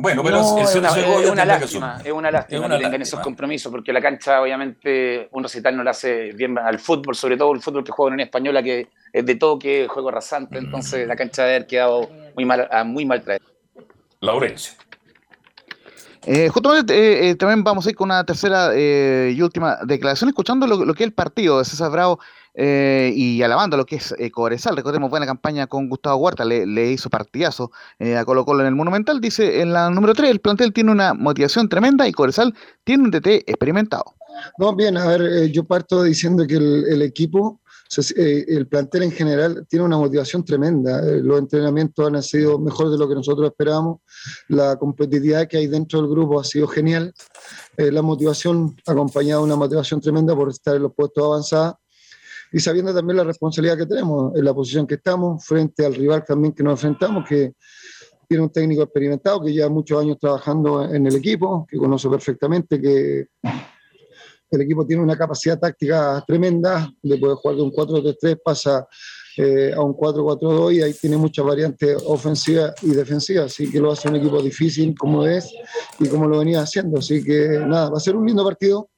Bueno, 0.01 0.23
pero 0.23 0.37
No, 0.37 0.57
es 0.57 0.75
una, 0.75 0.87
es 0.89 1.29
una 1.29 1.45
lástima, 1.45 2.01
es 2.03 2.11
una 2.11 2.31
lástima 2.31 2.59
Es 2.59 2.65
una 2.65 2.77
que 2.77 2.83
tengan 2.83 3.01
esos 3.03 3.19
compromisos, 3.19 3.71
porque 3.71 3.93
la 3.93 4.01
cancha, 4.01 4.41
obviamente, 4.41 5.27
un 5.31 5.43
recital 5.43 5.77
no 5.77 5.83
le 5.83 5.91
hace 5.91 6.31
bien 6.31 6.57
al 6.57 6.79
fútbol, 6.79 7.13
sobre 7.15 7.37
todo 7.37 7.53
el 7.53 7.61
fútbol 7.61 7.83
que 7.83 7.91
juega 7.91 8.07
en 8.09 8.13
Unión 8.15 8.25
Española, 8.27 8.63
que 8.63 8.87
es 9.13 9.25
de 9.25 9.35
toque, 9.35 9.87
juego 9.87 10.09
rasante, 10.09 10.57
entonces 10.57 11.07
la 11.07 11.15
cancha 11.15 11.43
debe 11.43 11.55
haber 11.57 11.67
quedado 11.67 12.09
muy 12.35 12.45
mal, 12.45 12.67
a- 12.71 12.83
muy 12.83 13.05
mal 13.05 13.21
traída. 13.21 13.43
Laurencio. 14.21 14.73
Eh, 16.25 16.49
justamente 16.49 16.93
eh, 16.95 17.29
eh, 17.29 17.35
también 17.35 17.63
vamos 17.63 17.85
a 17.85 17.89
ir 17.89 17.95
con 17.95 18.05
una 18.09 18.23
tercera 18.23 18.71
eh, 18.75 19.33
y 19.35 19.41
última 19.41 19.77
declaración, 19.83 20.29
escuchando 20.29 20.67
lo, 20.67 20.83
lo 20.85 20.93
que 20.93 21.03
es 21.03 21.07
el 21.07 21.13
partido 21.13 21.59
de 21.59 21.65
César 21.65 21.91
Bravo 21.91 22.19
eh, 22.53 23.11
y 23.15 23.41
alabando 23.41 23.77
lo 23.77 23.85
que 23.85 23.97
es 23.97 24.13
eh, 24.17 24.31
Cobresal. 24.31 24.75
Recordemos, 24.75 25.09
buena 25.09 25.25
campaña 25.25 25.67
con 25.67 25.89
Gustavo 25.89 26.17
Huerta, 26.17 26.45
le, 26.45 26.65
le 26.65 26.91
hizo 26.91 27.09
partidazo 27.09 27.71
eh, 27.99 28.17
a 28.17 28.25
Colo 28.25 28.45
Colo 28.45 28.61
en 28.61 28.67
el 28.67 28.75
Monumental. 28.75 29.21
Dice 29.21 29.61
en 29.61 29.73
la 29.73 29.89
número 29.89 30.13
3, 30.13 30.29
el 30.29 30.41
plantel 30.41 30.73
tiene 30.73 30.91
una 30.91 31.13
motivación 31.13 31.69
tremenda 31.69 32.07
y 32.07 32.11
Cobresal 32.11 32.53
tiene 32.83 33.03
un 33.03 33.11
DT 33.11 33.43
experimentado. 33.47 34.15
No, 34.57 34.75
bien, 34.75 34.97
a 34.97 35.07
ver, 35.07 35.21
eh, 35.21 35.51
yo 35.51 35.63
parto 35.63 36.03
diciendo 36.03 36.45
que 36.47 36.55
el, 36.55 36.85
el 36.87 37.01
equipo, 37.01 37.61
eh, 38.15 38.45
el 38.47 38.67
plantel 38.67 39.03
en 39.03 39.11
general, 39.11 39.65
tiene 39.69 39.85
una 39.85 39.97
motivación 39.97 40.43
tremenda. 40.43 40.99
Eh, 40.99 41.21
los 41.21 41.39
entrenamientos 41.39 42.07
han 42.07 42.21
sido 42.23 42.59
mejor 42.59 42.89
de 42.89 42.97
lo 42.97 43.07
que 43.07 43.15
nosotros 43.15 43.49
esperábamos. 43.49 43.99
La 44.47 44.75
competitividad 44.77 45.47
que 45.47 45.57
hay 45.57 45.67
dentro 45.67 46.01
del 46.01 46.09
grupo 46.09 46.39
ha 46.39 46.43
sido 46.43 46.67
genial. 46.67 47.13
La 47.77 48.01
motivación, 48.01 48.75
acompañada 48.85 49.39
de 49.39 49.45
una 49.45 49.55
motivación 49.55 50.01
tremenda 50.01 50.35
por 50.35 50.49
estar 50.49 50.75
en 50.75 50.83
los 50.83 50.93
puestos 50.93 51.23
avanzados 51.23 51.75
y 52.51 52.59
sabiendo 52.59 52.93
también 52.93 53.17
la 53.17 53.23
responsabilidad 53.23 53.77
que 53.77 53.85
tenemos 53.85 54.35
en 54.35 54.43
la 54.43 54.53
posición 54.53 54.85
que 54.85 54.95
estamos, 54.95 55.45
frente 55.45 55.85
al 55.85 55.95
rival 55.95 56.23
también 56.25 56.53
que 56.53 56.63
nos 56.63 56.73
enfrentamos, 56.73 57.27
que 57.27 57.53
tiene 58.27 58.43
un 58.43 58.49
técnico 58.49 58.83
experimentado 58.83 59.41
que 59.41 59.51
lleva 59.51 59.69
muchos 59.69 60.01
años 60.01 60.17
trabajando 60.19 60.85
en 60.85 61.05
el 61.05 61.15
equipo, 61.15 61.65
que 61.69 61.77
conoce 61.77 62.09
perfectamente 62.09 62.81
que 62.81 63.27
el 64.51 64.61
equipo 64.61 64.85
tiene 64.85 65.01
una 65.01 65.17
capacidad 65.17 65.57
táctica 65.57 66.23
tremenda, 66.27 66.91
de 67.01 67.17
poder 67.17 67.37
jugar 67.37 67.57
de 67.57 67.63
un 67.63 67.71
4-3-3, 67.71 68.41
pasa 68.43 68.85
eh, 69.37 69.73
a 69.73 69.81
un 69.81 69.93
4-4-2 69.93 70.75
y 70.75 70.81
ahí 70.81 70.93
tiene 70.93 71.15
muchas 71.15 71.45
variantes 71.45 72.03
ofensivas 72.05 72.73
y 72.81 72.89
defensivas, 72.89 73.45
así 73.45 73.71
que 73.71 73.79
lo 73.79 73.93
hace 73.93 74.09
un 74.09 74.17
equipo 74.17 74.41
difícil 74.41 74.93
como 74.97 75.25
es 75.25 75.49
y 75.99 76.07
como 76.09 76.27
lo 76.27 76.39
venía 76.39 76.61
haciendo. 76.61 76.99
Así 76.99 77.23
que 77.23 77.47
nada, 77.65 77.89
va 77.89 77.97
a 77.97 78.01
ser 78.01 78.15
un 78.17 78.25
lindo 78.25 78.43
partido, 78.43 78.89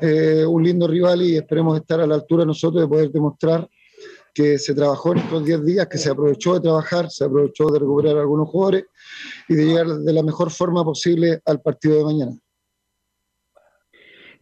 eh, 0.00 0.44
un 0.46 0.62
lindo 0.62 0.86
rival 0.86 1.22
y 1.22 1.36
esperemos 1.36 1.78
estar 1.78 2.00
a 2.00 2.06
la 2.06 2.14
altura 2.14 2.44
nosotros 2.44 2.82
de 2.82 2.88
poder 2.88 3.10
demostrar 3.10 3.68
que 4.34 4.58
se 4.58 4.74
trabajó 4.74 5.12
en 5.12 5.18
estos 5.18 5.44
10 5.44 5.64
días, 5.64 5.86
que 5.86 5.96
se 5.96 6.10
aprovechó 6.10 6.54
de 6.54 6.60
trabajar, 6.60 7.10
se 7.10 7.24
aprovechó 7.24 7.70
de 7.70 7.78
recuperar 7.78 8.18
algunos 8.18 8.50
jugadores 8.50 8.84
y 9.48 9.54
de 9.54 9.64
llegar 9.64 9.86
de 9.86 10.12
la 10.12 10.22
mejor 10.22 10.50
forma 10.50 10.84
posible 10.84 11.40
al 11.46 11.62
partido 11.62 11.96
de 11.96 12.04
mañana. 12.04 12.38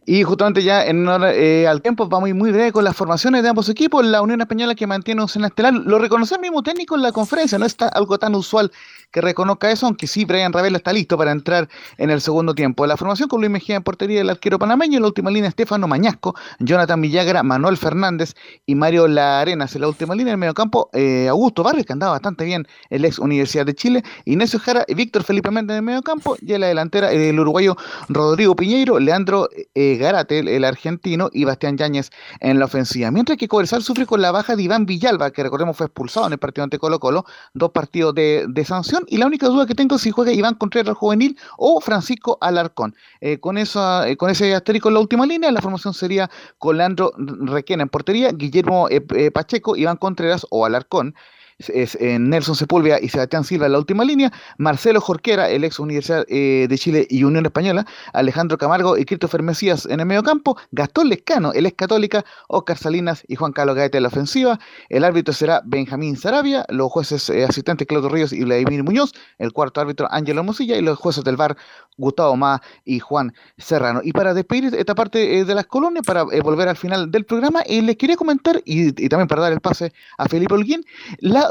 Y 0.07 0.21
justamente 0.23 0.61
ya 0.61 0.85
en 0.85 1.07
honor, 1.07 1.31
eh, 1.33 1.67
al 1.67 1.81
tiempo 1.81 2.07
vamos 2.07 2.31
muy 2.35 2.51
breve 2.51 2.71
con 2.71 2.83
las 2.83 2.95
formaciones 2.95 3.41
de 3.41 3.49
ambos 3.49 3.69
equipos. 3.69 4.05
La 4.05 4.21
Unión 4.21 4.39
Española 4.39 4.75
que 4.75 4.85
mantiene 4.85 5.21
un 5.21 5.27
seno 5.27 5.47
estelar, 5.47 5.73
lo 5.73 5.97
reconoció 5.97 6.35
el 6.35 6.41
mismo 6.41 6.61
técnico 6.61 6.95
en 6.95 7.01
la 7.01 7.11
conferencia, 7.11 7.57
no 7.57 7.65
está 7.65 7.87
algo 7.87 8.19
tan 8.19 8.35
usual 8.35 8.71
que 9.11 9.21
reconozca 9.21 9.71
eso, 9.71 9.85
aunque 9.85 10.07
sí, 10.07 10.25
Brian 10.25 10.51
Ravelo 10.51 10.77
está 10.77 10.91
listo 10.91 11.17
para 11.17 11.31
entrar 11.31 11.69
en 11.97 12.09
el 12.09 12.21
segundo 12.21 12.53
tiempo. 12.53 12.85
La 12.85 12.97
formación 12.97 13.29
con 13.29 13.39
Luis 13.39 13.49
Mejía 13.49 13.77
en 13.77 13.83
portería 13.83 14.19
del 14.19 14.29
arquero 14.29 14.59
panameño, 14.59 14.97
en 14.97 15.03
la 15.03 15.07
última 15.07 15.31
línea 15.31 15.49
Estefano 15.49 15.87
Mañasco, 15.87 16.35
Jonathan 16.59 17.01
Villagra, 17.01 17.41
Manuel 17.41 17.77
Fernández 17.77 18.33
y 18.65 18.75
Mario 18.75 19.07
La 19.07 19.39
Arenas. 19.39 19.73
En 19.73 19.81
la 19.81 19.87
última 19.87 20.13
línea 20.15 20.31
del 20.31 20.37
mediocampo, 20.37 20.89
eh, 20.93 21.27
Augusto 21.29 21.63
Barrios, 21.63 21.85
que 21.85 21.93
andaba 21.93 22.11
bastante 22.11 22.43
bien, 22.43 22.67
el 22.89 23.05
ex 23.05 23.17
Universidad 23.17 23.65
de 23.65 23.73
Chile, 23.73 24.03
Ignacio 24.25 24.59
Jara 24.59 24.83
y 24.87 24.93
Víctor 24.93 25.23
Felipe 25.23 25.49
Méndez 25.49 25.75
en 25.75 25.77
el 25.77 25.83
mediocampo, 25.83 26.35
y 26.41 26.53
en 26.53 26.61
la 26.61 26.67
delantera 26.67 27.11
el 27.11 27.39
uruguayo 27.39 27.77
Rodrigo 28.09 28.55
Piñeiro, 28.55 28.99
Leandro 28.99 29.49
eh, 29.73 29.94
Garate, 29.97 30.39
el, 30.39 30.63
argentino, 30.63 31.29
y 31.33 31.45
Bastián 31.45 31.77
Yáñez 31.77 32.09
en 32.39 32.59
la 32.59 32.65
ofensiva. 32.65 33.11
Mientras 33.11 33.37
que 33.37 33.47
Cobresal 33.47 33.83
sufre 33.83 34.05
con 34.05 34.21
la 34.21 34.31
baja 34.31 34.55
de 34.55 34.63
Iván 34.63 34.85
Villalba, 34.85 35.31
que 35.31 35.43
recordemos 35.43 35.77
fue 35.77 35.87
expulsado 35.87 36.27
en 36.27 36.33
el 36.33 36.39
partido 36.39 36.63
ante 36.63 36.79
Colo 36.79 36.99
Colo, 36.99 37.25
dos 37.53 37.71
partidos 37.71 38.13
de, 38.15 38.65
sanción, 38.65 39.03
y 39.07 39.17
la 39.17 39.27
única 39.27 39.47
duda 39.47 39.65
que 39.65 39.75
tengo 39.75 39.95
es 39.95 40.01
si 40.01 40.11
juega 40.11 40.31
Iván 40.31 40.55
Contreras 40.55 40.97
juvenil 40.97 41.37
o 41.57 41.79
Francisco 41.81 42.37
Alarcón. 42.41 42.95
Eh, 43.21 43.39
con, 43.39 43.57
eso, 43.57 44.03
eh, 44.03 44.17
con 44.17 44.29
ese 44.29 44.53
asterisco 44.55 44.89
en 44.89 44.95
la 44.95 44.99
última 44.99 45.25
línea, 45.25 45.51
la 45.51 45.61
formación 45.61 45.93
sería 45.93 46.29
con 46.57 46.77
Leandro 46.77 47.13
Requena 47.17 47.83
en 47.83 47.89
portería, 47.89 48.31
Guillermo 48.31 48.87
eh, 48.89 49.05
eh, 49.15 49.31
Pacheco, 49.31 49.75
Iván 49.75 49.97
Contreras 49.97 50.45
o 50.49 50.65
Alarcón. 50.65 51.15
Es, 51.57 51.95
eh, 51.95 52.19
Nelson 52.19 52.55
Sepúlveda 52.55 52.99
y 53.01 53.09
Sebastián 53.09 53.43
Silva 53.43 53.65
en 53.65 53.73
la 53.73 53.79
última 53.79 54.03
línea, 54.03 54.31
Marcelo 54.57 54.99
Jorquera, 54.99 55.49
el 55.49 55.63
ex 55.63 55.79
Universidad 55.79 56.25
eh, 56.27 56.67
de 56.69 56.77
Chile 56.77 57.07
y 57.09 57.23
Unión 57.23 57.45
Española, 57.45 57.85
Alejandro 58.13 58.57
Camargo 58.57 58.97
y 58.97 59.05
Christopher 59.05 59.41
Mesías 59.41 59.85
en 59.85 59.99
el 59.99 60.05
medio 60.05 60.23
campo, 60.23 60.57
Gastón 60.71 61.09
Lescano, 61.09 61.53
el 61.53 61.65
ex 61.65 61.75
Católica, 61.75 62.25
Oscar 62.47 62.77
Salinas 62.77 63.23
y 63.27 63.35
Juan 63.35 63.53
Carlos 63.53 63.75
Gaete 63.75 63.97
en 63.97 64.03
la 64.03 64.09
ofensiva, 64.09 64.59
el 64.89 65.03
árbitro 65.03 65.33
será 65.33 65.61
Benjamín 65.65 66.17
Sarabia, 66.17 66.65
los 66.69 66.91
jueces 66.91 67.29
eh, 67.29 67.45
asistentes 67.45 67.87
Claudio 67.87 68.09
Ríos 68.09 68.33
y 68.33 68.43
Vladimir 68.43 68.83
Muñoz, 68.83 69.13
el 69.37 69.53
cuarto 69.53 69.81
árbitro 69.81 70.07
Ángelo 70.11 70.43
Mosilla 70.43 70.75
y 70.77 70.81
los 70.81 70.97
jueces 70.97 71.23
del 71.23 71.37
VAR 71.37 71.55
Gustavo 71.97 72.35
Ma 72.35 72.61
y 72.83 72.99
Juan 72.99 73.33
Serrano. 73.57 74.01
Y 74.03 74.11
para 74.11 74.33
despedir 74.33 74.75
esta 74.75 74.95
parte 74.95 75.45
de 75.45 75.55
las 75.55 75.65
colonias, 75.65 76.05
para 76.05 76.23
volver 76.23 76.67
al 76.67 76.75
final 76.75 77.09
del 77.11 77.25
programa, 77.25 77.63
les 77.67 77.95
quería 77.95 78.17
comentar, 78.17 78.61
y, 78.65 78.91
también 79.07 79.27
para 79.27 79.43
dar 79.43 79.53
el 79.53 79.61
pase 79.61 79.93
a 80.17 80.27
Felipe 80.27 80.53
Holguín, 80.53 80.83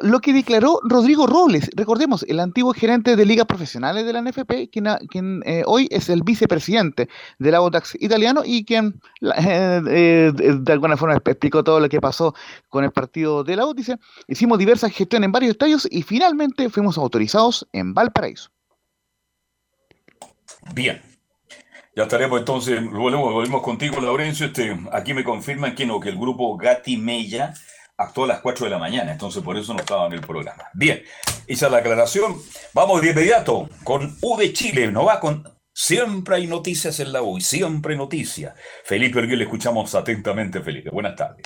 lo 0.03 0.20
que 0.20 0.32
declaró 0.32 0.80
Rodrigo 0.84 1.26
Robles, 1.26 1.70
recordemos, 1.76 2.24
el 2.28 2.40
antiguo 2.40 2.72
gerente 2.72 3.16
de 3.16 3.24
ligas 3.26 3.47
profesionales 3.47 4.05
de 4.05 4.12
la 4.12 4.22
NFP, 4.22 4.70
quien, 4.70 4.86
quien 5.09 5.42
eh, 5.47 5.62
hoy 5.66 5.88
es 5.90 6.09
el 6.09 6.22
vicepresidente 6.22 7.09
del 7.38 7.55
Audax 7.55 7.97
italiano 8.01 8.42
y 8.45 8.64
quien 8.64 9.01
eh, 9.20 10.32
de 10.34 10.72
alguna 10.72 10.97
forma 10.97 11.16
explicó 11.16 11.64
todo 11.64 11.80
lo 11.80 11.88
que 11.88 12.01
pasó 12.01 12.34
con 12.68 12.84
el 12.84 12.92
partido 12.92 13.45
de 13.45 13.57
la 13.57 13.66
U. 13.66 13.74
hicimos 14.28 14.59
diversas 14.59 14.92
gestiones 14.92 15.26
en 15.26 15.32
varios 15.32 15.53
estadios 15.53 15.88
y 15.90 16.03
finalmente 16.03 16.68
fuimos 16.70 16.99
autorizados 16.99 17.66
en 17.72 17.95
Valparaíso. 17.95 18.51
Bien. 20.74 21.03
Ya 21.97 22.05
estaremos 22.05 22.40
entonces, 22.40 22.82
volvemos, 22.90 23.62
contigo, 23.62 24.01
Laurencio. 24.01 24.47
Este, 24.47 24.76
aquí 24.90 25.14
me 25.14 25.22
confirman 25.22 25.76
que 25.76 25.86
no, 25.86 26.01
que 26.01 26.09
el 26.09 26.18
grupo 26.18 26.57
Gati 26.57 26.97
Mella 26.97 27.55
actuó 27.97 28.24
a 28.24 28.28
las 28.28 28.40
4 28.40 28.64
de 28.66 28.70
la 28.70 28.78
mañana, 28.78 29.12
entonces 29.12 29.42
por 29.42 29.57
eso 29.57 29.72
no 29.72 29.80
estaba 29.80 30.07
en 30.07 30.14
el 30.14 30.20
programa. 30.20 30.64
Bien, 30.74 31.03
es 31.47 31.62
la 31.62 31.78
aclaración. 31.78 32.36
Vamos 32.72 33.01
de 33.03 33.11
inmediato 33.11 33.68
con 33.84 34.16
U 34.20 34.36
de 34.36 34.53
Chile, 34.53 34.90
no 34.90 35.05
va 35.05 35.20
con... 35.20 35.49
Siempre 35.76 36.36
hay 36.36 36.47
noticias 36.47 37.01
en 37.01 37.12
la 37.12 37.22
U, 37.22 37.40
siempre 37.40 37.97
noticias. 37.97 38.55
Felipe 38.84 39.18
Orguín, 39.18 39.38
le 39.38 39.45
escuchamos 39.45 39.92
atentamente, 39.97 40.61
Felipe. 40.61 40.90
Buenas 40.90 41.16
tardes. 41.16 41.45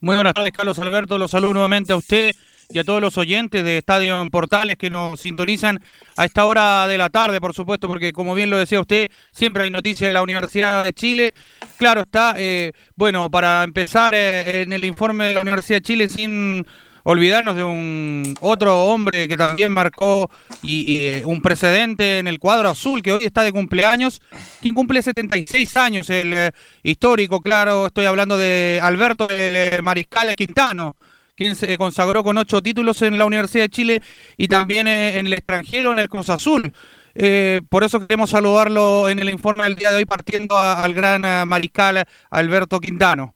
Muy 0.00 0.16
buenas 0.16 0.34
tardes, 0.34 0.52
Carlos 0.52 0.78
Alberto. 0.80 1.16
Los 1.16 1.30
saludo 1.30 1.52
nuevamente 1.52 1.92
a 1.92 1.96
usted 1.96 2.34
y 2.70 2.78
a 2.78 2.84
todos 2.84 3.00
los 3.00 3.18
oyentes 3.18 3.64
de 3.64 3.78
Estadio 3.78 4.20
en 4.20 4.30
Portales 4.30 4.76
que 4.76 4.90
nos 4.90 5.20
sintonizan 5.20 5.80
a 6.16 6.24
esta 6.24 6.44
hora 6.46 6.86
de 6.86 6.98
la 6.98 7.10
tarde, 7.10 7.40
por 7.40 7.54
supuesto, 7.54 7.88
porque 7.88 8.12
como 8.12 8.34
bien 8.34 8.50
lo 8.50 8.58
decía 8.58 8.80
usted, 8.80 9.10
siempre 9.32 9.64
hay 9.64 9.70
noticias 9.70 10.08
de 10.08 10.14
la 10.14 10.22
Universidad 10.22 10.84
de 10.84 10.92
Chile. 10.92 11.34
Claro 11.76 12.02
está, 12.02 12.34
eh, 12.36 12.72
bueno, 12.96 13.30
para 13.30 13.64
empezar 13.64 14.14
eh, 14.14 14.62
en 14.62 14.72
el 14.72 14.84
informe 14.84 15.26
de 15.26 15.34
la 15.34 15.42
Universidad 15.42 15.78
de 15.78 15.82
Chile, 15.82 16.08
sin 16.08 16.66
olvidarnos 17.06 17.54
de 17.54 17.62
un 17.62 18.34
otro 18.40 18.84
hombre 18.84 19.28
que 19.28 19.36
también 19.36 19.70
marcó 19.72 20.30
y, 20.62 20.96
eh, 21.00 21.22
un 21.26 21.42
precedente 21.42 22.18
en 22.18 22.26
el 22.26 22.38
cuadro 22.38 22.70
azul, 22.70 23.02
que 23.02 23.12
hoy 23.12 23.24
está 23.24 23.42
de 23.42 23.52
cumpleaños, 23.52 24.22
quien 24.62 24.74
cumple 24.74 25.02
76 25.02 25.76
años, 25.76 26.08
el 26.08 26.50
histórico, 26.82 27.42
claro, 27.42 27.88
estoy 27.88 28.06
hablando 28.06 28.38
de 28.38 28.80
Alberto 28.82 29.28
el 29.28 29.82
Mariscal 29.82 30.34
Quintano 30.34 30.96
quien 31.36 31.56
se 31.56 31.76
consagró 31.78 32.22
con 32.22 32.38
ocho 32.38 32.62
títulos 32.62 33.02
en 33.02 33.18
la 33.18 33.26
Universidad 33.26 33.64
de 33.64 33.70
Chile 33.70 34.02
y 34.36 34.48
también 34.48 34.86
en 34.86 35.26
el 35.26 35.32
extranjero, 35.32 35.92
en 35.92 35.98
el 35.98 36.08
Cruz 36.08 36.30
Azul. 36.30 36.72
Eh, 37.14 37.60
por 37.68 37.84
eso 37.84 38.00
queremos 38.00 38.30
saludarlo 38.30 39.08
en 39.08 39.18
el 39.20 39.30
informe 39.30 39.64
del 39.64 39.76
día 39.76 39.90
de 39.90 39.98
hoy, 39.98 40.04
partiendo 40.04 40.58
al 40.58 40.94
gran 40.94 41.24
eh, 41.24 41.44
mariscal 41.44 42.04
Alberto 42.30 42.80
Quintano. 42.80 43.34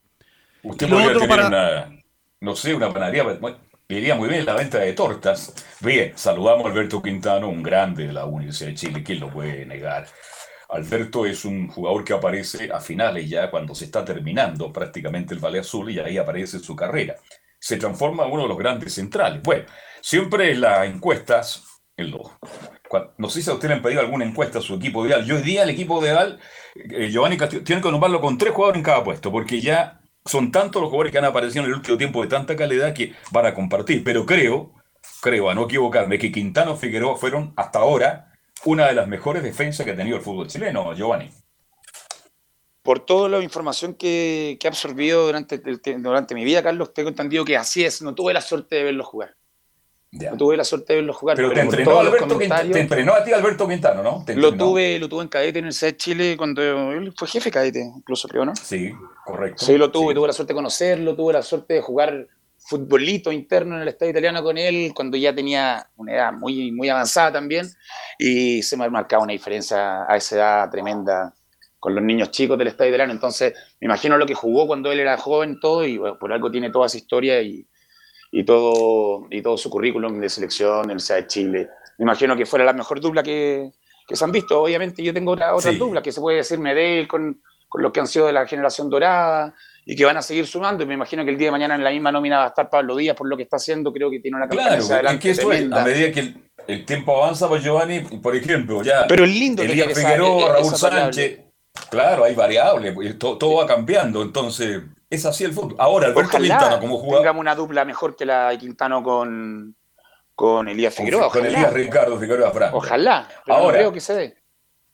Usted 0.62 0.88
podría 0.88 1.12
tener 1.16 1.46
una, 1.46 2.02
no 2.40 2.56
sé, 2.56 2.74
una 2.74 2.92
panadería, 2.92 3.24
iría 3.88 4.14
muy 4.16 4.28
bien 4.28 4.44
la 4.44 4.54
venta 4.54 4.78
de 4.78 4.92
tortas. 4.92 5.54
Bien, 5.80 6.12
saludamos 6.16 6.66
a 6.66 6.70
Alberto 6.70 7.00
Quintano, 7.00 7.48
un 7.48 7.62
grande 7.62 8.08
de 8.08 8.12
la 8.12 8.24
Universidad 8.24 8.70
de 8.70 8.74
Chile, 8.74 9.02
¿quién 9.04 9.20
lo 9.20 9.30
puede 9.30 9.64
negar? 9.64 10.06
Alberto 10.70 11.24
es 11.24 11.44
un 11.44 11.68
jugador 11.68 12.04
que 12.04 12.12
aparece 12.12 12.70
a 12.70 12.80
finales 12.80 13.30
ya 13.30 13.50
cuando 13.50 13.74
se 13.74 13.86
está 13.86 14.04
terminando 14.04 14.70
prácticamente 14.70 15.32
el 15.32 15.40
Valle 15.40 15.60
Azul 15.60 15.90
y 15.90 15.98
ahí 15.98 16.18
aparece 16.18 16.58
su 16.58 16.76
carrera 16.76 17.16
se 17.58 17.76
transforma 17.76 18.24
en 18.24 18.32
uno 18.32 18.42
de 18.42 18.48
los 18.48 18.58
grandes 18.58 18.94
centrales. 18.94 19.42
Bueno, 19.42 19.64
siempre 20.00 20.54
las 20.54 20.86
encuestas, 20.86 21.64
en 21.96 22.12
no 23.18 23.28
sé 23.28 23.42
si 23.42 23.50
a 23.50 23.54
usted 23.54 23.68
le 23.68 23.74
han 23.74 23.82
pedido 23.82 24.00
alguna 24.00 24.24
encuesta 24.24 24.60
a 24.60 24.62
su 24.62 24.74
equipo 24.74 25.06
ideal. 25.06 25.24
Yo 25.24 25.36
hoy 25.36 25.42
día 25.42 25.62
el 25.64 25.70
equipo 25.70 26.02
ideal, 26.02 26.38
eh, 26.74 27.10
Giovanni 27.10 27.36
Castillo, 27.36 27.64
tiene 27.64 27.82
que 27.82 27.90
nombrarlo 27.90 28.20
con 28.20 28.38
tres 28.38 28.52
jugadores 28.52 28.78
en 28.78 28.84
cada 28.84 29.04
puesto, 29.04 29.30
porque 29.30 29.60
ya 29.60 30.00
son 30.24 30.50
tantos 30.50 30.80
los 30.80 30.90
jugadores 30.90 31.12
que 31.12 31.18
han 31.18 31.24
aparecido 31.24 31.64
en 31.64 31.70
el 31.70 31.76
último 31.76 31.98
tiempo 31.98 32.22
de 32.22 32.28
tanta 32.28 32.56
calidad 32.56 32.94
que 32.94 33.14
van 33.30 33.46
a 33.46 33.54
compartir. 33.54 34.02
Pero 34.04 34.24
creo, 34.24 34.74
creo, 35.20 35.50
a 35.50 35.54
no 35.54 35.64
equivocarme, 35.64 36.18
que 36.18 36.32
Quintano 36.32 36.76
Figueroa 36.76 37.16
fueron 37.16 37.52
hasta 37.56 37.80
ahora 37.80 38.32
una 38.64 38.86
de 38.86 38.94
las 38.94 39.08
mejores 39.08 39.42
defensas 39.42 39.84
que 39.84 39.92
ha 39.92 39.96
tenido 39.96 40.16
el 40.16 40.22
fútbol 40.22 40.48
chileno, 40.48 40.94
Giovanni 40.94 41.30
por 42.88 43.00
toda 43.00 43.28
la 43.28 43.42
información 43.42 43.92
que, 43.92 44.58
he 44.58 44.66
absorbido 44.66 45.26
durante, 45.26 45.58
durante 45.98 46.34
mi 46.34 46.42
vida, 46.42 46.62
Carlos, 46.62 46.94
tengo 46.94 47.10
entendido 47.10 47.44
que 47.44 47.54
así 47.54 47.84
es. 47.84 48.00
No 48.00 48.14
tuve 48.14 48.32
la 48.32 48.40
suerte 48.40 48.76
de 48.76 48.84
verlo 48.84 49.04
jugar. 49.04 49.36
No 50.10 50.38
tuve 50.38 50.56
la 50.56 50.64
suerte 50.64 50.94
de 50.94 51.00
verlo 51.00 51.12
jugar. 51.12 51.36
Pero, 51.36 51.52
te, 51.52 51.60
entrenó 51.60 52.00
Alberto 52.00 52.38
te 52.38 52.80
entrenó 52.80 53.12
a 53.12 53.22
ti 53.22 53.34
Alberto 53.34 53.68
Quintano, 53.68 54.02
¿no? 54.02 54.24
lo 54.34 54.56
tuve, 54.56 54.98
lo 54.98 55.06
tuve 55.06 55.24
en 55.24 55.28
cadete 55.28 55.58
en 55.58 55.66
el 55.66 55.74
de 55.78 55.96
Chile 55.98 56.34
cuando 56.38 56.62
él 56.62 57.12
fue 57.14 57.28
jefe 57.28 57.50
cadete, 57.50 57.80
incluso 57.94 58.26
creo, 58.26 58.46
¿no? 58.46 58.56
Sí, 58.56 58.90
correcto. 59.22 59.66
Sí, 59.66 59.76
lo 59.76 59.90
tuve, 59.90 60.14
tuve 60.14 60.28
la 60.28 60.32
suerte 60.32 60.54
de 60.54 60.56
conocerlo, 60.56 61.14
tuve 61.14 61.34
la 61.34 61.42
suerte 61.42 61.74
de 61.74 61.82
jugar 61.82 62.26
futbolito 62.56 63.30
interno 63.30 63.76
en 63.76 63.82
el 63.82 63.88
estadio 63.88 64.12
italiano 64.12 64.42
con 64.42 64.56
él 64.56 64.92
cuando 64.94 65.18
ya 65.18 65.34
tenía 65.34 65.86
una 65.96 66.14
edad 66.14 66.32
muy, 66.32 66.72
muy 66.72 66.88
avanzada 66.88 67.32
también 67.32 67.66
y 68.18 68.62
se 68.62 68.78
me 68.78 68.86
ha 68.86 68.88
marcado 68.88 69.24
una 69.24 69.32
diferencia 69.34 70.10
a 70.10 70.16
esa 70.16 70.36
edad 70.36 70.70
tremenda 70.70 71.34
con 71.78 71.94
los 71.94 72.02
niños 72.02 72.30
chicos 72.30 72.58
del 72.58 72.68
Estadio 72.68 72.90
Italiano. 72.90 73.12
Entonces, 73.12 73.54
me 73.80 73.86
imagino 73.86 74.18
lo 74.18 74.26
que 74.26 74.34
jugó 74.34 74.66
cuando 74.66 74.90
él 74.90 75.00
era 75.00 75.16
joven, 75.16 75.60
todo, 75.60 75.86
y 75.86 75.98
por 76.18 76.32
algo 76.32 76.50
tiene 76.50 76.70
toda 76.70 76.86
esa 76.86 76.98
historia 76.98 77.40
y, 77.40 77.66
y, 78.32 78.44
todo, 78.44 79.26
y 79.30 79.42
todo 79.42 79.56
su 79.56 79.70
currículum 79.70 80.20
de 80.20 80.28
selección 80.28 80.90
el 80.90 80.98
de 80.98 81.26
Chile. 81.26 81.68
Me 81.98 82.04
imagino 82.04 82.36
que 82.36 82.46
fuera 82.46 82.64
la 82.64 82.72
mejor 82.72 83.00
dupla 83.00 83.22
que, 83.22 83.70
que 84.06 84.16
se 84.16 84.24
han 84.24 84.32
visto. 84.32 84.62
Obviamente, 84.62 85.02
yo 85.02 85.12
tengo 85.12 85.32
otra, 85.32 85.54
otra 85.54 85.72
dupla 85.72 86.02
que 86.02 86.12
se 86.12 86.20
puede 86.20 86.38
decir 86.38 86.58
Medel 86.58 87.06
con, 87.06 87.40
con 87.68 87.82
los 87.82 87.92
que 87.92 88.00
han 88.00 88.06
sido 88.06 88.26
de 88.26 88.32
la 88.32 88.46
generación 88.46 88.88
dorada 88.90 89.54
y 89.84 89.96
que 89.96 90.04
van 90.04 90.16
a 90.16 90.22
seguir 90.22 90.46
sumando. 90.46 90.82
Y 90.82 90.86
me 90.86 90.94
imagino 90.94 91.24
que 91.24 91.30
el 91.30 91.38
día 91.38 91.48
de 91.48 91.52
mañana 91.52 91.74
en 91.74 91.84
la 91.84 91.90
misma 91.90 92.12
nómina 92.12 92.38
va 92.38 92.44
a 92.44 92.48
estar 92.48 92.68
Pablo 92.68 92.96
Díaz 92.96 93.16
por 93.16 93.28
lo 93.28 93.36
que 93.36 93.44
está 93.44 93.56
haciendo. 93.56 93.92
Creo 93.92 94.10
que 94.10 94.20
tiene 94.20 94.36
una 94.36 94.48
campaña 94.48 94.76
claro, 94.76 94.94
adelante. 94.94 95.30
Es 95.30 95.40
a 95.40 95.84
medida 95.84 96.12
que 96.12 96.34
el, 96.66 96.84
tiempo 96.84 97.16
avanza, 97.22 97.48
pues 97.48 97.62
Giovanni, 97.62 98.00
por 98.00 98.36
ejemplo, 98.36 98.82
ya. 98.82 99.06
Pero 99.08 99.24
el 99.24 99.32
lindo 99.32 99.62
Elías 99.62 99.92
Figueroa, 99.94 100.54
Raúl 100.54 100.76
Sánchez. 100.76 101.47
Claro, 101.90 102.24
hay 102.24 102.34
variables, 102.34 103.18
todo, 103.18 103.56
va 103.56 103.66
cambiando, 103.66 104.22
entonces 104.22 104.82
es 105.10 105.26
así 105.26 105.44
el 105.44 105.52
fútbol. 105.52 105.76
Ahora, 105.78 106.08
Alberto 106.08 106.38
Quintano 106.38 106.80
como 106.80 106.98
jugador. 106.98 107.22
Tengamos 107.22 107.40
una 107.40 107.54
dupla 107.54 107.84
mejor 107.84 108.16
que 108.16 108.26
la 108.26 108.50
de 108.50 108.58
Quintano 108.58 109.02
con, 109.02 109.74
con 110.34 110.68
Elías 110.68 110.94
Figueroa. 110.94 111.30
Con, 111.30 111.46
Elías 111.46 111.72
Ricardo 111.72 112.18
Figueroa 112.18 112.50
Franco. 112.50 112.78
Ojalá, 112.78 113.28
pero 113.44 113.58
Ahora, 113.58 113.78
creo 113.78 113.92
que 113.92 114.00
se 114.00 114.14
dé. 114.14 114.36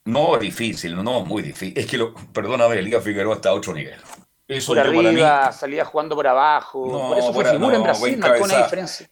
No, 0.04 0.36
difícil, 0.36 1.02
no, 1.02 1.24
muy 1.24 1.42
difícil. 1.42 1.76
Es 1.76 1.86
que, 1.86 1.96
lo, 1.96 2.14
perdóname, 2.14 2.78
Elías 2.78 3.02
Figueroa 3.02 3.36
está 3.36 3.50
a 3.50 3.54
otro 3.54 3.72
nivel. 3.72 3.98
Eso 4.46 4.72
por 4.72 4.78
arriba, 4.78 5.50
salía 5.52 5.84
jugando 5.84 6.14
por 6.14 6.26
abajo. 6.26 7.08
por 7.08 7.18
eso 7.18 7.32
fue 7.32 7.44
figura 7.44 7.76
en 7.76 7.82
Brasil, 7.82 8.18
marcó 8.18 8.44
una 8.44 8.62
diferencia 8.64 9.08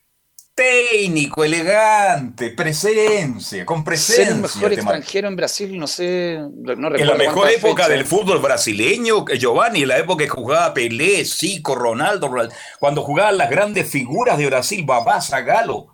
técnico, 0.62 1.44
elegante, 1.44 2.50
presencia, 2.50 3.66
con 3.66 3.82
presencia. 3.82 4.24
Ser 4.24 4.34
el 4.34 4.42
mejor 4.42 4.72
extranjero 4.72 5.28
en 5.28 5.36
Brasil, 5.36 5.78
no 5.78 5.86
sé, 5.86 6.38
no 6.38 6.88
recuerdo. 6.88 6.96
En 6.98 7.06
la 7.06 7.14
mejor 7.14 7.50
época 7.50 7.88
del 7.88 8.04
fútbol 8.04 8.38
brasileño, 8.38 9.24
Giovanni, 9.26 9.82
en 9.82 9.88
la 9.88 9.98
época 9.98 10.24
que 10.24 10.30
jugaba 10.30 10.72
Pelé, 10.72 11.24
Zico, 11.24 11.74
Ronaldo, 11.74 12.30
cuando 12.78 13.02
jugaban 13.02 13.38
las 13.38 13.50
grandes 13.50 13.90
figuras 13.90 14.38
de 14.38 14.46
Brasil, 14.46 14.84
Babá, 14.84 15.20
Galo. 15.44 15.88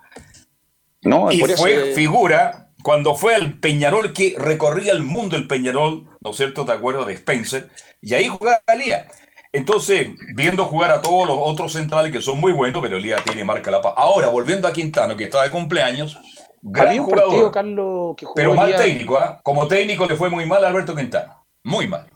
No, 1.02 1.30
y 1.32 1.40
fue 1.40 1.92
figura 1.94 2.70
cuando 2.82 3.14
fue 3.14 3.34
al 3.34 3.58
Peñarol 3.58 4.12
que 4.12 4.34
recorría 4.36 4.92
el 4.92 5.02
mundo 5.02 5.36
el 5.36 5.46
Peñarol, 5.46 6.08
¿no 6.20 6.30
es 6.30 6.36
cierto? 6.36 6.64
¿Te 6.64 6.72
acuerdas 6.72 7.06
de 7.06 7.14
Spencer? 7.14 7.70
Y 8.02 8.14
ahí 8.14 8.28
jugaba 8.28 8.60
Lía. 8.76 9.06
Entonces, 9.53 10.09
viendo 10.34 10.64
jugar 10.66 10.90
a 10.90 11.01
todos 11.01 11.26
los 11.26 11.38
otros 11.40 11.72
centrales 11.72 12.12
que 12.12 12.20
son 12.20 12.38
muy 12.38 12.53
buenos, 12.53 12.82
pero 12.82 12.99
Elías 12.99 13.24
tiene 13.24 13.44
marca 13.44 13.70
la 13.70 13.80
paz. 13.80 13.94
Ahora, 13.96 14.28
volviendo 14.28 14.68
a 14.68 14.72
Quintano, 14.72 15.16
que 15.16 15.24
está 15.24 15.42
de 15.42 15.51
cumpleaños, 15.51 16.18
gran 16.61 16.99
jugador, 16.99 17.51
Carlos, 17.51 18.14
que 18.16 18.26
pero 18.34 18.55
mal 18.55 18.74
técnico, 18.76 19.16
¿ah? 19.16 19.40
Como 19.42 19.66
técnico 19.66 20.07
le 20.07 20.16
fue 20.16 20.28
muy 20.28 20.44
mal 20.44 20.64
a 20.64 20.68
Alberto 20.68 20.94
Quintano. 20.94 21.44
Muy 21.64 21.88
mal. 21.88 22.07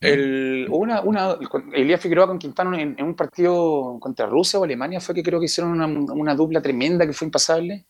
El, 0.00 0.68
una, 0.70 1.00
una, 1.00 1.36
Elías 1.72 2.00
Figueroa 2.00 2.28
con 2.28 2.38
Quintano 2.38 2.78
en, 2.78 3.02
un 3.02 3.14
partido 3.16 3.98
contra 3.98 4.26
Rusia 4.26 4.60
o 4.60 4.64
Alemania 4.64 5.00
fue 5.00 5.14
que 5.14 5.24
creo 5.24 5.40
que 5.40 5.46
hicieron 5.46 5.72
una, 5.72 5.86
una 5.86 6.34
dupla 6.36 6.62
tremenda 6.62 7.04
que 7.06 7.12
fue 7.12 7.26
impasable. 7.26 7.86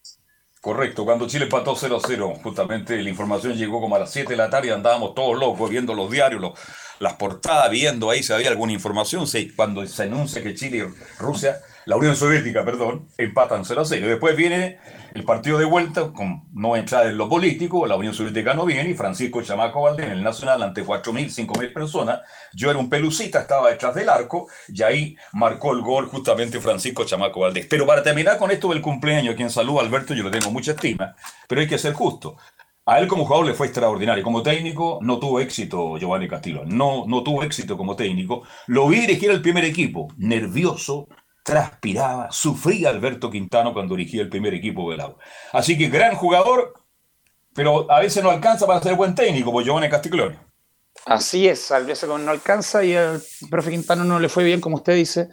Correcto, 0.60 1.04
cuando 1.04 1.26
Chile 1.28 1.44
empató 1.44 1.76
0-0, 1.76 2.42
justamente 2.42 3.00
la 3.00 3.10
información 3.10 3.54
llegó 3.54 3.80
como 3.80 3.94
a 3.94 4.00
las 4.00 4.10
7 4.10 4.30
de 4.30 4.36
la 4.36 4.50
tarde, 4.50 4.72
andábamos 4.72 5.14
todos 5.14 5.38
locos 5.38 5.70
viendo 5.70 5.94
los 5.94 6.10
diarios, 6.10 6.40
los, 6.40 6.58
las 6.98 7.14
portadas, 7.14 7.70
viendo 7.70 8.10
ahí 8.10 8.22
si 8.22 8.32
había 8.32 8.48
alguna 8.48 8.72
información. 8.72 9.24
cuando 9.56 9.86
se 9.86 10.02
anuncia 10.04 10.42
que 10.42 10.54
Chile 10.54 10.78
y 10.78 11.20
Rusia 11.22 11.60
la 11.88 11.96
Unión 11.96 12.16
Soviética, 12.16 12.66
perdón, 12.66 13.08
empatan 13.16 13.64
0 13.64 13.80
a 13.80 13.84
0. 13.86 14.08
Después 14.08 14.36
viene 14.36 14.78
el 15.14 15.24
partido 15.24 15.56
de 15.56 15.64
vuelta, 15.64 16.12
con 16.12 16.44
no 16.52 16.76
entrar 16.76 17.06
en 17.06 17.16
lo 17.16 17.30
político, 17.30 17.86
la 17.86 17.96
Unión 17.96 18.12
Soviética 18.12 18.52
no 18.52 18.66
viene, 18.66 18.90
y 18.90 18.94
Francisco 18.94 19.40
Chamaco 19.40 19.80
Valdés 19.80 20.04
en 20.04 20.12
el 20.12 20.22
Nacional 20.22 20.62
ante 20.62 20.84
4.000, 20.84 21.46
5.000 21.46 21.72
personas. 21.72 22.20
Yo 22.52 22.68
era 22.68 22.78
un 22.78 22.90
pelucita, 22.90 23.40
estaba 23.40 23.70
detrás 23.70 23.94
del 23.94 24.10
arco, 24.10 24.48
y 24.68 24.82
ahí 24.82 25.16
marcó 25.32 25.72
el 25.72 25.80
gol 25.80 26.08
justamente 26.08 26.60
Francisco 26.60 27.04
Chamaco 27.04 27.40
Valdés. 27.40 27.66
Pero 27.70 27.86
para 27.86 28.02
terminar 28.02 28.36
con 28.36 28.50
esto 28.50 28.68
del 28.68 28.82
cumpleaños, 28.82 29.34
quien 29.34 29.48
saluda 29.48 29.80
Alberto, 29.80 30.12
yo 30.12 30.24
le 30.24 30.30
tengo 30.30 30.50
mucha 30.50 30.72
estima, 30.72 31.16
pero 31.48 31.62
hay 31.62 31.68
que 31.68 31.78
ser 31.78 31.94
justo. 31.94 32.36
A 32.88 33.00
él 33.00 33.06
como 33.06 33.26
jugador 33.26 33.46
le 33.46 33.52
fue 33.52 33.66
extraordinario. 33.66 34.24
Como 34.24 34.42
técnico 34.42 34.98
no 35.02 35.18
tuvo 35.18 35.40
éxito 35.40 35.98
Giovanni 35.98 36.26
Castillo. 36.26 36.62
No, 36.64 37.04
no 37.06 37.22
tuvo 37.22 37.42
éxito 37.42 37.76
como 37.76 37.94
técnico. 37.94 38.44
Lo 38.66 38.88
vi 38.88 39.00
dirigir 39.00 39.30
el 39.30 39.42
primer 39.42 39.66
equipo. 39.66 40.08
Nervioso, 40.16 41.06
transpiraba, 41.42 42.30
sufría 42.30 42.88
Alberto 42.88 43.30
Quintano 43.30 43.74
cuando 43.74 43.94
dirigía 43.94 44.22
el 44.22 44.30
primer 44.30 44.54
equipo 44.54 44.90
del 44.90 45.02
agua. 45.02 45.18
Así 45.52 45.76
que 45.76 45.88
gran 45.88 46.14
jugador, 46.14 46.72
pero 47.54 47.90
a 47.92 48.00
veces 48.00 48.24
no 48.24 48.30
alcanza 48.30 48.66
para 48.66 48.80
ser 48.80 48.94
buen 48.94 49.14
técnico, 49.14 49.52
pues 49.52 49.66
Giovanni 49.66 49.90
Castiglione. 49.90 50.38
Así 51.04 51.46
es, 51.46 51.70
a 51.70 51.80
veces 51.80 52.08
no 52.08 52.30
alcanza 52.30 52.82
y 52.84 52.94
al 52.94 53.20
profe 53.50 53.70
Quintano 53.70 54.04
no 54.04 54.18
le 54.18 54.30
fue 54.30 54.44
bien, 54.44 54.62
como 54.62 54.76
usted 54.76 54.94
dice, 54.94 55.28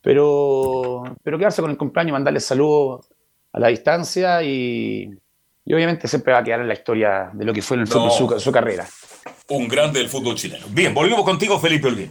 pero, 0.00 1.02
pero 1.24 1.36
quedarse 1.36 1.62
con 1.62 1.72
el 1.72 1.76
cumpleaños, 1.76 2.12
mandarle 2.12 2.38
saludos 2.38 3.08
a 3.52 3.58
la 3.58 3.68
distancia 3.68 4.40
y, 4.44 5.10
y 5.64 5.74
obviamente 5.74 6.08
siempre 6.08 6.32
va 6.32 6.40
a 6.40 6.44
quedar 6.44 6.60
en 6.60 6.68
la 6.68 6.74
historia 6.74 7.30
de 7.32 7.44
lo 7.44 7.52
que 7.52 7.62
fue 7.62 7.76
en 7.76 7.82
el 7.82 7.86
fútbol 7.86 8.10
su, 8.10 8.40
su, 8.40 8.52
carrera. 8.52 8.86
Un 9.48 9.68
grande 9.68 10.00
del 10.00 10.08
fútbol 10.08 10.34
chileno. 10.34 10.66
Bien, 10.70 10.92
volvemos 10.92 11.24
contigo, 11.24 11.58
Felipe 11.58 11.88
Olguín. 11.88 12.10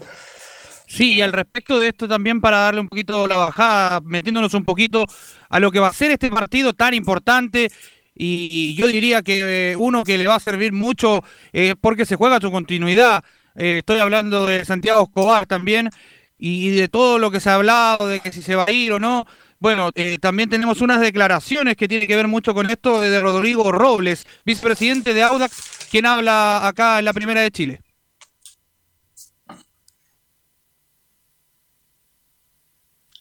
Sí, 0.91 1.13
y 1.13 1.21
al 1.21 1.31
respecto 1.31 1.79
de 1.79 1.87
esto 1.87 2.05
también 2.05 2.41
para 2.41 2.57
darle 2.57 2.81
un 2.81 2.89
poquito 2.89 3.25
la 3.25 3.37
bajada, 3.37 4.01
metiéndonos 4.01 4.53
un 4.53 4.65
poquito 4.65 5.05
a 5.49 5.59
lo 5.59 5.71
que 5.71 5.79
va 5.79 5.87
a 5.87 5.93
ser 5.93 6.11
este 6.11 6.29
partido 6.29 6.73
tan 6.73 6.93
importante. 6.93 7.71
Y 8.13 8.75
yo 8.75 8.87
diría 8.87 9.21
que 9.21 9.71
eh, 9.71 9.75
uno 9.77 10.03
que 10.03 10.17
le 10.17 10.27
va 10.27 10.35
a 10.35 10.39
servir 10.41 10.73
mucho 10.73 11.23
eh, 11.53 11.75
porque 11.79 12.05
se 12.05 12.17
juega 12.17 12.41
su 12.41 12.51
continuidad. 12.51 13.23
Eh, 13.55 13.77
estoy 13.79 13.99
hablando 13.99 14.45
de 14.45 14.65
Santiago 14.65 15.03
Escobar 15.03 15.45
también 15.45 15.89
y 16.37 16.71
de 16.71 16.89
todo 16.89 17.19
lo 17.19 17.31
que 17.31 17.39
se 17.39 17.49
ha 17.49 17.55
hablado, 17.55 18.07
de 18.07 18.19
que 18.19 18.33
si 18.33 18.41
se 18.41 18.55
va 18.55 18.65
a 18.67 18.71
ir 18.71 18.91
o 18.91 18.99
no. 18.99 19.25
Bueno, 19.61 19.91
eh, 19.93 20.17
también 20.19 20.49
tenemos 20.49 20.81
unas 20.81 20.99
declaraciones 20.99 21.75
que 21.77 21.87
tienen 21.87 22.07
que 22.07 22.15
ver 22.15 22.27
mucho 22.27 22.55
con 22.55 22.67
esto 22.71 22.99
de 22.99 23.21
Rodrigo 23.21 23.71
Robles, 23.71 24.25
vicepresidente 24.43 25.13
de 25.13 25.21
Audax, 25.21 25.87
quien 25.91 26.07
habla 26.07 26.67
acá 26.67 26.97
en 26.97 27.05
la 27.05 27.13
Primera 27.13 27.41
de 27.41 27.51
Chile. 27.51 27.81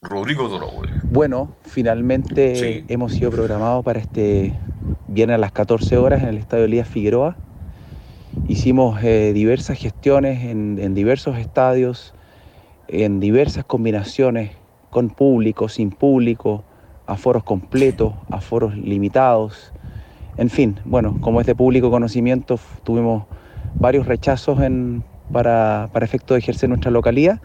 Rodrigo 0.01 0.47
Robles. 0.57 0.91
Bueno, 1.03 1.55
finalmente 1.61 2.55
sí. 2.55 2.85
hemos 2.87 3.13
sido 3.13 3.29
programados 3.29 3.85
para 3.85 3.99
este 3.99 4.51
viernes 5.07 5.35
a 5.35 5.37
las 5.37 5.51
14 5.51 5.95
horas 5.97 6.23
en 6.23 6.29
el 6.29 6.37
Estadio 6.39 6.63
Elías 6.63 6.87
Figueroa. 6.87 7.37
Hicimos 8.47 8.99
eh, 9.03 9.31
diversas 9.35 9.77
gestiones 9.77 10.43
en, 10.43 10.79
en 10.81 10.95
diversos 10.95 11.37
estadios, 11.37 12.15
en 12.87 13.19
diversas 13.19 13.63
combinaciones 13.63 14.53
con 14.91 15.09
público, 15.09 15.69
sin 15.69 15.89
público, 15.89 16.63
aforos 17.07 17.43
completos, 17.43 18.13
aforos 18.29 18.77
limitados. 18.77 19.73
En 20.37 20.49
fin, 20.49 20.79
bueno, 20.85 21.17
como 21.21 21.41
es 21.41 21.47
de 21.47 21.55
público 21.55 21.89
conocimiento, 21.89 22.59
tuvimos 22.83 23.23
varios 23.75 24.05
rechazos 24.05 24.61
en, 24.61 25.03
para, 25.31 25.89
efecto 26.01 26.33
de 26.33 26.41
ejercer 26.41 26.69
nuestra 26.69 26.91
localidad, 26.91 27.41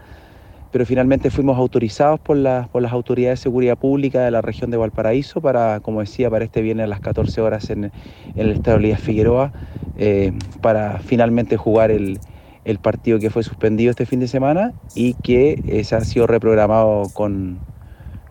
pero 0.73 0.85
finalmente 0.85 1.31
fuimos 1.31 1.57
autorizados 1.57 2.21
por, 2.21 2.37
la, 2.37 2.69
por 2.71 2.83
las 2.83 2.93
autoridades 2.93 3.39
de 3.39 3.45
seguridad 3.45 3.79
pública 3.79 4.25
de 4.25 4.33
la 4.33 4.43
región 4.43 4.71
de 4.71 4.77
Valparaíso 4.77 5.41
para, 5.41 5.81
como 5.81 6.01
decía, 6.01 6.29
para 6.29 6.45
este 6.45 6.61
viernes 6.63 6.85
a 6.85 6.89
las 6.89 7.01
14 7.01 7.41
horas 7.41 7.71
en, 7.71 7.85
en 7.85 7.93
el 8.35 8.51
Estadio 8.51 8.79
Elías 8.79 9.01
Figueroa, 9.01 9.53
eh, 9.97 10.33
para 10.61 10.99
finalmente 10.99 11.57
jugar 11.57 11.93
el, 11.93 12.19
el 12.67 12.81
partido 12.81 13.21
que 13.21 13.31
fue 13.31 13.45
suspendido 13.45 13.91
este 13.91 14.07
fin 14.07 14.19
de 14.19 14.27
semana 14.27 14.75
y 14.95 15.15
que 15.15 15.63
eh, 15.69 15.85
se 15.85 15.95
ha 15.95 16.01
sido 16.01 16.27
reprogramado 16.27 17.09
con, 17.15 17.61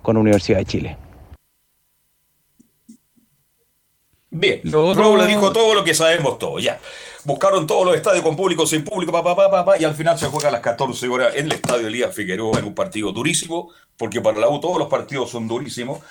con 0.02 0.18
Universidad 0.18 0.60
de 0.60 0.66
Chile. 0.66 0.98
Bien, 4.30 4.60
Robles 4.66 5.28
dijo 5.28 5.54
todo 5.54 5.74
lo 5.74 5.86
que 5.86 5.94
sabemos 5.94 6.38
todo, 6.38 6.60
ya. 6.60 6.78
Buscaron 7.24 7.66
todos 7.66 7.86
los 7.86 7.96
estadios 7.96 8.24
con 8.24 8.36
público, 8.36 8.68
sin 8.68 8.84
público, 8.84 9.12
pa, 9.14 9.24
pa, 9.24 9.50
pa, 9.50 9.66
pa, 9.66 9.80
y 9.80 9.86
al 9.86 9.96
final 9.96 10.20
se 10.20 10.28
juega 10.28 10.50
a 10.50 10.52
las 10.52 10.62
14 10.62 11.08
horas 11.08 11.36
en 11.36 11.46
el 11.46 11.54
estadio 11.54 11.88
Elías 11.88 12.14
Figueroa 12.14 12.60
en 12.60 12.66
un 12.66 12.76
partido 12.76 13.14
durísimo, 13.14 13.72
porque 13.98 14.20
para 14.20 14.38
la 14.38 14.50
U 14.50 14.60
todos 14.60 14.78
los 14.78 14.90
partidos 14.90 15.32
son 15.32 15.48
durísimos. 15.48 16.02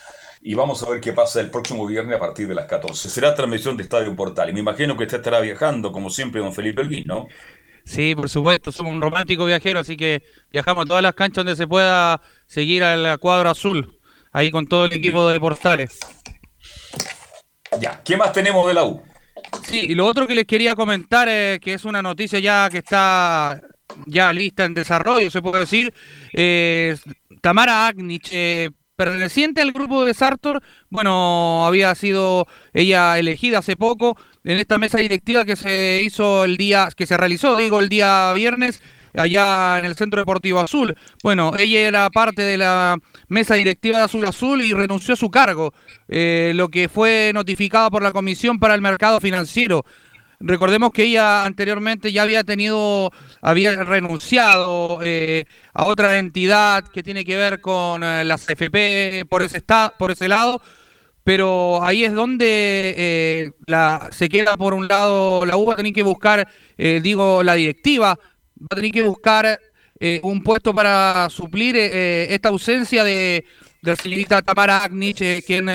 Y 0.40 0.54
vamos 0.54 0.82
a 0.82 0.90
ver 0.90 1.00
qué 1.00 1.12
pasa 1.12 1.40
el 1.40 1.50
próximo 1.50 1.86
viernes 1.86 2.16
a 2.16 2.18
partir 2.18 2.48
de 2.48 2.54
las 2.54 2.66
14. 2.66 3.08
Será 3.08 3.34
transmisión 3.34 3.76
de 3.76 3.82
Estadio 3.82 4.14
Portal. 4.14 4.50
Y 4.50 4.52
me 4.52 4.60
imagino 4.60 4.96
que 4.96 5.04
usted 5.04 5.18
estará 5.18 5.40
viajando, 5.40 5.90
como 5.90 6.10
siempre, 6.10 6.40
don 6.40 6.52
Felipe 6.52 6.82
Elguín, 6.82 7.04
¿no? 7.06 7.28
Sí, 7.84 8.14
por 8.14 8.30
supuesto, 8.30 8.72
somos 8.72 8.92
un 8.92 9.02
romántico 9.02 9.44
viajero, 9.44 9.80
así 9.80 9.96
que 9.96 10.22
viajamos 10.50 10.84
a 10.84 10.88
todas 10.88 11.02
las 11.02 11.14
canchas 11.14 11.44
donde 11.44 11.56
se 11.56 11.66
pueda 11.66 12.20
seguir 12.46 12.82
al 12.82 13.18
cuadro 13.18 13.50
azul, 13.50 13.98
ahí 14.32 14.50
con 14.50 14.66
todo 14.66 14.86
el 14.86 14.94
equipo 14.94 15.28
de 15.28 15.38
Portales. 15.38 15.98
Ya, 17.80 18.00
¿qué 18.02 18.16
más 18.16 18.32
tenemos 18.32 18.66
de 18.66 18.74
la 18.74 18.84
U? 18.84 19.02
Sí, 19.64 19.80
y 19.88 19.94
lo 19.94 20.06
otro 20.06 20.26
que 20.26 20.34
les 20.34 20.46
quería 20.46 20.74
comentar 20.74 21.28
es 21.28 21.60
que 21.60 21.74
es 21.74 21.84
una 21.84 22.00
noticia 22.00 22.38
ya 22.38 22.68
que 22.70 22.78
está 22.78 23.60
ya 24.06 24.32
lista 24.32 24.64
en 24.64 24.74
desarrollo, 24.74 25.30
se 25.30 25.42
puede 25.42 25.60
decir. 25.60 25.92
Eh, 26.32 26.96
Tamara 27.40 27.86
Agnich, 27.86 28.30
eh, 28.32 28.70
perteneciente 28.96 29.60
al 29.60 29.72
grupo 29.72 30.04
de 30.04 30.14
Sartor, 30.14 30.62
bueno, 30.88 31.66
había 31.66 31.94
sido 31.94 32.46
ella 32.72 33.18
elegida 33.18 33.58
hace 33.58 33.76
poco 33.76 34.16
en 34.44 34.58
esta 34.58 34.78
mesa 34.78 34.98
directiva 34.98 35.44
que 35.44 35.56
se 35.56 36.02
hizo 36.02 36.44
el 36.44 36.56
día, 36.56 36.88
que 36.94 37.06
se 37.06 37.16
realizó, 37.16 37.56
digo, 37.56 37.80
el 37.80 37.88
día 37.88 38.32
viernes, 38.34 38.82
allá 39.14 39.78
en 39.78 39.86
el 39.86 39.96
Centro 39.96 40.20
Deportivo 40.20 40.60
Azul. 40.60 40.94
Bueno, 41.22 41.52
ella 41.58 41.80
era 41.80 42.10
parte 42.10 42.42
de 42.42 42.58
la 42.58 42.98
mesa 43.28 43.54
directiva 43.54 43.98
de 43.98 44.04
Azul 44.04 44.26
Azul 44.26 44.62
y 44.62 44.72
renunció 44.72 45.14
a 45.14 45.16
su 45.16 45.30
cargo, 45.30 45.72
eh, 46.08 46.52
lo 46.54 46.68
que 46.68 46.88
fue 46.88 47.30
notificado 47.34 47.90
por 47.90 48.02
la 48.02 48.12
Comisión 48.12 48.58
para 48.58 48.74
el 48.74 48.82
Mercado 48.82 49.20
Financiero. 49.20 49.84
Recordemos 50.40 50.90
que 50.90 51.04
ella 51.04 51.44
anteriormente 51.46 52.12
ya 52.12 52.22
había 52.22 52.44
tenido, 52.44 53.12
había 53.40 53.82
renunciado 53.82 54.98
eh, 55.02 55.46
a 55.72 55.84
otra 55.84 56.18
entidad 56.18 56.86
que 56.88 57.02
tiene 57.02 57.24
que 57.24 57.36
ver 57.36 57.60
con 57.62 58.02
eh, 58.02 58.24
las 58.24 58.48
FP 58.50 59.24
por 59.26 59.42
ese, 59.42 59.62
por 59.96 60.10
ese 60.10 60.28
lado, 60.28 60.60
pero 61.24 61.82
ahí 61.82 62.04
es 62.04 62.12
donde 62.12 62.94
eh, 62.96 63.52
la, 63.66 64.08
se 64.12 64.28
queda 64.28 64.56
por 64.56 64.74
un 64.74 64.86
lado, 64.86 65.46
la 65.46 65.56
U 65.56 65.64
va 65.66 65.72
a 65.72 65.76
tener 65.76 65.94
que 65.94 66.02
buscar, 66.02 66.46
eh, 66.76 67.00
digo, 67.02 67.42
la 67.42 67.54
directiva, 67.54 68.18
va 68.60 68.68
a 68.70 68.76
tener 68.76 68.92
que 68.92 69.02
buscar 69.02 69.58
eh, 69.98 70.20
un 70.22 70.42
puesto 70.42 70.74
para 70.74 71.28
suplir 71.30 71.76
eh, 71.76 72.26
esta 72.34 72.50
ausencia 72.50 73.02
de, 73.02 73.46
de 73.80 73.90
la 73.90 73.96
señorita 73.96 74.42
Tamara 74.42 74.84
Agnich, 74.84 75.44
quien 75.46 75.70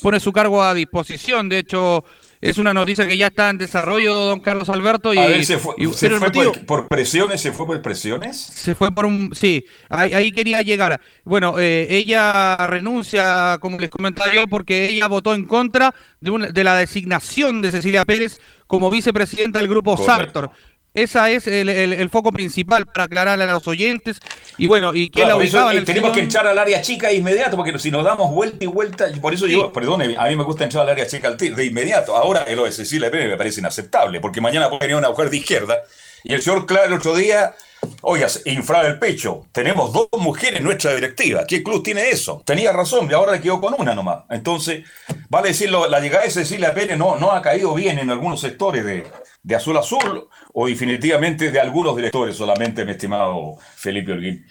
pone 0.00 0.20
su 0.20 0.32
cargo 0.32 0.62
a 0.62 0.72
disposición. 0.72 1.48
De 1.48 1.58
hecho, 1.58 2.04
es 2.42 2.58
una 2.58 2.74
noticia 2.74 3.06
que 3.06 3.16
ya 3.16 3.28
está 3.28 3.50
en 3.50 3.58
desarrollo, 3.58 4.14
don 4.16 4.40
Carlos 4.40 4.68
Alberto. 4.68 5.14
Y, 5.14 5.18
a 5.18 5.28
ver, 5.28 5.44
¿se 5.44 5.58
fue, 5.58 5.74
y, 5.78 5.86
¿se 5.92 6.10
fue 6.10 6.18
motivo, 6.18 6.52
por, 6.52 6.66
por, 6.66 6.88
presiones? 6.88 7.40
¿Se 7.40 7.52
fue 7.52 7.66
por 7.66 7.80
presiones? 7.80 8.36
Se 8.36 8.74
fue 8.74 8.92
por 8.92 9.06
un... 9.06 9.32
Sí, 9.32 9.64
ahí, 9.88 10.12
ahí 10.12 10.32
quería 10.32 10.60
llegar. 10.62 11.00
Bueno, 11.22 11.60
eh, 11.60 11.86
ella 11.88 12.56
renuncia, 12.66 13.58
como 13.60 13.78
les 13.78 13.90
comentaba 13.90 14.34
yo, 14.34 14.48
porque 14.48 14.88
ella 14.90 15.06
votó 15.06 15.34
en 15.34 15.44
contra 15.44 15.94
de, 16.20 16.30
una, 16.32 16.48
de 16.48 16.64
la 16.64 16.76
designación 16.76 17.62
de 17.62 17.70
Cecilia 17.70 18.04
Pérez 18.04 18.40
como 18.66 18.90
vicepresidenta 18.90 19.60
del 19.60 19.68
grupo 19.68 19.96
Correcto. 19.96 20.40
Sartor. 20.40 20.50
Esa 20.94 21.30
es 21.30 21.46
el, 21.46 21.70
el, 21.70 21.94
el, 21.94 22.10
foco 22.10 22.32
principal 22.32 22.84
para 22.86 23.04
aclararle 23.04 23.44
a 23.44 23.52
los 23.52 23.66
oyentes. 23.66 24.20
Y 24.58 24.66
bueno, 24.66 24.94
¿y 24.94 25.08
quién 25.08 25.24
claro, 25.24 25.28
la 25.30 25.36
ubicaba? 25.36 25.64
Eso, 25.64 25.72
en 25.72 25.78
el 25.78 25.84
tenemos 25.86 26.12
que 26.12 26.20
echar 26.20 26.46
al 26.46 26.58
área 26.58 26.82
chica 26.82 27.08
de 27.08 27.14
inmediato, 27.14 27.56
porque 27.56 27.78
si 27.78 27.90
nos 27.90 28.04
damos 28.04 28.30
vuelta 28.30 28.62
y 28.62 28.66
vuelta, 28.66 29.06
por 29.20 29.32
eso 29.32 29.46
sí. 29.46 29.52
yo, 29.52 29.72
perdón, 29.72 30.02
a 30.02 30.28
mí 30.28 30.36
me 30.36 30.44
gusta 30.44 30.64
entrar 30.64 30.82
al 30.82 30.90
área 30.90 31.06
chica 31.06 31.30
de 31.30 31.64
inmediato. 31.64 32.14
Ahora 32.14 32.44
lo 32.54 32.64
de 32.64 32.72
Cecilia 32.72 33.10
Pérez 33.10 33.28
me 33.28 33.38
parece 33.38 33.60
inaceptable, 33.60 34.20
porque 34.20 34.42
mañana 34.42 34.68
puede 34.68 34.80
venir 34.80 34.96
una 34.96 35.08
mujer 35.08 35.30
de 35.30 35.38
izquierda. 35.38 35.82
Y 36.24 36.34
el 36.34 36.42
señor 36.42 36.66
Clark 36.66 36.88
el 36.88 36.92
otro 36.92 37.16
día, 37.16 37.54
oiga, 38.02 38.28
inflar 38.44 38.84
el 38.84 38.98
pecho. 38.98 39.46
Tenemos 39.50 39.94
dos 39.94 40.08
mujeres 40.18 40.58
en 40.58 40.64
nuestra 40.64 40.94
directiva. 40.94 41.46
¿Qué 41.46 41.62
club 41.62 41.82
tiene 41.82 42.10
eso? 42.10 42.42
Tenía 42.44 42.70
razón, 42.70 43.08
y 43.10 43.14
ahora 43.14 43.40
quedó 43.40 43.62
con 43.62 43.74
una 43.78 43.94
nomás. 43.94 44.24
Entonces, 44.28 44.84
vale 45.30 45.48
decirlo, 45.48 45.88
la 45.88 46.00
llegada 46.00 46.24
de 46.24 46.30
Cecilia 46.30 46.74
Pérez 46.74 46.98
no, 46.98 47.16
no 47.16 47.32
ha 47.32 47.40
caído 47.40 47.72
bien 47.74 47.98
en 47.98 48.10
algunos 48.10 48.40
sectores 48.40 48.84
de, 48.84 49.06
de 49.42 49.54
Azul 49.54 49.76
Azul 49.76 50.28
o 50.52 50.66
definitivamente 50.66 51.50
de 51.50 51.60
algunos 51.60 51.96
directores 51.96 52.36
solamente, 52.36 52.84
mi 52.84 52.92
estimado 52.92 53.56
Felipe 53.76 54.12
Holguín. 54.12 54.46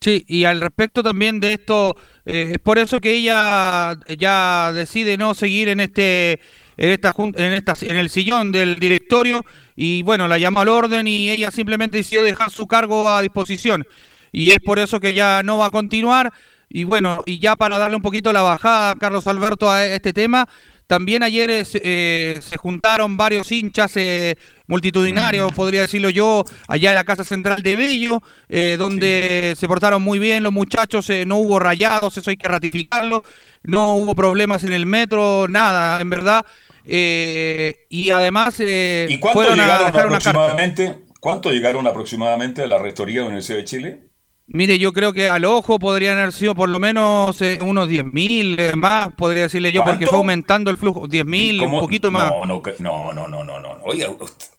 Sí, 0.00 0.24
y 0.28 0.44
al 0.44 0.60
respecto 0.60 1.02
también 1.02 1.40
de 1.40 1.54
esto, 1.54 1.96
eh, 2.24 2.52
es 2.52 2.58
por 2.58 2.78
eso 2.78 3.00
que 3.00 3.12
ella 3.12 3.98
ya 4.16 4.72
decide 4.72 5.16
no 5.16 5.34
seguir 5.34 5.68
en 5.68 5.80
este 5.80 6.40
en 6.76 6.90
esta 6.90 7.12
en 7.18 7.52
esta 7.52 7.74
en 7.82 7.96
el 7.96 8.08
sillón 8.08 8.52
del 8.52 8.78
directorio 8.78 9.44
y 9.74 10.02
bueno, 10.02 10.28
la 10.28 10.38
llamó 10.38 10.60
al 10.60 10.68
orden 10.68 11.08
y 11.08 11.30
ella 11.30 11.50
simplemente 11.50 11.96
decidió 11.96 12.22
dejar 12.22 12.50
su 12.50 12.68
cargo 12.68 13.08
a 13.08 13.22
disposición 13.22 13.84
y 14.30 14.52
es 14.52 14.60
por 14.60 14.78
eso 14.78 15.00
que 15.00 15.14
ya 15.14 15.42
no 15.42 15.58
va 15.58 15.66
a 15.66 15.70
continuar 15.70 16.32
Y 16.68 16.84
bueno, 16.84 17.22
y 17.26 17.38
ya 17.38 17.56
para 17.56 17.78
darle 17.78 17.96
un 17.96 18.02
poquito 18.02 18.32
la 18.32 18.42
bajada, 18.42 18.94
Carlos 18.96 19.26
Alberto, 19.26 19.70
a 19.70 19.86
este 19.86 20.12
tema, 20.12 20.48
también 20.88 21.22
ayer 21.22 21.50
eh, 21.50 22.40
se 22.40 22.56
juntaron 22.56 23.18
varios 23.18 23.52
hinchas 23.52 23.92
eh, 23.96 24.36
multitudinarios, 24.66 25.52
podría 25.52 25.82
decirlo 25.82 26.08
yo, 26.08 26.44
allá 26.66 26.90
en 26.90 26.94
la 26.94 27.04
Casa 27.04 27.24
Central 27.24 27.62
de 27.62 27.76
Bello, 27.76 28.22
eh, 28.48 28.76
donde 28.78 29.54
se 29.58 29.68
portaron 29.68 30.00
muy 30.02 30.18
bien 30.18 30.42
los 30.42 30.52
muchachos, 30.52 31.10
no 31.26 31.36
hubo 31.36 31.58
rayados, 31.58 32.16
eso 32.16 32.30
hay 32.30 32.38
que 32.38 32.48
ratificarlo, 32.48 33.22
no 33.62 33.96
hubo 33.96 34.14
problemas 34.14 34.64
en 34.64 34.72
el 34.72 34.86
metro, 34.86 35.46
nada, 35.46 36.00
en 36.00 36.08
verdad. 36.08 36.46
y 36.86 38.10
además 38.10 38.58
¿Y 38.58 39.18
cuánto 39.18 39.54
llegaron 39.54 39.88
aproximadamente? 39.88 40.94
¿Cuánto 41.20 41.50
llegaron 41.50 41.86
aproximadamente 41.86 42.62
a 42.62 42.66
la 42.66 42.78
Rectoría 42.78 43.16
de 43.16 43.20
la 43.20 43.26
Universidad 43.26 43.58
de 43.58 43.64
Chile? 43.64 44.07
Mire, 44.50 44.78
yo 44.78 44.94
creo 44.94 45.12
que 45.12 45.28
al 45.28 45.44
ojo 45.44 45.78
podrían 45.78 46.16
haber 46.16 46.32
sido 46.32 46.54
por 46.54 46.70
lo 46.70 46.78
menos 46.78 47.38
eh, 47.42 47.58
unos 47.60 47.86
10.000 47.86 48.58
eh, 48.58 48.72
más, 48.76 49.12
podría 49.12 49.42
decirle 49.42 49.72
yo, 49.72 49.84
porque 49.84 50.06
fue 50.06 50.16
aumentando 50.16 50.70
el 50.70 50.78
flujo. 50.78 51.06
10.000, 51.06 51.66
un 51.70 51.78
poquito 51.78 52.10
más. 52.10 52.30
No, 52.30 52.46
no, 52.46 52.62
no, 52.78 53.12
no, 53.12 53.28
no, 53.28 53.44
no. 53.44 53.60
no. 53.60 53.78
Oiga, 53.84 54.08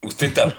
usted 0.04 0.28
está, 0.28 0.54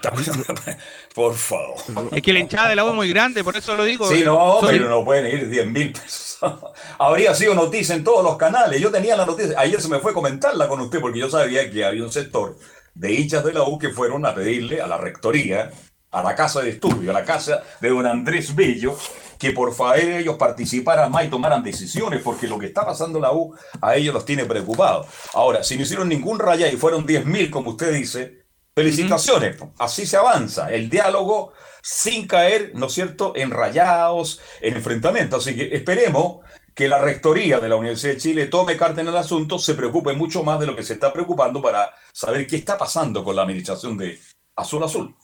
Por 1.15 1.35
favor. 1.35 1.77
Es 2.11 2.23
que 2.23 2.33
la 2.33 2.41
hinchada 2.41 2.71
del 2.71 2.81
agua 2.81 2.91
es 2.91 2.97
muy 2.97 3.09
grande, 3.09 3.45
por 3.45 3.57
eso 3.57 3.77
lo 3.77 3.85
digo. 3.85 4.09
Sí, 4.09 4.23
no, 4.25 4.59
pero 4.67 4.89
no 4.89 5.05
pueden 5.05 5.27
ir 5.27 5.49
10.000 5.49 5.93
pesos. 5.93 6.39
Habría 6.99 7.33
sido 7.33 7.55
noticia 7.55 7.95
en 7.95 8.03
todos 8.03 8.25
los 8.25 8.37
canales. 8.37 8.81
Yo 8.81 8.91
tenía 8.91 9.17
la 9.17 9.27
noticia. 9.27 9.55
Ayer 9.61 9.81
se 9.81 9.89
me 9.89 10.01
fue 10.01 10.13
comentarla 10.13 10.67
con 10.67 10.81
usted 10.81 11.01
porque 11.01 11.21
yo 11.21 11.31
sabía 11.31 11.71
que 11.71 11.85
había 11.85 12.03
un 12.03 12.11
sector 12.11 12.57
de 12.95 13.15
hinchas 13.15 13.45
de 13.45 13.53
la 13.53 13.63
U 13.63 13.79
que 13.79 13.91
fueron 13.91 14.27
a 14.27 14.35
pedirle 14.35 14.81
a 14.81 14.89
la 14.89 14.99
rectoría 14.99 15.71
a 16.11 16.23
la 16.23 16.35
casa 16.35 16.61
de 16.61 16.71
estudio, 16.71 17.11
a 17.11 17.15
la 17.15 17.25
casa 17.25 17.63
de 17.81 17.89
don 17.89 18.07
Andrés 18.07 18.55
Bello, 18.55 18.97
que 19.39 19.53
por 19.53 19.75
favor 19.75 19.99
ellos 19.99 20.37
participaran 20.37 21.11
más 21.11 21.25
y 21.25 21.29
tomaran 21.29 21.63
decisiones, 21.63 22.23
porque 22.23 22.47
lo 22.47 22.59
que 22.59 22.67
está 22.67 22.85
pasando 22.85 23.19
en 23.19 23.23
la 23.23 23.33
U 23.33 23.55
a 23.81 23.97
ellos 23.97 24.13
los 24.13 24.25
tiene 24.25 24.45
preocupados. 24.45 25.07
Ahora, 25.33 25.63
si 25.63 25.77
no 25.77 25.83
hicieron 25.83 26.09
ningún 26.09 26.39
raya 26.39 26.69
y 26.69 26.77
fueron 26.77 27.07
10.000, 27.07 27.51
como 27.51 27.71
usted 27.71 27.93
dice, 27.93 28.45
felicitaciones, 28.75 29.57
así 29.79 30.07
se 30.07 30.17
avanza, 30.17 30.71
el 30.71 30.91
diálogo 30.91 31.53
sin 31.83 32.27
caer, 32.27 32.73
¿no 32.75 32.87
es 32.87 32.93
cierto?, 32.93 33.33
en 33.35 33.51
rayados, 33.51 34.41
en 34.61 34.77
enfrentamientos. 34.77 35.47
Así 35.47 35.57
que 35.57 35.75
esperemos 35.75 36.41
que 36.75 36.89
la 36.89 36.99
rectoría 36.99 37.61
de 37.61 37.69
la 37.69 37.77
Universidad 37.77 38.15
de 38.15 38.19
Chile 38.19 38.47
tome 38.47 38.77
carta 38.77 39.01
en 39.01 39.09
el 39.09 39.17
asunto, 39.17 39.59
se 39.59 39.75
preocupe 39.75 40.13
mucho 40.13 40.43
más 40.43 40.61
de 40.61 40.67
lo 40.67 40.77
que 40.77 40.83
se 40.83 40.95
está 40.95 41.13
preocupando 41.13 41.63
para 41.63 41.95
saber 42.13 42.47
qué 42.47 42.57
está 42.57 42.77
pasando 42.77 43.25
con 43.25 43.37
la 43.37 43.43
administración 43.43 43.97
de 43.97 44.19
Azul 44.57 44.85
Azul. 44.85 45.15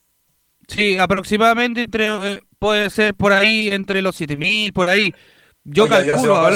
Sí, 0.68 0.98
aproximadamente 0.98 1.84
entre, 1.84 2.06
eh, 2.06 2.42
puede 2.58 2.90
ser 2.90 3.14
por 3.14 3.32
ahí 3.32 3.68
entre 3.68 4.02
los 4.02 4.16
7000, 4.16 4.72
por 4.72 4.88
ahí. 4.88 5.14
Yo 5.64 5.88
calculo 5.88 6.36
a 6.36 6.50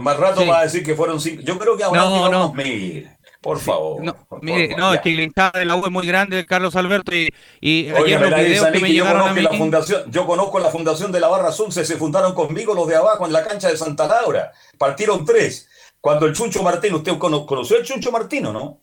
Más 0.00 0.16
rato 0.16 0.44
va 0.46 0.60
a 0.60 0.62
decir 0.64 0.82
que 0.82 0.94
fueron 0.94 1.20
5. 1.20 1.42
Yo 1.42 1.58
creo 1.58 1.76
que 1.76 1.84
ahora 1.84 2.00
no, 2.00 2.28
no. 2.28 2.52
mil. 2.54 3.08
Por 3.40 3.60
favor. 3.60 4.02
No, 4.02 4.16
mire, 4.42 4.74
no 4.76 4.92
es 4.92 5.00
que 5.00 5.10
el 5.10 5.20
hinchada 5.20 5.60
del 5.60 5.70
agua 5.70 5.86
es 5.86 5.92
muy 5.92 6.04
grande, 6.04 6.44
Carlos 6.44 6.74
Alberto, 6.74 7.14
y, 7.14 7.32
y 7.60 7.88
ayer 7.88 8.20
los 8.20 8.34
videos 8.34 8.66
que 8.66 8.80
me 8.80 8.90
llegaron 8.90 9.28
a 9.28 9.32
mí... 9.32 9.42
La 9.42 9.52
fundación, 9.52 10.10
yo 10.10 10.26
conozco 10.26 10.58
la 10.58 10.70
fundación 10.70 11.12
de 11.12 11.20
la 11.20 11.28
Barra 11.28 11.50
Azul, 11.50 11.70
se, 11.70 11.84
se 11.84 11.96
fundaron 11.96 12.34
conmigo 12.34 12.74
los 12.74 12.88
de 12.88 12.96
abajo 12.96 13.26
en 13.26 13.32
la 13.32 13.44
cancha 13.44 13.68
de 13.68 13.76
Santa 13.76 14.08
Laura. 14.08 14.50
Partieron 14.76 15.24
tres. 15.24 15.68
Cuando 16.00 16.26
el 16.26 16.34
Chuncho 16.34 16.64
Martín, 16.64 16.94
usted 16.94 17.16
conoció 17.16 17.76
el 17.76 17.84
Chuncho 17.84 18.10
Martín, 18.10 18.46
¿o 18.46 18.52
no? 18.52 18.80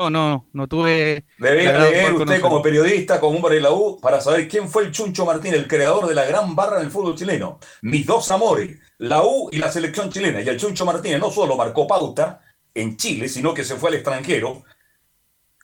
No, 0.00 0.08
no, 0.08 0.46
no 0.54 0.66
tuve. 0.66 1.26
Debe 1.36 1.64
leer 1.64 2.14
usted 2.14 2.40
como 2.40 2.62
periodista, 2.62 3.20
como 3.20 3.36
hombre 3.36 3.56
de 3.56 3.60
la 3.60 3.70
U, 3.70 4.00
para 4.00 4.18
saber 4.22 4.48
quién 4.48 4.66
fue 4.66 4.84
el 4.84 4.92
Chuncho 4.92 5.26
Martín, 5.26 5.52
el 5.52 5.68
creador 5.68 6.06
de 6.06 6.14
la 6.14 6.24
gran 6.24 6.56
barra 6.56 6.78
del 6.78 6.90
fútbol 6.90 7.16
chileno. 7.16 7.58
Mis 7.82 8.06
dos 8.06 8.30
amores, 8.30 8.78
la 8.96 9.22
U 9.22 9.50
y 9.52 9.58
la 9.58 9.70
selección 9.70 10.10
chilena. 10.10 10.40
Y 10.40 10.48
el 10.48 10.56
Chuncho 10.56 10.86
Martínez 10.86 11.20
no 11.20 11.30
solo 11.30 11.54
marcó 11.54 11.86
pauta 11.86 12.40
en 12.72 12.96
Chile, 12.96 13.28
sino 13.28 13.52
que 13.52 13.62
se 13.62 13.76
fue 13.76 13.90
al 13.90 13.96
extranjero, 13.96 14.64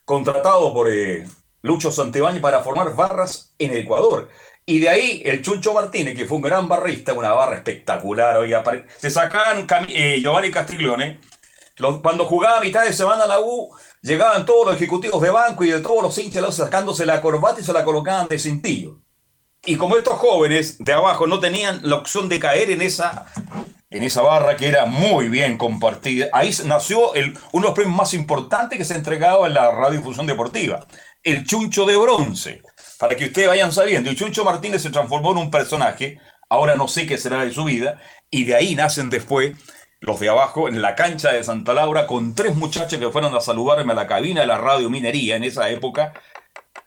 contratado 0.05 0.75
por 0.75 0.91
eh, 0.91 1.27
Lucho 1.63 1.91
Santibáñez 1.91 2.43
para 2.43 2.61
formar 2.61 2.95
barras 2.95 3.55
en 3.59 3.75
Ecuador. 3.75 4.29
Y 4.67 4.81
de 4.81 4.91
ahí 4.91 5.23
el 5.25 5.41
Chuncho 5.41 5.73
Martínez, 5.73 6.15
que 6.15 6.27
fue 6.27 6.37
un 6.37 6.43
gran 6.43 6.69
barrista, 6.69 7.15
una 7.15 7.33
barra 7.33 7.57
espectacular. 7.57 8.37
Oiga, 8.37 8.63
se 8.99 9.11
sacaban 9.11 9.67
eh, 9.89 10.21
Giovanni 10.21 10.51
Castiglione. 10.51 11.21
cuando 12.03 12.27
jugaba 12.27 12.59
a 12.59 12.61
mitad 12.61 12.85
de 12.85 12.93
semana 12.93 13.27
la 13.27 13.41
U, 13.41 13.75
Llegaban 14.07 14.47
todos 14.47 14.67
los 14.67 14.77
ejecutivos 14.77 15.21
de 15.21 15.31
banco 15.31 15.65
y 15.65 15.71
de 15.71 15.81
todos 15.81 16.01
los 16.01 16.17
hinchas 16.17 16.55
sacándose 16.55 17.05
la 17.05 17.21
corbata 17.21 17.61
y 17.61 17.65
se 17.65 17.73
la 17.73 17.85
colocaban 17.85 18.29
de 18.29 18.39
cintillo. 18.39 19.01
Y 19.65 19.75
como 19.75 19.97
estos 19.97 20.15
jóvenes 20.15 20.79
de 20.79 20.93
abajo 20.93 21.27
no 21.27 21.41
tenían 21.41 21.81
la 21.83 21.97
opción 21.97 22.29
de 22.29 22.39
caer 22.39 22.71
en 22.71 22.83
esa, 22.83 23.27
en 23.91 24.05
esa 24.05 24.23
barra 24.23 24.57
que 24.57 24.69
era 24.69 24.87
muy 24.87 25.29
bien 25.29 25.59
compartida, 25.59 26.29
ahí 26.33 26.55
nació 26.67 27.11
uno 27.11 27.63
de 27.63 27.67
los 27.67 27.73
premios 27.73 27.97
más 27.97 28.15
importantes 28.15 28.79
que 28.79 28.85
se 28.85 28.95
entregaba 28.95 29.49
en 29.49 29.55
la 29.55 29.73
radiodifusión 29.73 30.25
deportiva, 30.25 30.87
el 31.25 31.45
Chuncho 31.45 31.85
de 31.85 31.97
Bronce. 31.97 32.63
Para 33.01 33.17
que 33.17 33.25
ustedes 33.25 33.49
vayan 33.49 33.73
sabiendo, 33.73 34.09
el 34.09 34.17
Chuncho 34.17 34.45
Martínez 34.45 34.83
se 34.83 34.91
transformó 34.91 35.33
en 35.33 35.39
un 35.39 35.51
personaje, 35.51 36.21
ahora 36.49 36.77
no 36.77 36.87
sé 36.87 37.09
qué 37.09 37.19
será 37.19 37.45
de 37.45 37.53
su 37.53 37.65
vida, 37.65 38.01
y 38.31 38.45
de 38.45 38.55
ahí 38.55 38.77
nacen 38.77 39.11
después 39.11 39.57
los 40.01 40.21
de 40.21 40.29
abajo, 40.29 40.69
en 40.69 40.83
la 40.83 40.95
cancha 40.95 41.33
de 41.33 41.43
Santa 41.43 41.73
Laura, 41.75 42.07
con 42.07 42.35
tres 42.35 42.55
muchachos 42.55 42.99
que 42.99 43.11
fueron 43.11 43.35
a 43.35 43.41
saludarme 43.41 43.93
a 43.93 43.97
la 43.97 44.07
cabina 44.07 44.43
de 44.43 44.47
la 44.47 44.59
radio 44.59 44.91
Minería 44.91 45.37
en 45.37 45.45
esa 45.45 45.71
época 45.71 46.13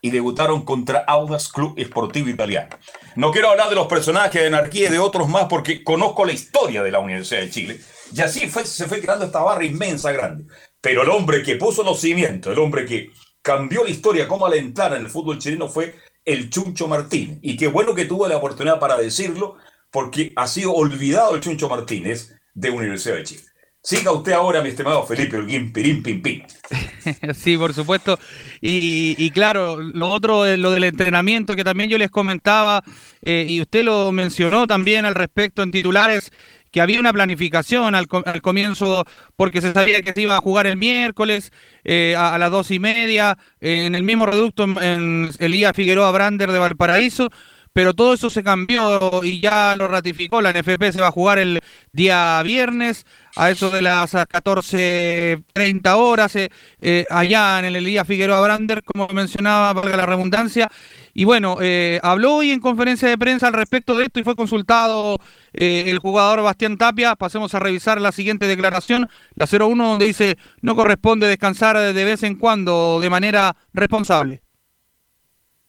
y 0.00 0.10
debutaron 0.10 0.64
contra 0.64 1.00
Audas 1.00 1.48
Club 1.48 1.74
Esportivo 1.76 2.28
Italiano. 2.28 2.76
No 3.16 3.32
quiero 3.32 3.50
hablar 3.50 3.68
de 3.68 3.74
los 3.74 3.86
personajes 3.86 4.40
de 4.40 4.46
anarquía 4.46 4.88
y 4.88 4.92
de 4.92 4.98
otros 4.98 5.28
más 5.28 5.46
porque 5.46 5.82
conozco 5.82 6.24
la 6.24 6.32
historia 6.32 6.82
de 6.82 6.90
la 6.90 7.00
Universidad 7.00 7.40
de 7.40 7.50
Chile. 7.50 7.80
Y 8.14 8.20
así 8.20 8.48
se 8.48 8.86
fue 8.86 9.00
creando 9.00 9.26
esta 9.26 9.40
barra 9.40 9.64
inmensa, 9.64 10.12
grande. 10.12 10.44
Pero 10.80 11.02
el 11.02 11.10
hombre 11.10 11.42
que 11.42 11.56
puso 11.56 11.82
los 11.82 12.00
cimientos, 12.00 12.52
el 12.52 12.58
hombre 12.58 12.86
que 12.86 13.10
cambió 13.42 13.84
la 13.84 13.90
historia 13.90 14.28
como 14.28 14.46
alentar 14.46 14.94
en 14.94 15.02
el 15.02 15.10
fútbol 15.10 15.38
chileno 15.38 15.68
fue 15.68 15.96
el 16.24 16.48
Chuncho 16.48 16.88
Martínez. 16.88 17.38
Y 17.42 17.56
qué 17.56 17.66
bueno 17.68 17.94
que 17.94 18.06
tuvo 18.06 18.26
la 18.28 18.36
oportunidad 18.36 18.78
para 18.78 18.96
decirlo, 18.96 19.56
porque 19.90 20.32
ha 20.36 20.46
sido 20.46 20.72
olvidado 20.72 21.34
el 21.34 21.40
Chuncho 21.40 21.68
Martínez 21.68 22.39
de 22.54 22.70
Universidad 22.70 23.16
de 23.16 23.24
Chile. 23.24 23.42
Siga 23.82 24.12
usted 24.12 24.32
ahora, 24.32 24.62
mi 24.62 24.68
estimado 24.68 25.06
Felipe 25.06 25.38
Holguín, 25.38 25.72
pirín, 25.72 26.02
pim, 26.02 26.20
pim. 26.20 26.42
Sí, 27.34 27.56
por 27.56 27.72
supuesto. 27.72 28.18
Y, 28.60 29.30
claro, 29.30 29.80
lo 29.80 30.10
otro, 30.10 30.44
lo 30.58 30.70
del 30.72 30.84
entrenamiento 30.84 31.56
que 31.56 31.64
también 31.64 31.88
yo 31.88 31.96
les 31.96 32.10
comentaba, 32.10 32.82
eh, 33.22 33.46
y 33.48 33.62
usted 33.62 33.84
lo 33.84 34.12
mencionó 34.12 34.66
también 34.66 35.06
al 35.06 35.14
respecto 35.14 35.62
en 35.62 35.70
titulares, 35.70 36.30
que 36.70 36.82
había 36.82 37.00
una 37.00 37.12
planificación 37.12 37.94
al, 37.94 38.06
comienzo, 38.06 39.06
porque 39.34 39.62
se 39.62 39.72
sabía 39.72 40.02
que 40.02 40.12
se 40.12 40.22
iba 40.22 40.36
a 40.36 40.40
jugar 40.40 40.66
el 40.66 40.76
miércoles 40.76 41.50
eh, 41.82 42.14
a, 42.16 42.36
las 42.38 42.50
dos 42.50 42.70
y 42.70 42.78
media, 42.78 43.38
en 43.60 43.94
el 43.94 44.02
mismo 44.02 44.26
reducto 44.26 44.64
en, 44.64 44.76
en 44.78 45.30
Elías 45.38 45.72
Figueroa 45.74 46.12
Brander 46.12 46.52
de 46.52 46.58
Valparaíso, 46.58 47.30
pero 47.72 47.94
todo 47.94 48.14
eso 48.14 48.30
se 48.30 48.42
cambió 48.42 49.22
y 49.22 49.40
ya 49.40 49.76
lo 49.76 49.88
ratificó. 49.88 50.40
La 50.40 50.52
NFP 50.52 50.92
se 50.92 51.00
va 51.00 51.08
a 51.08 51.12
jugar 51.12 51.38
el 51.38 51.60
día 51.92 52.42
viernes 52.42 53.06
a 53.36 53.50
eso 53.50 53.70
de 53.70 53.80
las 53.82 54.12
14.30 54.14 55.94
horas, 55.96 56.34
eh, 56.36 56.50
eh, 56.80 57.06
allá 57.10 57.60
en 57.60 57.66
el 57.66 57.76
Elías 57.76 58.06
Figueroa 58.06 58.40
Brander, 58.40 58.82
como 58.82 59.06
mencionaba, 59.08 59.80
para 59.80 59.96
la 59.96 60.06
redundancia. 60.06 60.68
Y 61.14 61.24
bueno, 61.24 61.58
eh, 61.60 62.00
habló 62.02 62.36
hoy 62.36 62.50
en 62.50 62.60
conferencia 62.60 63.08
de 63.08 63.18
prensa 63.18 63.46
al 63.46 63.52
respecto 63.52 63.96
de 63.96 64.04
esto 64.04 64.20
y 64.20 64.24
fue 64.24 64.36
consultado 64.36 65.18
el 65.52 65.98
jugador 65.98 66.42
Bastián 66.42 66.76
Tapia. 66.76 67.16
Pasemos 67.16 67.54
a 67.54 67.60
revisar 67.60 68.00
la 68.00 68.12
siguiente 68.12 68.46
declaración, 68.46 69.08
la 69.34 69.46
01, 69.46 69.88
donde 69.88 70.06
dice, 70.06 70.38
no 70.60 70.76
corresponde 70.76 71.26
descansar 71.26 71.76
de 71.76 72.04
vez 72.04 72.22
en 72.22 72.36
cuando 72.36 73.00
de 73.00 73.10
manera 73.10 73.56
responsable. 73.72 74.42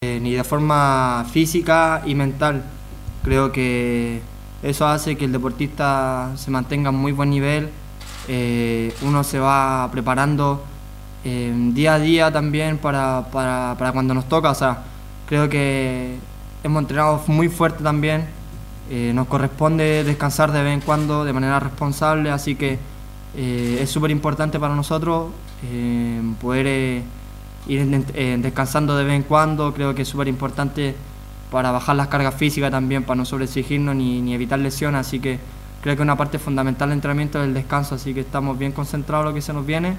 Eh, 0.04 0.18
ni 0.20 0.32
de 0.32 0.42
forma 0.42 1.24
física 1.30 2.02
y 2.04 2.16
mental. 2.16 2.64
Creo 3.22 3.52
que 3.52 4.20
eso 4.60 4.84
hace 4.84 5.16
que 5.16 5.26
el 5.26 5.30
deportista 5.30 6.32
se 6.34 6.50
mantenga 6.50 6.90
en 6.90 6.96
muy 6.96 7.12
buen 7.12 7.30
nivel, 7.30 7.70
eh, 8.26 8.92
uno 9.02 9.22
se 9.22 9.38
va 9.38 9.88
preparando 9.92 10.64
eh, 11.22 11.54
día 11.72 11.94
a 11.94 11.98
día 12.00 12.32
también 12.32 12.78
para, 12.78 13.26
para, 13.30 13.76
para, 13.78 13.92
cuando 13.92 14.12
nos 14.12 14.28
toca, 14.28 14.50
o 14.50 14.56
sea, 14.56 14.82
creo 15.28 15.48
que 15.48 16.16
hemos 16.64 16.82
entrenado 16.82 17.22
muy 17.28 17.48
fuerte 17.48 17.84
también, 17.84 18.26
nos 19.14 19.28
corresponde 19.28 20.02
descansar 20.02 20.50
de 20.50 20.64
vez 20.64 20.74
en 20.74 20.80
cuando 20.80 21.24
de 21.24 21.32
manera 21.32 21.60
responsable, 21.60 22.30
así 22.30 22.56
que 22.56 22.76
es 23.36 23.88
súper 23.88 24.10
importante 24.10 24.58
para 24.58 24.74
nosotros 24.74 25.30
poder 26.40 27.04
ir 27.66 27.86
descansando 28.38 28.96
de 28.96 29.04
vez 29.04 29.14
en 29.14 29.22
cuando, 29.22 29.72
creo 29.74 29.94
que 29.94 30.02
es 30.02 30.08
súper 30.08 30.28
importante 30.28 30.94
para 31.50 31.70
bajar 31.70 31.96
las 31.96 32.08
cargas 32.08 32.34
físicas 32.34 32.70
también, 32.70 33.04
para 33.04 33.16
no 33.16 33.24
sobreexigirnos 33.24 33.94
ni, 33.94 34.20
ni 34.22 34.34
evitar 34.34 34.58
lesiones, 34.58 35.00
así 35.06 35.20
que 35.20 35.38
creo 35.82 35.96
que 35.96 36.02
una 36.02 36.16
parte 36.16 36.38
fundamental 36.38 36.88
del 36.88 36.96
entrenamiento 36.98 37.40
es 37.40 37.46
el 37.48 37.54
descanso, 37.54 37.94
así 37.96 38.14
que 38.14 38.20
estamos 38.20 38.58
bien 38.58 38.72
concentrados 38.72 39.24
en 39.24 39.28
lo 39.30 39.34
que 39.34 39.42
se 39.42 39.52
nos 39.52 39.66
viene. 39.66 39.96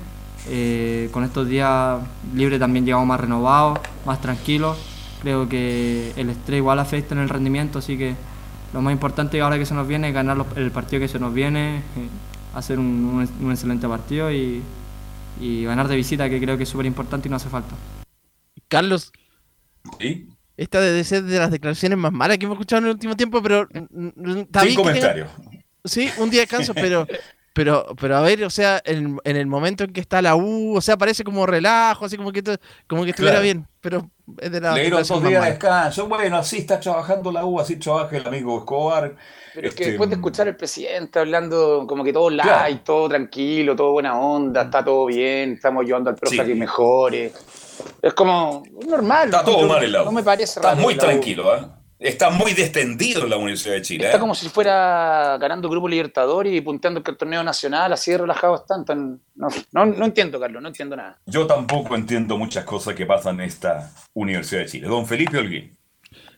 Eh, 0.49 1.09
con 1.13 1.23
estos 1.23 1.47
días 1.47 1.99
libres 2.35 2.59
también 2.59 2.85
llegamos 2.85 3.07
más 3.07 3.19
renovados, 3.19 3.79
más 4.05 4.19
tranquilos. 4.19 4.77
Creo 5.21 5.47
que 5.47 6.11
el 6.17 6.29
estrés 6.29 6.57
igual 6.57 6.79
afecta 6.79 7.15
en 7.15 7.21
el 7.21 7.29
rendimiento, 7.29 7.79
así 7.79 7.97
que 7.97 8.15
lo 8.73 8.81
más 8.81 8.91
importante 8.91 9.39
ahora 9.39 9.57
que 9.57 9.65
se 9.65 9.73
nos 9.73 9.87
viene 9.87 10.09
es 10.09 10.13
ganar 10.13 10.35
los- 10.35 10.47
el 10.57 10.71
partido 10.71 10.99
que 10.99 11.07
se 11.07 11.19
nos 11.19 11.33
viene, 11.33 11.77
eh, 11.77 11.81
hacer 12.55 12.77
un, 12.79 12.85
un- 13.39 13.45
un 13.45 13.51
excelente 13.51 13.87
partido 13.87 14.31
y, 14.31 14.61
y 15.43 15.65
ganar 15.65 15.87
de 15.87 15.95
visita, 15.95 16.29
que 16.29 16.39
creo 16.39 16.55
que 16.57 16.63
es 16.63 16.69
súper 16.69 16.85
importante 16.85 17.27
y 17.27 17.29
no 17.31 17.35
hace 17.37 17.49
falta. 17.49 17.75
Carlos, 18.67 19.11
¿Sí? 19.99 20.27
esta 20.57 20.79
debe 20.81 21.03
ser 21.03 21.23
de 21.23 21.37
las 21.39 21.51
declaraciones 21.51 21.97
más 21.97 22.11
malas 22.11 22.37
que 22.37 22.45
hemos 22.45 22.55
escuchado 22.55 22.79
en 22.79 22.85
el 22.85 22.91
último 22.93 23.15
tiempo, 23.15 23.41
pero... 23.41 23.67
mm, 23.73 24.05
mm, 24.15 24.37
está 24.39 24.61
Sin 24.61 24.69
tenga- 24.69 24.75
comentario. 24.83 25.27
Sí, 25.83 26.09
un 26.17 26.29
día 26.29 26.41
de 26.41 26.45
descanso, 26.45 26.73
pero, 26.75 27.05
pero, 27.53 27.85
pero 27.99 28.15
a 28.17 28.21
ver, 28.21 28.43
o 28.45 28.49
sea, 28.49 28.81
en, 28.85 29.17
en 29.23 29.35
el 29.35 29.47
momento 29.47 29.83
en 29.83 29.91
que 29.91 29.99
está 30.01 30.21
la 30.21 30.35
U, 30.35 30.75
o 30.77 30.81
sea, 30.81 30.97
parece 30.97 31.23
como 31.23 31.45
relajo, 31.45 32.05
así 32.05 32.15
como 32.17 32.31
que, 32.31 32.41
como 32.87 33.03
que 33.03 33.09
estuviera 33.09 33.35
Claro. 33.39 33.43
bien, 33.43 33.67
pero 33.81 34.09
es 34.39 34.51
de 34.51 34.61
la 34.61 34.73
Le 34.75 34.81
dieron 34.83 35.03
dos 35.05 35.23
días 35.27 35.43
de 35.43 35.49
descanso. 35.49 36.07
Bueno, 36.07 36.37
así 36.37 36.59
está 36.59 36.79
trabajando 36.79 37.31
la 37.31 37.45
U, 37.45 37.59
así 37.59 37.75
trabaja 37.75 38.15
el 38.15 38.25
amigo 38.25 38.57
Escobar. 38.59 39.15
Pero 39.53 39.67
es 39.67 39.75
que 39.75 39.83
Este, 39.83 39.91
después 39.91 40.09
de 40.09 40.15
escuchar 40.15 40.47
al 40.47 40.55
presidente 40.55 41.19
hablando 41.19 41.85
como 41.87 42.03
que 42.03 42.11
todo 42.13 42.29
light, 42.29 42.47
Claro. 42.47 42.79
todo 42.83 43.09
tranquilo, 43.09 43.75
todo 43.75 43.91
buena 43.91 44.19
onda, 44.19 44.63
está 44.63 44.83
todo 44.83 45.05
bien, 45.05 45.53
estamos 45.53 45.83
ayudando 45.83 46.09
al 46.09 46.15
profe 46.15 46.35
Sí. 46.35 46.41
a 46.41 46.45
que 46.45 46.55
mejore. 46.55 47.31
Es 48.01 48.13
como 48.13 48.63
normal. 48.87 49.25
Está 49.29 49.43
todo 49.43 49.67
mal 49.67 49.83
en 49.83 49.91
la 49.91 50.01
U. 50.03 50.05
No 50.05 50.11
me 50.11 50.23
parece 50.23 50.59
Está 50.59 50.71
raro 50.71 50.81
muy 50.81 50.95
tranquilo, 50.95 51.55
¿eh? 51.55 51.61
Está 51.99 52.29
muy 52.29 52.53
descendido 52.53 53.23
en 53.23 53.29
la 53.29 53.37
Universidad 53.37 53.75
de 53.75 53.81
Chile. 53.81 54.05
Está 54.05 54.17
¿eh? 54.17 54.19
como 54.19 54.35
si 54.35 54.49
fuera 54.49 55.37
ganando 55.39 55.69
Grupo 55.69 55.87
Libertadores 55.87 56.51
y 56.53 56.59
punteando 56.59 57.01
el 57.05 57.15
torneo 57.17 57.41
nacional, 57.43 57.93
así 57.93 58.11
de 58.11 58.17
relajado 58.17 58.55
están. 58.55 58.83
tan- 58.83 59.21
no, 59.35 59.47
no, 59.71 59.85
no 59.85 60.05
entiendo, 60.05 60.37
Carlos, 60.39 60.61
no 60.61 60.67
entiendo 60.67 60.97
nada. 60.97 61.17
Yo 61.25 61.47
tampoco 61.47 61.95
entiendo 61.95 62.37
muchas 62.37 62.65
cosas 62.65 62.93
que 62.93 63.05
pasan 63.05 63.35
en 63.39 63.47
esta 63.47 63.89
Universidad 64.13 64.61
de 64.61 64.67
Chile. 64.67 64.87
Don 64.89 65.05
Felipe 65.05 65.37
Holguín. 65.37 65.77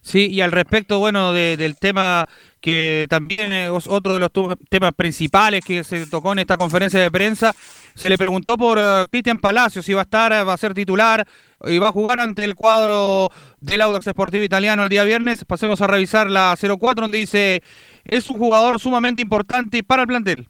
Sí, 0.05 0.27
y 0.29 0.41
al 0.41 0.51
respecto, 0.51 0.99
bueno, 0.99 1.33
de- 1.33 1.57
del 1.57 1.77
tema 1.77 2.27
que 2.61 3.07
también 3.09 3.51
es 3.51 3.87
otro 3.87 4.13
de 4.13 4.19
los 4.19 4.29
temas 4.69 4.93
principales 4.93 5.65
que 5.65 5.83
se 5.83 6.05
tocó 6.05 6.31
en 6.33 6.39
esta 6.39 6.57
conferencia 6.57 6.99
de 6.99 7.09
prensa, 7.09 7.55
se 7.95 8.07
le 8.09 8.15
preguntó 8.17 8.55
por 8.55 8.77
eh, 8.79 9.07
Cristian 9.09 9.39
Palacios 9.39 9.83
si 9.83 9.93
va 9.95 10.01
a 10.01 10.03
estar, 10.03 10.31
va 10.47 10.53
a 10.53 10.57
ser 10.57 10.75
titular 10.75 11.27
y 11.65 11.79
va 11.79 11.89
a 11.89 11.91
jugar 11.91 12.19
ante 12.19 12.43
el 12.43 12.53
cuadro 12.53 13.31
del 13.59 13.81
Audax 13.81 14.05
Sportivo 14.05 14.43
Italiano 14.43 14.83
el 14.83 14.89
día 14.89 15.03
viernes. 15.05 15.43
Pasemos 15.43 15.81
a 15.81 15.87
revisar 15.87 16.29
la 16.29 16.55
04 16.55 17.01
donde 17.05 17.17
dice, 17.17 17.63
es 18.03 18.29
un 18.29 18.37
jugador 18.37 18.79
sumamente 18.79 19.23
importante 19.23 19.83
para 19.83 20.03
el 20.03 20.07
plantel. 20.07 20.47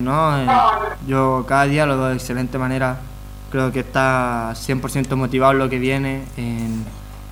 No, 0.00 0.38
eh, 0.38 0.46
yo 1.06 1.46
cada 1.48 1.64
día 1.64 1.86
lo 1.86 1.96
veo 1.96 2.08
de 2.08 2.14
excelente 2.16 2.58
manera. 2.58 2.98
Creo 3.50 3.72
que 3.72 3.80
está 3.80 4.52
100% 4.54 5.16
motivado 5.16 5.54
lo 5.54 5.70
que 5.70 5.78
viene, 5.78 6.24
en- 6.36 6.84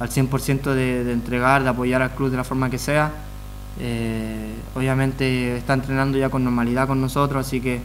al 0.03 0.11
100% 0.11 0.75
de, 0.75 1.05
de 1.05 1.13
entregar, 1.13 1.63
de 1.63 1.69
apoyar 1.69 2.03
al 2.03 2.11
club 2.11 2.31
de 2.31 2.37
la 2.37 2.45
forma 2.45 2.69
que 2.71 2.79
sea. 2.79 3.13
Eh, 3.81 4.55
obviamente 4.75 5.57
está 5.57 5.75
entrenando 5.75 6.19
ya 6.19 6.29
con 6.29 6.45
normalidad 6.45 6.87
con 6.87 7.01
nosotros, 7.01 7.47
así 7.47 7.61
que 7.61 7.81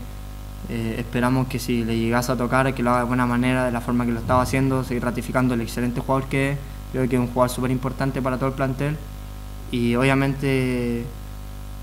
eh, 0.70 0.96
esperamos 0.98 1.48
que 1.48 1.60
si 1.60 1.84
le 1.84 1.98
llegase 1.98 2.32
a 2.32 2.36
tocar, 2.36 2.74
que 2.74 2.84
lo 2.84 2.90
haga 2.90 3.00
de 3.00 3.06
buena 3.06 3.26
manera, 3.26 3.66
de 3.66 3.72
la 3.72 3.82
forma 3.82 4.06
que 4.06 4.12
lo 4.12 4.20
estaba 4.20 4.42
haciendo, 4.42 4.84
seguir 4.84 5.04
ratificando 5.04 5.54
el 5.54 5.62
excelente 5.62 6.02
jugador 6.02 6.28
que 6.30 6.52
es. 6.52 6.58
Creo 6.92 7.08
que 7.08 7.16
es 7.16 7.22
un 7.22 7.28
jugador 7.28 7.50
súper 7.50 7.72
importante 7.72 8.22
para 8.22 8.38
todo 8.38 8.50
el 8.50 8.56
plantel. 8.56 8.98
Y 9.72 9.96
obviamente 9.96 11.06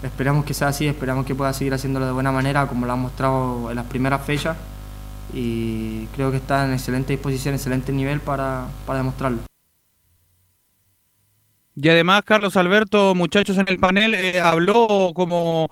Esperamos 0.04 0.44
que 0.44 0.52
sea 0.52 0.68
así, 0.68 0.86
esperamos 0.86 1.24
que 1.24 1.34
pueda 1.34 1.54
seguir 1.54 1.72
haciéndolo 1.72 2.04
de 2.04 2.12
buena 2.12 2.30
manera, 2.30 2.66
como 2.66 2.84
lo 2.84 2.92
ha 2.92 2.96
mostrado 2.96 3.70
en 3.70 3.76
las 3.76 3.86
primeras 3.86 4.22
fechas. 4.22 4.54
Y 5.32 6.06
creo 6.08 6.30
que 6.30 6.36
está 6.36 6.66
en 6.66 6.74
excelente 6.74 7.14
disposición, 7.14 7.54
excelente 7.54 7.90
nivel 7.90 8.20
para, 8.20 8.66
para 8.84 8.98
demostrarlo. 8.98 9.38
Y 11.76 11.88
además, 11.88 12.22
Carlos 12.24 12.56
Alberto, 12.56 13.14
muchachos 13.14 13.58
en 13.58 13.66
el 13.68 13.78
panel, 13.78 14.14
eh, 14.14 14.40
habló 14.40 15.12
como 15.14 15.70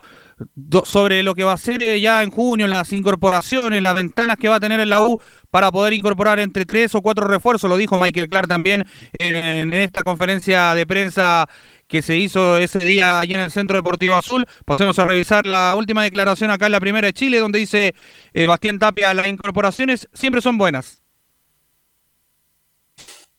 sobre 0.84 1.22
lo 1.22 1.34
que 1.34 1.44
va 1.44 1.52
a 1.52 1.56
ser 1.56 1.82
eh, 1.82 2.00
ya 2.00 2.22
en 2.22 2.30
junio, 2.30 2.66
las 2.66 2.92
incorporaciones, 2.92 3.82
las 3.82 3.94
ventanas 3.94 4.36
que 4.36 4.48
va 4.48 4.56
a 4.56 4.60
tener 4.60 4.80
en 4.80 4.90
la 4.90 5.02
U 5.06 5.20
para 5.50 5.70
poder 5.70 5.92
incorporar 5.92 6.40
entre 6.40 6.64
tres 6.64 6.94
o 6.94 7.02
cuatro 7.02 7.26
refuerzos. 7.28 7.70
Lo 7.70 7.76
dijo 7.76 8.00
Michael 8.00 8.28
Clark 8.28 8.48
también 8.48 8.84
en, 9.18 9.36
en 9.36 9.72
esta 9.72 10.02
conferencia 10.02 10.74
de 10.74 10.86
prensa 10.86 11.48
que 11.86 12.02
se 12.02 12.16
hizo 12.16 12.56
ese 12.56 12.78
día 12.78 13.20
allí 13.20 13.34
en 13.34 13.40
el 13.40 13.50
Centro 13.50 13.76
Deportivo 13.76 14.14
Azul. 14.14 14.46
Pasemos 14.64 14.98
a 14.98 15.06
revisar 15.06 15.46
la 15.46 15.76
última 15.76 16.02
declaración 16.02 16.50
acá 16.50 16.66
en 16.66 16.72
la 16.72 16.80
Primera 16.80 17.06
de 17.06 17.12
Chile, 17.12 17.38
donde 17.38 17.58
dice 17.58 17.94
eh, 18.32 18.46
Bastián 18.46 18.78
Tapia, 18.78 19.12
las 19.14 19.28
incorporaciones 19.28 20.08
siempre 20.14 20.40
son 20.40 20.56
buenas. 20.58 21.01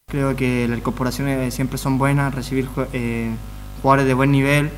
Creo 0.07 0.35
que 0.35 0.67
las 0.67 0.77
incorporaciones 0.77 1.53
siempre 1.53 1.77
son 1.77 1.97
buenas, 1.97 2.35
recibir 2.35 2.69
eh, 2.93 3.31
jugadores 3.81 4.05
de 4.05 4.13
buen 4.13 4.31
nivel. 4.31 4.69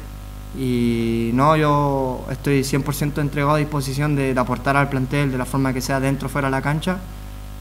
Y 0.57 1.31
no, 1.33 1.57
yo 1.57 2.25
estoy 2.31 2.61
100% 2.61 3.19
entregado 3.19 3.55
a 3.55 3.57
disposición 3.57 4.15
de, 4.15 4.33
de 4.33 4.39
aportar 4.39 4.77
al 4.77 4.87
plantel 4.87 5.31
de 5.31 5.37
la 5.37 5.45
forma 5.45 5.73
que 5.73 5.81
sea, 5.81 5.99
dentro 5.99 6.27
o 6.27 6.29
fuera 6.29 6.47
de 6.47 6.51
la 6.51 6.61
cancha. 6.61 6.99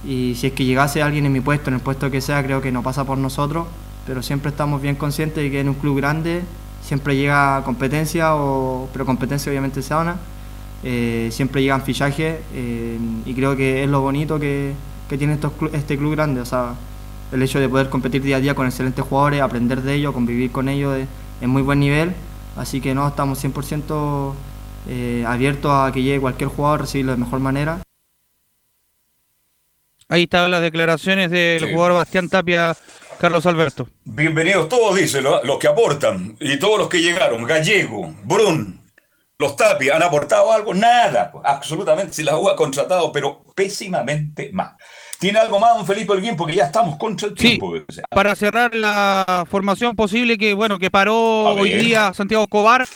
Y 0.06 0.34
si 0.36 0.46
es 0.48 0.52
que 0.52 0.64
llegase 0.64 1.02
alguien 1.02 1.26
en 1.26 1.32
mi 1.32 1.40
puesto, 1.40 1.70
en 1.70 1.74
el 1.74 1.80
puesto 1.80 2.10
que 2.10 2.20
sea, 2.20 2.44
creo 2.44 2.60
que 2.60 2.70
no 2.70 2.82
pasa 2.82 3.04
por 3.04 3.18
nosotros. 3.18 3.66
Pero 4.06 4.22
siempre 4.22 4.50
estamos 4.50 4.80
bien 4.80 4.96
conscientes 4.96 5.42
de 5.42 5.50
que 5.50 5.60
en 5.60 5.68
un 5.70 5.74
club 5.74 5.96
grande 5.96 6.42
siempre 6.82 7.16
llega 7.16 7.62
competencia, 7.64 8.36
o, 8.36 8.88
pero 8.92 9.04
competencia 9.06 9.50
obviamente 9.50 9.82
sana. 9.82 10.16
Eh, 10.84 11.30
siempre 11.32 11.62
llegan 11.62 11.82
fichajes 11.82 12.40
eh, 12.52 12.98
y 13.24 13.34
creo 13.34 13.56
que 13.56 13.82
es 13.82 13.88
lo 13.88 14.02
bonito 14.02 14.38
que, 14.38 14.74
que 15.08 15.16
tiene 15.16 15.34
estos 15.34 15.52
este 15.72 15.96
club 15.96 16.12
grande. 16.12 16.40
O 16.40 16.44
sea, 16.44 16.74
el 17.34 17.42
hecho 17.42 17.58
de 17.60 17.68
poder 17.68 17.88
competir 17.90 18.22
día 18.22 18.36
a 18.36 18.40
día 18.40 18.54
con 18.54 18.64
excelentes 18.66 19.04
jugadores, 19.04 19.42
aprender 19.42 19.82
de 19.82 19.94
ellos, 19.94 20.14
convivir 20.14 20.52
con 20.52 20.68
ellos 20.68 20.94
de- 20.94 21.06
en 21.40 21.50
muy 21.50 21.62
buen 21.62 21.80
nivel. 21.80 22.14
Así 22.56 22.80
que 22.80 22.94
no, 22.94 23.08
estamos 23.08 23.38
100% 23.38 24.34
eh, 24.88 25.24
abiertos 25.26 25.72
a 25.72 25.90
que 25.92 26.02
llegue 26.02 26.20
cualquier 26.20 26.48
jugador, 26.50 26.82
recibirlo 26.82 27.12
de 27.12 27.18
mejor 27.18 27.40
manera. 27.40 27.80
Ahí 30.08 30.24
están 30.24 30.50
las 30.50 30.60
declaraciones 30.62 31.30
del 31.30 31.60
Sí. 31.60 31.72
jugador 31.72 31.94
Bastián 31.94 32.28
Tapia, 32.28 32.76
Carlos 33.18 33.46
Alberto. 33.46 33.88
Bienvenidos 34.04 34.68
todos, 34.68 34.94
dice, 34.96 35.20
lo- 35.22 35.42
los 35.42 35.58
que 35.58 35.66
aportan 35.66 36.36
y 36.38 36.58
todos 36.58 36.78
los 36.78 36.88
que 36.88 37.00
llegaron. 37.00 37.42
Gallego, 37.44 38.14
Brun, 38.24 38.80
los 39.38 39.56
Tapia, 39.56 39.96
¿han 39.96 40.02
aportado 40.02 40.52
algo? 40.52 40.74
Nada, 40.74 41.32
absolutamente. 41.42 42.12
Si 42.12 42.22
la 42.22 42.36
U 42.36 42.48
ha 42.48 42.54
contratado, 42.54 43.10
pero 43.10 43.42
pésimamente 43.54 44.50
más. 44.52 44.74
¿Tiene 45.18 45.38
algo 45.38 45.58
más, 45.58 45.76
don 45.76 45.86
Felipe 45.86 46.12
Holguín? 46.12 46.36
Porque 46.36 46.54
ya 46.54 46.64
estamos 46.64 46.96
contra 46.96 47.28
el 47.28 47.34
tiempo. 47.34 47.68
o 47.68 47.92
sea. 47.92 48.04
Para 48.10 48.34
cerrar 48.34 48.74
la 48.74 49.46
formación 49.50 49.96
posible 49.96 50.36
que 50.38 50.54
bueno 50.54 50.78
que 50.78 50.90
paró 50.90 51.44
hoy 51.54 51.70
día 51.72 52.12
Santiago 52.14 52.44
Escobar 52.44 52.86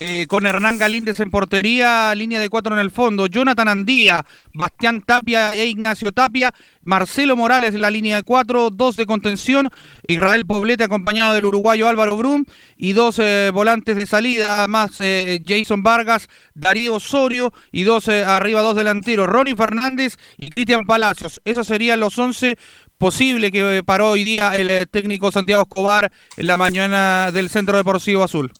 eh, 0.00 0.26
con 0.26 0.46
Hernán 0.46 0.78
Galíndez 0.78 1.20
en 1.20 1.30
portería, 1.30 2.14
línea 2.14 2.40
de 2.40 2.48
cuatro 2.48 2.74
en 2.74 2.80
el 2.80 2.90
fondo, 2.90 3.26
Jonathan 3.26 3.68
Andía, 3.68 4.24
Bastián 4.54 5.02
Tapia 5.02 5.54
e 5.54 5.66
Ignacio 5.66 6.12
Tapia, 6.12 6.52
Marcelo 6.82 7.36
Morales 7.36 7.74
en 7.74 7.80
la 7.80 7.90
línea 7.90 8.16
de 8.16 8.22
cuatro, 8.22 8.70
dos 8.70 8.96
de 8.96 9.06
contención, 9.06 9.70
Israel 10.06 10.46
Poblete 10.46 10.84
acompañado 10.84 11.34
del 11.34 11.46
uruguayo 11.46 11.88
Álvaro 11.88 12.16
Brum 12.16 12.44
y 12.76 12.92
dos 12.92 13.18
eh, 13.18 13.50
volantes 13.52 13.96
de 13.96 14.06
salida, 14.06 14.66
más 14.68 15.00
eh, 15.00 15.42
Jason 15.46 15.82
Vargas, 15.82 16.28
Darío 16.54 16.94
Osorio 16.94 17.52
y 17.72 17.82
dos 17.82 18.08
arriba, 18.08 18.62
dos 18.62 18.76
delanteros, 18.76 19.26
Ronnie 19.26 19.56
Fernández 19.56 20.16
y 20.36 20.50
Cristian 20.50 20.86
Palacios. 20.86 21.40
Esos 21.44 21.66
serían 21.66 22.00
los 22.00 22.18
once 22.18 22.56
posible 22.98 23.50
que 23.52 23.82
paró 23.84 24.10
hoy 24.10 24.24
día 24.24 24.54
el 24.56 24.88
técnico 24.88 25.32
Santiago 25.32 25.62
Escobar 25.62 26.12
en 26.36 26.46
la 26.46 26.56
mañana 26.56 27.30
del 27.32 27.48
Centro 27.48 27.76
Deportivo 27.76 28.24
Azul. 28.24 28.52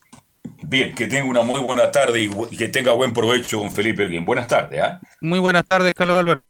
Bien, 0.69 0.95
que 0.95 1.07
tenga 1.07 1.25
una 1.25 1.41
muy 1.41 1.61
buena 1.61 1.91
tarde 1.91 2.21
y, 2.21 2.57
que 2.57 2.69
tenga 2.69 2.93
buen 2.93 3.15
provecho, 3.15 3.59
don 3.59 3.73
Felipe 3.73 4.05
Holguín. 4.05 4.27
Buenas 4.27 4.47
tardes. 4.47 4.83
¿ah? 4.83 5.01
Muy 5.23 5.39
buenas 5.39 5.65
tardes, 5.65 5.95
Carlos 5.95 6.19
Alberto. 6.19 6.45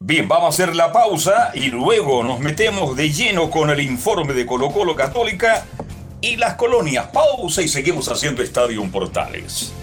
Bien, 0.00 0.26
vamos 0.26 0.46
a 0.46 0.48
hacer 0.48 0.74
la 0.74 0.90
pausa 0.92 1.50
y 1.52 1.66
luego 1.66 2.22
nos 2.24 2.40
metemos 2.40 2.96
de 2.96 3.10
lleno 3.10 3.50
con 3.50 3.68
el 3.68 3.80
informe 3.80 4.32
de 4.32 4.46
Colo 4.46 4.70
Colo 4.70 4.96
Católica 4.96 5.66
y 6.22 6.36
las 6.36 6.54
colonias. 6.54 7.08
Pausa 7.08 7.60
y 7.60 7.68
seguimos 7.68 8.08
haciendo 8.08 8.42
Estadio 8.42 8.82
Portales. 8.90 9.74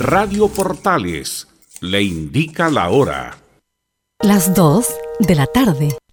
Radio 0.00 0.48
Portales 0.48 1.46
le 1.80 2.02
indica 2.02 2.68
la 2.68 2.90
hora. 2.90 3.38
Las 4.20 4.54
2 4.54 4.88
de 5.20 5.34
la 5.36 5.46
tarde, 5.46 5.96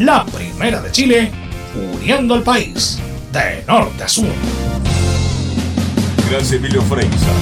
La 0.00 0.24
primera 0.24 0.80
de 0.80 0.90
Chile, 0.90 1.30
uniendo 1.94 2.34
al 2.34 2.42
país 2.42 2.98
de 3.30 3.62
norte 3.66 4.02
a 4.02 4.08
sur. 4.08 4.26
Gracias, 6.30 6.52
Emilio 6.52 6.82
Freixa. 6.82 7.32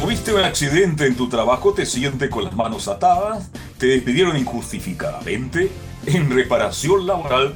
¿Tuviste 0.00 0.32
un 0.32 0.44
accidente 0.44 1.06
en 1.06 1.16
tu 1.16 1.28
trabajo? 1.28 1.74
¿Te 1.74 1.84
sientes 1.84 2.30
con 2.30 2.44
las 2.44 2.54
manos 2.54 2.86
atadas? 2.88 3.50
¿Te 3.78 3.86
despidieron 3.86 4.36
injustificadamente? 4.36 5.70
En 6.06 6.30
reparación 6.30 7.06
laboral 7.06 7.54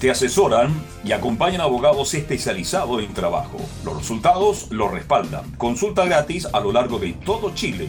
te 0.00 0.10
asesoran 0.10 0.72
y 1.04 1.12
acompañan 1.12 1.60
abogados 1.60 2.14
especializados 2.14 3.02
en 3.02 3.12
trabajo. 3.12 3.58
Los 3.84 3.98
resultados 3.98 4.70
los 4.70 4.90
respaldan. 4.90 5.50
Consulta 5.56 6.04
gratis 6.04 6.46
a 6.52 6.60
lo 6.60 6.72
largo 6.72 6.98
de 6.98 7.12
todo 7.12 7.54
Chile. 7.54 7.88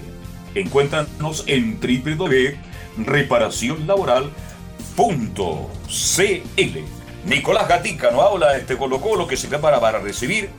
Encuéntranos 0.55 1.45
en 1.47 1.79
www.reparacionlaboral.cl. 5.01 6.79
Nicolás 7.25 7.67
Gatica 7.67 8.11
nos 8.11 8.23
habla 8.23 8.53
de 8.53 8.59
este 8.59 8.77
Colo 8.77 9.01
Colo 9.01 9.27
que 9.27 9.37
se 9.37 9.47
prepara 9.47 9.79
para 9.79 9.99
recibir 9.99 10.49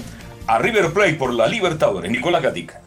a 0.47 0.59
River 0.59 0.93
Plate 0.93 1.15
por 1.15 1.33
la 1.33 1.47
Libertadores. 1.47 2.11
Nicolás 2.11 2.43
Gatica. 2.43 2.83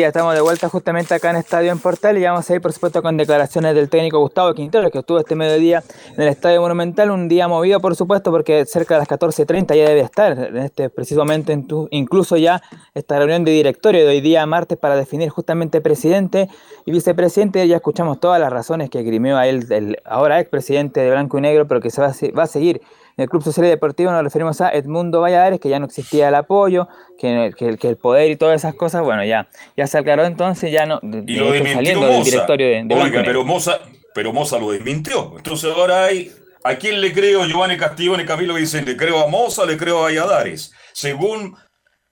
Ya 0.00 0.08
estamos 0.08 0.34
de 0.34 0.42
vuelta 0.42 0.68
justamente 0.68 1.14
acá 1.14 1.30
en 1.30 1.36
Estadio 1.36 1.72
en 1.72 1.78
Portal 1.78 2.18
y 2.18 2.22
vamos 2.22 2.50
a 2.50 2.54
ir 2.54 2.60
por 2.60 2.70
supuesto 2.70 3.00
con 3.00 3.16
declaraciones 3.16 3.74
del 3.74 3.88
técnico 3.88 4.18
Gustavo 4.18 4.52
Quintero 4.52 4.90
que 4.90 4.98
estuvo 4.98 5.18
este 5.18 5.34
mediodía 5.36 5.82
en 6.14 6.20
el 6.20 6.28
Estadio 6.28 6.60
Monumental, 6.60 7.10
un 7.10 7.28
día 7.28 7.48
movido 7.48 7.80
por 7.80 7.96
supuesto 7.96 8.30
porque 8.30 8.66
cerca 8.66 8.94
de 8.94 9.00
las 9.00 9.08
14.30 9.08 9.74
ya 9.74 9.88
debe 9.88 10.00
estar 10.00 10.38
en 10.38 10.58
este 10.58 10.90
precisamente 10.90 11.54
en 11.54 11.66
tu, 11.66 11.88
incluso 11.92 12.36
ya 12.36 12.60
esta 12.92 13.16
reunión 13.18 13.44
de 13.44 13.52
directorio 13.52 14.02
de 14.02 14.08
hoy 14.08 14.20
día 14.20 14.44
martes 14.44 14.76
para 14.76 14.96
definir 14.96 15.30
justamente 15.30 15.80
presidente 15.80 16.50
y 16.84 16.92
vicepresidente, 16.92 17.66
ya 17.66 17.76
escuchamos 17.76 18.20
todas 18.20 18.38
las 18.38 18.52
razones 18.52 18.90
que 18.90 19.02
grimió 19.02 19.38
a 19.38 19.46
él 19.46 19.66
el 19.70 19.96
ahora 20.04 20.40
expresidente 20.40 21.00
de 21.00 21.10
Blanco 21.10 21.38
y 21.38 21.40
Negro 21.40 21.66
pero 21.66 21.80
que 21.80 21.88
se 21.88 22.02
va 22.02 22.42
a 22.42 22.46
seguir 22.46 22.82
en 23.16 23.22
el 23.22 23.28
Club 23.28 23.42
Social 23.42 23.66
y 23.66 23.70
Deportivo 23.70 24.10
nos 24.12 24.22
referimos 24.22 24.60
a 24.60 24.70
Edmundo 24.70 25.20
Valladares, 25.20 25.58
que 25.60 25.68
ya 25.68 25.78
no 25.78 25.86
existía 25.86 26.28
el 26.28 26.34
apoyo, 26.34 26.86
que, 27.18 27.52
que, 27.56 27.76
que 27.78 27.88
el 27.88 27.96
poder 27.96 28.30
y 28.30 28.36
todas 28.36 28.56
esas 28.60 28.74
cosas, 28.74 29.02
bueno, 29.02 29.24
ya, 29.24 29.48
ya 29.76 29.86
se 29.86 29.98
aclaró 29.98 30.24
entonces, 30.26 30.70
ya 30.70 30.84
no, 30.86 31.00
de, 31.02 31.24
Y 31.26 31.36
lo 31.36 31.46
de- 31.46 31.52
desmintió 31.52 31.74
saliendo 31.76 32.06
del 32.06 32.18
Moza. 32.18 32.30
directorio 32.30 32.66
de, 32.66 32.84
de 32.84 32.94
Oiga, 32.94 33.22
pero 33.24 33.44
Moza, 33.44 33.78
pero 34.14 34.32
Moza 34.32 34.58
lo 34.58 34.70
desmintió. 34.70 35.34
Entonces 35.36 35.72
ahora 35.74 36.04
hay. 36.04 36.30
¿A 36.64 36.74
quién 36.74 37.00
le 37.00 37.12
creo? 37.12 37.44
Giovanni 37.46 37.76
Castillón 37.76 38.20
y 38.20 38.24
Camilo 38.24 38.54
dicen, 38.56 38.84
le 38.84 38.96
creo 38.96 39.20
a 39.22 39.28
Moza, 39.28 39.64
le 39.64 39.76
creo 39.76 39.98
a 40.00 40.02
Valladares. 40.02 40.72
Según. 40.92 41.56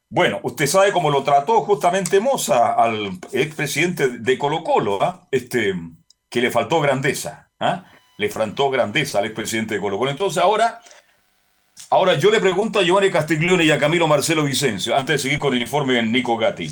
Bueno, 0.08 0.38
usted 0.44 0.66
sabe 0.66 0.92
cómo 0.92 1.10
lo 1.10 1.24
trató 1.24 1.62
justamente 1.62 2.20
Moza 2.20 2.72
al 2.74 3.18
expresidente 3.32 4.08
de 4.20 4.38
Colo 4.38 4.62
Colo, 4.62 5.02
¿ah? 5.02 5.26
este, 5.32 5.74
que 6.30 6.40
le 6.40 6.52
faltó 6.52 6.80
grandeza. 6.80 7.50
¿ah? 7.58 7.84
Le 8.18 8.28
faltó 8.28 8.70
grandeza 8.70 9.18
al 9.18 9.24
expresidente 9.24 9.74
de 9.74 9.80
Colo 9.80 9.98
Colo. 9.98 10.12
Entonces 10.12 10.40
ahora, 10.40 10.80
ahora 11.94 12.14
yo 12.18 12.30
le 12.30 12.40
pregunto 12.40 12.78
a 12.78 12.82
Giovanni 12.82 13.10
Castiglione 13.10 13.64
y 13.64 13.70
a 13.70 13.78
Camilo 13.78 14.06
Marcelo 14.08 14.42
Vicencio, 14.44 14.96
antes 14.96 15.14
de 15.14 15.18
seguir 15.18 15.38
con 15.38 15.54
el 15.54 15.60
informe 15.62 15.94
de 15.94 16.02
Nico 16.02 16.36
Gatti, 16.36 16.68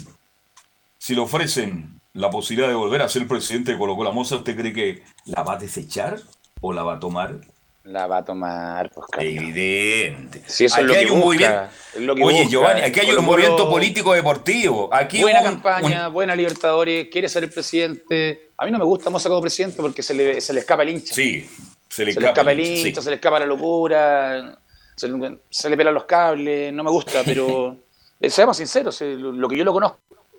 si 0.99 1.15
le 1.15 1.21
ofrecen 1.21 2.01
la 2.13 2.29
posibilidad 2.31 2.69
de 2.69 2.75
volver 2.75 3.03
a 3.03 3.09
ser 3.09 3.27
presidente 3.27 3.73
de 3.73 3.79
Colo 3.79 3.97
Colo 3.97 4.13
Moza, 4.13 4.37
¿usted 4.37 4.57
cree 4.57 4.73
que 4.73 5.03
la 5.27 5.43
va 5.43 5.55
a 5.55 5.57
desechar 5.59 6.19
o 6.61 6.73
la 6.73 6.83
va 6.83 6.95
a 6.95 7.01
tomar? 7.01 7.37
La 7.85 8.07
va 8.07 8.19
a 8.19 8.25
tomar, 8.25 8.91
pues, 8.91 9.07
Carlos. 9.11 9.33
Evidente. 9.33 10.43
Si 10.47 10.65
eso 10.67 10.77
es 10.77 10.85
Aquí 10.85 10.93
que 10.93 10.99
hay 10.99 11.07
un 11.11 11.21
busca, 11.21 11.71
movimiento- 11.95 12.15
que 12.15 12.23
Oye, 12.23 12.35
busca. 12.37 12.49
Giovanni, 12.51 12.81
aquí 12.83 13.01
hay 13.01 13.11
un 13.11 13.25
movimiento 13.25 13.69
político 13.69 14.13
deportivo. 14.13 14.89
Aquí 14.93 15.21
buena 15.23 15.41
un- 15.41 15.45
campaña, 15.47 16.09
buena 16.09 16.37
Libertadores, 16.37 17.09
quiere 17.11 17.29
ser 17.29 17.43
el 17.45 17.51
presidente. 17.51 18.51
A 18.57 18.67
mí 18.67 18.71
no 18.71 18.79
me 18.79 18.85
gusta 18.85 19.11
Moza 19.11 19.29
como 19.29 19.41
presidente 19.41 19.79
porque 19.83 20.03
se 20.03 20.15
le, 20.15 20.41
se 20.41 20.53
le 20.53 20.61
escapa 20.61 20.83
el 20.85 20.91
hincha. 20.91 21.13
Sí, 21.15 21.49
se 21.89 22.05
le 22.05 22.13
Se 22.13 22.21
le 22.21 22.27
escapa 22.29 22.53
el 22.53 22.61
hincha, 22.61 22.89
hincha, 22.89 23.01
sí. 23.01 23.05
se 23.05 23.11
le 23.11 23.17
escapa 23.17 23.41
la 23.41 23.47
locura, 23.47 24.59
se 25.03 25.09
le, 25.09 25.39
se 25.51 25.69
le 25.71 25.77
pelan 25.77 25.95
los 25.95 26.05
cables, 26.05 26.73
no 26.73 26.85
me 26.85 26.91
gusta, 26.91 27.23
pero 27.25 27.77
eh, 28.21 28.31
seamos 28.31 28.57
sinceros, 28.57 29.01
eh, 29.03 29.17
lo, 29.17 29.49
que 29.49 29.57
yo 29.57 29.65
lo 29.65 29.73
conozco, 29.73 29.99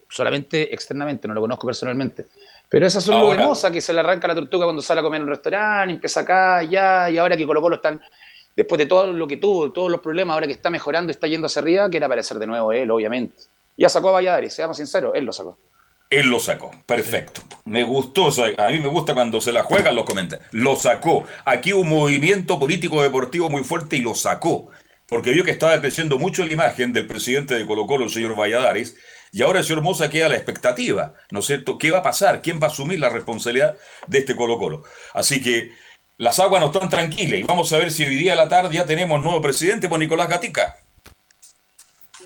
solamente 0.09 0.73
externamente, 0.73 1.27
no 1.27 1.33
lo 1.33 1.41
conozco 1.41 1.67
personalmente. 1.67 2.27
Pero 2.69 2.87
esas 2.87 3.03
son 3.03 3.19
lo 3.19 3.33
de 3.33 3.43
Ahora- 3.43 3.71
que 3.71 3.81
se 3.81 3.93
le 3.93 3.99
arranca 3.99 4.27
la 4.27 4.35
tortuga 4.35 4.65
cuando 4.65 4.81
sale 4.81 5.01
a 5.01 5.03
comer 5.03 5.17
en 5.17 5.23
un 5.23 5.29
restaurante, 5.29 5.93
empieza 5.93 6.21
acá, 6.21 6.57
allá, 6.57 7.09
y 7.09 7.17
ahora 7.17 7.37
que 7.37 7.45
Colo 7.45 7.61
Colo 7.61 7.75
están, 7.75 8.01
después 8.55 8.79
de 8.79 8.85
todo 8.87 9.13
lo 9.13 9.27
que 9.27 9.37
tuvo, 9.37 9.71
todos 9.71 9.91
los 9.91 10.01
problemas, 10.01 10.33
ahora 10.33 10.47
que 10.47 10.53
está 10.53 10.69
mejorando, 10.69 11.11
está 11.11 11.27
yendo 11.27 11.45
hacia 11.45 11.61
arriba, 11.61 11.89
quiere 11.89 12.05
aparecer 12.05 12.39
de 12.39 12.47
nuevo 12.47 12.71
él, 12.71 12.89
obviamente. 12.89 13.35
Ya 13.77 13.89
sacó 13.89 14.09
a 14.09 14.13
Valladares, 14.13 14.53
seamos 14.53 14.77
sinceros, 14.77 15.11
él 15.13 15.25
lo 15.25 15.33
sacó. 15.33 15.57
Él 16.19 16.27
lo 16.27 16.39
sacó, 16.39 16.71
perfecto. 16.85 17.41
Me 17.65 17.83
gustó, 17.83 18.29
a 18.57 18.69
mí 18.69 18.79
me 18.79 18.87
gusta 18.87 19.15
cuando 19.15 19.41
se 19.41 19.51
la 19.51 19.63
juegan 19.63 19.95
los 19.95 20.05
comentarios. 20.05 20.47
Lo 20.51 20.75
sacó. 20.75 21.25
Aquí 21.43 21.73
un 21.73 21.89
movimiento 21.89 22.59
político 22.59 23.01
deportivo 23.01 23.49
muy 23.49 23.63
fuerte 23.63 23.97
y 23.97 24.01
lo 24.01 24.13
sacó. 24.13 24.69
Porque 25.07 25.31
vio 25.31 25.43
que 25.43 25.51
estaba 25.51 25.79
creciendo 25.81 26.19
mucho 26.19 26.45
la 26.45 26.53
imagen 26.53 26.93
del 26.93 27.07
presidente 27.07 27.55
de 27.55 27.65
Colo 27.65 27.87
Colo, 27.87 28.05
el 28.05 28.11
señor 28.11 28.37
Valladares, 28.37 28.95
y 29.31 29.41
ahora 29.41 29.59
el 29.59 29.65
señor 29.65 29.81
Moza 29.81 30.09
queda 30.11 30.27
a 30.27 30.29
la 30.29 30.35
expectativa, 30.35 31.15
¿no 31.31 31.39
es 31.39 31.45
cierto? 31.45 31.79
¿Qué 31.79 31.89
va 31.89 31.99
a 31.99 32.03
pasar? 32.03 32.43
¿Quién 32.43 32.59
va 32.61 32.67
a 32.67 32.69
asumir 32.69 32.99
la 32.99 33.09
responsabilidad 33.09 33.75
de 34.05 34.19
este 34.19 34.35
Colo 34.35 34.59
Colo? 34.59 34.83
Así 35.13 35.41
que 35.41 35.71
las 36.17 36.39
aguas 36.39 36.61
no 36.61 36.71
están 36.71 36.89
tranquilas 36.89 37.39
y 37.39 37.43
vamos 37.43 37.73
a 37.73 37.79
ver 37.79 37.91
si 37.91 38.03
hoy 38.03 38.15
día 38.15 38.33
a 38.33 38.35
la 38.35 38.47
tarde 38.47 38.75
ya 38.75 38.85
tenemos 38.85 39.21
nuevo 39.23 39.41
presidente 39.41 39.89
por 39.89 39.97
Nicolás 39.97 40.29
Gatica. 40.29 40.77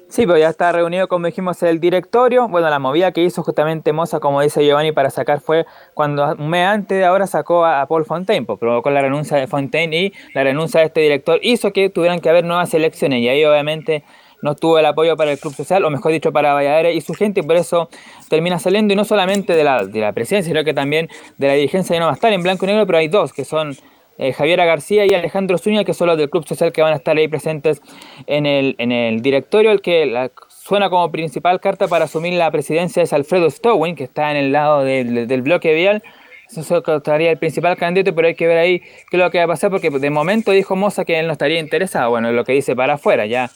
Sí, 0.10 0.26
pues 0.26 0.40
ya 0.40 0.48
está 0.50 0.72
reunido, 0.72 1.10
como 1.10 1.26
dijimos, 1.26 1.62
el 1.64 1.82
directorio. 1.82 2.48
Bueno, 2.48 2.70
la 2.70 2.80
movida 2.80 3.12
que 3.12 3.24
hizo 3.24 3.44
justamente 3.44 3.92
Moza, 3.92 4.22
como 4.22 4.42
dice 4.42 4.66
Giovanni, 4.66 4.94
para 4.94 5.10
sacar 5.10 5.42
fue 5.42 5.66
cuando 5.94 6.34
un 6.36 6.50
mes 6.50 6.66
antes 6.66 6.98
de 6.98 7.04
ahora 7.04 7.28
sacó 7.28 7.66
a, 7.66 7.82
a 7.82 7.88
Paul 7.88 8.06
Fontaine, 8.06 8.46
pues 8.46 8.58
provocó 8.58 8.90
la 8.90 9.02
renuncia 9.02 9.36
de 9.38 9.48
Fontaine 9.48 9.98
y 9.98 10.14
la 10.34 10.44
renuncia 10.44 10.80
de 10.80 10.86
este 10.86 11.02
director 11.02 11.40
hizo 11.44 11.74
que 11.74 11.90
tuvieran 11.90 12.22
que 12.22 12.30
haber 12.30 12.46
nuevas 12.46 12.74
elecciones 12.74 13.20
y 13.20 13.28
ahí 13.28 13.44
obviamente 13.44 14.06
no 14.42 14.56
tuvo 14.56 14.80
el 14.80 14.86
apoyo 14.86 15.18
para 15.18 15.32
el 15.32 15.40
Club 15.40 15.54
Social, 15.54 15.84
o 15.84 15.90
mejor 15.90 16.12
dicho, 16.12 16.32
para 16.32 16.54
Valladares 16.54 16.96
y 16.96 17.02
su 17.02 17.14
gente, 17.14 17.42
y 17.42 17.44
por 17.44 17.56
eso 17.56 17.90
termina 18.30 18.60
saliendo, 18.60 18.94
y 18.94 18.96
no 18.96 19.04
solamente 19.04 19.56
de 19.56 19.64
la, 19.64 19.86
de 19.86 20.00
la 20.00 20.14
presidencia, 20.14 20.52
sino 20.52 20.64
que 20.64 20.74
también 20.74 21.10
de 21.38 21.48
la 21.48 21.54
dirigencia 21.54 21.96
ya 21.96 22.00
no 22.00 22.06
va 22.06 22.12
a 22.12 22.16
estar 22.16 22.32
en 22.32 22.44
blanco 22.44 22.66
y 22.66 22.68
negro, 22.68 22.86
pero 22.86 23.00
hay 23.00 23.08
dos, 23.08 23.34
que 23.34 23.46
son 23.46 23.76
eh, 24.18 24.34
Javiera 24.34 24.66
García 24.66 25.06
y 25.06 25.14
Alejandro 25.14 25.58
Zúñiga, 25.58 25.84
que 25.84 25.94
son 25.94 26.08
los 26.08 26.18
del 26.18 26.30
Club 26.30 26.48
Social 26.48 26.72
que 26.72 26.82
van 26.82 26.94
a 26.94 26.96
estar 26.98 27.16
ahí 27.18 27.28
presentes 27.28 27.82
en 28.26 28.46
el, 28.46 28.76
en 28.80 28.92
el 28.92 29.22
directorio. 29.22 29.72
El 29.72 29.82
que 29.82 30.06
la- 30.06 30.32
suena 30.48 30.90
como 30.90 31.12
principal 31.12 31.60
carta 31.60 31.88
para 31.88 32.06
asumir 32.06 32.34
la 32.34 32.50
presidencia 32.52 33.02
es 33.04 33.14
Alfredo 33.14 33.50
Stowin, 33.50 33.96
que 33.96 34.04
está 34.06 34.32
en 34.32 34.38
el 34.38 34.52
lado 34.52 34.84
del, 34.84 35.28
del 35.28 35.42
bloque 35.42 35.74
vial. 35.74 36.04
Eso 36.50 36.82
estaría 36.96 37.30
el 37.32 37.38
principal 37.38 37.76
candidato, 37.78 38.16
pero 38.16 38.28
hay 38.30 38.36
que 38.36 38.48
ver 38.48 38.58
ahí 38.58 38.80
qué 38.80 39.18
es 39.18 39.20
lo 39.20 39.30
que 39.32 39.38
va 39.38 39.44
a 39.44 39.48
pasar, 39.48 39.70
porque 39.70 39.90
de 39.90 40.10
momento 40.10 40.52
dijo 40.52 40.76
Moza 40.78 41.04
que 41.06 41.20
él 41.20 41.28
no 41.28 41.34
estaría 41.34 41.60
interesado. 41.60 42.10
Bueno, 42.10 42.32
lo 42.32 42.44
que 42.46 42.54
dice 42.54 42.76
para 42.76 42.94
afuera, 42.94 43.26
ya 43.26 43.50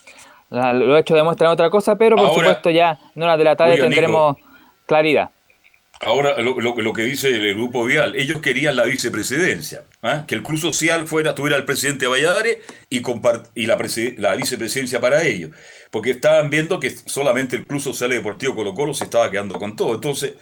La- 0.50 0.74
Lo 0.74 0.98
hecho 0.98 1.16
demuestran 1.16 1.50
otra 1.52 1.70
cosa, 1.70 1.96
pero 1.98 2.18
por 2.18 2.26
Ahora- 2.26 2.36
supuesto 2.40 2.70
ya 2.70 3.00
en 3.16 3.24
horas 3.24 3.38
de 3.38 3.44
la 3.46 3.56
tarde 3.56 3.78
tendremos 3.78 4.36
claridad. 4.86 5.30
Ahora, 6.04 6.42
lo, 6.42 6.60
lo- 6.60 6.76
lo 6.76 6.94
que 6.94 7.04
dice 7.04 7.30
el 7.30 7.54
grupo 7.56 7.86
Vial, 7.86 8.16
ellos 8.16 8.42
querían 8.42 8.76
la 8.76 8.86
vicepresidencia, 8.86 9.84
¿ah? 10.02 10.26
que 10.28 10.34
el 10.34 10.42
Club 10.42 10.58
Social 10.60 11.08
fuera, 11.08 11.36
tuviera 11.36 11.58
el 11.58 11.66
presidente 11.66 12.08
Valladares 12.08 12.58
y, 12.90 13.02
y 13.54 13.66
la, 13.68 13.78
la 14.18 14.36
vicepresidencia 14.36 15.00
para 15.00 15.24
ellos, 15.24 15.52
porque 15.92 16.12
estaban 16.12 16.50
viendo 16.50 16.80
que 16.80 16.90
solamente 16.90 17.56
el 17.56 17.68
Club 17.68 17.80
Social 17.82 18.12
y 18.12 18.16
Deportivo 18.16 18.56
Colo 18.56 18.74
Colo 18.74 18.94
se 18.96 19.04
estaba 19.04 19.30
quedando 19.30 19.60
con 19.60 19.76
todo. 19.76 19.94
Entonces, 19.94 20.34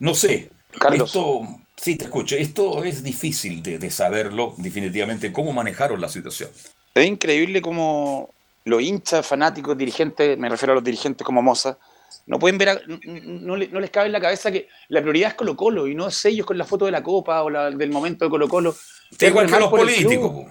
no 0.00 0.14
sé, 0.14 0.50
esto, 0.88 1.42
sí 1.76 1.96
te 1.96 2.04
escucho, 2.04 2.34
esto 2.36 2.82
es 2.82 3.02
difícil 3.04 3.62
de, 3.62 3.78
de 3.78 3.90
saberlo 3.90 4.54
definitivamente, 4.58 5.32
cómo 5.32 5.52
manejaron 5.52 6.00
la 6.00 6.08
situación. 6.08 6.50
Es 6.94 7.06
increíble 7.06 7.62
cómo 7.62 8.34
los 8.64 8.82
hinchas, 8.82 9.24
fanáticos, 9.26 9.78
dirigentes, 9.78 10.36
me 10.36 10.48
refiero 10.48 10.72
a 10.72 10.74
los 10.76 10.84
dirigentes 10.84 11.24
como 11.24 11.42
Moza, 11.42 11.78
no 12.26 12.38
pueden 12.38 12.58
ver, 12.58 12.68
a- 12.70 12.80
no, 12.86 13.56
le- 13.56 13.68
no 13.68 13.80
les 13.80 13.90
cabe 13.90 14.06
en 14.06 14.12
la 14.12 14.20
cabeza 14.20 14.50
que 14.52 14.68
la 14.88 15.00
prioridad 15.00 15.30
es 15.30 15.34
Colo 15.34 15.56
Colo 15.56 15.86
y 15.86 15.94
no 15.94 16.08
es 16.08 16.24
ellos 16.24 16.44
con 16.46 16.58
la 16.58 16.64
foto 16.64 16.84
de 16.84 16.90
la 16.92 17.02
copa 17.02 17.42
o 17.42 17.50
la, 17.50 17.70
del 17.70 17.90
momento 17.90 18.24
de 18.24 18.30
Colo 18.30 18.48
Colo. 18.48 18.74
Igual 19.20 19.46
que 19.50 19.58
los 19.60 19.68
políticos, 19.70 20.30
po. 20.32 20.46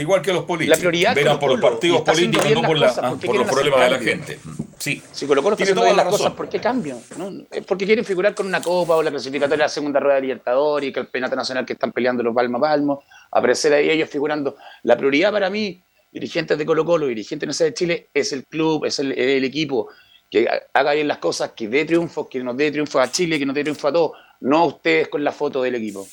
igual 0.00 0.22
que 0.22 0.32
los 0.32 0.44
políticos. 0.44 0.78
La 0.78 0.80
prioridad 0.80 1.14
Verán 1.16 1.38
por 1.40 1.50
los 1.50 1.58
Colo-Colo, 1.60 1.68
y 1.68 1.72
partidos 1.74 1.98
está 1.98 2.12
políticos, 2.12 2.50
no 2.62 2.62
por, 2.62 2.78
la- 2.78 2.86
cosas, 2.88 3.10
¿por 3.10 3.20
por 3.26 3.36
los 3.36 3.48
problemas 3.48 3.80
de 3.80 3.90
la 3.90 3.98
gente. 3.98 4.38
Sí. 4.78 5.02
Si 5.12 5.26
Colo 5.26 5.42
Colo 5.42 5.54
está 5.56 5.64
Tiene 5.64 5.72
haciendo 5.80 5.82
bien 5.82 5.96
la 5.96 6.04
las 6.04 6.12
razón. 6.12 6.18
cosas, 6.26 6.36
¿por 6.36 6.48
qué 6.48 6.58
cambian? 6.60 6.98
¿No? 7.18 7.30
Es 7.50 7.64
porque 7.66 7.84
quieren 7.84 8.04
figurar 8.04 8.34
con 8.34 8.46
una 8.46 8.62
copa 8.62 8.96
o 8.96 9.02
la 9.02 9.10
clasificatoria 9.10 9.56
de 9.56 9.62
la 9.64 9.68
segunda 9.68 10.00
rueda 10.00 10.14
de 10.16 10.22
Libertadores 10.22 10.88
y 10.88 10.92
que 10.92 11.00
el 11.00 11.06
Campeonato 11.06 11.36
Nacional 11.36 11.66
que 11.66 11.72
están 11.74 11.92
peleando 11.92 12.22
los 12.22 12.34
palmo 12.34 12.56
a 12.58 12.60
palmo, 12.60 13.02
aparecer 13.32 13.74
ahí 13.74 13.90
ellos 13.90 14.08
figurando. 14.08 14.56
La 14.84 14.96
prioridad 14.96 15.32
para 15.32 15.50
mí, 15.50 15.82
dirigentes 16.12 16.56
de 16.56 16.64
Colo 16.64 16.84
Colo, 16.86 17.06
dirigentes 17.08 17.54
sé, 17.56 17.64
de 17.64 17.74
Chile, 17.74 18.08
es 18.14 18.32
el 18.32 18.44
club, 18.44 18.86
es 18.86 19.00
el, 19.00 19.12
el 19.12 19.44
equipo, 19.44 19.88
que 20.30 20.48
haga 20.72 20.92
bien 20.92 21.08
las 21.08 21.18
cosas, 21.18 21.52
que 21.52 21.68
dé 21.68 21.84
triunfos, 21.84 22.28
que 22.28 22.42
nos 22.42 22.56
dé 22.56 22.70
triunfos 22.70 23.02
a 23.02 23.10
Chile, 23.10 23.38
que 23.38 23.46
nos 23.46 23.54
dé 23.54 23.62
triunfo 23.62 23.88
a 23.88 23.92
todos, 23.92 24.12
no 24.40 24.66
ustedes 24.66 25.08
con 25.08 25.24
la 25.24 25.32
foto 25.32 25.62
del 25.62 25.74
equipo. 25.74 26.06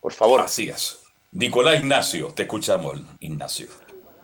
Por 0.00 0.12
favor. 0.12 0.40
Así 0.40 0.68
es. 0.68 0.98
Nicolás 1.32 1.78
Ignacio, 1.80 2.28
te 2.34 2.42
escuchamos, 2.42 3.00
Ignacio. 3.20 3.68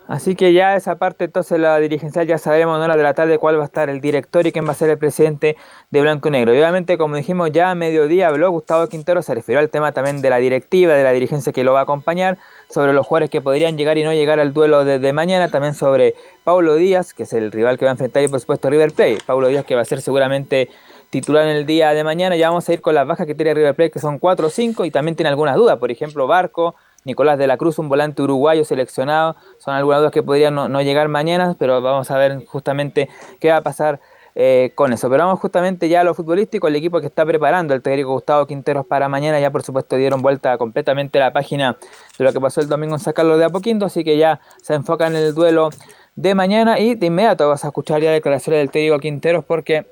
Así 0.09 0.37
que 0.37 0.53
ya 0.53 0.77
esa 0.77 0.99
parte, 0.99 1.25
entonces 1.25 1.59
la 1.59 1.79
dirigencial 1.79 2.27
ya 2.29 2.39
sabemos 2.39 2.77
en 2.77 2.83
horas 2.83 2.97
de 2.97 3.03
la 3.03 3.15
tarde 3.15 3.39
cuál 3.39 3.59
va 3.59 3.63
a 3.63 3.67
estar 3.67 3.91
el 3.91 4.01
director 4.01 4.47
y 4.47 4.53
quién 4.53 4.65
va 4.65 4.71
a 4.71 4.75
ser 4.75 4.89
el 4.89 4.99
presidente 4.99 5.57
de 5.91 6.01
Blanco 6.01 6.29
y 6.29 6.31
Negro. 6.31 6.55
Y 6.55 6.59
obviamente, 6.59 6.97
como 6.97 7.17
dijimos, 7.17 7.51
ya 7.53 7.73
a 7.73 7.75
mediodía 7.75 8.29
habló 8.29 8.51
Gustavo 8.51 8.89
Quintero, 8.89 9.21
se 9.23 9.35
refirió 9.35 9.59
al 9.59 9.69
tema 9.69 9.91
también 9.93 10.23
de 10.23 10.31
la 10.31 10.37
directiva, 10.37 10.95
de 10.95 11.03
la 11.03 11.11
dirigencia 11.11 11.53
que 11.53 11.65
lo 11.65 11.73
va 11.73 11.81
a 11.81 11.83
acompañar, 11.83 12.39
sobre 12.77 12.93
los 12.93 13.07
jugadores 13.07 13.31
que 13.31 13.41
podrían 13.41 13.79
llegar 13.79 13.97
y 13.97 14.05
no 14.05 14.13
llegar 14.13 14.39
al 14.39 14.53
duelo 14.53 14.85
de, 14.85 15.13
mañana, 15.15 15.49
también 15.49 15.73
sobre 15.73 16.15
Paulo 16.45 16.75
Díaz, 16.75 17.15
que 17.15 17.23
es 17.23 17.33
el 17.33 17.51
rival 17.51 17.79
que 17.79 17.87
va 17.87 17.93
a 17.93 17.95
enfrentar 17.95 18.23
y 18.23 18.29
por 18.29 18.39
supuesto 18.39 18.69
River 18.69 18.93
Plate. 18.93 19.17
Paulo 19.25 19.49
Díaz 19.49 19.65
que 19.65 19.75
va 19.75 19.81
a 19.81 19.87
ser 19.87 20.03
seguramente 20.03 20.69
titular 21.09 21.45
en 21.47 21.57
el 21.57 21.65
día 21.65 21.95
de 21.95 22.05
mañana. 22.05 22.37
Ya 22.37 22.51
vamos 22.51 22.69
a 22.69 22.75
ir 22.75 22.83
con 22.83 22.95
las 22.95 23.07
bajas 23.07 23.27
que 23.27 23.35
tiene 23.35 23.55
River 23.55 23.75
Plate, 23.75 23.93
que 23.93 23.99
son 23.99 24.19
4 24.19 24.49
o 24.49 24.51
5, 24.51 24.85
y 24.85 24.91
también 24.91 25.17
tiene 25.17 25.31
algunas 25.31 25.57
dudas, 25.57 25.79
por 25.79 25.91
ejemplo, 25.91 26.27
Barco. 26.27 26.75
Nicolás 27.05 27.39
de 27.39 27.47
la 27.47 27.57
Cruz, 27.57 27.79
un 27.79 27.89
volante 27.89 28.21
uruguayo 28.21 28.67
seleccionado, 28.67 29.37
son 29.59 29.75
algunas 29.75 30.01
dudas 30.01 30.13
que 30.13 30.23
podrían 30.23 30.55
no 30.55 30.83
llegar 30.83 31.09
mañana, 31.09 31.57
pero 31.59 31.81
vamos 31.81 32.11
a 32.11 32.19
ver 32.19 32.45
justamente 32.45 33.09
qué 33.41 33.53
va 33.53 33.59
a 33.59 33.63
pasar 33.63 34.01
eh, 34.39 34.73
con 34.75 34.93
eso. 34.93 35.09
Pero 35.09 35.25
vamos 35.25 35.41
justamente 35.41 35.89
ya 35.89 36.03
a 36.03 36.05
lo 36.05 36.13
futbolístico, 36.13 36.69
el 36.69 36.77
equipo 36.77 37.01
que 37.01 37.07
está 37.07 37.25
preparando 37.25 37.73
el 37.73 37.81
técnico 37.81 38.13
Gustavo 38.13 38.47
Quinteros 38.47 38.85
para 38.87 39.09
mañana, 39.09 39.41
ya 39.41 39.51
por 39.51 39.63
supuesto 39.63 39.97
dieron 39.97 40.21
vuelta 40.21 40.59
completamente 40.59 41.19
la 41.19 41.33
página 41.33 41.79
de 42.19 42.25
lo 42.25 42.35
que 42.35 42.41
pasó 42.41 42.61
el 42.61 42.69
domingo 42.69 42.97
en 42.97 43.01
sacarlo 43.01 43.39
de 43.39 43.47
a 43.47 43.49
poquito, 43.49 43.87
así 43.87 44.05
que 44.05 44.19
ya 44.19 44.41
se 44.61 44.75
enfoca 44.75 45.07
en 45.07 45.17
el 45.17 45.35
duelo 45.35 45.71
de 46.17 46.35
mañana 46.35 46.79
y 46.79 46.97
de 46.97 47.07
inmediato 47.07 47.49
vas 47.49 47.65
a 47.65 47.69
escuchar 47.69 48.03
ya 48.03 48.13
declaraciones 48.13 48.61
del 48.61 48.71
técnico 48.71 48.99
Quinteros 48.99 49.43
porque 49.43 49.87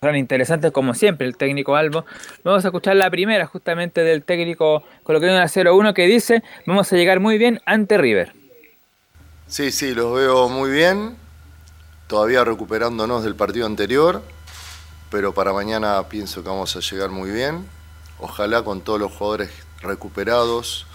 son 0.00 0.16
interesantes 0.16 0.72
como 0.72 0.92
siempre 0.92 1.28
el 1.28 1.36
técnico 1.36 1.76
Albo. 1.76 2.04
Vamos 2.42 2.64
a 2.64 2.68
escuchar 2.68 2.96
la 2.96 3.08
primera 3.08 3.46
justamente 3.46 4.02
del 4.02 4.24
técnico 4.24 4.82
coloquial 5.04 5.36
0-1 5.36 5.94
que 5.94 6.06
dice 6.06 6.42
vamos 6.66 6.92
a 6.92 6.96
llegar 6.96 7.20
muy 7.20 7.38
bien 7.38 7.60
ante 7.66 7.98
River. 7.98 8.32
Sí, 9.46 9.70
sí, 9.70 9.94
los 9.94 10.12
veo 10.12 10.48
muy 10.48 10.72
bien. 10.72 11.24
Todavía 12.06 12.44
recuperándonos 12.44 13.24
del 13.24 13.34
partido 13.34 13.66
anterior. 13.66 14.22
Pero 15.10 15.32
para 15.34 15.52
mañana 15.52 16.02
pienso 16.08 16.42
que 16.42 16.48
vamos 16.48 16.74
a 16.76 16.80
llegar 16.80 17.10
muy 17.10 17.30
bien. 17.30 17.66
Ojalá 18.18 18.62
con 18.62 18.80
todos 18.80 18.98
los 18.98 19.12
jugadores 19.12 19.50
recuperados, 19.80 20.86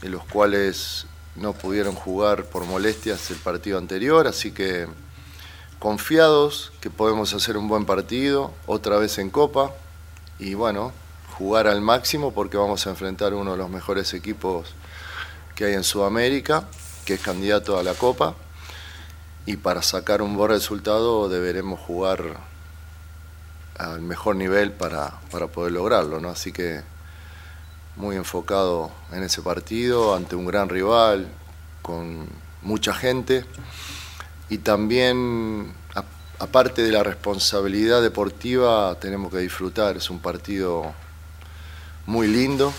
de 0.00 0.10
los 0.10 0.24
cuales 0.24 1.06
no 1.34 1.52
pudieron 1.52 1.94
jugar 1.94 2.44
por 2.44 2.64
molestias 2.64 3.30
el 3.30 3.38
partido 3.38 3.78
anterior. 3.78 4.26
Así 4.26 4.52
que 4.52 4.86
confiados 5.78 6.72
que 6.80 6.88
podemos 6.88 7.34
hacer 7.34 7.56
un 7.56 7.68
buen 7.68 7.84
partido, 7.84 8.52
otra 8.66 8.96
vez 8.98 9.18
en 9.18 9.30
Copa. 9.30 9.72
Y 10.38 10.54
bueno, 10.54 10.92
jugar 11.36 11.66
al 11.66 11.80
máximo 11.80 12.32
porque 12.32 12.56
vamos 12.56 12.86
a 12.86 12.90
enfrentar 12.90 13.34
uno 13.34 13.52
de 13.52 13.58
los 13.58 13.70
mejores 13.70 14.14
equipos 14.14 14.74
que 15.54 15.64
hay 15.64 15.74
en 15.74 15.84
Sudamérica, 15.84 16.68
que 17.04 17.14
es 17.14 17.20
candidato 17.20 17.78
a 17.78 17.82
la 17.82 17.94
Copa. 17.94 18.34
Y 19.46 19.56
para 19.56 19.80
sacar 19.82 20.22
un 20.22 20.36
buen 20.36 20.50
resultado 20.50 21.28
deberemos 21.28 21.78
jugar 21.78 22.36
al 23.78 24.00
mejor 24.00 24.36
nivel 24.36 24.72
para, 24.72 25.20
para 25.30 25.46
poder 25.46 25.72
lograrlo, 25.72 26.20
¿no? 26.20 26.30
Así 26.30 26.50
que 26.52 26.82
muy 27.94 28.16
enfocado 28.16 28.90
en 29.12 29.22
ese 29.22 29.42
partido, 29.42 30.14
ante 30.14 30.36
un 30.36 30.46
gran 30.46 30.68
rival, 30.68 31.28
con 31.80 32.26
mucha 32.62 32.92
gente. 32.92 33.44
Y 34.48 34.58
también, 34.58 35.72
aparte 36.38 36.82
de 36.82 36.92
la 36.92 37.02
responsabilidad 37.02 38.02
deportiva, 38.02 38.96
tenemos 39.00 39.32
que 39.32 39.38
disfrutar. 39.38 39.96
Es 39.96 40.10
un 40.10 40.18
partido 40.18 40.92
muy 42.04 42.28
lindo 42.28 42.72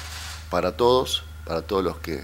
para 0.50 0.74
todos, 0.74 1.24
para 1.46 1.62
todos 1.62 1.84
los 1.84 1.98
que 1.98 2.24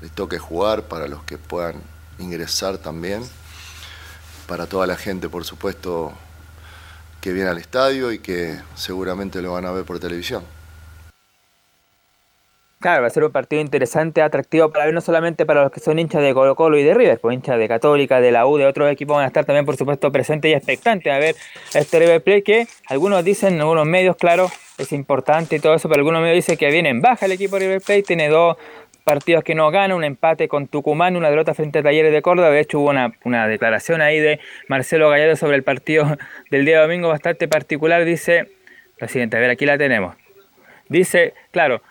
les 0.00 0.12
toque 0.12 0.38
jugar, 0.38 0.84
para 0.84 1.08
los 1.08 1.22
que 1.24 1.38
puedan 1.38 1.82
ingresar 2.18 2.78
también, 2.78 3.22
para 4.46 4.66
toda 4.66 4.86
la 4.86 4.96
gente, 4.96 5.28
por 5.28 5.44
supuesto, 5.44 6.12
que 7.20 7.32
viene 7.32 7.50
al 7.50 7.58
estadio 7.58 8.12
y 8.12 8.18
que 8.18 8.56
seguramente 8.74 9.42
lo 9.42 9.52
van 9.52 9.66
a 9.66 9.72
ver 9.72 9.84
por 9.84 9.98
televisión. 9.98 10.44
Claro, 12.78 13.00
va 13.02 13.08
a 13.08 13.10
ser 13.10 13.24
un 13.24 13.32
partido 13.32 13.62
interesante, 13.62 14.20
atractivo 14.20 14.70
para 14.70 14.84
ver 14.84 14.92
no 14.92 15.00
solamente 15.00 15.46
para 15.46 15.62
los 15.62 15.72
que 15.72 15.80
son 15.80 15.98
hinchas 15.98 16.22
de 16.22 16.34
Colo 16.34 16.54
Colo 16.54 16.78
y 16.78 16.82
de 16.82 16.92
River, 16.92 17.18
pues 17.18 17.34
hinchas 17.34 17.58
de 17.58 17.68
Católica, 17.68 18.20
de 18.20 18.30
la 18.30 18.46
U, 18.46 18.58
de 18.58 18.66
otros 18.66 18.92
equipos 18.92 19.16
van 19.16 19.24
a 19.24 19.28
estar 19.28 19.46
también 19.46 19.64
por 19.64 19.76
supuesto 19.78 20.12
presentes 20.12 20.50
y 20.50 20.54
expectantes 20.54 21.10
a 21.10 21.18
ver 21.18 21.34
este 21.72 21.98
River 21.98 22.22
Plate 22.22 22.42
que 22.42 22.68
algunos 22.88 23.24
dicen, 23.24 23.58
algunos 23.60 23.86
medios, 23.86 24.14
claro, 24.16 24.50
es 24.76 24.92
importante 24.92 25.56
y 25.56 25.58
todo 25.58 25.74
eso, 25.74 25.88
pero 25.88 26.00
algunos 26.00 26.20
medios 26.20 26.36
dicen 26.36 26.58
que 26.58 26.70
viene 26.70 26.90
en 26.90 27.00
baja 27.00 27.24
el 27.24 27.32
equipo 27.32 27.58
River 27.58 27.80
Plate, 27.80 28.02
tiene 28.02 28.28
dos 28.28 28.58
partidos 29.06 29.44
que 29.44 29.54
no 29.54 29.70
gana, 29.70 29.94
un 29.94 30.02
empate 30.02 30.48
con 30.48 30.66
Tucumán, 30.66 31.14
una 31.14 31.30
derrota 31.30 31.54
frente 31.54 31.78
a 31.78 31.82
Talleres 31.84 32.12
de 32.12 32.22
Córdoba, 32.22 32.50
de 32.50 32.58
hecho 32.58 32.80
hubo 32.80 32.90
una, 32.90 33.12
una 33.22 33.46
declaración 33.46 34.00
ahí 34.00 34.18
de 34.18 34.40
Marcelo 34.66 35.08
Gallardo 35.08 35.36
sobre 35.36 35.54
el 35.54 35.62
partido 35.62 36.18
del 36.50 36.64
día 36.64 36.80
domingo 36.80 37.08
bastante 37.08 37.46
particular, 37.46 38.04
dice 38.04 38.50
lo 38.98 39.06
siguiente, 39.06 39.36
a 39.36 39.40
ver, 39.40 39.50
aquí 39.50 39.64
la 39.64 39.78
tenemos. 39.78 40.16
Dice, 40.88 41.34
claro, 41.52 41.82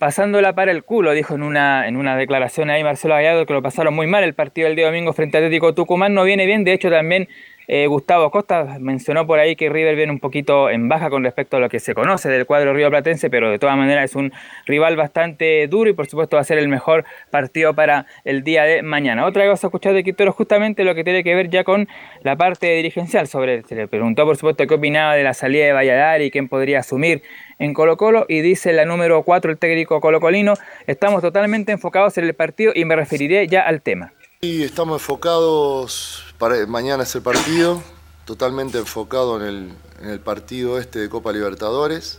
pasándola 0.00 0.52
para 0.52 0.72
el 0.72 0.82
culo, 0.82 1.12
dijo 1.12 1.36
en 1.36 1.44
una, 1.44 1.86
en 1.86 1.96
una 1.96 2.16
declaración 2.16 2.70
ahí 2.70 2.82
Marcelo 2.82 3.14
Gallardo 3.14 3.46
que 3.46 3.52
lo 3.52 3.62
pasaron 3.62 3.94
muy 3.94 4.08
mal 4.08 4.24
el 4.24 4.34
partido 4.34 4.66
del 4.66 4.74
día 4.74 4.86
domingo 4.86 5.12
frente 5.12 5.36
a 5.36 5.40
Atlético 5.40 5.74
Tucumán, 5.74 6.12
no 6.12 6.24
viene 6.24 6.44
bien, 6.44 6.64
de 6.64 6.72
hecho 6.72 6.90
también 6.90 7.28
eh, 7.68 7.86
Gustavo 7.86 8.30
Costa 8.30 8.76
mencionó 8.80 9.26
por 9.26 9.38
ahí 9.38 9.56
que 9.56 9.68
River 9.68 9.96
viene 9.96 10.12
un 10.12 10.20
poquito 10.20 10.70
en 10.70 10.88
baja 10.88 11.10
con 11.10 11.24
respecto 11.24 11.56
a 11.56 11.60
lo 11.60 11.68
que 11.68 11.80
se 11.80 11.94
conoce 11.94 12.28
del 12.28 12.46
cuadro 12.46 12.74
Río 12.74 12.90
Platense, 12.90 13.30
pero 13.30 13.50
de 13.50 13.58
todas 13.58 13.76
maneras 13.76 14.10
es 14.10 14.16
un 14.16 14.32
rival 14.66 14.96
bastante 14.96 15.66
duro 15.68 15.90
y 15.90 15.92
por 15.92 16.06
supuesto 16.06 16.36
va 16.36 16.42
a 16.42 16.44
ser 16.44 16.58
el 16.58 16.68
mejor 16.68 17.04
partido 17.30 17.74
para 17.74 18.06
el 18.24 18.42
día 18.42 18.64
de 18.64 18.82
mañana. 18.82 19.26
Otra 19.26 19.48
cosa 19.48 19.66
a 19.66 19.68
escuchar 19.68 19.94
de 19.94 20.04
Quintero 20.04 20.32
justamente 20.32 20.84
lo 20.84 20.94
que 20.94 21.04
tiene 21.04 21.22
que 21.24 21.34
ver 21.34 21.50
ya 21.50 21.64
con 21.64 21.88
la 22.22 22.36
parte 22.36 22.74
dirigencial, 22.74 23.28
sobre, 23.28 23.62
se 23.62 23.74
le 23.74 23.88
preguntó 23.88 24.24
por 24.24 24.36
supuesto 24.36 24.66
qué 24.66 24.74
opinaba 24.74 25.14
de 25.14 25.22
la 25.22 25.34
salida 25.34 25.66
de 25.66 25.72
Valladares 25.72 26.26
y 26.26 26.30
quién 26.30 26.48
podría 26.48 26.80
asumir 26.80 27.22
en 27.58 27.74
Colo 27.74 27.96
Colo 27.96 28.26
y 28.28 28.40
dice 28.40 28.72
la 28.72 28.84
número 28.84 29.22
4 29.22 29.52
el 29.52 29.58
técnico 29.58 30.00
colocolino, 30.00 30.54
estamos 30.86 31.22
totalmente 31.22 31.72
enfocados 31.72 32.18
en 32.18 32.24
el 32.24 32.34
partido 32.34 32.72
y 32.74 32.84
me 32.84 32.96
referiré 32.96 33.46
ya 33.46 33.60
al 33.60 33.82
tema. 33.82 34.12
Y 34.40 34.64
estamos 34.64 35.00
enfocados, 35.00 36.31
mañana 36.66 37.04
es 37.04 37.14
el 37.14 37.22
partido, 37.22 37.80
totalmente 38.24 38.78
enfocado 38.78 39.40
en 39.40 39.46
el, 39.46 39.74
en 40.00 40.10
el 40.10 40.18
partido 40.18 40.78
este 40.80 40.98
de 40.98 41.08
Copa 41.08 41.32
Libertadores. 41.32 42.18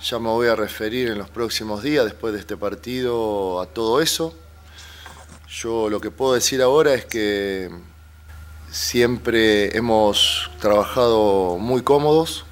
Ya 0.00 0.20
me 0.20 0.28
voy 0.28 0.46
a 0.46 0.54
referir 0.54 1.08
en 1.08 1.18
los 1.18 1.28
próximos 1.28 1.82
días, 1.82 2.04
después 2.04 2.32
de 2.34 2.38
este 2.38 2.56
partido, 2.56 3.60
a 3.60 3.66
todo 3.66 4.00
eso. 4.00 4.32
Yo 5.48 5.90
lo 5.90 6.00
que 6.00 6.12
puedo 6.12 6.34
decir 6.34 6.62
ahora 6.62 6.94
es 6.94 7.04
que 7.04 7.68
siempre 8.70 9.76
hemos 9.76 10.48
trabajado 10.60 11.58
muy 11.58 11.82
cómodos 11.82 12.44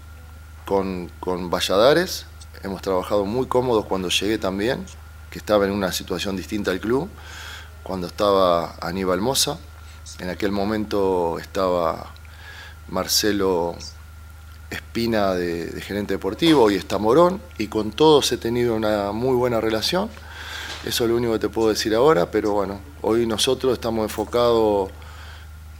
con, 0.66 1.08
con 1.20 1.50
Valladares, 1.50 2.26
hemos 2.64 2.82
trabajado 2.82 3.24
muy 3.24 3.46
cómodos 3.46 3.84
cuando 3.86 4.08
llegué 4.08 4.38
también, 4.38 4.84
que 5.30 5.38
estaba 5.38 5.66
en 5.66 5.70
una 5.70 5.92
situación 5.92 6.36
distinta 6.36 6.72
al 6.72 6.80
club, 6.80 7.08
cuando 7.84 8.08
estaba 8.08 8.74
Aníbal 8.80 9.20
Moza, 9.20 9.58
En 10.20 10.28
aquel 10.28 10.52
momento 10.52 11.38
estaba 11.38 12.12
Marcelo 12.88 13.74
Espina 14.70 15.34
de, 15.34 15.80
gerente 15.80 16.14
deportivo 16.14 16.70
y 16.70 16.76
está 16.76 16.98
Morón 16.98 17.40
y 17.56 17.68
con 17.68 17.90
todos 17.90 18.30
he 18.30 18.36
tenido 18.36 18.74
una 18.76 19.12
muy 19.12 19.34
buena 19.34 19.62
relación. 19.62 20.10
Eso 20.84 21.04
es 21.04 21.10
lo 21.10 21.16
único 21.16 21.32
que 21.32 21.38
te 21.38 21.48
puedo 21.48 21.70
decir 21.70 21.94
ahora, 21.94 22.30
pero 22.30 22.52
bueno, 22.52 22.80
hoy 23.00 23.26
nosotros 23.26 23.72
estamos 23.72 24.04
enfocados 24.04 24.90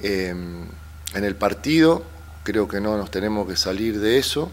eh, 0.01 0.31
en 0.31 1.25
el 1.25 1.37
partido, 1.37 2.03
creo 2.43 2.67
que 2.67 2.81
no 2.81 2.97
nos 2.97 3.11
tenemos 3.11 3.47
que 3.47 3.57
salir 3.57 4.01
de 4.01 4.19
eso. 4.19 4.51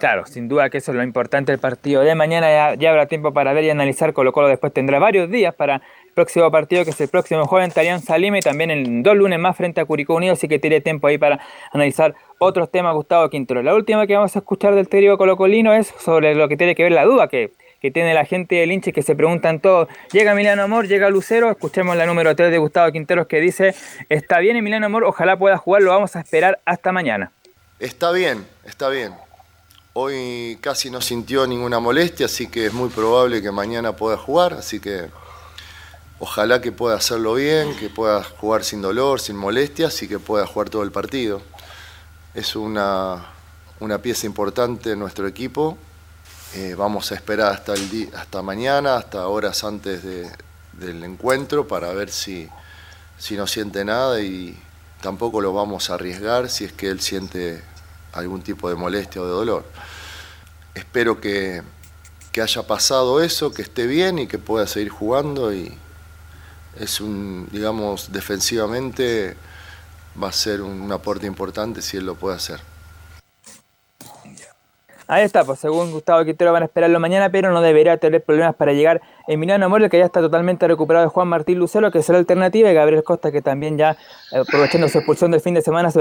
Claro, 0.00 0.24
sin 0.24 0.48
duda 0.48 0.70
que 0.70 0.78
eso 0.78 0.92
es 0.92 0.96
lo 0.96 1.02
importante 1.02 1.52
del 1.52 1.60
partido 1.60 2.00
de 2.00 2.14
mañana. 2.14 2.50
Ya, 2.50 2.74
ya 2.74 2.88
habrá 2.88 3.04
tiempo 3.06 3.34
para 3.34 3.52
ver 3.52 3.64
y 3.64 3.70
analizar. 3.70 4.14
Colo 4.14 4.32
Colo 4.32 4.48
después 4.48 4.72
tendrá 4.72 4.98
varios 4.98 5.30
días 5.30 5.54
para 5.54 5.82
próximo 6.20 6.50
partido, 6.50 6.84
que 6.84 6.90
es 6.90 7.00
el 7.00 7.08
próximo 7.08 7.46
jueves 7.46 7.74
en 7.74 7.80
Alianza 7.80 8.18
Lima 8.18 8.36
y 8.36 8.42
también 8.42 8.70
en 8.70 9.02
dos 9.02 9.16
lunes 9.16 9.38
más 9.38 9.56
frente 9.56 9.80
a 9.80 9.86
Curicó 9.86 10.16
Unido. 10.16 10.34
Así 10.34 10.48
que 10.48 10.58
tiene 10.58 10.82
tiempo 10.82 11.06
ahí 11.06 11.16
para 11.16 11.40
analizar 11.72 12.14
otros 12.38 12.70
temas, 12.70 12.94
Gustavo 12.94 13.30
Quintero. 13.30 13.62
La 13.62 13.74
última 13.74 14.06
que 14.06 14.14
vamos 14.14 14.36
a 14.36 14.40
escuchar 14.40 14.74
del 14.74 14.86
trío 14.86 15.16
colocolino 15.16 15.72
es 15.72 15.94
sobre 15.98 16.34
lo 16.34 16.46
que 16.46 16.58
tiene 16.58 16.74
que 16.74 16.82
ver 16.82 16.92
la 16.92 17.06
duda 17.06 17.28
que, 17.28 17.52
que 17.80 17.90
tiene 17.90 18.12
la 18.12 18.26
gente 18.26 18.56
del 18.56 18.70
hinche 18.70 18.92
que 18.92 19.00
se 19.00 19.14
preguntan 19.14 19.60
todos. 19.60 19.88
Llega 20.12 20.32
Emiliano 20.32 20.62
Amor, 20.62 20.88
llega 20.88 21.08
Lucero. 21.08 21.50
Escuchemos 21.50 21.96
la 21.96 22.04
número 22.04 22.36
3 22.36 22.50
de 22.50 22.58
Gustavo 22.58 22.92
Quinteros 22.92 23.26
que 23.26 23.40
dice: 23.40 23.74
Está 24.10 24.40
bien, 24.40 24.56
Emiliano 24.56 24.84
Amor, 24.84 25.04
ojalá 25.04 25.38
pueda 25.38 25.56
jugar. 25.56 25.80
Lo 25.80 25.90
vamos 25.90 26.16
a 26.16 26.20
esperar 26.20 26.60
hasta 26.66 26.92
mañana. 26.92 27.32
Está 27.78 28.12
bien, 28.12 28.44
está 28.66 28.90
bien. 28.90 29.14
Hoy 29.94 30.58
casi 30.60 30.90
no 30.90 31.00
sintió 31.00 31.46
ninguna 31.46 31.80
molestia, 31.80 32.26
así 32.26 32.46
que 32.46 32.66
es 32.66 32.74
muy 32.74 32.90
probable 32.90 33.40
que 33.40 33.50
mañana 33.50 33.96
pueda 33.96 34.18
jugar, 34.18 34.52
así 34.52 34.80
que 34.80 35.06
ojalá 36.20 36.60
que 36.60 36.70
pueda 36.72 36.96
hacerlo 36.96 37.34
bien, 37.34 37.74
que 37.76 37.88
pueda 37.90 38.22
jugar 38.22 38.62
sin 38.64 38.82
dolor, 38.82 39.20
sin 39.20 39.36
molestias 39.36 40.02
y 40.02 40.08
que 40.08 40.18
pueda 40.18 40.46
jugar 40.46 40.70
todo 40.70 40.82
el 40.82 40.92
partido. 40.92 41.42
Es 42.34 42.54
una, 42.54 43.24
una 43.80 43.98
pieza 43.98 44.26
importante 44.26 44.92
en 44.92 44.98
nuestro 44.98 45.26
equipo. 45.26 45.76
Eh, 46.54 46.74
vamos 46.76 47.10
a 47.12 47.14
esperar 47.14 47.52
hasta, 47.52 47.74
el 47.74 48.10
hasta 48.16 48.42
mañana, 48.42 48.96
hasta 48.96 49.26
horas 49.28 49.64
antes 49.64 50.02
de- 50.02 50.30
del 50.72 51.02
encuentro 51.04 51.66
para 51.68 51.92
ver 51.92 52.10
si, 52.10 52.48
si 53.18 53.36
no 53.36 53.46
siente 53.46 53.84
nada 53.84 54.20
y 54.20 54.56
tampoco 55.00 55.40
lo 55.40 55.52
vamos 55.52 55.90
a 55.90 55.94
arriesgar 55.94 56.48
si 56.48 56.64
es 56.64 56.72
que 56.72 56.88
él 56.88 57.00
siente 57.00 57.62
algún 58.12 58.42
tipo 58.42 58.68
de 58.68 58.74
molestia 58.76 59.20
o 59.22 59.24
de 59.26 59.30
dolor. 59.30 59.64
Espero 60.74 61.20
que, 61.20 61.62
que 62.32 62.40
haya 62.42 62.66
pasado 62.66 63.20
eso, 63.22 63.52
que 63.52 63.62
esté 63.62 63.86
bien 63.86 64.18
y 64.18 64.26
que 64.26 64.38
pueda 64.38 64.66
seguir 64.66 64.88
jugando 64.90 65.52
y 65.52 65.76
es 66.80 67.00
un, 67.00 67.46
digamos, 67.52 68.10
defensivamente 68.10 69.36
va 70.20 70.28
a 70.28 70.32
ser 70.32 70.62
un, 70.62 70.90
aporte 70.90 71.26
importante 71.26 71.82
si 71.82 71.98
él 71.98 72.06
lo 72.06 72.14
puede 72.14 72.36
hacer. 72.36 72.60
Ahí 75.06 75.24
está, 75.24 75.44
pues 75.44 75.58
según 75.58 75.90
Gustavo 75.90 76.24
Quintero 76.24 76.52
van 76.52 76.62
a 76.62 76.66
esperarlo 76.66 77.00
mañana, 77.00 77.30
pero 77.30 77.50
no 77.50 77.60
debería 77.60 77.96
tener 77.96 78.22
problemas 78.22 78.54
para 78.54 78.72
llegar 78.72 79.02
Emiliano 79.26 79.66
Amor, 79.66 79.90
que 79.90 79.98
ya 79.98 80.04
está 80.04 80.20
totalmente 80.20 80.68
recuperado 80.68 81.04
de 81.04 81.10
Juan 81.10 81.26
Martín 81.26 81.58
Lucero, 81.58 81.90
que 81.90 82.00
será 82.00 82.18
alternativa, 82.18 82.70
y 82.70 82.74
Gabriel 82.74 83.02
Costa, 83.02 83.32
que 83.32 83.42
también 83.42 83.76
ya, 83.76 83.96
eh, 84.32 84.38
aprovechando 84.38 84.88
su 84.88 84.98
expulsión 84.98 85.32
del 85.32 85.40
fin 85.40 85.54
de 85.54 85.62
semana, 85.62 85.90
se 85.90 85.98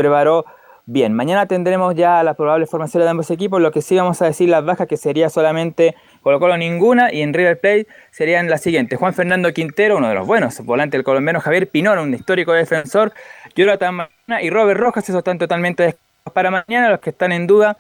bien. 0.85 1.13
Mañana 1.13 1.47
tendremos 1.47 1.95
ya 1.95 2.23
las 2.23 2.35
probables 2.35 2.69
formaciones 2.69 3.05
de 3.05 3.11
ambos 3.11 3.31
equipos, 3.31 3.61
lo 3.61 3.71
que 3.71 3.81
sí 3.81 3.95
vamos 3.95 4.21
a 4.21 4.25
decir 4.25 4.49
las 4.49 4.63
bajas, 4.63 4.87
que 4.87 4.97
sería 4.97 5.29
solamente 5.29 5.95
Colo 6.21 6.39
Colo 6.39 6.57
ninguna, 6.57 7.13
y 7.13 7.21
en 7.21 7.33
River 7.33 7.59
Plate 7.59 7.87
serían 8.11 8.49
las 8.49 8.61
siguientes. 8.61 8.99
Juan 8.99 9.13
Fernando 9.13 9.51
Quintero, 9.53 9.97
uno 9.97 10.09
de 10.09 10.15
los 10.15 10.27
buenos, 10.27 10.59
volante 10.61 10.97
del 10.97 11.03
colombiano 11.03 11.39
Javier 11.39 11.69
Pinón, 11.69 11.97
un 11.99 12.13
histórico 12.13 12.53
defensor, 12.53 13.13
Jonathan 13.55 14.07
y 14.41 14.49
Robert 14.49 14.79
Rojas, 14.79 15.03
esos 15.05 15.19
están 15.19 15.37
totalmente 15.39 15.83
descartados 15.83 16.33
para 16.33 16.51
mañana, 16.51 16.89
los 16.89 16.99
que 16.99 17.09
están 17.11 17.31
en 17.31 17.47
duda, 17.47 17.77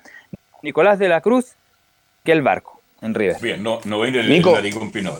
Nicolás 0.63 0.97
de 0.99 1.09
la 1.09 1.21
Cruz, 1.21 1.53
que 2.23 2.31
el 2.31 2.41
barco 2.41 2.81
en 3.01 3.13
River. 3.13 3.37
Bien, 3.41 3.61
no, 3.61 3.79
no 3.85 4.01
viene 4.01 4.21
el, 4.21 4.29
Nico. 4.29 4.57
el 4.57 4.73
Pinol. 4.91 5.19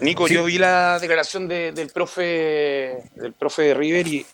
Nico, 0.00 0.28
yo 0.28 0.44
vi 0.44 0.58
la 0.58 0.98
declaración 0.98 1.48
de- 1.48 1.72
del 1.72 1.88
profe 1.88 3.04
del 3.14 3.32
profe 3.38 3.62
de 3.62 3.74
River 3.74 4.06
y 4.06 4.26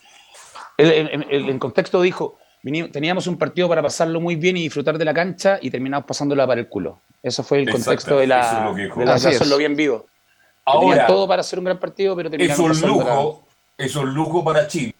él, 0.77 0.91
él- 0.91 1.27
él 1.31 1.49
en 1.49 1.59
contexto 1.61 2.01
dijo, 2.03 2.39
"Vini- 2.62 2.91
teníamos 2.91 3.27
un 3.29 3.39
partido 3.39 3.69
para 3.69 3.83
pasarlo 3.83 4.20
muy 4.20 4.35
bien 4.37 4.57
y 4.57 4.62
disfrutar 4.62 4.99
de 4.99 5.05
la 5.05 5.15
cancha 5.15 5.59
y 5.62 5.70
terminamos 5.70 6.07
pasándola 6.07 6.45
para 6.47 6.61
el 6.61 6.69
culo. 6.69 7.01
Eso 7.23 7.43
fue 7.43 7.59
el 7.59 7.69
Exacto, 7.69 7.85
contexto 7.85 8.16
de 8.19 8.24
eso 8.24 8.28
la, 8.28 8.40
es 8.40 8.55
lo 8.55 8.74
de 8.74 9.39
la 9.40 9.47
lo 9.47 9.57
vi 9.57 9.65
en 9.65 9.77
vivo. 9.77 10.07
Ahora, 10.65 10.89
tenían 10.90 11.07
todo 11.07 11.27
para 11.27 11.40
hacer 11.40 11.59
un 11.59 11.65
gran 11.65 11.78
partido, 11.78 12.15
pero 12.15 12.31
Es 12.32 12.59
un 12.59 12.81
lujo, 12.81 13.47
es 13.77 13.97
un 13.97 14.15
lujo 14.15 14.45
para 14.45 14.66
Chile. 14.66 14.95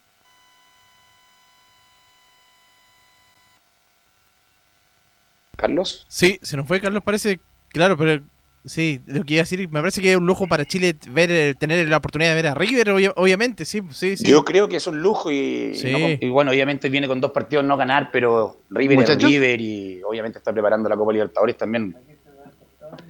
Carlos. 5.57 6.07
Sí, 6.09 6.39
se 6.43 6.57
nos 6.57 6.67
fue 6.67 6.81
Carlos, 6.81 7.03
parece. 7.03 7.41
Claro, 7.71 7.97
pero 7.97 8.23
sí, 8.69 9.01
lo 9.07 9.25
que 9.25 9.35
iba 9.35 9.41
a 9.41 9.45
decir, 9.45 9.69
me 9.71 9.81
parece 9.81 10.01
que 10.01 10.13
es 10.13 10.17
un 10.17 10.27
lujo 10.27 10.47
para 10.47 10.65
Chile 10.65 10.95
ver, 11.11 11.31
eh, 11.31 11.55
tener 11.59 11.89
la 11.89 11.97
oportunidad 11.97 12.31
de 12.31 12.35
ver 12.37 12.47
a 12.49 12.55
River, 12.55 12.89
obvia- 12.91 13.13
obviamente, 13.17 13.65
sí, 13.65 13.83
sí, 13.91 14.17
sí. 14.17 14.25
Yo 14.29 14.45
creo 14.45 14.69
que 14.69 14.77
es 14.77 14.87
un 14.87 15.01
lujo 15.03 15.31
y, 15.31 15.75
Sí. 15.75 15.91
no 15.93 15.99
y 16.27 16.31
bueno, 16.31 16.51
obviamente 16.51 16.89
viene 16.89 17.09
con 17.09 17.21
dos 17.21 17.33
partidos 17.33 17.65
no 17.65 17.77
ganar, 17.77 18.11
pero 18.13 18.63
River 18.71 19.01
es. 19.01 19.23
River 19.23 19.61
y 19.61 20.03
obviamente 20.03 20.39
está 20.39 20.53
preparando 20.53 20.89
la 20.89 20.97
Copa 20.97 21.13
Libertadores 21.13 21.57
también. 21.57 21.97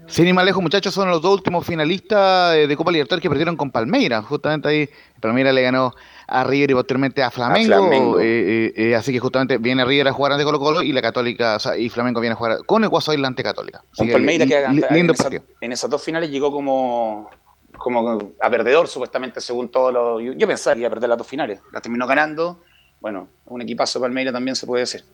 Sin 0.06 0.26
ir 0.26 0.32
más 0.34 0.44
lejos, 0.44 0.62
muchachos, 0.62 0.94
son 0.94 1.10
los 1.10 1.20
dos 1.20 1.34
últimos 1.34 1.66
finalistas 1.66 2.56
eh, 2.56 2.66
de 2.66 2.76
Copa 2.76 2.90
Libertadores 2.90 3.22
que 3.22 3.28
perdieron 3.28 3.56
con 3.56 3.70
Palmeiras. 3.70 4.24
Justamente 4.24 4.68
ahí, 4.68 4.88
Palmeiras 5.20 5.54
le 5.54 5.60
ganó 5.62 5.92
a 6.26 6.44
River 6.44 6.70
y 6.70 6.74
posteriormente 6.74 7.22
a 7.22 7.30
Flamengo. 7.30 7.66
Flamengo. 7.88 8.20
eh, 8.20 8.24
eh, 8.24 8.72
eh, 8.76 8.94
así 8.96 9.12
que 9.12 9.18
justamente 9.18 9.58
viene 9.58 9.84
River 9.84 10.08
a 10.08 10.12
jugar 10.12 10.32
ante 10.32 10.44
Colo 10.44 10.58
Colo 10.58 10.82
y 10.82 10.92
la 10.92 11.02
Católica, 11.02 11.56
o 11.56 11.58
sea, 11.60 11.76
y 11.76 11.88
Flamengo 11.90 12.20
viene 12.20 12.32
a 12.32 12.36
jugar 12.36 12.64
con 12.64 12.82
el 12.82 12.88
Guaso 12.88 13.12
ante 13.12 13.42
Católica. 13.42 13.78
Así 13.92 13.98
Con 13.98 14.06
que 14.06 14.12
Palmeiras 14.14 14.48
que 14.48 14.64
en, 14.64 14.84
lindo 14.90 15.12
esa- 15.12 15.24
partido. 15.24 15.42
en 15.60 15.72
esas 15.72 15.90
dos 15.90 16.02
finales 16.02 16.30
llegó 16.30 16.50
como, 16.50 17.28
como 17.76 18.32
a 18.40 18.50
perdedor, 18.50 18.88
supuestamente, 18.88 19.40
según 19.42 19.68
todos 19.68 19.92
los. 19.92 20.22
Yo, 20.22 20.32
yo 20.32 20.46
pensaba 20.46 20.74
que 20.74 20.80
iba 20.80 20.86
a 20.88 20.90
perder 20.90 21.10
las 21.10 21.18
dos 21.18 21.26
finales. 21.26 21.60
Las 21.70 21.82
terminó 21.82 22.06
ganando. 22.06 22.62
Bueno, 23.00 23.28
un 23.44 23.60
equipazo 23.60 23.98
de 23.98 24.04
Palmeiras 24.04 24.32
también 24.32 24.56
se 24.56 24.66
puede 24.66 24.80
decir. 24.84 25.04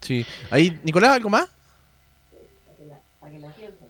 Sí. 0.00 0.24
Ahí, 0.50 0.78
Nicolás, 0.84 1.10
¿algo 1.16 1.28
más? 1.28 1.48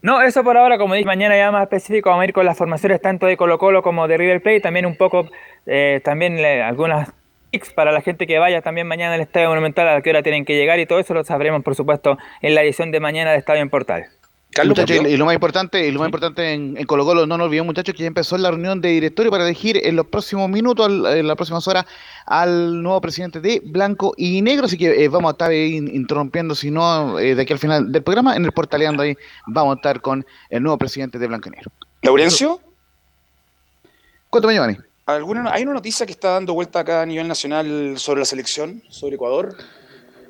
No, 0.02 0.23
eso 0.23 0.44
por 0.44 0.56
ahora, 0.56 0.78
como 0.78 0.94
dije, 0.94 1.06
mañana 1.06 1.36
ya 1.36 1.51
más 1.51 1.62
específico, 1.62 2.10
vamos 2.10 2.23
a 2.23 2.27
ir 2.27 2.32
con 2.32 2.47
las 2.47 2.56
formaciones 2.56 3.01
tanto 3.01 3.27
de 3.27 3.36
Colo 3.36 3.59
Colo 3.59 3.82
como 3.82 4.06
de 4.09 4.16
River 4.16 4.43
Plate, 4.43 4.60
también 4.60 4.86
un 4.86 4.97
poco, 4.97 5.28
eh, 5.66 6.01
también 6.05 6.39
eh, 6.39 6.62
algunas 6.62 7.12
tips 7.51 7.73
para 7.73 7.93
la 7.93 8.01
gente 8.01 8.27
que 8.27 8.39
vaya 8.39 8.62
también 8.62 8.86
mañana 8.86 9.14
al 9.14 9.20
Estadio 9.20 9.48
Monumental, 9.48 9.89
a 9.89 10.02
qué 10.02 10.10
hora 10.10 10.23
tienen 10.23 10.44
que 10.44 10.55
llegar 10.55 10.78
y 10.78 10.86
todo 10.86 10.98
eso 10.98 11.14
lo 11.14 11.24
sabremos, 11.24 11.62
por 11.62 11.74
supuesto, 11.74 12.18
en 12.43 12.55
la 12.55 12.62
edición 12.62 12.90
de 12.90 13.01
mañana 13.01 13.32
de 13.32 13.39
Estadio 13.39 13.62
en 13.62 13.70
Portal. 13.70 14.06
Muchachos, 14.64 14.96
y, 15.04 15.08
y 15.08 15.16
lo 15.16 15.24
más 15.26 15.34
importante, 15.34 15.86
y 15.86 15.90
lo 15.90 15.98
más 16.00 16.06
importante 16.08 16.52
en, 16.52 16.76
en 16.76 16.86
Colo 16.86 17.04
Colo, 17.04 17.26
no 17.26 17.36
nos 17.36 17.46
olvidemos 17.46 17.66
muchachos 17.66 17.94
que 17.94 18.02
ya 18.02 18.06
empezó 18.06 18.38
la 18.38 18.50
reunión 18.50 18.80
de 18.80 18.88
directorio 18.90 19.30
para 19.30 19.44
elegir 19.44 19.80
en 19.84 19.96
los 19.96 20.06
próximos 20.06 20.48
minutos, 20.48 20.86
al- 20.86 21.06
en 21.06 21.26
las 21.26 21.36
próximas 21.36 21.66
horas, 21.68 21.84
al 22.26 22.82
nuevo 22.82 23.00
presidente 23.00 23.40
de 23.40 23.60
Blanco 23.64 24.14
y 24.16 24.40
Negro, 24.42 24.66
así 24.66 24.78
que 24.78 25.04
eh, 25.04 25.08
vamos 25.08 25.30
a 25.30 25.32
estar 25.32 25.50
ahí 25.50 25.76
in- 25.76 25.94
interrumpiendo, 25.94 26.54
si 26.54 26.70
no, 26.70 27.18
eh, 27.18 27.34
de 27.34 27.42
aquí 27.42 27.52
al 27.52 27.58
final 27.58 27.92
del 27.92 28.02
programa, 28.02 28.36
en 28.36 28.44
el 28.44 28.52
portaleando 28.52 29.02
ahí, 29.02 29.16
vamos 29.46 29.74
a 29.74 29.76
estar 29.76 30.00
con 30.00 30.24
el 30.50 30.62
nuevo 30.62 30.78
presidente 30.78 31.18
de 31.18 31.26
Blanco 31.26 31.48
y 31.48 31.52
Negro. 31.52 31.70
¿Laurencio? 32.02 32.60
Cuéntame, 34.30 34.54
Giovanni. 34.54 34.76
¿Alguna, 35.06 35.52
¿Hay 35.52 35.62
una 35.62 35.74
noticia 35.74 36.04
que 36.04 36.10
está 36.12 36.30
dando 36.32 36.52
vuelta 36.52 36.80
acá 36.80 37.02
a 37.02 37.06
nivel 37.06 37.28
nacional 37.28 37.94
sobre 37.96 38.20
la 38.20 38.24
selección, 38.24 38.82
sobre 38.88 39.14
Ecuador? 39.14 39.56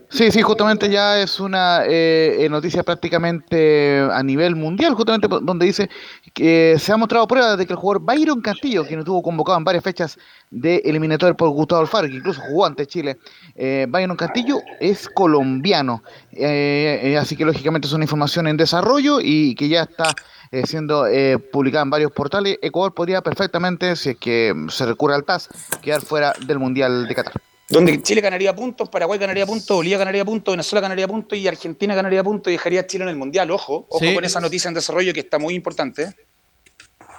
Sí, 0.08 0.30
sí, 0.30 0.40
justamente 0.40 0.88
ya 0.88 1.20
es 1.20 1.40
una 1.40 1.84
eh, 1.84 2.44
eh, 2.44 2.48
noticia 2.48 2.84
prácticamente 2.84 3.98
a 4.12 4.22
nivel 4.22 4.54
mundial, 4.54 4.94
justamente 4.94 5.26
donde 5.42 5.66
dice 5.66 5.90
que 6.32 6.76
se 6.78 6.92
ha 6.92 6.96
mostrado 6.96 7.26
pruebas 7.26 7.58
de 7.58 7.66
que 7.66 7.72
el 7.72 7.78
jugador 7.78 8.02
Byron 8.02 8.40
Castillo, 8.40 8.84
quien 8.86 9.00
estuvo 9.00 9.20
convocado 9.20 9.58
en 9.58 9.64
varias 9.64 9.82
fechas 9.82 10.16
de 10.50 10.76
eliminatorio 10.84 11.36
por 11.36 11.48
Gustavo 11.50 11.80
Alfaro, 11.80 12.06
que 12.06 12.14
incluso 12.14 12.40
jugó 12.40 12.66
ante 12.66 12.86
Chile, 12.86 13.18
eh, 13.56 13.86
Byron 13.88 14.16
Castillo 14.16 14.60
es 14.80 15.08
colombiano, 15.08 16.02
Eh, 16.32 17.00
eh, 17.02 17.16
así 17.16 17.34
que 17.34 17.44
lógicamente 17.44 17.88
es 17.88 17.92
una 17.94 18.04
información 18.04 18.46
en 18.46 18.56
desarrollo 18.58 19.18
y 19.20 19.54
que 19.54 19.68
ya 19.68 19.82
está 19.82 20.14
eh, 20.52 20.66
siendo 20.66 21.06
eh, 21.06 21.38
publicada 21.38 21.82
en 21.82 21.90
varios 21.90 22.12
portales. 22.12 22.58
Ecuador 22.62 22.94
podría 22.94 23.22
perfectamente, 23.22 23.96
si 23.96 24.10
es 24.10 24.16
que 24.18 24.54
se 24.68 24.86
recurre 24.86 25.14
al 25.14 25.24
TAS, 25.24 25.48
quedar 25.82 26.02
fuera 26.02 26.32
del 26.46 26.58
Mundial 26.58 27.08
de 27.08 27.14
Qatar. 27.14 27.45
Donde 27.68 28.00
Chile 28.02 28.20
ganaría 28.20 28.54
puntos, 28.54 28.88
Paraguay 28.88 29.18
ganaría 29.18 29.44
puntos, 29.44 29.76
Bolivia 29.76 29.98
ganaría 29.98 30.24
puntos, 30.24 30.52
Venezuela 30.52 30.80
ganaría 30.82 31.08
puntos 31.08 31.36
y 31.36 31.48
Argentina 31.48 31.94
ganaría 31.96 32.22
puntos 32.22 32.50
y 32.50 32.54
dejaría 32.54 32.80
a 32.82 32.86
Chile 32.86 33.04
en 33.04 33.10
el 33.10 33.16
Mundial. 33.16 33.50
Ojo, 33.50 33.86
ojo 33.88 33.98
Sí. 33.98 34.14
con 34.14 34.24
esa 34.24 34.40
noticia 34.40 34.68
en 34.68 34.74
desarrollo 34.74 35.12
que 35.12 35.20
está 35.20 35.38
muy 35.38 35.54
importante. 35.54 36.14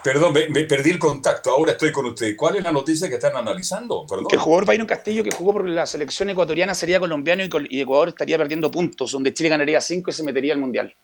Perdón, 0.03 0.31
me, 0.31 0.47
me 0.47 0.63
perdí 0.63 0.91
el 0.91 0.99
contacto, 0.99 1.51
ahora 1.51 1.73
estoy 1.73 1.91
con 1.91 2.05
usted. 2.05 2.33
¿Cuál 2.37 2.55
es 2.55 2.63
la 2.63 2.71
noticia 2.71 3.09
que 3.09 3.15
están 3.15 3.35
analizando? 3.35 4.05
Perdón. 4.07 4.27
Que 4.27 4.35
el 4.37 4.41
jugador 4.41 4.65
Byron 4.65 4.87
Castillo, 4.87 5.21
que 5.21 5.31
jugó 5.31 5.51
por 5.53 5.67
la 5.67 5.85
selección 5.85 6.29
ecuatoriana, 6.29 6.73
sería 6.73 6.97
colombiano 6.99 7.43
y, 7.43 7.49
col- 7.49 7.67
y 7.69 7.81
Ecuador 7.81 8.09
estaría 8.09 8.37
perdiendo 8.37 8.71
puntos, 8.71 9.11
donde 9.11 9.33
Chile 9.33 9.49
ganaría 9.49 9.81
5 9.81 10.09
y 10.11 10.13
se 10.13 10.23
metería 10.23 10.53
al 10.53 10.59
Mundial. 10.59 10.95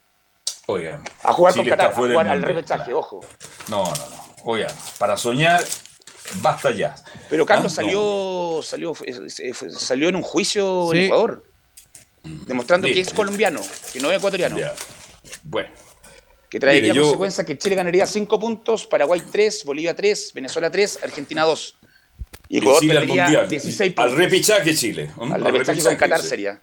Oye, 0.68 0.96
A 1.24 1.34
jugar 1.34 1.54
Chile 1.54 1.70
con 1.70 1.78
Qatar, 1.78 1.92
a 1.92 1.96
jugar 1.96 2.28
al 2.30 2.42
repechaje, 2.44 2.94
ojo. 2.94 3.20
No, 3.68 3.84
no, 3.84 3.92
no. 3.92 4.24
Oiga, 4.46 4.68
para 4.98 5.18
soñar, 5.18 5.62
basta 6.42 6.72
ya. 6.72 6.96
Pero 7.30 7.46
Carlos 7.46 7.78
Ah, 7.78 7.82
no. 7.82 7.88
salió, 7.88 8.62
salió, 8.64 8.94
se- 9.30 9.54
fue- 9.54 9.72
salió 9.72 10.10
en 10.10 10.16
un 10.16 10.22
juicio 10.24 10.90
Sí. 10.92 10.98
en 11.00 11.04
Ecuador, 11.06 11.44
demostrando 12.24 12.88
Sí. 12.88 12.94
que 12.94 13.00
es 13.02 13.14
colombiano, 13.14 13.62
que 13.92 14.00
no 14.00 14.12
es 14.12 14.18
ecuatoriano. 14.18 14.58
Bueno. 15.44 15.70
Que 16.50 16.60
traería 16.60 16.84
Mire, 16.84 16.96
yo- 16.96 17.02
consecuencia 17.04 17.44
que 17.46 17.58
Chile 17.58 17.76
ganaría 17.76 18.06
5 18.06 18.40
puntos, 18.40 18.86
Paraguay 18.86 19.22
3, 19.32 19.64
Bolivia 19.66 19.96
3, 19.96 20.32
Venezuela 20.34 20.70
3, 20.70 21.00
Argentina 21.02 21.44
2. 21.44 21.76
Y 22.48 22.60
Ecuador 22.60 22.82
Chile 22.82 22.94
al 22.94 23.00
perdería 23.00 23.24
Mundial. 23.24 23.50
16 23.50 23.94
Al 23.98 24.06
puntos. 24.10 24.18
repechaje 24.18 24.76
Chile. 24.76 25.12
¿no? 25.18 25.24
Al 25.24 25.34
Al 25.34 25.42
repechaje 25.46 25.66
con 25.82 25.92
repechaje, 25.92 25.98
Qatar 25.98 26.22
sí. 26.22 26.28
sería. 26.28 26.62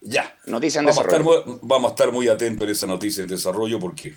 Ya. 0.00 0.34
Noticia 0.46 0.78
en 0.80 0.86
Vamos 0.86 0.98
a, 0.98 1.02
estar, 1.02 1.18
desarrollo. 1.20 1.46
muy- 1.46 1.58
vamos 1.62 1.90
a 1.90 1.92
estar 1.94 2.12
muy 2.12 2.28
atentos 2.28 2.64
en 2.64 2.70
esa 2.72 2.86
noticia 2.86 3.22
en 3.22 3.28
desarrollo 3.28 3.78
porque. 3.78 4.14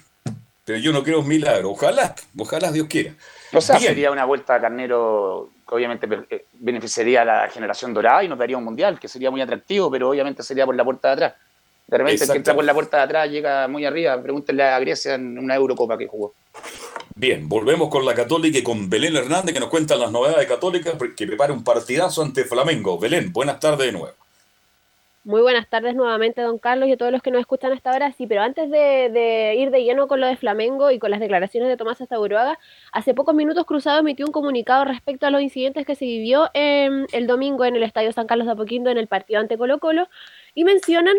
Pero 0.64 0.80
yo 0.80 0.92
no 0.94 1.04
quiero 1.04 1.20
un 1.20 1.28
milagro. 1.28 1.72
Ojalá, 1.72 2.16
ojalá 2.38 2.72
Dios 2.72 2.88
quiera. 2.90 3.14
O 3.58 3.62
sea, 3.62 3.78
Bien. 3.78 3.90
sería 3.90 4.12
una 4.12 4.26
vuelta 4.26 4.56
a 4.56 4.62
Carnero 4.62 5.50
que 5.68 5.76
obviamente 5.76 6.08
eh, 6.30 6.46
beneficiaría 6.54 7.22
a 7.22 7.26
la 7.26 7.50
generación 7.50 7.94
dorada 7.94 8.24
y 8.24 8.28
nos 8.28 8.38
daría 8.38 8.58
un 8.58 8.64
mundial, 8.64 9.00
que 9.00 9.08
sería 9.08 9.32
muy 9.32 9.42
atractivo, 9.42 9.90
pero 9.90 10.10
obviamente 10.10 10.44
sería 10.44 10.66
por 10.66 10.76
la 10.76 10.84
puerta 10.84 11.10
de 11.10 11.14
atrás. 11.14 11.34
De 11.88 11.98
repente 11.98 12.24
el 12.24 12.32
que 12.32 12.38
entra 12.38 12.56
por 12.56 12.64
la 12.64 12.74
puerta 12.74 12.98
de 12.98 13.04
atrás 13.04 13.30
llega 13.30 13.68
muy 13.68 13.86
arriba. 13.86 14.22
Pregúntenle 14.22 14.64
a 14.64 14.80
Grecia 14.80 15.16
en 15.16 15.38
una 15.38 15.56
Eurocopa 15.56 15.98
que 15.98 16.08
jugó. 16.08 16.34
Bien, 17.16 17.48
volvemos 17.48 17.90
con 17.90 18.06
la 18.06 18.16
Católica 18.16 18.58
y 18.58 18.64
con 18.64 18.90
Belén 18.90 19.16
Hernández 19.16 19.54
que 19.54 19.60
nos 19.60 19.70
cuentan 19.70 20.00
las 20.00 20.12
novedades 20.12 20.42
de 20.42 20.48
Católica 20.48 20.92
que 21.16 21.28
prepara 21.28 21.54
un 21.54 21.64
partidazo 21.64 22.24
ante 22.24 22.44
Flamengo. 22.44 23.00
Belén, 23.00 23.32
buenas 23.32 23.60
tardes 23.60 23.86
de 23.86 23.92
nuevo. 23.92 24.25
Muy 25.26 25.42
buenas 25.42 25.68
tardes 25.68 25.96
nuevamente, 25.96 26.44
don 26.44 26.60
Carlos, 26.60 26.88
y 26.88 26.92
a 26.92 26.98
todos 26.98 27.12
los 27.12 27.24
que 27.24 27.32
nos 27.32 27.42
escuchan 27.42 27.72
hasta 27.72 27.92
ahora. 27.92 28.12
Sí, 28.12 28.28
pero 28.28 28.44
antes 28.44 28.70
de, 28.70 29.56
ir 29.58 29.72
de 29.72 29.84
lleno 29.84 30.08
con 30.08 30.22
lo 30.22 30.28
de 30.28 30.38
Flamengo 30.38 30.92
y 30.92 31.00
con 31.00 31.10
las 31.10 31.20
declaraciones 31.20 31.68
de 31.68 31.78
Tomás 31.78 32.00
Astaburuaga, 32.00 32.60
hace 32.92 33.16
pocos 33.16 33.34
minutos 33.34 33.66
Cruzado 33.66 34.02
emitió 34.02 34.28
un 34.28 34.32
comunicado 34.32 34.86
respecto 34.86 35.26
a 35.26 35.32
los 35.32 35.42
incidentes 35.42 35.84
que 35.84 35.96
se 35.96 36.06
vivió 36.06 36.52
em, 36.54 37.08
el 37.12 37.26
domingo 37.26 37.66
en 37.66 37.76
el 37.76 37.82
Estadio 37.82 38.12
San 38.12 38.28
Carlos 38.28 38.46
de 38.46 38.54
Apoquindo 38.54 38.92
en 38.92 39.00
el 39.00 39.08
partido 39.08 39.40
ante 39.40 39.58
Colo 39.58 39.80
Colo 39.80 40.10
y 40.54 40.64
mencionan 40.64 41.16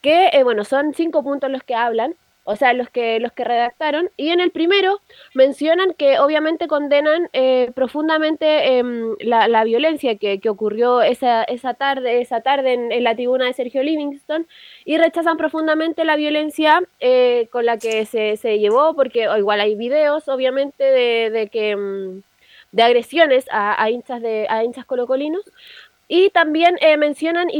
que, 0.00 0.28
eh, 0.28 0.44
bueno, 0.44 0.64
son 0.64 0.94
cinco 0.94 1.24
puntos 1.24 1.50
los 1.50 1.64
que 1.64 1.74
hablan, 1.74 2.14
o 2.44 2.56
sea, 2.56 2.72
los 2.72 2.88
que, 2.90 3.20
los 3.20 3.32
que 3.32 3.44
redactaron, 3.44 4.10
y 4.16 4.30
en 4.30 4.40
el 4.40 4.50
primero 4.50 5.00
mencionan 5.34 5.94
que 5.94 6.18
obviamente 6.18 6.66
condenan 6.68 7.28
eh, 7.32 7.70
profundamente 7.74 8.78
em, 8.78 9.14
la, 9.20 9.46
la 9.48 9.64
violencia 9.64 10.16
que, 10.16 10.40
que 10.40 10.48
ocurrió 10.48 11.02
esa, 11.02 11.44
esa 11.44 11.74
tarde, 11.74 12.20
esa 12.20 12.40
tarde 12.40 12.74
en, 12.74 13.04
la 13.04 13.14
tribuna 13.14 13.46
de 13.46 13.52
Sergio 13.52 13.82
Livingston 13.82 14.46
y 14.84 14.98
rechazan 14.98 15.36
profundamente 15.36 16.04
la 16.04 16.16
violencia 16.16 16.82
eh, 17.00 17.48
con 17.52 17.66
la 17.66 17.78
que 17.78 18.06
se, 18.06 18.36
se 18.36 18.58
llevó, 18.58 18.94
porque 18.94 19.28
o 19.28 19.36
igual 19.36 19.60
hay 19.60 19.74
videos, 19.76 20.28
obviamente, 20.28 20.84
de, 20.84 21.30
de 21.30 21.48
que 21.48 21.76
mm, 21.76 22.22
de 22.72 22.82
agresiones 22.82 23.46
a, 23.50 23.82
a 23.82 23.90
hinchas 23.90 24.22
de 24.22 24.46
a 24.48 24.62
hinchas 24.64 24.84
colocolinos 24.86 25.42
y 26.12 26.30
también 26.30 26.76
eh, 26.80 26.96
mencionan 26.96 27.46
mm, 27.46 27.50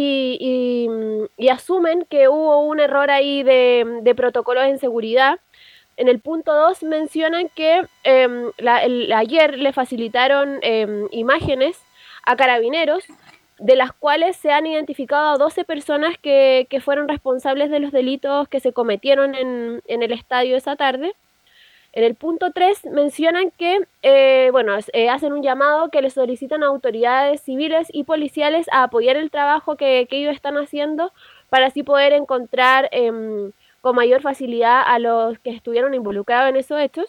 y 1.36 1.48
asumen 1.50 2.04
que 2.10 2.26
hubo 2.26 2.64
un 2.64 2.80
error 2.80 3.08
ahí 3.08 3.44
de, 3.44 4.00
de 4.02 4.14
protocolos 4.16 4.64
en 4.64 4.80
seguridad. 4.80 5.38
En 5.96 6.08
el 6.08 6.18
punto 6.18 6.52
2 6.52 6.82
mencionan 6.82 7.48
que 7.54 7.86
em, 8.02 8.50
ayer 9.14 9.56
le 9.56 9.72
facilitaron 9.72 10.58
em, 10.62 11.06
imágenes 11.12 11.80
a 12.26 12.34
carabineros, 12.34 13.04
de 13.60 13.76
las 13.76 13.92
cuales 13.92 14.34
se 14.36 14.50
han 14.50 14.66
identificado 14.66 15.28
a 15.28 15.38
12 15.38 15.62
personas 15.64 16.18
que, 16.18 16.66
que 16.68 16.80
fueron 16.80 17.06
responsables 17.06 17.70
de 17.70 17.78
los 17.78 17.92
delitos 17.92 18.48
que 18.48 18.58
se 18.58 18.72
cometieron 18.72 19.36
en, 19.36 19.80
en 19.86 20.02
el 20.02 20.10
estadio 20.10 20.56
esa 20.56 20.74
tarde. 20.74 21.14
En 21.92 22.04
el 22.04 22.14
punto 22.14 22.52
3 22.52 22.86
mencionan 22.86 23.50
que, 23.50 23.80
eh, 24.02 24.50
bueno, 24.52 24.76
eh, 24.92 25.08
hacen 25.08 25.32
un 25.32 25.42
llamado 25.42 25.90
que 25.90 26.02
le 26.02 26.10
solicitan 26.10 26.62
a 26.62 26.66
autoridades 26.66 27.40
civiles 27.42 27.88
y 27.92 28.04
policiales 28.04 28.68
a 28.70 28.84
apoyar 28.84 29.16
el 29.16 29.30
trabajo 29.30 29.76
que, 29.76 30.06
que 30.08 30.18
ellos 30.18 30.34
están 30.34 30.56
haciendo 30.56 31.12
para 31.48 31.66
así 31.66 31.82
poder 31.82 32.12
encontrar 32.12 32.88
em, 32.92 33.50
con 33.80 33.96
mayor 33.96 34.22
facilidad 34.22 34.82
a 34.86 34.98
los 35.00 35.38
que 35.40 35.50
estuvieron 35.50 35.94
involucrados 35.94 36.48
en 36.50 36.56
esos 36.56 36.80
hechos. 36.80 37.06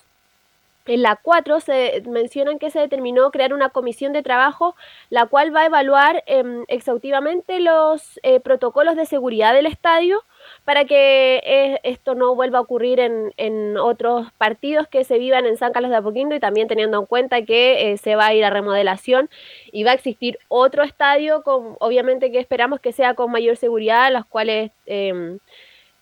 En 0.88 1.04
la 1.04 1.16
4 1.16 1.60
se 1.60 2.02
mencionan 2.08 2.58
que 2.58 2.72
se 2.72 2.80
determinó 2.80 3.30
crear 3.30 3.54
una 3.54 3.70
comisión 3.70 4.14
de 4.14 4.24
trabajo 4.24 4.76
la 5.12 5.28
cual 5.28 5.56
va 5.56 5.62
a 5.62 5.66
evaluar 5.68 6.24
em, 6.26 6.66
exhaustivamente 6.68 7.60
los 7.60 8.20
eh, 8.24 8.40
protocolos 8.40 8.96
de 8.96 9.06
seguridad 9.06 9.54
del 9.54 9.68
estadio 9.68 10.24
para 10.66 10.86
que 10.86 11.42
eh, 11.44 11.80
esto 11.84 12.16
no 12.16 12.36
vuelva 12.36 12.60
a 12.60 12.62
ocurrir 12.62 13.00
en, 13.00 13.34
en 13.38 13.78
otros 13.78 14.28
partidos 14.38 14.88
que 14.88 15.04
se 15.04 15.18
vivan 15.18 15.46
en 15.46 15.58
San 15.58 15.72
Carlos 15.72 15.92
de 15.92 15.98
Apoquindo 15.98 16.36
y 16.36 16.40
también 16.40 16.68
teniendo 16.68 17.00
en 17.00 17.06
cuenta 17.06 17.44
que 17.44 17.92
eh, 17.92 17.98
se 17.98 18.16
va 18.16 18.28
a 18.28 18.34
ir 18.34 18.46
a 18.46 18.50
remodelación 18.50 19.30
y 19.72 19.84
va 19.84 19.92
a 19.92 19.96
existir 19.96 20.38
otro 20.48 20.84
estadio 20.84 21.44
con 21.44 21.76
obviamente 21.80 22.32
que 22.32 22.40
esperamos 22.40 22.80
que 22.80 22.92
sea 22.92 23.14
con 23.16 23.32
mayor 23.32 23.58
seguridad 23.58 24.12
las 24.12 24.26
cuales 24.26 24.72
em, 24.86 25.40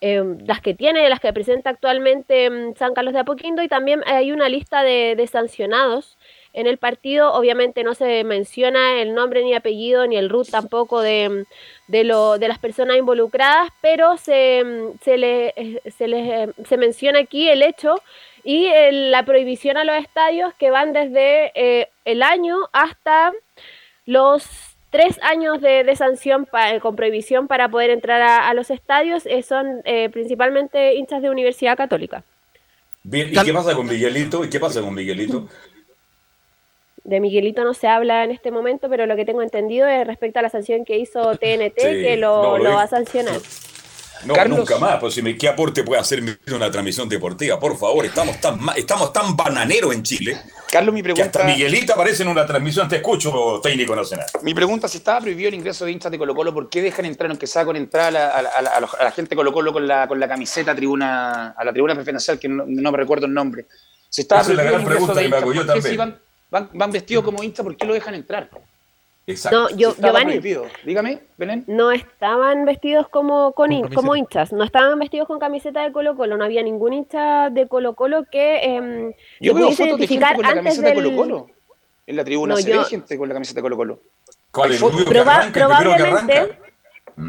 em, 0.02 0.38
las 0.46 0.62
que 0.62 0.74
tiene, 0.74 1.10
las 1.10 1.20
que 1.20 1.34
presenta 1.34 1.70
actualmente 1.70 2.46
em, 2.46 2.76
San 2.76 2.94
Carlos 2.94 3.14
de 3.14 3.20
Apoquindo 3.20 3.62
y 3.64 3.68
también 3.68 4.02
hay 4.06 4.32
una 4.32 4.50
lista 4.50 4.84
de, 4.84 5.16
de 5.16 5.28
sancionados 5.28 6.18
en 6.54 6.68
el 6.68 6.78
partido. 6.78 7.34
Obviamente 7.34 7.84
no 7.84 7.94
se 7.94 8.24
menciona 8.24 9.02
el 9.02 9.14
nombre 9.14 9.44
ni 9.44 9.54
apellido 9.54 10.08
ni 10.08 10.18
el 10.18 10.30
RUT 10.30 10.50
tampoco 10.50 11.02
de, 11.02 11.46
de, 11.88 12.04
lo, 12.04 12.38
de 12.38 12.48
las 12.48 12.60
personas 12.60 12.98
involucradas, 12.98 13.70
pero 13.82 14.18
se, 14.18 14.64
se, 15.04 15.18
le, 15.18 15.54
eh, 15.56 15.82
se, 15.98 16.08
les, 16.08 16.28
eh, 16.50 16.54
se 16.68 16.78
menciona 16.78 17.20
aquí 17.20 17.50
el 17.50 17.62
hecho 17.62 18.02
y 18.44 18.66
el- 18.68 19.12
la 19.12 19.24
prohibición 19.24 19.78
a 19.78 19.84
los 19.84 19.96
estadios 19.98 20.54
que 20.56 20.72
van 20.72 20.94
desde 20.94 21.52
eh, 21.56 21.90
el 22.06 22.24
año 22.24 22.56
hasta 22.72 23.34
los 24.06 24.46
tres 24.92 25.20
años 25.22 25.62
de, 25.62 25.84
de 25.84 25.96
sanción 25.96 26.46
pa- 26.46 26.80
con 26.80 26.96
prohibición 26.96 27.48
para 27.48 27.70
poder 27.70 27.92
entrar 27.92 28.22
a, 28.22 28.48
a 28.50 28.54
los 28.56 28.72
estadios 28.72 29.26
eh, 29.28 29.44
son 29.44 29.82
eh, 29.86 30.10
principalmente 30.10 30.96
hinchas 30.96 31.22
de 31.22 31.30
Universidad 31.30 31.78
Católica. 31.78 32.24
Bien, 33.04 33.30
¿y 33.32 33.44
qué 33.44 33.54
pasa 33.54 33.76
con 33.76 33.88
Miguelito? 33.88 34.44
¿Y 34.44 34.50
qué 34.50 34.60
pasa 34.60 34.82
con 34.82 34.94
Miguelito? 34.94 35.48
De 37.04 37.20
Miguelito 37.20 37.64
no 37.64 37.74
se 37.74 37.88
habla 37.88 38.24
en 38.24 38.32
este 38.32 38.52
momento, 38.52 38.90
pero 38.90 39.06
lo 39.06 39.16
que 39.16 39.26
tengo 39.26 39.42
entendido 39.42 39.88
es 39.88 40.06
respecto 40.06 40.40
a 40.40 40.42
la 40.42 40.50
sanción 40.50 40.86
que 40.86 40.98
hizo 40.98 41.36
TNT, 41.38 41.74
Sí, 41.78 42.02
que 42.02 42.18
lo, 42.18 42.42
no, 42.44 42.44
lo 42.44 42.58
lo 42.58 42.64
digo. 42.66 42.76
va 42.76 42.84
a 42.84 42.88
sancionar. 42.88 43.40
No, 44.26 44.34
Carlos. 44.34 44.60
nunca 44.60 44.78
más. 44.80 45.00
Pues 45.00 45.14
si 45.14 45.22
me, 45.22 45.38
¿qué 45.38 45.48
aporte 45.48 45.82
puede 45.82 46.02
hacer 46.02 46.22
una 46.54 46.70
transmisión 46.70 47.08
deportiva? 47.08 47.58
Por 47.58 47.78
favor, 47.78 48.06
estamos 48.06 48.38
tan, 48.42 48.60
ma- 48.62 48.74
estamos 48.74 49.14
tan 49.14 49.38
bananeros 49.38 49.94
en 49.96 50.04
Chile. 50.04 50.38
Carlos, 50.70 50.94
mi 50.94 51.00
Que 51.00 51.04
pregunta, 51.14 51.40
hasta 51.40 51.44
Miguelito 51.46 51.94
aparece 51.94 52.24
en 52.24 52.30
una 52.30 52.46
transmisión. 52.46 52.90
Te 52.90 52.98
escucho, 52.98 53.62
técnico 53.64 53.96
nacional. 53.96 54.26
mi 54.42 54.54
pregunta, 54.54 54.90
si 54.90 54.98
estaba 54.98 55.22
prohibido 55.22 55.48
el 55.48 55.56
ingreso 55.56 55.86
de 55.86 55.94
hinchas 55.94 56.12
de 56.12 56.18
Colo 56.18 56.36
Colo, 56.36 56.54
¿por 56.54 56.70
qué 56.70 56.82
dejan 56.82 57.06
entrar, 57.06 57.30
aunque 57.30 57.48
sea 57.48 57.64
con 57.64 57.78
entrar 57.78 58.08
a 58.08 58.12
la, 58.12 58.28
a 58.28 58.40
a 58.40 59.06
a 59.06 59.08
a 59.08 59.12
gente 59.12 59.30
de 59.30 59.36
Colo 59.38 59.54
Colo 59.54 59.72
con 59.72 59.88
la, 59.88 60.06
con 60.06 60.20
la 60.20 60.28
camiseta 60.28 60.76
tribuna, 60.76 61.52
a 61.52 61.64
la 61.64 61.72
tribuna 61.72 61.96
preferencial, 61.96 62.38
que 62.38 62.50
no, 62.50 62.66
no 62.68 62.92
me 62.92 62.98
recuerdo 62.98 63.26
el 63.26 63.34
nombre? 63.34 63.68
Si 64.10 64.24
estaba 64.24 64.42
Esa 64.42 64.52
es 64.52 64.58
la 64.58 64.64
prohibido 64.64 64.86
gran 64.86 64.98
el 64.98 65.00
ingreso 65.00 65.14
pregunta 65.14 65.20
de 65.22 65.24
que 65.24 65.30
me 65.30 65.38
hago 65.38 65.54
yo 65.54 65.66
¿por 65.66 65.76
qué 65.76 65.82
si 65.82 65.96
también. 65.98 66.20
Van, 66.52 66.70
van, 66.74 66.92
vestidos 66.92 67.24
como 67.24 67.44
hinchas, 67.44 67.64
¿por 67.64 67.76
qué 67.76 67.86
lo 67.86 67.94
dejan 67.94 68.16
entrar? 68.16 68.50
Exacto. 69.28 69.70
No, 69.70 69.78
yo, 69.78 69.96
Giovanni. 69.96 70.40
Dígame, 70.84 71.20
Belén. 71.38 71.64
no 71.68 71.92
estaban 71.92 72.66
vestidos 72.66 73.08
como, 73.10 73.52
con 73.54 73.70
hin- 73.72 73.82
camiseta. 73.82 73.96
como 73.96 74.16
hinchas, 74.16 74.52
no 74.54 74.64
estaban 74.64 74.98
vestidos 74.98 75.28
con 75.28 75.38
camiseta 75.38 75.84
de 75.84 75.92
Colo 75.92 76.16
Colo, 76.16 76.36
no 76.36 76.44
había 76.44 76.64
ningún 76.64 76.94
hincha 76.94 77.52
de 77.52 77.68
Colo 77.68 77.94
Colo 77.94 78.24
que 78.32 78.64
em, 78.64 79.14
Yo 79.40 79.54
se 79.54 79.60
veo 79.60 79.68
fotos 79.70 79.78
de 79.78 79.78
gente 79.78 79.84
identificar 79.90 80.36
con 80.36 80.44
la 80.46 80.56
camiseta 80.56 80.88
de. 80.90 80.94
Colo 80.96 81.16
Colo. 81.16 81.48
En 82.08 82.16
la 82.16 82.24
tribuna 82.24 82.56
No, 82.56 82.60
se 82.62 82.72
yo- 82.72 82.80
ve 82.80 82.86
gente 82.86 83.18
con 83.20 83.28
la 83.30 83.36
camiseta 83.36 83.60
de 83.60 83.62
Colo 83.62 83.78
Colo. 83.78 84.00
¿Cuál 84.52 84.72
es? 84.72 84.80
fotos. 84.80 85.02
¿El 85.02 85.06
rubio 85.06 85.14
que 85.14 85.20
Proba- 85.30 85.46
que 85.46 85.52
probablemente, 85.60 86.38
arranca? 86.40 86.58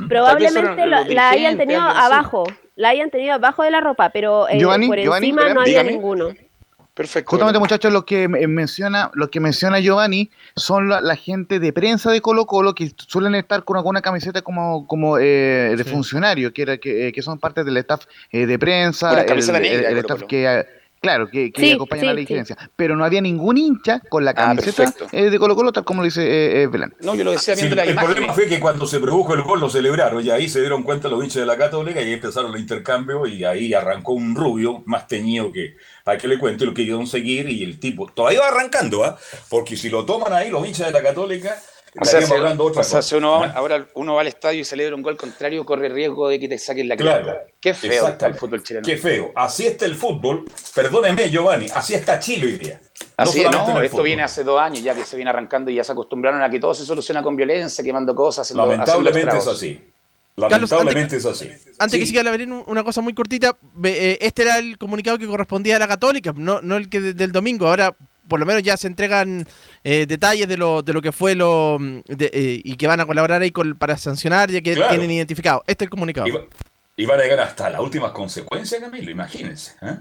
probablemente 0.09 0.87
lo- 0.87 1.05
la 1.05 1.31
hayan 1.31 1.57
tenido 1.59 1.81
abajo, 1.83 2.45
la 2.77 2.89
hayan 2.91 3.11
tenido 3.11 3.35
abajo 3.35 3.63
de 3.63 3.71
la 3.73 3.81
ropa, 3.81 4.09
pero 4.09 4.49
eh, 4.49 4.59
Giovanni, 4.59 4.87
por 4.89 4.99
Giovanni, 4.99 5.29
encima 5.29 5.53
no 5.53 5.61
había 5.61 5.71
dígame. 5.83 5.91
ninguno. 5.93 6.29
Perfecto. 7.01 7.31
Justamente, 7.31 7.59
muchachos, 7.59 7.91
lo 7.91 8.05
que 8.05 8.29
me- 8.29 8.47
menciona, 8.47 9.11
lo 9.15 9.31
que 9.31 9.41
menciona 9.41 9.81
Giovanni 9.81 10.31
son 10.55 10.91
la, 10.91 11.01
la 11.01 11.17
gente 11.17 11.59
de 11.59 11.73
prensa 11.73 12.11
de 12.11 12.21
Colo 12.21 12.45
Colo 12.45 12.75
que 12.75 12.93
suelen 12.99 13.35
estar 13.37 13.65
con 13.65 13.79
alguna 13.79 14.03
camiseta 14.03 14.43
como, 14.43 14.87
como 14.87 15.17
eh, 15.17 15.75
de 15.79 15.85
funcionario, 15.85 16.53
que, 16.53 16.61
era, 16.61 16.77
que, 16.77 17.09
eh, 17.09 17.13
que 17.13 17.23
son 17.23 17.39
parte 17.39 17.65
del 17.65 17.79
staff 17.79 18.05
eh, 18.31 18.45
de 18.45 18.59
prensa, 18.59 19.13
el, 19.13 19.19
el 19.21 19.27
Colo 19.27 20.01
staff 20.01 20.17
Colo. 20.19 20.27
que 20.29 20.45
eh, 20.45 20.67
claro, 21.01 21.29
que, 21.29 21.51
que 21.53 21.61
Sí, 21.61 21.73
acompañan 21.73 22.03
sí, 22.05 22.09
a 22.09 22.13
la 22.13 22.15
sí. 22.21 22.27
dirigencia. 22.27 22.57
Pero 22.77 22.97
no 22.97 23.05
había 23.05 23.21
ningún 23.21 23.57
hincha 23.59 24.01
con 24.09 24.25
la 24.25 24.31
Ah, 24.33 24.55
camiseta 24.55 24.93
eh, 25.13 25.31
de 25.31 25.39
Colo 25.39 25.57
Colo, 25.57 25.73
tal 25.73 25.85
como 25.85 26.03
lo 26.03 26.05
dice 26.05 26.23
eh, 26.23 26.63
eh. 26.65 26.71
No, 27.01 27.15
yo 27.15 27.25
lo 27.25 27.33
decía 27.33 27.55
viendo 27.55 27.75
la 27.77 27.85
el 27.85 27.91
imagen. 27.91 28.11
problema 28.11 28.33
fue 28.35 28.47
que 28.47 28.61
cuando 28.61 28.87
se 28.87 29.01
produjo 29.01 29.35
el 29.35 29.43
gol 29.43 29.61
lo 29.61 29.69
celebraron 29.71 30.25
y 30.25 30.31
ahí 30.31 30.49
se 30.49 30.61
dieron 30.61 30.83
cuenta 30.83 31.09
los 31.09 31.23
hinchas 31.23 31.41
de 31.41 31.47
la 31.47 31.57
Católica 31.57 32.01
y 32.01 32.05
ahí 32.07 32.13
empezaron 32.13 32.53
los 32.53 32.61
intercambios 32.61 33.29
y 33.29 33.45
ahí 33.45 33.75
arrancó 33.75 34.13
un 34.13 34.35
rubio 34.35 34.83
más 34.87 35.07
teñido 35.09 35.51
que, 35.53 35.77
para 36.05 36.19
que 36.19 36.29
le 36.29 36.39
cuente 36.39 36.65
lo 36.65 36.73
que 36.73 36.83
quisieron 36.83 37.07
seguir 37.07 37.49
y 37.49 37.65
el 37.65 37.79
tipo 37.81 38.07
todavía 38.13 38.41
va 38.41 38.49
arrancando, 38.49 39.05
¿ah? 39.05 39.19
Porque 39.49 39.77
si 39.77 39.89
lo 39.91 40.05
toman 40.05 40.33
ahí 40.33 40.51
los 40.51 40.67
hinchas 40.67 40.87
de 40.89 40.93
la 40.93 41.03
Católica, 41.03 41.57
O 41.99 42.05
sea, 42.05 42.21
estaríamos 42.21 42.29
si, 42.29 42.35
hablando 42.35 42.65
otra 42.65 42.81
o 42.83 42.85
sea, 42.85 42.99
cosa. 42.99 43.09
si 43.09 43.15
uno, 43.17 43.41
va- 43.41 43.47
¿Ah? 43.47 43.53
ahora 43.57 43.87
uno 43.95 44.15
va 44.15 44.21
al 44.21 44.27
estadio 44.29 44.61
y 44.61 44.65
celebra 44.65 44.95
un 44.95 45.03
gol 45.03 45.17
contrario, 45.17 45.65
corre 45.65 45.89
riesgo 45.89 46.29
de 46.29 46.39
que 46.39 46.49
te 46.49 46.57
saquen 46.59 46.89
la 46.89 46.97
Claro, 46.97 47.25
cresta. 47.25 47.47
Qué 47.61 47.75
feo 47.75 48.09
está 48.09 48.27
el 48.29 48.35
fútbol 48.35 48.63
chileno. 48.63 48.87
Qué 48.87 48.97
feo. 48.97 49.33
Así 49.35 49.67
está 49.67 49.87
el 49.87 49.97
fútbol. 49.97 50.45
Perdóneme, 50.75 51.29
Giovanni. 51.31 51.67
Así 51.75 51.95
está 51.95 52.19
Chile 52.21 52.47
hoy 52.47 52.59
día. 52.59 52.81
Así 53.17 53.43
no, 53.43 53.51
esto 53.83 53.91
fútbol. 53.91 54.05
viene 54.05 54.23
hace 54.23 54.45
dos 54.45 54.61
años 54.61 54.83
ya 54.83 54.95
que 54.95 55.05
se 55.05 55.17
viene 55.17 55.31
arrancando 55.31 55.71
y 55.71 55.75
ya 55.75 55.85
se 55.85 55.93
acostumbraron 55.93 56.41
a 56.43 56.49
que 56.49 56.61
todo 56.61 56.75
se 56.75 56.85
soluciona 56.85 57.23
con 57.23 57.35
violencia, 57.35 57.83
quemando 57.83 58.15
cosas, 58.15 58.47
haciendo, 58.47 58.67
Lamentablemente 58.67 59.29
haciendo 59.29 59.51
es 59.51 59.57
así. 59.57 59.85
Carlos, 60.37 60.71
Lamentablemente 60.71 61.17
es 61.17 61.27
así. 61.27 61.51
Antes 61.79 62.01
que 62.01 62.07
siga 62.07 62.23
la 62.23 62.31
Belén, 62.31 62.53
un- 62.53 62.65
una 62.67 62.83
cosa 62.85 63.01
muy 63.03 63.13
cortita. 63.13 63.57
Eh, 63.85 64.17
Este 64.23 64.43
era 64.43 64.59
el 64.59 64.79
comunicado 64.79 65.19
que 65.19 65.27
correspondía 65.27 65.77
a 65.77 65.79
la 65.81 65.89
Católica, 65.89 66.33
no, 66.35 66.63
no 66.63 66.77
el 66.77 66.89
que 66.89 67.01
de- 67.01 67.13
del 67.15 67.31
domingo. 67.33 67.67
Ahora, 67.69 67.95
por 68.31 68.41
lo 68.41 68.47
menos 68.47 68.63
ya 68.63 68.79
se 68.79 68.87
entregan 68.87 69.47
eh, 69.85 70.07
detalles 70.07 70.49
de 70.49 70.57
lo, 70.57 70.81
de 70.81 70.95
lo 70.95 71.03
que 71.03 71.13
fue 71.13 71.35
lo 71.35 71.77
mm, 71.79 72.01
de- 72.07 72.31
eh, 72.33 72.61
y 72.65 72.77
que 72.77 72.87
van 72.87 73.01
a 73.01 73.05
colaborar 73.07 73.43
ahí 73.43 73.51
con, 73.51 73.77
para 73.77 73.99
sancionar, 73.99 74.51
ya 74.51 74.63
que 74.63 74.73
Claro. 74.75 74.89
tienen 74.89 75.11
identificado. 75.11 75.63
Este 75.67 75.85
es 75.85 75.87
el 75.87 75.91
comunicado. 75.91 76.27
Y, 76.27 76.31
va- 76.31 76.45
y 76.97 77.05
van 77.05 77.21
a 77.21 77.23
llegar 77.25 77.41
hasta 77.41 77.69
las 77.69 77.81
últimas 77.81 78.13
consecuencias, 78.13 78.81
Camilo, 78.81 79.11
imagínense. 79.11 79.73
¿eh? 79.83 79.97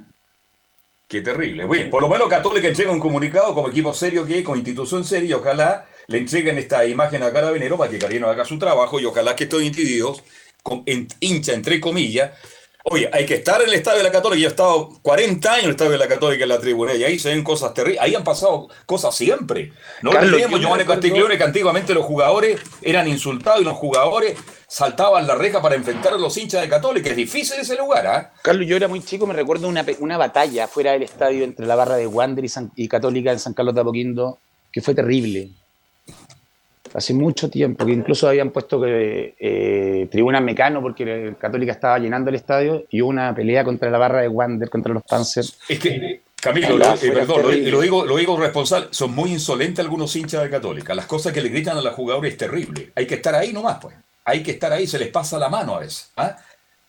Qué 1.07 1.21
terrible. 1.21 1.65
Bueno, 1.65 1.89
por 1.89 2.01
lo 2.03 2.07
menos 2.09 2.29
Católica 2.29 2.67
entrega 2.67 2.91
un 2.91 2.99
comunicado 2.99 3.53
como 3.55 3.69
equipo 3.69 3.93
serio 3.93 4.25
que 4.25 4.39
es, 4.39 4.43
como 4.45 4.57
institución 4.57 5.03
seria, 5.03 5.29
y 5.31 5.33
ojalá 5.33 5.87
le 6.07 6.19
entreguen 6.19 6.57
esta 6.59 6.85
imagen 6.85 7.23
a 7.23 7.33
Carabinero 7.33 7.77
para 7.77 7.89
que 7.89 7.97
Carabinero 7.97 8.29
haga 8.29 8.45
su 8.45 8.59
trabajo 8.59 8.99
y 8.99 9.05
ojalá 9.05 9.35
que 9.35 9.45
estos 9.45 9.63
individuos, 9.63 10.23
con, 10.61 10.83
en- 10.85 11.07
hincha 11.19 11.53
entre 11.53 11.79
comillas, 11.79 12.31
oye, 12.89 13.09
hay 13.11 13.25
que 13.25 13.35
estar 13.35 13.61
en 13.61 13.67
el 13.69 13.73
estadio 13.75 13.99
de 13.99 14.03
la 14.03 14.11
Católica, 14.11 14.41
yo 14.41 14.47
he 14.47 14.49
estado 14.51 14.89
40 15.01 15.49
años 15.51 15.59
en 15.63 15.65
el 15.65 15.71
estadio 15.71 15.91
de 15.91 15.97
la 15.97 16.07
Católica 16.07 16.43
en 16.43 16.49
la 16.49 16.59
tribuna 16.59 16.93
y 16.95 17.03
ahí 17.03 17.19
se 17.19 17.29
ven 17.29 17.43
cosas 17.43 17.73
terribles, 17.73 18.01
ahí 18.01 18.15
han 18.15 18.23
pasado 18.23 18.67
cosas 18.85 19.15
siempre. 19.15 19.71
No 20.01 20.11
Carlos, 20.11 20.33
olvidemos, 20.33 20.59
Giovanni 20.59 20.85
Castiglione, 20.85 21.37
que 21.37 21.43
antiguamente 21.43 21.93
los 21.93 22.05
jugadores 22.05 22.59
eran 22.81 23.07
insultados 23.07 23.61
y 23.61 23.63
los 23.63 23.77
jugadores 23.77 24.37
saltaban 24.67 25.25
la 25.25 25.35
reja 25.35 25.61
para 25.61 25.75
enfrentar 25.75 26.13
a 26.13 26.17
los 26.17 26.37
hinchas 26.37 26.61
de 26.61 26.69
Católica. 26.69 27.09
Es 27.09 27.15
difícil 27.15 27.59
ese 27.59 27.75
lugar, 27.75 28.05
¿ah? 28.07 28.31
Carlos, 28.43 28.67
yo 28.67 28.75
era 28.75 28.87
muy 28.87 29.01
chico, 29.01 29.25
me 29.25 29.33
recuerdo 29.33 29.67
una, 29.67 29.85
una 29.99 30.17
batalla 30.17 30.67
fuera 30.67 30.91
del 30.91 31.03
estadio 31.03 31.43
entre 31.43 31.65
la 31.65 31.75
barra 31.75 31.95
de 31.95 32.05
Wander 32.07 32.45
y, 32.45 32.49
San- 32.49 32.71
y 32.75 32.87
Católica 32.87 33.31
en 33.31 33.39
San 33.39 33.53
Carlos 33.53 33.73
de 33.75 33.81
Apoquindo, 33.81 34.39
que 34.71 34.81
fue 34.81 34.93
terrible. 34.93 35.49
Hace 36.93 37.13
mucho 37.13 37.49
tiempo, 37.49 37.85
que 37.85 37.91
incluso 37.91 38.27
habían 38.27 38.49
puesto 38.51 38.81
que 38.81 39.35
eh, 39.39 40.07
tribunas 40.11 40.41
mecano 40.41 40.81
porque 40.81 41.35
Católica 41.39 41.71
estaba 41.71 41.99
llenando 41.99 42.29
el 42.29 42.35
estadio 42.35 42.85
y 42.89 43.01
hubo 43.01 43.09
una 43.09 43.33
pelea 43.35 43.63
contra 43.63 43.89
la 43.91 43.97
barra 43.97 44.21
de 44.21 44.27
Wander, 44.27 44.69
contra 44.69 44.93
los 44.93 45.03
Panzers. 45.03 45.57
Es 45.69 45.79
que, 45.79 46.21
Camilo, 46.41 46.77
lo- 46.77 46.85
eh, 46.93 46.97
fuera 46.97 47.13
perdón, 47.21 47.41
lo, 47.43 47.51
lo 47.71 47.81
digo, 47.81 48.05
lo 48.05 48.15
digo 48.17 48.37
responsable, 48.39 48.87
son 48.91 49.13
muy 49.13 49.31
insolentes 49.31 49.79
algunos 49.83 50.15
hinchas 50.15 50.41
de 50.41 50.49
Católica. 50.49 50.95
Las 50.95 51.05
cosas 51.05 51.31
que 51.33 51.41
le 51.41 51.49
gritan 51.49 51.77
a 51.77 51.81
los 51.81 51.93
jugadores 51.93 52.31
es 52.31 52.37
terrible. 52.37 52.91
Hay 52.95 53.05
que 53.05 53.15
estar 53.15 53.35
ahí 53.35 53.53
nomás, 53.53 53.77
pues. 53.81 53.95
Hay 54.25 54.41
que 54.43 54.51
estar 54.51 54.71
ahí, 54.71 54.87
se 54.87 54.97
les 54.99 55.09
pasa 55.09 55.37
la 55.37 55.49
mano 55.49 55.75
a 55.75 55.79
veces. 55.79 56.11
¿ah? 56.17 56.35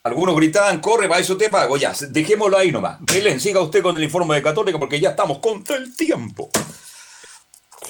Algunos 0.04 0.34
gritaban, 0.36 0.80
corre, 0.80 1.08
para 1.08 1.20
eso 1.20 1.36
te 1.36 1.48
pago. 1.50 1.76
Ya, 1.76 1.92
dejémoslo 2.10 2.56
ahí 2.56 2.70
nomás. 2.72 2.98
Belén, 3.00 3.38
siga 3.40 3.60
usted 3.60 3.82
con 3.82 3.96
el 3.96 4.02
informe 4.04 4.34
de 4.36 4.42
Católica 4.42 4.78
porque 4.78 4.98
ya 5.00 5.10
estamos 5.10 5.38
contra 5.38 5.76
el 5.76 5.94
tiempo. 5.96 6.48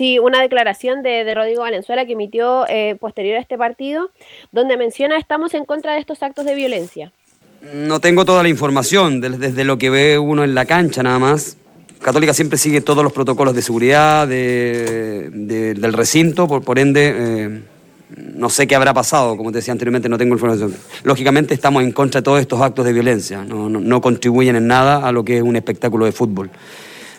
Sí, 0.00 0.18
una 0.18 0.40
declaración 0.40 1.02
de, 1.02 1.24
de 1.24 1.34
Rodrigo 1.34 1.60
Valenzuela 1.60 2.06
que 2.06 2.14
emitió 2.14 2.64
eh, 2.70 2.96
posterior 2.98 3.36
a 3.36 3.40
este 3.40 3.58
partido, 3.58 4.08
donde 4.50 4.78
menciona 4.78 5.18
estamos 5.18 5.52
en 5.52 5.66
contra 5.66 5.92
de 5.92 6.00
estos 6.00 6.22
actos 6.22 6.46
de 6.46 6.54
violencia. 6.54 7.12
No 7.74 8.00
tengo 8.00 8.24
toda 8.24 8.42
la 8.42 8.48
información, 8.48 9.20
de- 9.20 9.28
desde 9.36 9.62
lo 9.64 9.76
que 9.76 9.90
ve 9.90 10.18
uno 10.18 10.42
en 10.42 10.54
la 10.54 10.64
cancha 10.64 11.02
nada 11.02 11.18
más. 11.18 11.58
Católica 12.00 12.32
siempre 12.32 12.56
sigue 12.56 12.80
todos 12.80 13.04
los 13.04 13.12
protocolos 13.12 13.54
de 13.54 13.60
seguridad 13.60 14.26
de- 14.26 15.28
de- 15.34 15.74
del 15.74 15.92
recinto, 15.92 16.48
por, 16.48 16.64
por 16.64 16.78
ende 16.78 17.14
eh, 17.14 17.60
no 18.36 18.48
sé 18.48 18.66
qué 18.66 18.76
habrá 18.76 18.94
pasado, 18.94 19.36
como 19.36 19.52
te 19.52 19.58
decía 19.58 19.72
anteriormente, 19.72 20.08
no 20.08 20.16
tengo 20.16 20.32
información. 20.32 20.74
Lógicamente 21.04 21.52
estamos 21.52 21.82
en 21.82 21.92
contra 21.92 22.22
de 22.22 22.24
todos 22.24 22.40
estos 22.40 22.58
actos 22.62 22.86
de 22.86 22.94
violencia, 22.94 23.44
no, 23.44 23.68
no- 23.68 23.80
no 23.80 24.00
contribuyen 24.00 24.56
en 24.56 24.66
nada 24.66 25.06
a 25.06 25.12
lo 25.12 25.26
que 25.26 25.36
es 25.36 25.42
un 25.42 25.56
espectáculo 25.56 26.06
de 26.06 26.12
fútbol. 26.12 26.48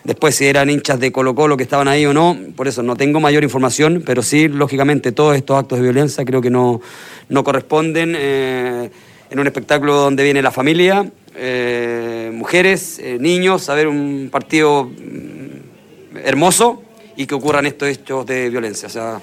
Después 0.04 0.34
si 0.34 0.46
eran 0.46 0.68
hinchas 0.68 0.98
de 0.98 1.12
Colo 1.12 1.34
Colo 1.34 1.56
que 1.56 1.62
estaban 1.62 1.86
ahí 1.86 2.04
o 2.06 2.12
no, 2.12 2.36
por 2.56 2.66
eso 2.66 2.82
no 2.82 2.96
tengo 2.96 3.20
mayor 3.20 3.44
información, 3.44 4.02
pero 4.04 4.22
sí, 4.22 4.48
lógicamente, 4.48 5.12
todos 5.12 5.36
estos 5.36 5.58
actos 5.58 5.78
de 5.78 5.84
violencia 5.84 6.24
creo 6.24 6.40
que 6.40 6.50
no, 6.50 6.80
no 7.28 7.44
corresponden 7.44 8.14
eh, 8.16 8.90
en 9.30 9.38
un 9.38 9.46
espectáculo 9.46 9.94
donde 9.94 10.24
viene 10.24 10.42
la 10.42 10.50
familia, 10.50 11.08
eh, 11.36 12.30
mujeres, 12.34 12.98
eh, 12.98 13.18
niños, 13.20 13.68
a 13.68 13.74
ver 13.74 13.86
un 13.86 14.28
partido 14.30 14.84
mm, 14.84 16.16
hermoso 16.24 16.82
y 17.16 17.26
que 17.26 17.34
ocurran 17.34 17.66
estos 17.66 17.88
hechos 17.88 18.26
de 18.26 18.50
violencia. 18.50 18.88
O 18.88 18.90
sea, 18.90 19.20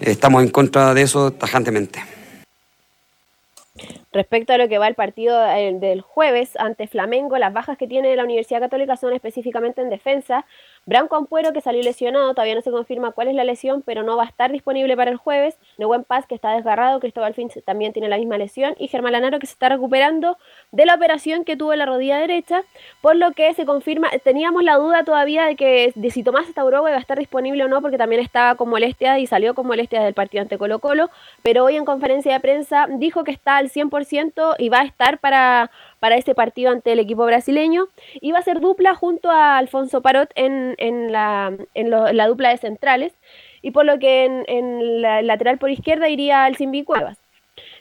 estamos 0.00 0.44
en 0.44 0.50
contra 0.50 0.94
de 0.94 1.02
eso 1.02 1.32
tajantemente. 1.32 2.17
Respecto 4.10 4.54
a 4.54 4.58
lo 4.58 4.68
que 4.68 4.78
va 4.78 4.88
el 4.88 4.94
partido 4.94 5.38
del 5.38 6.00
jueves 6.00 6.56
ante 6.56 6.86
Flamengo, 6.86 7.36
las 7.36 7.52
bajas 7.52 7.76
que 7.76 7.86
tiene 7.86 8.16
la 8.16 8.24
Universidad 8.24 8.60
Católica 8.60 8.96
son 8.96 9.12
específicamente 9.12 9.82
en 9.82 9.90
defensa. 9.90 10.46
Branco 10.88 11.16
Ampuero, 11.16 11.52
que 11.52 11.60
salió 11.60 11.82
lesionado, 11.82 12.32
todavía 12.32 12.54
no 12.54 12.62
se 12.62 12.70
confirma 12.70 13.12
cuál 13.12 13.28
es 13.28 13.34
la 13.34 13.44
lesión, 13.44 13.82
pero 13.82 14.02
no 14.02 14.16
va 14.16 14.22
a 14.22 14.26
estar 14.26 14.50
disponible 14.50 14.96
para 14.96 15.10
el 15.10 15.18
jueves. 15.18 15.58
Nehuen 15.76 16.02
Paz, 16.02 16.26
que 16.26 16.34
está 16.34 16.52
desgarrado, 16.52 16.98
Cristóbal 16.98 17.34
Finch 17.34 17.62
también 17.62 17.92
tiene 17.92 18.08
la 18.08 18.16
misma 18.16 18.38
lesión, 18.38 18.74
y 18.78 18.88
Germán 18.88 19.12
Lanaro, 19.12 19.38
que 19.38 19.46
se 19.46 19.52
está 19.52 19.68
recuperando 19.68 20.38
de 20.72 20.86
la 20.86 20.94
operación 20.94 21.44
que 21.44 21.58
tuvo 21.58 21.74
en 21.74 21.80
la 21.80 21.84
rodilla 21.84 22.16
derecha, 22.16 22.62
por 23.02 23.16
lo 23.16 23.32
que 23.32 23.52
se 23.52 23.66
confirma, 23.66 24.08
teníamos 24.24 24.64
la 24.64 24.76
duda 24.76 25.04
todavía 25.04 25.44
de 25.44 25.56
que 25.56 25.92
de 25.94 26.10
si 26.10 26.22
Tomás 26.22 26.46
Taurogua 26.54 26.88
iba 26.88 26.96
a 26.96 27.02
estar 27.02 27.18
disponible 27.18 27.64
o 27.64 27.68
no, 27.68 27.82
porque 27.82 27.98
también 27.98 28.22
estaba 28.22 28.54
con 28.54 28.70
molestias 28.70 29.18
y 29.18 29.26
salió 29.26 29.54
con 29.54 29.66
molestias 29.66 30.02
del 30.04 30.14
partido 30.14 30.40
ante 30.40 30.56
Colo 30.56 30.78
Colo, 30.78 31.10
pero 31.42 31.64
hoy 31.64 31.76
en 31.76 31.84
conferencia 31.84 32.32
de 32.32 32.40
prensa 32.40 32.86
dijo 32.88 33.24
que 33.24 33.30
está 33.30 33.58
al 33.58 33.68
100% 33.68 34.54
y 34.56 34.70
va 34.70 34.80
a 34.80 34.84
estar 34.84 35.18
para, 35.18 35.70
para 36.00 36.16
este 36.16 36.34
partido 36.34 36.70
ante 36.70 36.92
el 36.92 36.98
equipo 36.98 37.24
brasileño, 37.24 37.88
va 38.32 38.38
a 38.38 38.42
ser 38.42 38.60
dupla 38.60 38.94
junto 38.94 39.30
a 39.30 39.58
Alfonso 39.58 40.00
Parot 40.02 40.30
en, 40.34 40.74
en, 40.78 41.12
la, 41.12 41.56
en, 41.74 41.90
la 41.90 42.26
dupla 42.28 42.50
de 42.50 42.58
centrales, 42.58 43.12
y 43.62 43.70
por 43.72 43.84
lo 43.84 43.98
que 43.98 44.24
en, 44.24 45.02
la 45.02 45.22
lateral 45.22 45.58
por 45.58 45.70
izquierda 45.70 46.08
iría 46.08 46.46
el 46.46 46.56
Simbi 46.56 46.84
Cuevas. 46.84 47.18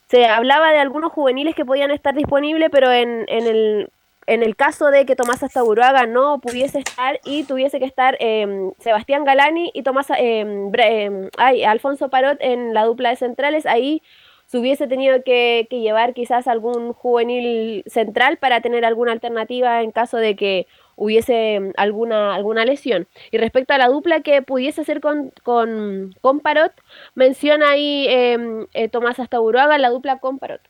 Se 0.08 0.26
hablaba 0.26 0.72
de 0.72 0.80
algunos 0.80 1.12
juveniles 1.12 1.54
que 1.54 1.66
podían 1.66 1.92
estar 1.92 2.16
disponibles, 2.16 2.70
pero 2.72 2.92
en, 2.92 3.26
el, 3.28 3.90
en 4.26 4.42
el 4.42 4.56
caso 4.56 4.90
de 4.90 5.06
que 5.06 5.16
Tomás 5.16 5.44
Astaburuaga 5.44 6.06
no 6.06 6.40
pudiese 6.40 6.80
estar 6.80 7.20
y 7.26 7.44
tuviese 7.44 7.80
que 7.80 7.86
estar 7.86 8.18
eh, 8.20 8.72
Sebastián 8.80 9.26
Galani 9.26 9.70
y 9.74 9.84
Tomás 9.84 10.10
eh, 10.18 10.46
eh, 10.78 11.30
ay, 11.38 11.64
Alfonso 11.66 12.10
Parot 12.10 12.38
en 12.40 12.74
la 12.74 12.86
dupla 12.86 13.10
de 13.10 13.18
centrales, 13.18 13.66
ahí 13.66 14.02
se 14.48 14.58
hubiese 14.58 14.88
tenido 14.88 15.24
que, 15.24 15.68
llevar 15.70 16.14
quizás 16.14 16.48
algún 16.48 16.94
juvenil 16.94 17.84
central 17.86 18.38
para 18.38 18.62
tener 18.62 18.86
alguna 18.86 19.12
alternativa 19.12 19.82
en 19.82 19.92
caso 19.92 20.18
de 20.18 20.36
que 20.36 20.68
hubiese 20.96 21.60
mm, 21.60 21.72
alguna, 21.76 22.34
alguna 22.34 22.66
lesión. 22.66 23.08
Y 23.32 23.38
respecto 23.38 23.74
a 23.74 23.78
la 23.78 23.90
dupla 23.90 24.22
que 24.22 24.42
pudiese 24.42 24.86
ser 24.86 25.02
con, 25.02 25.32
con, 25.44 26.16
con 26.22 26.40
Parot, 26.40 26.72
menciona 27.14 27.72
ahí 27.72 28.08
eh, 28.10 28.66
eh, 28.74 28.90
Tomás 28.90 29.20
Astaburuaga 29.20 29.78
la 29.78 29.90
dupla 29.90 30.20
con 30.20 30.40
Parot. 30.40 30.62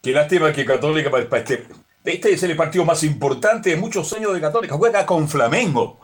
Qué 0.00 0.12
lástima 0.12 0.52
que 0.52 0.64
Católica, 0.64 1.10
para 1.10 1.24
este, 1.38 1.66
este 2.04 2.32
es 2.32 2.42
el 2.44 2.56
partido 2.56 2.84
más 2.84 3.02
importante 3.04 3.70
de 3.70 3.76
muchos 3.76 4.12
años 4.12 4.34
de 4.34 4.40
Católica, 4.40 4.76
juega 4.76 5.04
con 5.04 5.28
Flamengo. 5.28 6.00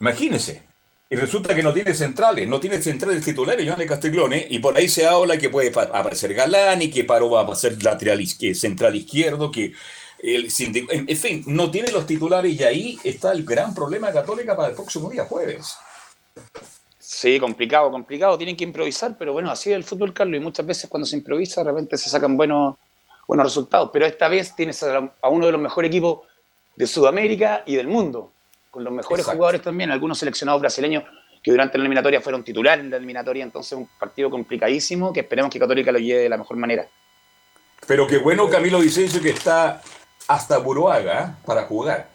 Imagínense. 0.00 0.69
Y 1.12 1.16
resulta 1.16 1.56
que 1.56 1.62
no 1.64 1.72
tiene 1.72 1.92
centrales, 1.92 2.46
no 2.46 2.60
tiene 2.60 2.80
centrales 2.80 3.24
titulares, 3.24 3.68
Johnny 3.68 3.84
Castiglione, 3.84 4.46
y 4.48 4.60
por 4.60 4.76
ahí 4.76 4.88
se 4.88 5.06
habla 5.08 5.36
que 5.36 5.50
puede 5.50 5.72
pa- 5.72 5.90
aparecer 5.92 6.32
Galani, 6.32 6.88
que 6.88 7.02
Paro 7.02 7.28
va 7.28 7.42
a 7.42 7.54
ser 7.56 7.82
lateral 7.82 8.20
izqui- 8.20 8.54
central 8.54 8.94
izquierdo, 8.94 9.50
que 9.50 9.72
el 10.22 10.48
en 10.70 11.16
fin, 11.16 11.42
no 11.46 11.68
tiene 11.70 11.90
los 11.90 12.06
titulares 12.06 12.52
y 12.52 12.62
ahí 12.62 12.98
está 13.02 13.32
el 13.32 13.44
gran 13.44 13.74
problema 13.74 14.12
Católica 14.12 14.54
para 14.54 14.68
el 14.68 14.74
próximo 14.74 15.10
día 15.10 15.24
jueves. 15.24 15.74
Sí, 16.98 17.40
complicado, 17.40 17.90
complicado. 17.90 18.38
Tienen 18.38 18.56
que 18.56 18.64
improvisar, 18.64 19.16
pero 19.18 19.32
bueno, 19.32 19.50
así 19.50 19.70
es 19.70 19.76
el 19.76 19.82
fútbol, 19.84 20.12
Carlos. 20.14 20.36
Y 20.40 20.44
muchas 20.44 20.64
veces 20.64 20.88
cuando 20.88 21.06
se 21.06 21.16
improvisa, 21.16 21.64
de 21.64 21.70
repente 21.70 21.98
se 21.98 22.08
sacan 22.08 22.36
buenos, 22.36 22.76
buenos 23.26 23.46
resultados. 23.46 23.90
Pero 23.92 24.06
esta 24.06 24.28
vez 24.28 24.54
tienes 24.54 24.80
a 24.84 25.28
uno 25.28 25.46
de 25.46 25.52
los 25.52 25.60
mejores 25.60 25.88
equipos 25.88 26.20
de 26.76 26.86
Sudamérica 26.86 27.64
y 27.66 27.74
del 27.74 27.88
mundo, 27.88 28.30
con 28.70 28.84
los 28.84 28.92
mejores 28.92 29.20
Exacto. 29.20 29.36
jugadores 29.36 29.62
también, 29.62 29.90
algunos 29.90 30.18
seleccionados 30.18 30.60
brasileños 30.60 31.04
que 31.42 31.50
durante 31.50 31.78
la 31.78 31.82
eliminatoria 31.82 32.20
fueron 32.20 32.44
titulares 32.44 32.84
en 32.84 32.90
la 32.90 32.96
eliminatoria. 32.96 33.42
Entonces, 33.42 33.72
un 33.72 33.88
partido 33.98 34.30
complicadísimo 34.30 35.12
que 35.12 35.20
esperemos 35.20 35.50
que 35.50 35.58
Católica 35.58 35.90
lo 35.90 35.98
lleve 35.98 36.22
de 36.22 36.28
la 36.28 36.36
mejor 36.36 36.56
manera. 36.56 36.86
Pero 37.86 38.06
qué 38.06 38.18
bueno 38.18 38.48
Camilo 38.48 38.78
Vicencio 38.78 39.22
que 39.22 39.30
está 39.30 39.80
hasta 40.28 40.58
Buruaga 40.58 41.20
¿eh? 41.20 41.42
para 41.44 41.62
jugar. 41.62 42.08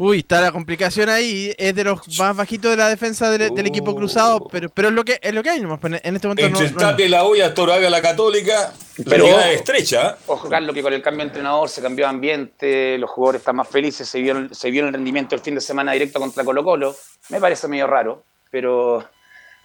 Uy, 0.00 0.18
está 0.20 0.40
la 0.40 0.52
complicación 0.52 1.08
ahí. 1.08 1.52
Es 1.58 1.74
de 1.74 1.82
los 1.82 2.16
más 2.20 2.36
bajitos 2.36 2.70
de 2.70 2.76
la 2.76 2.88
defensa 2.88 3.30
del, 3.30 3.52
del 3.52 3.66
equipo 3.66 3.96
cruzado, 3.96 4.46
pero, 4.48 4.68
pero 4.68 4.88
es 4.88 4.94
lo 4.94 5.04
que 5.04 5.18
es 5.20 5.34
lo 5.34 5.42
que 5.42 5.50
hay 5.50 5.60
nomás. 5.60 5.80
En 5.82 6.14
este 6.14 6.28
momento 6.28 6.48
no- 6.48 6.58
Entre 6.60 6.70
no, 6.70 6.78
Tate, 6.78 7.08
la 7.08 7.24
olla, 7.24 7.52
Toraga, 7.52 7.90
la 7.90 8.00
Católica, 8.00 8.72
Pero 9.08 9.26
ojo. 9.26 9.40
es 9.40 9.56
estrecha. 9.56 10.10
¿eh? 10.10 10.14
Ojo, 10.28 10.48
Carlos, 10.48 10.72
que 10.72 10.82
con 10.82 10.92
el 10.92 11.02
cambio 11.02 11.24
de 11.24 11.28
entrenador 11.30 11.68
se 11.68 11.82
cambió 11.82 12.04
de 12.06 12.10
ambiente, 12.10 12.96
los 12.98 13.10
jugadores 13.10 13.40
están 13.40 13.56
más 13.56 13.66
felices, 13.66 14.08
se 14.08 14.20
vieron, 14.20 14.54
se 14.54 14.70
vieron 14.70 14.88
el 14.88 14.94
rendimiento 14.94 15.34
el 15.34 15.40
fin 15.40 15.56
de 15.56 15.60
semana 15.60 15.90
directo 15.92 16.20
contra 16.20 16.44
Colo 16.44 16.62
Colo. 16.62 16.96
Me 17.30 17.40
parece 17.40 17.66
medio 17.66 17.88
raro, 17.88 18.24
pero 18.52 19.04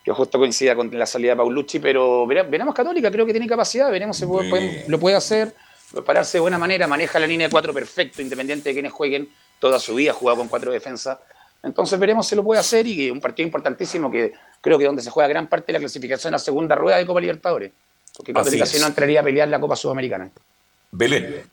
que 0.04 0.12
justo 0.12 0.40
coincida 0.40 0.76
con 0.76 0.90
la 0.98 1.06
salida 1.06 1.34
de 1.34 1.38
Paulucci, 1.38 1.78
pero 1.78 2.26
vere- 2.26 2.50
veremos 2.50 2.74
Católica, 2.74 3.12
creo 3.12 3.28
que 3.28 3.34
tiene 3.34 3.46
capacidad, 3.48 3.92
veremos 3.92 4.18
si 4.18 4.26
puede- 4.26 4.50
puede- 4.50 4.84
lo 4.88 5.00
puede 5.00 5.16
hacer, 5.16 5.54
prepararse 5.92 6.38
de 6.38 6.42
buena 6.42 6.58
manera, 6.58 6.88
maneja 6.88 7.20
la 7.20 7.28
línea 7.28 7.48
de 7.48 7.52
cuatro 7.52 7.72
perfecto, 7.72 8.20
independiente 8.22 8.70
de 8.70 8.74
quienes 8.74 8.92
jueguen, 8.92 9.30
toda 9.60 9.80
su 9.80 9.96
vida 9.96 10.12
ha 10.12 10.14
jugado 10.14 10.40
con 10.40 10.48
cuatro 10.48 10.72
defensas. 10.72 11.18
Entonces 11.64 11.98
veremos 11.98 12.28
si 12.28 12.36
lo 12.36 12.44
puede 12.44 12.60
hacer 12.60 12.86
y 12.88 12.96
que 12.98 13.12
un 13.12 13.22
partido 13.22 13.46
importantísimo 13.48 14.12
que 14.12 14.34
creo 14.60 14.78
que 14.78 14.86
donde 14.86 15.02
se 15.02 15.10
juega 15.10 15.28
gran 15.30 15.48
parte 15.48 15.68
de 15.68 15.74
la 15.74 15.80
clasificación 15.80 16.34
a 16.34 16.40
segunda 16.40 16.76
rueda 16.76 16.98
de 16.98 17.06
Copa 17.06 17.22
Libertadores. 17.22 17.72
Porque 18.16 18.34
Católica 18.34 18.66
no 18.80 18.88
entraría 18.88 19.22
a 19.22 19.24
pelear 19.24 19.48
la 19.48 19.60
Copa 19.60 19.76
Sudamericana. 19.76 20.30
Belén. 20.92 21.44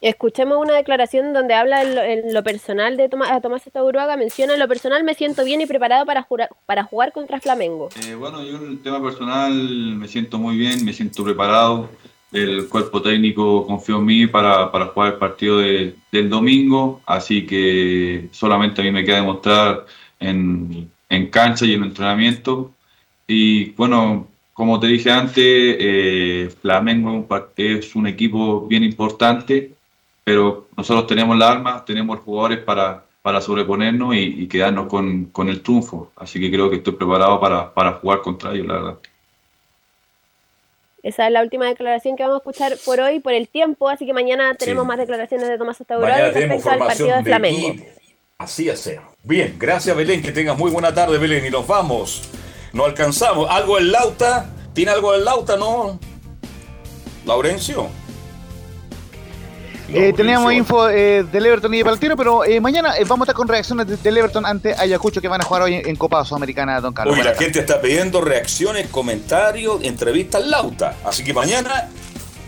Escuchemos 0.00 0.58
una 0.58 0.74
declaración 0.74 1.32
donde 1.32 1.54
habla 1.54 1.82
en 1.82 1.94
lo, 1.94 2.02
en 2.02 2.32
lo 2.34 2.42
personal 2.44 2.96
de 2.96 3.08
Tomás, 3.08 3.30
a 3.32 3.40
Tomás 3.40 3.66
Estaburuaga, 3.66 4.16
menciona 4.16 4.52
en 4.52 4.60
lo 4.60 4.68
personal 4.68 5.02
me 5.04 5.14
siento 5.14 5.42
bien 5.42 5.60
y 5.62 5.66
preparado 5.66 6.04
para, 6.06 6.22
jura- 6.22 6.50
para 6.66 6.84
jugar 6.84 7.12
contra 7.12 7.40
Flamengo. 7.40 7.88
Eh, 8.06 8.14
bueno, 8.14 8.42
yo 8.44 8.56
en 8.58 8.66
el 8.72 8.82
tema 8.82 9.02
personal 9.02 9.52
me 9.52 10.06
siento 10.06 10.38
muy 10.38 10.56
bien, 10.56 10.84
me 10.84 10.92
siento 10.92 11.24
preparado. 11.24 11.88
El 12.40 12.68
cuerpo 12.68 13.00
técnico 13.02 13.66
confió 13.66 13.96
en 13.98 14.04
mí 14.04 14.26
para, 14.26 14.70
para 14.70 14.86
jugar 14.86 15.14
el 15.14 15.18
partido 15.18 15.58
de- 15.58 15.94
del 16.12 16.28
domingo, 16.28 17.00
así 17.06 17.46
que 17.46 18.28
solamente 18.32 18.80
a 18.80 18.84
mí 18.84 18.90
me 18.92 19.04
queda 19.04 19.16
demostrar 19.16 19.86
en, 20.20 20.90
en 21.08 21.26
cancha 21.30 21.64
y 21.66 21.74
en 21.74 21.84
entrenamiento. 21.84 22.72
Y 23.26 23.70
bueno, 23.72 24.28
como 24.52 24.78
te 24.80 24.86
dije 24.88 25.10
antes, 25.10 25.34
eh, 25.44 26.50
Flamengo 26.60 27.10
es 27.10 27.16
un, 27.16 27.24
par- 27.28 27.50
es 27.56 27.94
un 27.96 28.06
equipo 28.06 28.66
bien 28.66 28.84
importante, 28.84 29.74
pero 30.24 30.68
nosotros 30.76 31.06
tenemos 31.06 31.36
las 31.38 31.50
armas, 31.50 31.84
tenemos 31.84 32.20
jugadores 32.20 32.58
para, 32.60 33.06
para 33.22 33.40
sobreponernos 33.40 34.14
y, 34.14 34.18
y 34.42 34.46
quedarnos 34.48 34.86
con, 34.88 35.26
con 35.26 35.48
el 35.48 35.62
triunfo. 35.62 36.12
Así 36.16 36.40
que 36.40 36.50
creo 36.50 36.68
que 36.70 36.76
estoy 36.76 36.94
preparado 36.94 37.40
para, 37.40 37.72
para 37.74 37.92
jugar 37.94 38.20
contra 38.22 38.52
ellos, 38.52 38.66
la 38.66 38.74
verdad. 38.74 38.98
Esa 41.06 41.28
es 41.28 41.32
la 41.32 41.40
última 41.40 41.66
declaración 41.66 42.16
que 42.16 42.24
vamos 42.24 42.34
a 42.34 42.38
escuchar 42.38 42.76
por 42.84 42.98
hoy, 42.98 43.20
por 43.20 43.32
el 43.32 43.46
tiempo, 43.46 43.88
así 43.88 44.04
que 44.06 44.12
mañana 44.12 44.56
tenemos 44.56 44.82
Sí. 44.82 44.88
más 44.88 44.98
declaraciones 44.98 45.48
de 45.48 45.56
Tomás 45.56 45.76
tenemos 46.32 46.34
respecto 46.34 46.68
al 46.70 46.78
partido 46.80 47.16
de 47.16 47.22
Flamengo. 47.22 47.74
Así 48.38 48.68
es. 48.68 48.90
Bien, 49.22 49.54
gracias 49.56 49.96
Belén, 49.96 50.20
que 50.20 50.32
tengas 50.32 50.58
muy 50.58 50.68
buena 50.68 50.92
tarde 50.92 51.16
Belén 51.18 51.46
y 51.46 51.50
nos 51.50 51.64
vamos. 51.64 52.28
No 52.72 52.84
alcanzamos. 52.84 53.48
¿Algo 53.48 53.78
en 53.78 53.92
Lauta? 53.92 54.50
¿Tiene 54.74 54.90
algo 54.90 55.14
en 55.14 55.24
Lauta, 55.24 55.56
no? 55.56 56.00
Laurencio. 57.24 57.86
Eh, 59.88 60.12
teníamos 60.16 60.52
info 60.52 60.88
eh, 60.88 61.24
del 61.30 61.46
Everton 61.46 61.72
y 61.74 61.78
de 61.78 61.84
Paltino, 61.84 62.16
pero 62.16 62.44
eh, 62.44 62.60
mañana 62.60 62.96
eh, 62.96 63.04
vamos 63.06 63.20
a 63.20 63.24
estar 63.30 63.34
con 63.36 63.46
reacciones 63.48 63.86
de- 63.86 63.96
del 63.96 64.16
Everton 64.18 64.44
ante 64.44 64.74
Ayacucho 64.74 65.20
que 65.20 65.28
van 65.28 65.40
a 65.40 65.44
jugar 65.44 65.62
hoy 65.62 65.74
en, 65.74 65.88
en 65.88 65.96
Copa 65.96 66.24
Sudamericana, 66.24 66.80
Don 66.80 66.92
Carlos. 66.92 67.16
La 67.18 67.34
gente 67.34 67.60
está 67.60 67.80
pidiendo 67.80 68.20
reacciones, 68.20 68.88
comentarios, 68.88 69.82
entrevistas 69.82 70.44
Lauta. 70.46 70.94
Así 71.04 71.22
que 71.22 71.32
mañana 71.32 71.88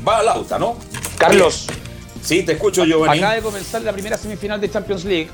va 0.06 0.18
a 0.18 0.22
Lauta, 0.22 0.58
¿no? 0.58 0.76
Carlos. 1.16 1.66
Sí, 2.22 2.42
te 2.42 2.52
escucho, 2.52 2.84
Giovanni. 2.84 3.18
Acaba 3.18 3.34
de 3.34 3.42
comenzar 3.42 3.82
la 3.82 3.92
primera 3.92 4.16
semifinal 4.18 4.60
de 4.60 4.70
Champions 4.70 5.04
League. 5.04 5.28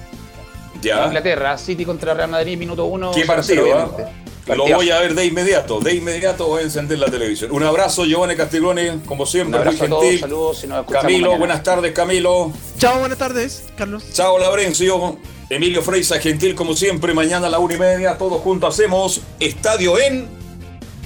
Ya. 0.84 1.06
Inglaterra, 1.06 1.56
City 1.58 1.84
contra 1.84 2.14
Real 2.14 2.30
Madrid, 2.30 2.56
minuto 2.58 2.84
uno. 2.84 3.10
¿Qué 3.12 3.22
0-0, 3.24 3.26
partido? 3.26 3.62
obviamente. 3.64 4.04
Lo 4.46 4.66
voy 4.76 4.90
a 4.90 5.00
ver 5.00 5.14
de 5.14 5.24
inmediato. 5.24 5.80
De 5.80 5.94
inmediato 5.94 6.46
voy 6.46 6.60
a 6.60 6.64
encender 6.64 6.98
la 6.98 7.06
televisión. 7.06 7.50
Un 7.50 7.62
abrazo, 7.62 8.04
Giovanni 8.04 8.36
Castiglione, 8.36 9.00
como 9.06 9.24
siempre, 9.24 9.58
Un 9.58 9.64
muy 9.64 9.74
abrazo 9.74 9.84
a 9.84 9.88
todos, 9.88 10.02
gentil. 10.02 10.20
saludos 10.20 10.64
y 10.64 10.66
nos 10.66 10.80
escuchamos 10.80 11.02
Camilo, 11.02 11.20
mañana. 11.28 11.38
buenas 11.38 11.62
tardes, 11.62 11.92
Camilo. 11.92 12.52
Chao, 12.78 12.98
buenas 13.00 13.16
tardes, 13.18 13.64
Carlos. 13.76 14.04
Chao, 14.12 14.38
Laurencio. 14.38 15.16
Emilio 15.48 15.80
Freisa, 15.82 16.18
gentil 16.20 16.54
como 16.54 16.74
siempre. 16.74 17.14
Mañana 17.14 17.46
a 17.46 17.50
la 17.50 17.58
una 17.58 17.74
y 17.74 17.78
media, 17.78 18.18
todos 18.18 18.42
juntos 18.42 18.74
hacemos 18.74 19.22
Estadio 19.40 19.98
en 19.98 20.28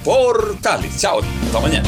Portales. 0.03 0.97
Chao, 0.99 1.21
hasta 1.45 1.59
mañana. 1.61 1.87